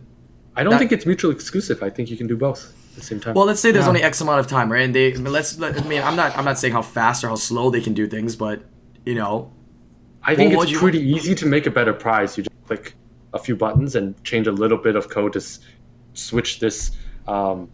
I 0.56 0.62
don't 0.62 0.70
That- 0.72 0.78
think 0.78 0.92
it's 0.92 1.04
mutually 1.06 1.34
exclusive. 1.34 1.82
I 1.82 1.90
think 1.90 2.10
you 2.10 2.16
can 2.16 2.26
do 2.26 2.36
both 2.36 2.60
at 2.68 2.72
the 2.94 3.02
same 3.02 3.20
time. 3.20 3.34
Well, 3.34 3.46
let's 3.46 3.60
say 3.60 3.70
there's 3.72 3.84
Yeah. 3.84 3.88
only 3.88 4.02
X 4.02 4.20
amount 4.20 4.40
of 4.40 4.46
time, 4.46 4.70
right? 4.70 4.82
And 4.84 4.94
they 4.94 5.12
I 5.14 5.16
mean, 5.16 5.32
let's. 5.32 5.58
Let, 5.58 5.80
I 5.80 5.84
mean, 5.88 6.02
I'm 6.02 6.16
not. 6.16 6.36
I'm 6.36 6.44
not 6.44 6.58
saying 6.58 6.72
how 6.74 6.82
fast 6.82 7.24
or 7.24 7.28
how 7.28 7.34
slow 7.36 7.70
they 7.70 7.80
can 7.80 7.94
do 7.94 8.06
things, 8.06 8.36
but 8.36 8.62
you 9.04 9.14
know, 9.14 9.50
I 10.22 10.34
think 10.34 10.50
Well, 10.50 10.58
what 10.58 10.62
it's 10.64 10.72
you- 10.72 10.78
pretty 10.78 11.00
easy 11.00 11.34
to 11.36 11.46
make 11.46 11.66
a 11.66 11.70
better 11.70 11.92
prize. 11.92 12.36
You 12.36 12.44
just 12.44 12.64
click 12.66 12.94
a 13.32 13.38
few 13.38 13.56
buttons 13.56 13.96
and 13.96 14.22
change 14.24 14.46
a 14.46 14.52
little 14.52 14.78
bit 14.78 14.94
of 14.94 15.08
code 15.08 15.32
to 15.32 15.38
s- 15.38 15.58
switch 16.14 16.60
this 16.60 16.92
um, 17.26 17.68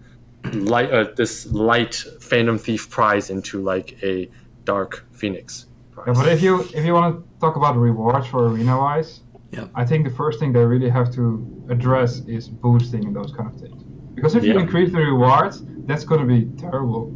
light, 0.53 0.91
uh, 0.93 1.07
this 1.17 1.47
light 1.53 1.95
Phantom 2.21 2.57
Thief 2.59 2.89
prize 2.91 3.29
into 3.31 3.61
like 3.61 3.97
a 4.03 4.31
Dark 4.65 5.05
Phoenix 5.13 5.67
prize. 5.91 6.07
Yeah, 6.07 6.13
but 6.23 6.33
if 6.33 6.43
you 6.43 6.61
if 6.75 6.85
you 6.87 6.95
want 6.95 7.17
to 7.17 7.25
talk 7.41 7.57
about 7.57 7.77
rewards 7.77 8.27
for 8.29 8.47
arena 8.49 8.79
wise, 8.79 9.21
Yeah. 9.51 9.65
I 9.75 9.85
think 9.85 10.07
the 10.09 10.15
first 10.15 10.39
thing 10.41 10.53
they 10.53 10.65
really 10.65 10.91
have 10.91 11.11
to 11.15 11.23
address 11.71 12.21
is 12.27 12.49
boosting 12.49 13.05
and 13.07 13.17
those 13.17 13.33
kind 13.33 13.49
of 13.53 13.59
things. 13.61 13.83
Because 14.19 14.35
if 14.35 14.43
you 14.43 14.59
increase 14.59 14.91
the 14.91 14.99
rewards, 14.99 15.63
that's 15.87 16.05
going 16.05 16.21
to 16.21 16.27
be 16.27 16.41
terrible. 16.61 17.13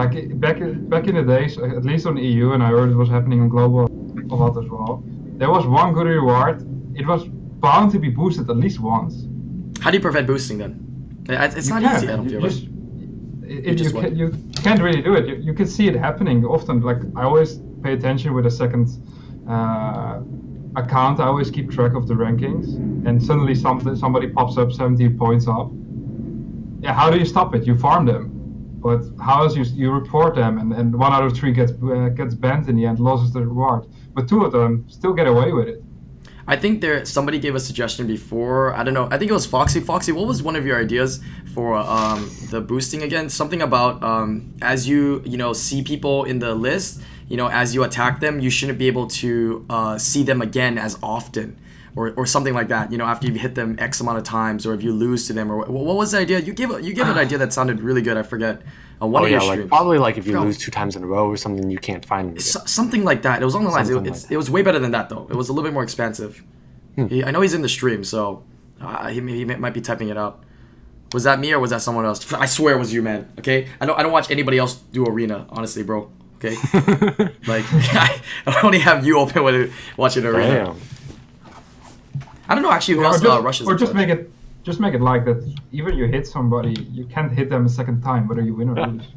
Like 0.00 0.12
back 0.40 0.58
in, 0.58 0.88
back 0.90 1.06
in 1.08 1.14
the 1.14 1.22
days, 1.22 1.56
at 1.56 1.84
least 1.86 2.06
on 2.06 2.18
EU, 2.18 2.52
and 2.52 2.62
I 2.62 2.68
heard 2.68 2.90
it 2.90 2.96
was 2.96 3.08
happening 3.08 3.40
on 3.40 3.48
global 3.48 3.86
a 4.30 4.34
lot 4.34 4.54
as 4.62 4.68
well. 4.68 5.02
There 5.40 5.50
was 5.50 5.66
one 5.66 5.94
good 5.94 6.06
reward. 6.06 6.56
It 6.94 7.06
was 7.06 7.24
bound 7.66 7.92
to 7.92 7.98
be 7.98 8.10
boosted 8.10 8.50
at 8.50 8.56
least 8.58 8.78
once. 8.80 9.14
how 9.80 9.90
do 9.90 9.96
you 9.96 10.02
prevent 10.02 10.26
boosting 10.26 10.58
then? 10.58 10.72
It's 11.28 11.66
You 11.68 11.74
not 11.74 11.82
can. 11.82 11.96
easy. 11.96 12.08
I 12.08 12.16
don't 12.16 12.24
you 12.24 12.30
feel. 12.30 12.40
Right? 12.42 12.50
just, 12.50 12.64
it, 13.44 13.66
it- 13.70 13.74
just 13.76 13.94
you, 13.94 14.00
can, 14.02 14.16
you 14.16 14.28
can't 14.66 14.82
really 14.82 15.00
do 15.00 15.14
it. 15.14 15.26
You, 15.28 15.36
you 15.36 15.54
can 15.54 15.66
see 15.66 15.86
it 15.88 15.96
happening 15.96 16.44
often. 16.44 16.80
Like 16.82 16.98
I 17.16 17.22
always 17.22 17.60
pay 17.82 17.94
attention 17.94 18.34
with 18.34 18.44
a 18.44 18.50
second 18.50 18.86
uh, 19.48 20.20
account. 20.76 21.20
I 21.20 21.26
always 21.32 21.50
keep 21.50 21.70
track 21.70 21.94
of 21.94 22.06
the 22.08 22.14
rankings, 22.14 22.66
and 23.06 23.22
suddenly 23.22 23.54
something 23.54 23.96
somebody 23.96 24.28
pops 24.28 24.58
up 24.58 24.72
17 24.72 25.16
points 25.16 25.46
up. 25.48 25.70
Yeah, 26.84 26.92
how 26.92 27.08
do 27.08 27.18
you 27.18 27.24
stop 27.24 27.54
it? 27.54 27.66
You 27.66 27.78
farm 27.78 28.04
them, 28.04 28.28
but 28.82 29.00
how 29.18 29.46
is 29.46 29.56
you 29.56 29.64
you 29.64 29.90
report 29.90 30.34
them, 30.34 30.58
and, 30.58 30.70
and 30.74 30.94
one 30.94 31.14
out 31.14 31.24
of 31.24 31.34
three 31.34 31.50
gets 31.50 31.72
uh, 31.82 32.10
gets 32.10 32.34
banned 32.34 32.68
in 32.68 32.76
the 32.76 32.84
end, 32.84 32.98
loses 33.00 33.32
the 33.32 33.40
reward. 33.40 33.86
But 34.12 34.28
two 34.28 34.44
of 34.44 34.52
them 34.52 34.84
still 34.90 35.14
get 35.14 35.26
away 35.26 35.50
with 35.54 35.66
it. 35.66 35.82
I 36.46 36.56
think 36.56 36.82
there 36.82 37.02
somebody 37.06 37.38
gave 37.38 37.54
a 37.54 37.60
suggestion 37.60 38.06
before. 38.06 38.74
I 38.74 38.84
don't 38.84 38.92
know. 38.92 39.08
I 39.10 39.16
think 39.16 39.30
it 39.30 39.32
was 39.40 39.46
Foxy. 39.46 39.80
Foxy, 39.80 40.12
what 40.12 40.26
was 40.26 40.42
one 40.42 40.56
of 40.56 40.66
your 40.66 40.78
ideas 40.78 41.22
for 41.54 41.74
um, 41.76 42.30
the 42.50 42.60
boosting 42.60 43.02
again? 43.02 43.30
Something 43.30 43.62
about 43.62 44.02
um, 44.02 44.52
as 44.60 44.86
you 44.86 45.22
you 45.24 45.38
know 45.38 45.54
see 45.54 45.82
people 45.82 46.24
in 46.24 46.38
the 46.38 46.54
list, 46.54 47.00
you 47.28 47.38
know, 47.38 47.48
as 47.48 47.74
you 47.74 47.82
attack 47.82 48.20
them, 48.20 48.40
you 48.40 48.50
shouldn't 48.50 48.78
be 48.78 48.88
able 48.88 49.06
to 49.22 49.64
uh, 49.70 49.96
see 49.96 50.22
them 50.22 50.42
again 50.42 50.76
as 50.76 50.98
often. 51.02 51.56
Or, 51.96 52.10
or 52.16 52.26
something 52.26 52.54
like 52.54 52.68
that, 52.68 52.90
you 52.90 52.98
know, 52.98 53.04
after 53.04 53.28
you've 53.28 53.36
hit 53.36 53.54
them 53.54 53.76
X 53.78 54.00
amount 54.00 54.18
of 54.18 54.24
times, 54.24 54.66
or 54.66 54.74
if 54.74 54.82
you 54.82 54.92
lose 54.92 55.28
to 55.28 55.32
them, 55.32 55.48
or 55.48 55.58
what, 55.58 55.70
what 55.70 55.94
was 55.96 56.10
the 56.10 56.18
idea? 56.18 56.40
You 56.40 56.52
gave 56.52 56.68
you 56.82 56.92
gave 56.92 57.06
an 57.06 57.18
idea 57.24 57.38
that 57.38 57.52
sounded 57.52 57.80
really 57.80 58.02
good. 58.02 58.16
I 58.16 58.24
forget. 58.24 58.62
Uh, 59.00 59.06
one 59.06 59.22
oh 59.22 59.26
of 59.26 59.30
yeah, 59.30 59.38
your 59.38 59.46
like 59.46 59.56
streams. 59.58 59.68
probably 59.68 59.98
like 59.98 60.18
if 60.18 60.26
you 60.26 60.40
lose 60.40 60.58
two 60.58 60.72
times 60.72 60.96
in 60.96 61.04
a 61.04 61.06
row 61.06 61.28
or 61.28 61.36
something, 61.36 61.70
you 61.70 61.78
can't 61.78 62.04
find. 62.04 62.42
So- 62.42 62.64
something 62.66 63.04
like 63.04 63.22
that. 63.22 63.42
It 63.42 63.44
was 63.44 63.54
on 63.54 63.62
the 63.62 63.70
lines. 63.70 63.90
It, 63.90 63.94
like 63.94 64.30
it 64.30 64.36
was 64.36 64.50
way 64.50 64.62
better 64.62 64.80
than 64.80 64.90
that 64.90 65.08
though. 65.08 65.28
It 65.30 65.36
was 65.36 65.48
a 65.48 65.52
little 65.52 65.62
bit 65.68 65.72
more 65.72 65.84
expansive. 65.84 66.42
Hmm. 66.96 67.06
He, 67.06 67.22
I 67.22 67.30
know 67.30 67.40
he's 67.42 67.54
in 67.54 67.62
the 67.62 67.68
stream, 67.68 68.02
so 68.02 68.42
uh, 68.80 69.08
he, 69.10 69.20
may- 69.20 69.34
he 69.36 69.44
might 69.44 69.74
be 69.74 69.80
typing 69.80 70.08
it 70.08 70.16
out. 70.16 70.42
Was 71.12 71.22
that 71.22 71.38
me 71.38 71.52
or 71.52 71.60
was 71.60 71.70
that 71.70 71.80
someone 71.80 72.04
else? 72.04 72.32
I 72.32 72.46
swear 72.46 72.74
it 72.74 72.78
was 72.78 72.92
you, 72.92 73.02
man. 73.02 73.32
Okay, 73.38 73.68
I 73.80 73.86
don't 73.86 73.96
I 73.96 74.02
don't 74.02 74.10
watch 74.10 74.32
anybody 74.32 74.58
else 74.58 74.74
do 74.74 75.06
arena, 75.06 75.46
honestly, 75.50 75.84
bro. 75.84 76.10
Okay, 76.38 76.56
like 77.46 77.64
I, 77.72 78.20
I 78.48 78.60
only 78.64 78.80
have 78.80 79.06
you 79.06 79.20
open 79.20 79.44
when 79.44 79.72
watching 79.96 80.24
arena. 80.24 80.64
Damn. 80.64 80.76
I 82.48 82.54
don't 82.54 82.62
know 82.62 82.70
actually 82.70 82.94
who 82.94 83.00
or 83.02 83.06
else 83.06 83.20
just, 83.20 83.38
uh, 83.38 83.42
rushes. 83.42 83.66
or 83.68 83.74
just 83.74 83.94
make 83.94 84.08
it 84.08 84.30
just 84.62 84.80
make 84.80 84.94
it 84.94 85.00
like 85.00 85.24
that 85.26 85.38
even 85.72 85.94
you 85.96 86.06
hit 86.06 86.26
somebody 86.26 86.74
you 86.92 87.04
can't 87.06 87.32
hit 87.32 87.48
them 87.50 87.66
a 87.66 87.68
second 87.68 88.02
time 88.02 88.26
whether 88.28 88.42
you 88.42 88.54
win 88.54 88.68
or 88.70 88.76
lose 88.86 89.08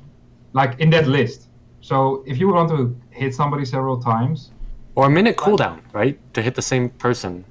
like 0.54 0.80
in 0.80 0.90
that 0.90 1.08
list 1.08 1.48
so 1.82 2.24
if 2.26 2.38
you 2.40 2.48
want 2.50 2.70
to 2.70 2.96
hit 3.12 3.34
somebody 3.34 3.64
several 3.66 3.98
times 4.02 4.52
Or 4.96 5.06
a 5.06 5.10
minute 5.10 5.38
cooldown, 5.38 5.78
right, 5.94 6.18
to 6.34 6.42
hit 6.42 6.54
the 6.56 6.62
same 6.74 6.90
person. 7.06 7.46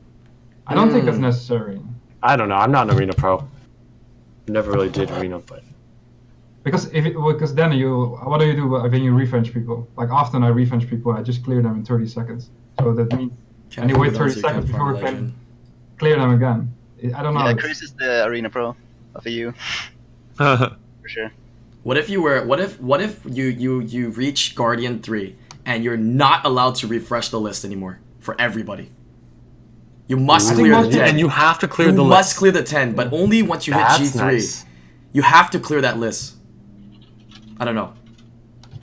i 0.67 0.75
don't 0.75 0.91
think 0.91 1.03
Hmm. 1.03 1.11
that's 1.11 1.19
necessary 1.31 1.81
I 2.23 2.35
don't 2.35 2.49
know. 2.49 2.57
I'm 2.65 2.73
not 2.73 2.89
an 2.91 2.97
arena 2.97 3.13
pro. 3.13 3.47
Never 4.49 4.73
really 4.73 4.89
did 4.89 5.09
arena, 5.13 5.39
but 5.39 5.63
because 6.65 6.85
if 6.99 7.05
it, 7.07 7.15
because 7.33 7.55
then 7.55 7.71
you 7.73 7.91
what 8.31 8.39
do 8.41 8.47
you 8.51 8.57
do 8.63 8.67
when 8.95 9.03
you 9.07 9.13
revenge 9.15 9.49
people 9.57 9.77
like 10.01 10.11
often 10.11 10.43
i 10.43 10.49
revenge 10.49 10.85
people 10.93 11.13
i 11.13 11.23
just 11.23 11.45
clear 11.45 11.61
them 11.63 11.75
in 11.79 11.85
30 11.85 12.09
seconds 12.19 12.51
so 12.81 12.93
that 12.99 13.09
means 13.17 13.33
Can't 13.71 13.83
and 13.85 13.91
you 13.91 13.97
wait 14.03 14.13
30 14.13 14.19
those, 14.19 14.37
you 14.37 14.43
can't 14.43 14.55
seconds 14.55 14.73
before 14.73 14.95
you 14.95 15.01
can 15.05 15.35
clear 15.99 16.17
them 16.17 16.33
again 16.33 16.73
i 17.05 17.19
I 17.19 17.23
don't 17.23 17.35
know 17.35 17.41
yeah. 17.45 17.51
it's- 17.51 17.65
Chris 17.65 17.83
is 17.83 17.93
the 17.93 18.25
arena 18.27 18.49
pro 18.51 18.75
of 19.15 19.27
you. 19.27 19.53
for 20.37 20.77
sure. 21.07 21.31
What 21.83 21.97
if 21.97 22.11
you 22.11 22.21
were? 22.23 22.45
What 22.45 22.59
if? 22.61 22.81
What 22.81 23.01
if 23.01 23.21
you 23.25 23.47
you 23.47 23.81
you 23.81 24.09
reach 24.11 24.55
Guardian 24.55 25.01
three 25.03 25.37
and 25.65 25.85
you're 25.85 25.97
not 26.23 26.45
allowed 26.45 26.75
to 26.77 26.87
refresh 26.87 27.29
the 27.31 27.41
list 27.41 27.65
anymore 27.65 28.01
for 28.19 28.35
everybody? 28.41 28.91
You 30.09 30.17
must 30.17 30.51
I 30.53 30.55
clear 30.55 30.83
the 30.83 30.91
ten. 30.91 31.09
and 31.11 31.19
you 31.19 31.29
have 31.29 31.59
to 31.61 31.69
clear 31.69 31.89
You 31.89 31.95
the 31.95 32.03
list. 32.03 32.11
You 32.11 32.17
must 32.19 32.37
clear 32.37 32.53
the 32.53 32.63
ten, 32.63 32.95
but 32.95 33.13
only 33.13 33.43
once 33.43 33.67
you 33.67 33.73
That's 33.73 33.99
hit 33.99 34.05
G 34.13 34.19
three. 34.19 34.25
nice. 34.41 34.65
You 35.13 35.23
have 35.23 35.49
to 35.51 35.59
clear 35.61 35.81
that 35.81 35.99
list. 35.99 36.35
I 37.61 37.65
don't 37.65 37.75
know. 37.75 37.93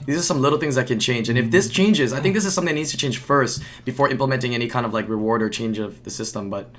These 0.06 0.18
are 0.18 0.22
some 0.32 0.40
little 0.40 0.58
things 0.58 0.74
that 0.74 0.86
can 0.86 0.98
change, 0.98 1.28
and 1.30 1.38
if 1.38 1.50
this 1.50 1.68
changes, 1.70 2.12
I 2.12 2.20
think 2.20 2.34
this 2.34 2.44
is 2.44 2.52
something 2.54 2.74
that 2.74 2.78
needs 2.80 2.90
to 2.90 2.96
change 2.96 3.18
first 3.18 3.62
before 3.84 4.08
implementing 4.10 4.54
any 4.54 4.68
kind 4.68 4.84
of 4.84 4.92
like 4.92 5.08
reward 5.08 5.42
or 5.42 5.48
change 5.48 5.78
of 5.78 6.02
the 6.04 6.10
system. 6.10 6.50
But 6.50 6.70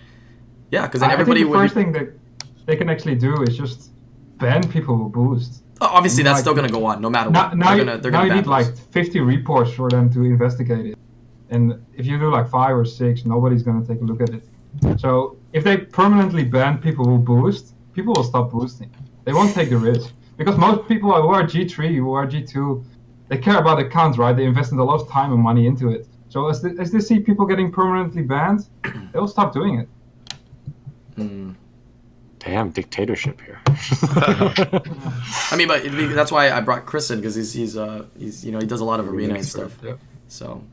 yeah, 0.72 0.84
because 0.88 1.02
then 1.02 1.10
I- 1.10 1.14
everybody 1.14 1.42
think 1.42 1.52
the 1.52 1.58
would. 1.58 1.64
first 1.64 1.74
thing 1.74 1.92
that 1.94 2.08
they 2.66 2.76
can 2.76 2.90
actually 2.90 3.16
do 3.16 3.42
is 3.44 3.58
just 3.58 3.92
ban 4.38 4.68
people 4.70 4.98
who 4.98 5.10
boost. 5.10 5.64
Oh, 5.82 5.88
obviously, 5.92 6.24
that's 6.24 6.36
Like- 6.36 6.42
still 6.42 6.54
gonna 6.56 6.70
go 6.70 6.86
on 6.86 7.02
no 7.02 7.10
matter 7.10 7.30
Now, 7.30 7.50
what. 7.50 7.58
now, 7.58 7.66
they're 7.70 7.78
you, 7.78 7.86
gonna, 7.86 7.98
they're 8.00 8.12
now 8.12 8.24
you 8.24 8.34
need 8.34 8.48
like 8.48 8.68
50 8.76 9.20
reports 9.20 9.72
for 9.74 9.90
them 9.90 10.10
to 10.12 10.24
investigate 10.24 10.86
it. 10.86 10.98
And 11.50 11.76
if 11.96 12.06
you 12.06 12.18
do 12.18 12.32
like 12.32 12.50
five 12.50 12.76
or 12.76 12.86
six, 12.86 13.26
nobody's 13.26 13.62
going 13.64 13.80
to 13.82 13.88
take 13.88 14.02
a 14.02 14.06
look 14.06 14.22
at 14.22 14.30
it. 14.30 14.44
So 15.00 15.38
if 15.54 15.64
they 15.64 15.78
permanently 15.78 16.44
ban 16.44 16.80
people 16.80 17.06
who 17.06 17.18
boost, 17.18 17.76
people 17.94 18.14
will 18.16 18.24
stop 18.24 18.52
boosting. 18.52 18.90
They 19.26 19.34
won't 19.34 19.54
take 19.54 19.70
the 19.70 19.78
risk. 19.78 20.12
Because 20.38 20.58
most 20.58 20.88
people 20.88 21.14
who 21.22 21.30
are 21.30 21.44
G3, 21.44 21.96
who 21.96 22.12
are 22.14 22.26
G2, 22.28 22.84
they 23.30 23.38
care 23.38 23.58
about 23.60 23.80
accounts, 23.80 24.18
right? 24.18 24.36
They 24.36 24.46
invested 24.46 24.80
a 24.80 24.84
lot 24.84 25.00
of 25.02 25.08
time 25.10 25.32
and 25.34 25.42
money 25.42 25.66
into 25.68 25.90
it. 25.90 26.08
So 26.30 26.50
as 26.50 26.62
they, 26.62 26.72
as 26.80 26.92
they 26.92 27.00
see 27.00 27.20
people 27.20 27.46
getting 27.46 27.72
permanently 27.72 28.24
banned, 28.24 28.68
they'll 29.14 29.28
stop 29.28 29.54
doing 29.54 29.80
it. 29.80 29.88
Hmm. 31.16 31.52
Damn 32.40 32.70
dictatorship 32.70 33.42
here. 33.42 33.60
I 33.68 35.56
mean, 35.58 35.68
but 35.68 35.84
it, 35.84 36.14
that's 36.14 36.32
why 36.32 36.52
I 36.52 36.62
brought 36.62 36.86
Chris 36.86 37.10
in 37.10 37.20
because 37.20 37.34
he's 37.34 37.54
he's 37.54 37.78
uh 37.78 38.06
he's 38.20 38.46
you 38.46 38.52
know 38.52 38.60
he 38.60 38.68
does 38.68 38.82
a 38.82 38.86
lot 38.86 39.00
of 39.00 39.10
arena 39.10 39.36
and 39.36 39.46
stuff. 39.46 39.78
Yeah. 39.84 39.96
So, 40.28 40.64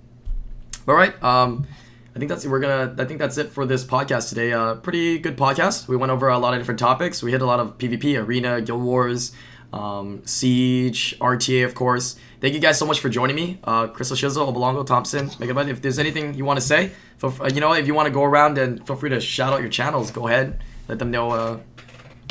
all 0.86 0.94
right. 0.94 1.20
Um, 1.22 1.66
I 2.14 2.18
think 2.18 2.28
that's 2.28 2.44
we're 2.44 2.60
gonna. 2.60 2.94
I 2.98 3.06
think 3.06 3.18
that's 3.18 3.38
it 3.38 3.52
for 3.52 3.64
this 3.64 3.84
podcast 3.84 4.28
today. 4.28 4.52
Uh, 4.52 4.74
pretty 4.74 5.18
good 5.18 5.38
podcast. 5.38 5.88
We 5.88 5.96
went 5.96 6.12
over 6.12 6.28
a 6.28 6.38
lot 6.38 6.52
of 6.52 6.60
different 6.60 6.80
topics. 6.80 7.22
We 7.22 7.30
hit 7.30 7.40
a 7.40 7.46
lot 7.46 7.58
of 7.58 7.78
PvP, 7.78 8.22
arena, 8.22 8.60
guild 8.60 8.82
wars, 8.82 9.32
um, 9.72 10.22
siege, 10.26 11.16
RTA, 11.20 11.64
of 11.64 11.74
course. 11.74 12.16
Thank 12.40 12.54
you 12.54 12.60
guys 12.60 12.78
so 12.78 12.86
much 12.86 13.00
for 13.00 13.08
joining 13.08 13.36
me. 13.36 13.58
Uh, 13.64 13.86
Krisleshizle, 13.88 14.52
Obolongo, 14.52 14.84
Thompsin, 14.86 15.30
Makeitabud. 15.36 15.68
If 15.68 15.80
there's 15.82 15.98
anything 15.98 16.34
you 16.34 16.44
want 16.44 16.58
to 16.60 16.64
say, 16.66 16.90
feel, 17.18 17.32
you 17.52 17.60
know, 17.60 17.72
if 17.72 17.86
you 17.86 17.94
want 17.94 18.06
to 18.06 18.12
go 18.12 18.24
around 18.24 18.58
and 18.58 18.84
feel 18.86 18.96
free 18.96 19.10
to 19.10 19.20
shout 19.20 19.52
out 19.52 19.60
your 19.60 19.70
channels, 19.70 20.10
go 20.10 20.26
ahead. 20.28 20.58
Let 20.88 20.98
them 20.98 21.10
know. 21.10 21.30
Uh, 21.30 21.58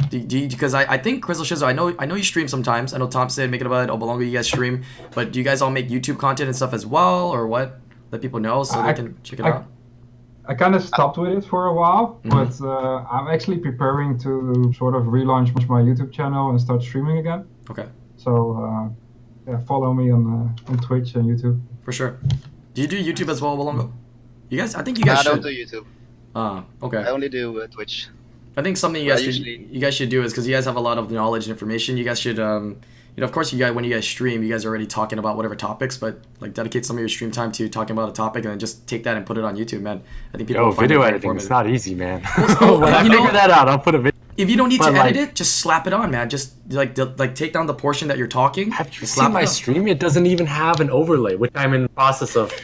because 0.09 0.73
I, 0.73 0.83
I 0.93 0.97
think 0.97 1.23
Krisleshizle, 1.23 1.63
I 1.65 1.73
know 1.73 1.95
I 1.99 2.05
know 2.05 2.15
you 2.15 2.23
stream 2.23 2.47
sometimes. 2.47 2.93
I 2.93 2.97
know 2.97 3.07
Thompsin, 3.07 3.49
Make 3.49 3.61
It 3.61 3.67
About, 3.67 3.89
Obolongo, 3.89 4.25
you 4.25 4.31
guys 4.31 4.47
stream. 4.47 4.83
But 5.13 5.31
do 5.31 5.39
you 5.39 5.45
guys 5.45 5.61
all 5.61 5.69
make 5.71 5.89
YouTube 5.89 6.17
content 6.17 6.47
and 6.47 6.55
stuff 6.55 6.73
as 6.73 6.85
well, 6.85 7.29
or 7.29 7.47
what? 7.47 7.79
Let 8.11 8.21
people 8.21 8.39
know 8.39 8.63
so 8.63 8.79
I- 8.79 8.87
they 8.87 8.93
can 9.01 9.17
check 9.23 9.39
it 9.39 9.45
I- 9.45 9.49
out. 9.51 9.65
I 10.47 10.53
kind 10.55 10.73
of 10.75 10.83
stopped 10.83 11.17
with 11.17 11.31
it 11.37 11.45
for 11.45 11.67
a 11.67 11.73
while, 11.73 12.19
Mhm. 12.23 12.29
but 12.31 12.53
uh, 12.65 13.05
I'm 13.15 13.27
actually 13.27 13.57
preparing 13.57 14.17
to 14.19 14.73
sort 14.77 14.95
of 14.95 15.03
relaunch 15.05 15.49
my 15.69 15.81
YouTube 15.81 16.11
channel 16.11 16.49
and 16.49 16.59
start 16.59 16.81
streaming 16.81 17.17
again. 17.19 17.45
Okay, 17.69 17.87
So 18.17 18.31
uh, 18.63 18.89
yeah, 19.51 19.59
follow 19.65 19.93
me 19.93 20.11
on 20.11 20.23
uh, 20.35 20.69
on 20.71 20.77
Twitch 20.79 21.15
and 21.15 21.25
YouTube. 21.31 21.59
for 21.85 21.91
sure. 21.91 22.17
Do 22.73 22.81
you 22.81 22.87
do 22.87 22.97
YouTube 23.03 23.29
as 23.29 23.41
well, 23.41 23.55
Obolongo? 23.57 23.91
You 24.49 24.57
guys, 24.57 24.75
I 24.75 24.81
think 24.83 24.97
you 24.99 25.05
guys. 25.05 25.19
I 25.19 25.23
guys 25.23 25.25
don't 25.25 25.43
should. 25.43 25.69
do 25.69 25.77
YouTube. 25.79 25.85
Ah, 26.35 26.63
okay. 26.81 26.97
I 26.97 27.09
only 27.11 27.29
do 27.29 27.61
uh, 27.61 27.67
Twitch. 27.67 28.07
I 28.57 28.61
think 28.61 28.75
something 28.77 29.01
you 29.03 29.09
guys 29.11 29.19
should, 29.23 29.35
usually- 29.35 29.67
you 29.71 29.79
guys 29.79 29.93
should 29.95 30.09
do 30.09 30.23
is 30.23 30.31
because 30.33 30.45
you 30.47 30.53
guys 30.55 30.65
have 30.65 30.75
a 30.75 30.81
lot 30.89 30.97
of 30.97 31.09
knowledge 31.11 31.45
and 31.47 31.51
information. 31.51 31.95
You 31.97 32.03
guys 32.03 32.19
should, 32.19 32.39
um, 32.39 32.77
you 33.15 33.21
know, 33.21 33.25
of 33.25 33.31
course, 33.33 33.51
you 33.51 33.59
guys 33.59 33.73
when 33.73 33.83
you 33.83 33.93
guys 33.93 34.07
stream, 34.07 34.41
you 34.43 34.49
guys 34.49 34.63
are 34.65 34.69
already 34.69 34.87
talking 34.87 35.19
about 35.19 35.35
whatever 35.35 35.55
topics, 35.55 35.97
but 35.97 36.19
like 36.39 36.53
dedicate 36.53 36.85
some 36.85 36.95
of 36.95 36.99
your 37.01 37.09
stream 37.09 37.31
time 37.31 37.51
to 37.53 37.67
talking 37.69 37.91
about 37.95 38.09
a 38.09 38.13
topic 38.13 38.45
and 38.45 38.51
then 38.51 38.59
just 38.59 38.87
take 38.87 39.03
that 39.03 39.17
and 39.17 39.25
put 39.25 39.37
it 39.37 39.43
on 39.43 39.57
YouTube, 39.57 39.81
man. 39.81 40.01
I 40.33 40.37
think 40.37 40.47
people 40.47 40.63
Yo, 40.63 40.71
video 40.71 41.01
editing 41.01 41.35
is 41.35 41.49
not 41.49 41.69
easy, 41.69 41.93
man. 41.95 42.23
so, 42.59 42.79
when 42.79 42.93
I 42.93 43.03
know- 43.03 43.17
figure 43.17 43.31
that 43.33 43.49
out, 43.49 43.67
I'll 43.67 43.79
put 43.79 43.95
a 43.95 43.99
video. 43.99 44.17
If 44.37 44.49
you 44.49 44.55
don't 44.55 44.69
need 44.69 44.79
to 44.81 44.85
But, 44.91 44.95
edit 44.95 45.17
like- 45.17 45.29
it, 45.29 45.35
just 45.35 45.57
slap 45.57 45.87
it 45.87 45.93
on, 45.93 46.09
man. 46.09 46.29
Just 46.29 46.53
like 46.69 46.97
like 47.19 47.35
take 47.35 47.51
down 47.53 47.67
the 47.67 47.73
portion 47.73 48.07
that 48.07 48.17
you're 48.17 48.27
talking. 48.27 48.71
Have 48.71 48.87
you 48.99 49.05
seen 49.05 49.33
my 49.33 49.41
it 49.41 49.47
stream? 49.47 49.87
It 49.89 49.99
doesn't 49.99 50.25
even 50.25 50.45
have 50.45 50.79
an 50.79 50.89
overlay, 50.89 51.35
which 51.35 51.51
I'm 51.55 51.73
in 51.73 51.83
the 51.83 51.89
process 51.89 52.35
of. 52.35 52.51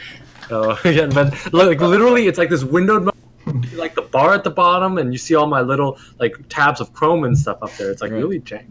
Uh, 0.50 0.74
yeah, 0.86 1.04
but 1.04 1.26
like 1.52 1.78
literally, 1.78 2.26
it's 2.26 2.38
like 2.38 2.48
this 2.48 2.64
windowed, 2.64 3.02
mo- 3.04 3.62
like 3.74 3.94
the 3.94 4.00
bar 4.00 4.32
at 4.32 4.44
the 4.44 4.50
bottom, 4.50 4.96
and 4.96 5.12
you 5.12 5.18
see 5.18 5.34
all 5.34 5.46
my 5.46 5.60
little 5.60 5.98
like 6.18 6.34
tabs 6.48 6.80
of 6.80 6.90
Chrome 6.94 7.24
and 7.24 7.36
stuff 7.36 7.58
up 7.60 7.70
there. 7.76 7.90
It's 7.90 8.00
like 8.00 8.12
Right. 8.12 8.16
really 8.16 8.40
jank. 8.40 8.64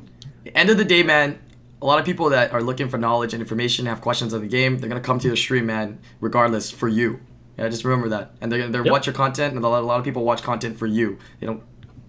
End 0.56 0.72
of 0.72 0.78
the 0.78 0.84
day, 0.84 1.04
man. 1.04 1.38
A 1.82 1.86
lot 1.86 2.00
of 2.00 2.06
people 2.06 2.30
that 2.32 2.54
are 2.54 2.62
looking 2.64 2.90
for 2.90 2.98
knowledge 2.98 3.34
and 3.34 3.42
information, 3.42 3.86
have 3.86 4.02
questions 4.02 4.34
of 4.34 4.42
the 4.42 4.48
game, 4.48 4.80
they're 4.80 4.90
gonna 4.90 5.02
come 5.02 5.20
to 5.20 5.28
your 5.28 5.36
stream, 5.36 5.66
man. 5.68 6.00
Regardless, 6.22 6.72
for 6.72 6.88
you. 6.88 7.20
Yeah, 7.58 7.68
just 7.70 7.84
remember 7.86 8.10
that. 8.10 8.32
And 8.42 8.52
they're 8.52 8.60
gonna 8.60 8.72
they're 8.72 8.84
Yep. 8.86 8.92
watch 8.92 9.06
your 9.08 9.14
content, 9.14 9.54
and 9.56 9.64
a 9.64 9.68
lot, 9.68 9.82
a 9.84 9.86
lot 9.86 10.00
of 10.00 10.04
people 10.06 10.24
watch 10.24 10.42
content 10.44 10.78
for 10.78 10.88
you. 10.88 11.18
They 11.40 11.46
don't, 11.48 11.62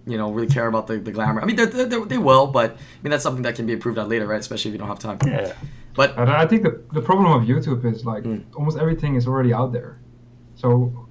you 0.07 0.17
know, 0.17 0.31
really 0.31 0.47
care 0.47 0.67
about 0.67 0.87
the, 0.87 0.97
the 0.97 1.11
glamour. 1.11 1.41
I 1.41 1.45
mean, 1.45 1.55
they're, 1.55 1.65
they're, 1.67 2.05
they're- 2.05 2.19
will, 2.19 2.47
but 2.47 2.71
I 2.71 2.75
mean 3.03 3.11
that's 3.11 3.23
something 3.23 3.43
that 3.43 3.55
can 3.55 3.65
be 3.67 3.73
improved 3.73 3.97
on 3.99 4.09
later, 4.09 4.25
right? 4.27 4.39
Especially 4.39 4.69
if 4.69 4.73
you 4.73 4.79
don't 4.79 4.87
have 4.87 4.99
time. 4.99 5.17
Yeah. 5.25 5.53
But 5.95 6.17
And 6.17 6.29
I 6.29 6.45
think 6.47 6.63
the, 6.63 6.81
the 6.93 7.01
problem 7.01 7.31
of 7.31 7.47
YouTube 7.47 7.83
is 7.91 8.05
like 8.05 8.23
Mm. 8.23 8.43
almost 8.55 8.77
everything 8.77 9.15
is 9.15 9.27
already 9.27 9.53
out 9.53 9.71
there. 9.73 9.99
So 10.55 11.07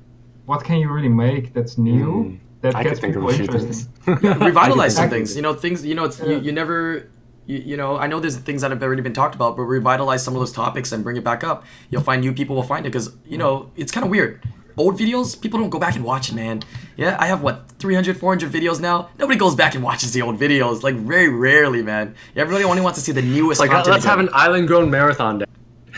what 0.47 0.65
can 0.65 0.79
you 0.79 0.89
really 0.91 1.09
make 1.09 1.53
that's 1.53 1.79
new 1.79 2.07
Mm. 2.25 2.39
that 2.63 2.75
I 2.75 2.83
could 2.83 2.89
gets 2.91 3.01
think 3.01 3.17
of 3.17 3.23
people 3.23 3.31
a 3.35 3.35
few 3.35 3.45
interesting? 3.45 3.73
things. 4.05 4.41
revitalize 4.41 4.97
some 4.97 5.11
things. 5.11 5.37
You 5.37 5.43
know, 5.43 5.55
things. 5.55 5.85
You 5.85 5.95
know, 5.95 6.05
it's 6.05 6.19
you, 6.21 6.41
you 6.41 6.53
never. 6.53 7.09
You, 7.49 7.59
you 7.71 7.77
know, 7.77 7.97
I 7.97 8.07
know 8.07 8.21
there's 8.21 8.37
things 8.37 8.61
that 8.63 8.71
have 8.71 8.83
already 8.83 9.01
been 9.03 9.15
talked 9.15 9.35
about, 9.35 9.57
but 9.57 9.63
revitalize 9.63 10.23
some 10.23 10.35
of 10.35 10.41
those 10.41 10.53
topics 10.53 10.93
and 10.93 11.03
bring 11.03 11.17
it 11.17 11.25
back 11.25 11.43
up. 11.43 11.65
You'll 11.91 12.03
find 12.03 12.21
new 12.21 12.33
people 12.35 12.55
will 12.55 12.63
find 12.63 12.85
it 12.87 12.91
because 12.93 13.17
you 13.27 13.39
know 13.39 13.71
it's 13.75 13.91
kind 13.91 14.05
of 14.05 14.11
weird. 14.11 14.45
Old 14.77 14.97
videos, 14.97 15.41
people 15.41 15.59
don't 15.59 15.71
go 15.71 15.79
back 15.81 15.97
and 15.97 16.05
watch 16.05 16.29
it, 16.29 16.35
man. 16.37 16.63
Yeah, 16.97 17.17
I 17.19 17.27
have 17.27 17.43
what 17.43 17.69
300, 17.81 18.17
400 18.21 18.53
videos 18.53 18.81
now. 18.81 19.09
Nobody 19.19 19.37
goes 19.37 19.57
back 19.57 19.75
and 19.75 19.83
watches 19.83 20.13
the 20.13 20.23
old 20.23 20.39
videos, 20.39 20.83
like 20.85 20.95
very 20.95 21.29
rarely, 21.31 21.83
man. 21.83 22.15
Everybody 22.37 22.65
only 22.65 22.83
wants 22.83 22.99
to 23.01 23.05
see 23.05 23.11
the 23.13 23.23
newest 23.23 23.61
Like 23.61 23.71
uh, 23.71 23.77
content. 23.77 23.93
let's 23.95 24.05
have 24.05 24.21
an 24.21 24.29
island 24.33 24.69
grown 24.69 24.89
marathon 24.89 25.39
day. 25.39 25.47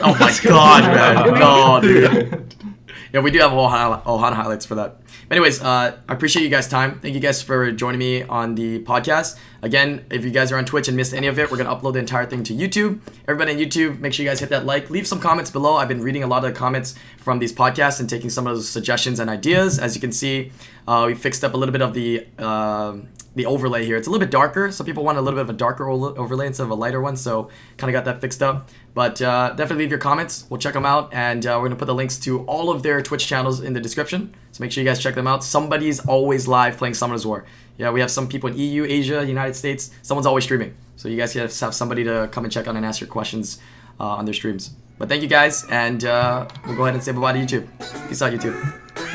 Oh 0.00 0.16
my 0.18 0.34
god, 0.42 0.84
man! 0.94 1.38
No, 1.38 1.80
dude. 1.82 2.54
Yeah, 3.12 3.20
we 3.20 3.30
do 3.32 3.40
have 3.40 3.50
Ohana, 3.50 4.02
Ohana 4.04 4.34
highlights 4.34 4.64
for 4.64 4.76
that. 4.76 5.00
Anyways, 5.30 5.62
uh, 5.62 5.96
I 6.08 6.12
appreciate 6.12 6.42
you 6.42 6.48
guys' 6.48 6.66
time. 6.66 6.98
Thank 6.98 7.14
you 7.14 7.20
guys 7.20 7.40
for 7.40 7.70
joining 7.70 8.00
me 8.00 8.24
on 8.24 8.56
the 8.56 8.82
podcast. 8.82 9.38
Again, 9.62 10.04
if 10.10 10.24
you 10.24 10.30
guys 10.32 10.50
are 10.50 10.58
on 10.58 10.64
Twitch 10.64 10.88
and 10.88 10.96
missed 10.96 11.14
any 11.14 11.28
of 11.28 11.38
it, 11.38 11.48
we're 11.48 11.56
gonna 11.56 11.72
upload 11.72 11.92
the 11.92 12.00
entire 12.00 12.26
thing 12.26 12.42
to 12.42 12.52
YouTube. 12.52 12.98
Everybody 13.28 13.52
on 13.52 13.58
YouTube, 13.58 14.00
make 14.00 14.12
sure 14.12 14.24
you 14.24 14.28
guys 14.28 14.40
hit 14.40 14.48
that 14.48 14.66
like. 14.66 14.90
Leave 14.90 15.06
some 15.06 15.20
comments 15.20 15.48
below. 15.48 15.76
I've 15.76 15.86
been 15.86 16.02
reading 16.02 16.24
a 16.24 16.26
lot 16.26 16.44
of 16.44 16.52
the 16.52 16.58
comments 16.58 16.96
from 17.18 17.38
these 17.38 17.52
podcasts 17.52 18.00
and 18.00 18.10
taking 18.10 18.28
some 18.28 18.48
of 18.48 18.56
those 18.56 18.68
suggestions 18.68 19.20
and 19.20 19.30
ideas. 19.30 19.78
As 19.78 19.94
you 19.94 20.00
can 20.00 20.10
see, 20.10 20.50
uh, 20.88 21.04
we 21.06 21.14
fixed 21.14 21.44
up 21.44 21.54
a 21.54 21.56
little 21.56 21.72
bit 21.72 21.82
of 21.82 21.94
the 21.94 22.26
um 22.38 23.06
the 23.34 23.46
overlay 23.46 23.84
here. 23.84 23.96
It's 23.96 24.06
a 24.06 24.10
little 24.10 24.24
bit 24.24 24.30
darker. 24.30 24.72
Some 24.72 24.86
people 24.86 25.04
want 25.04 25.18
a 25.18 25.20
little 25.20 25.38
bit 25.38 25.42
of 25.42 25.50
a 25.50 25.58
darker 25.58 25.88
overlay 25.88 26.48
instead 26.48 26.64
of 26.64 26.70
a 26.70 26.74
lighter 26.74 27.00
one, 27.00 27.16
so 27.16 27.48
kind 27.76 27.88
of 27.88 27.92
got 27.92 28.04
that 28.06 28.20
fixed 28.20 28.42
up. 28.42 28.68
But 28.92 29.22
uh, 29.22 29.50
definitely 29.50 29.84
leave 29.84 29.90
your 29.90 30.00
comments. 30.00 30.46
We'll 30.50 30.58
check 30.58 30.74
them 30.74 30.84
out, 30.84 31.10
and 31.12 31.46
uh, 31.46 31.58
we're 31.60 31.68
gonna 31.68 31.76
put 31.76 31.86
the 31.86 31.94
links 31.94 32.18
to 32.20 32.40
all 32.44 32.70
of 32.70 32.82
their 32.82 33.00
Twitch 33.02 33.26
channels 33.26 33.60
in 33.60 33.72
the 33.72 33.80
description. 33.80 34.34
So 34.52 34.62
make 34.62 34.72
sure 34.72 34.82
you 34.82 34.88
guys 34.88 35.00
check 35.00 35.14
them 35.14 35.28
out. 35.28 35.44
Somebody's 35.44 36.00
always 36.00 36.48
live 36.48 36.76
playing 36.76 36.94
Summoners 36.94 37.24
War. 37.24 37.44
Yeah, 37.78 37.90
we 37.90 38.00
have 38.00 38.10
some 38.10 38.28
people 38.28 38.50
in 38.50 38.58
EU, 38.58 38.84
Asia, 38.84 39.24
United 39.24 39.54
States. 39.54 39.90
Someone's 40.02 40.26
always 40.26 40.44
streaming, 40.44 40.76
so 40.96 41.08
you 41.08 41.16
guys 41.16 41.32
have 41.34 41.56
have 41.60 41.74
somebody 41.74 42.04
to 42.04 42.28
come 42.32 42.44
and 42.44 42.52
check 42.52 42.66
on 42.66 42.76
and 42.76 42.84
ask 42.84 43.00
your 43.00 43.08
questions 43.08 43.60
uh, 44.00 44.04
on 44.04 44.24
their 44.24 44.34
streams. 44.34 44.70
But 44.98 45.08
thank 45.08 45.22
you 45.22 45.28
guys, 45.28 45.64
and 45.70 46.04
uh, 46.04 46.48
we'll 46.66 46.76
go 46.76 46.82
ahead 46.82 46.94
and 46.94 47.02
say 47.02 47.12
bye 47.12 47.20
bye 47.20 47.32
to 47.32 47.38
YouTube. 47.38 48.08
Peace 48.08 48.20
out, 48.20 48.32
YouTube. 48.32 49.09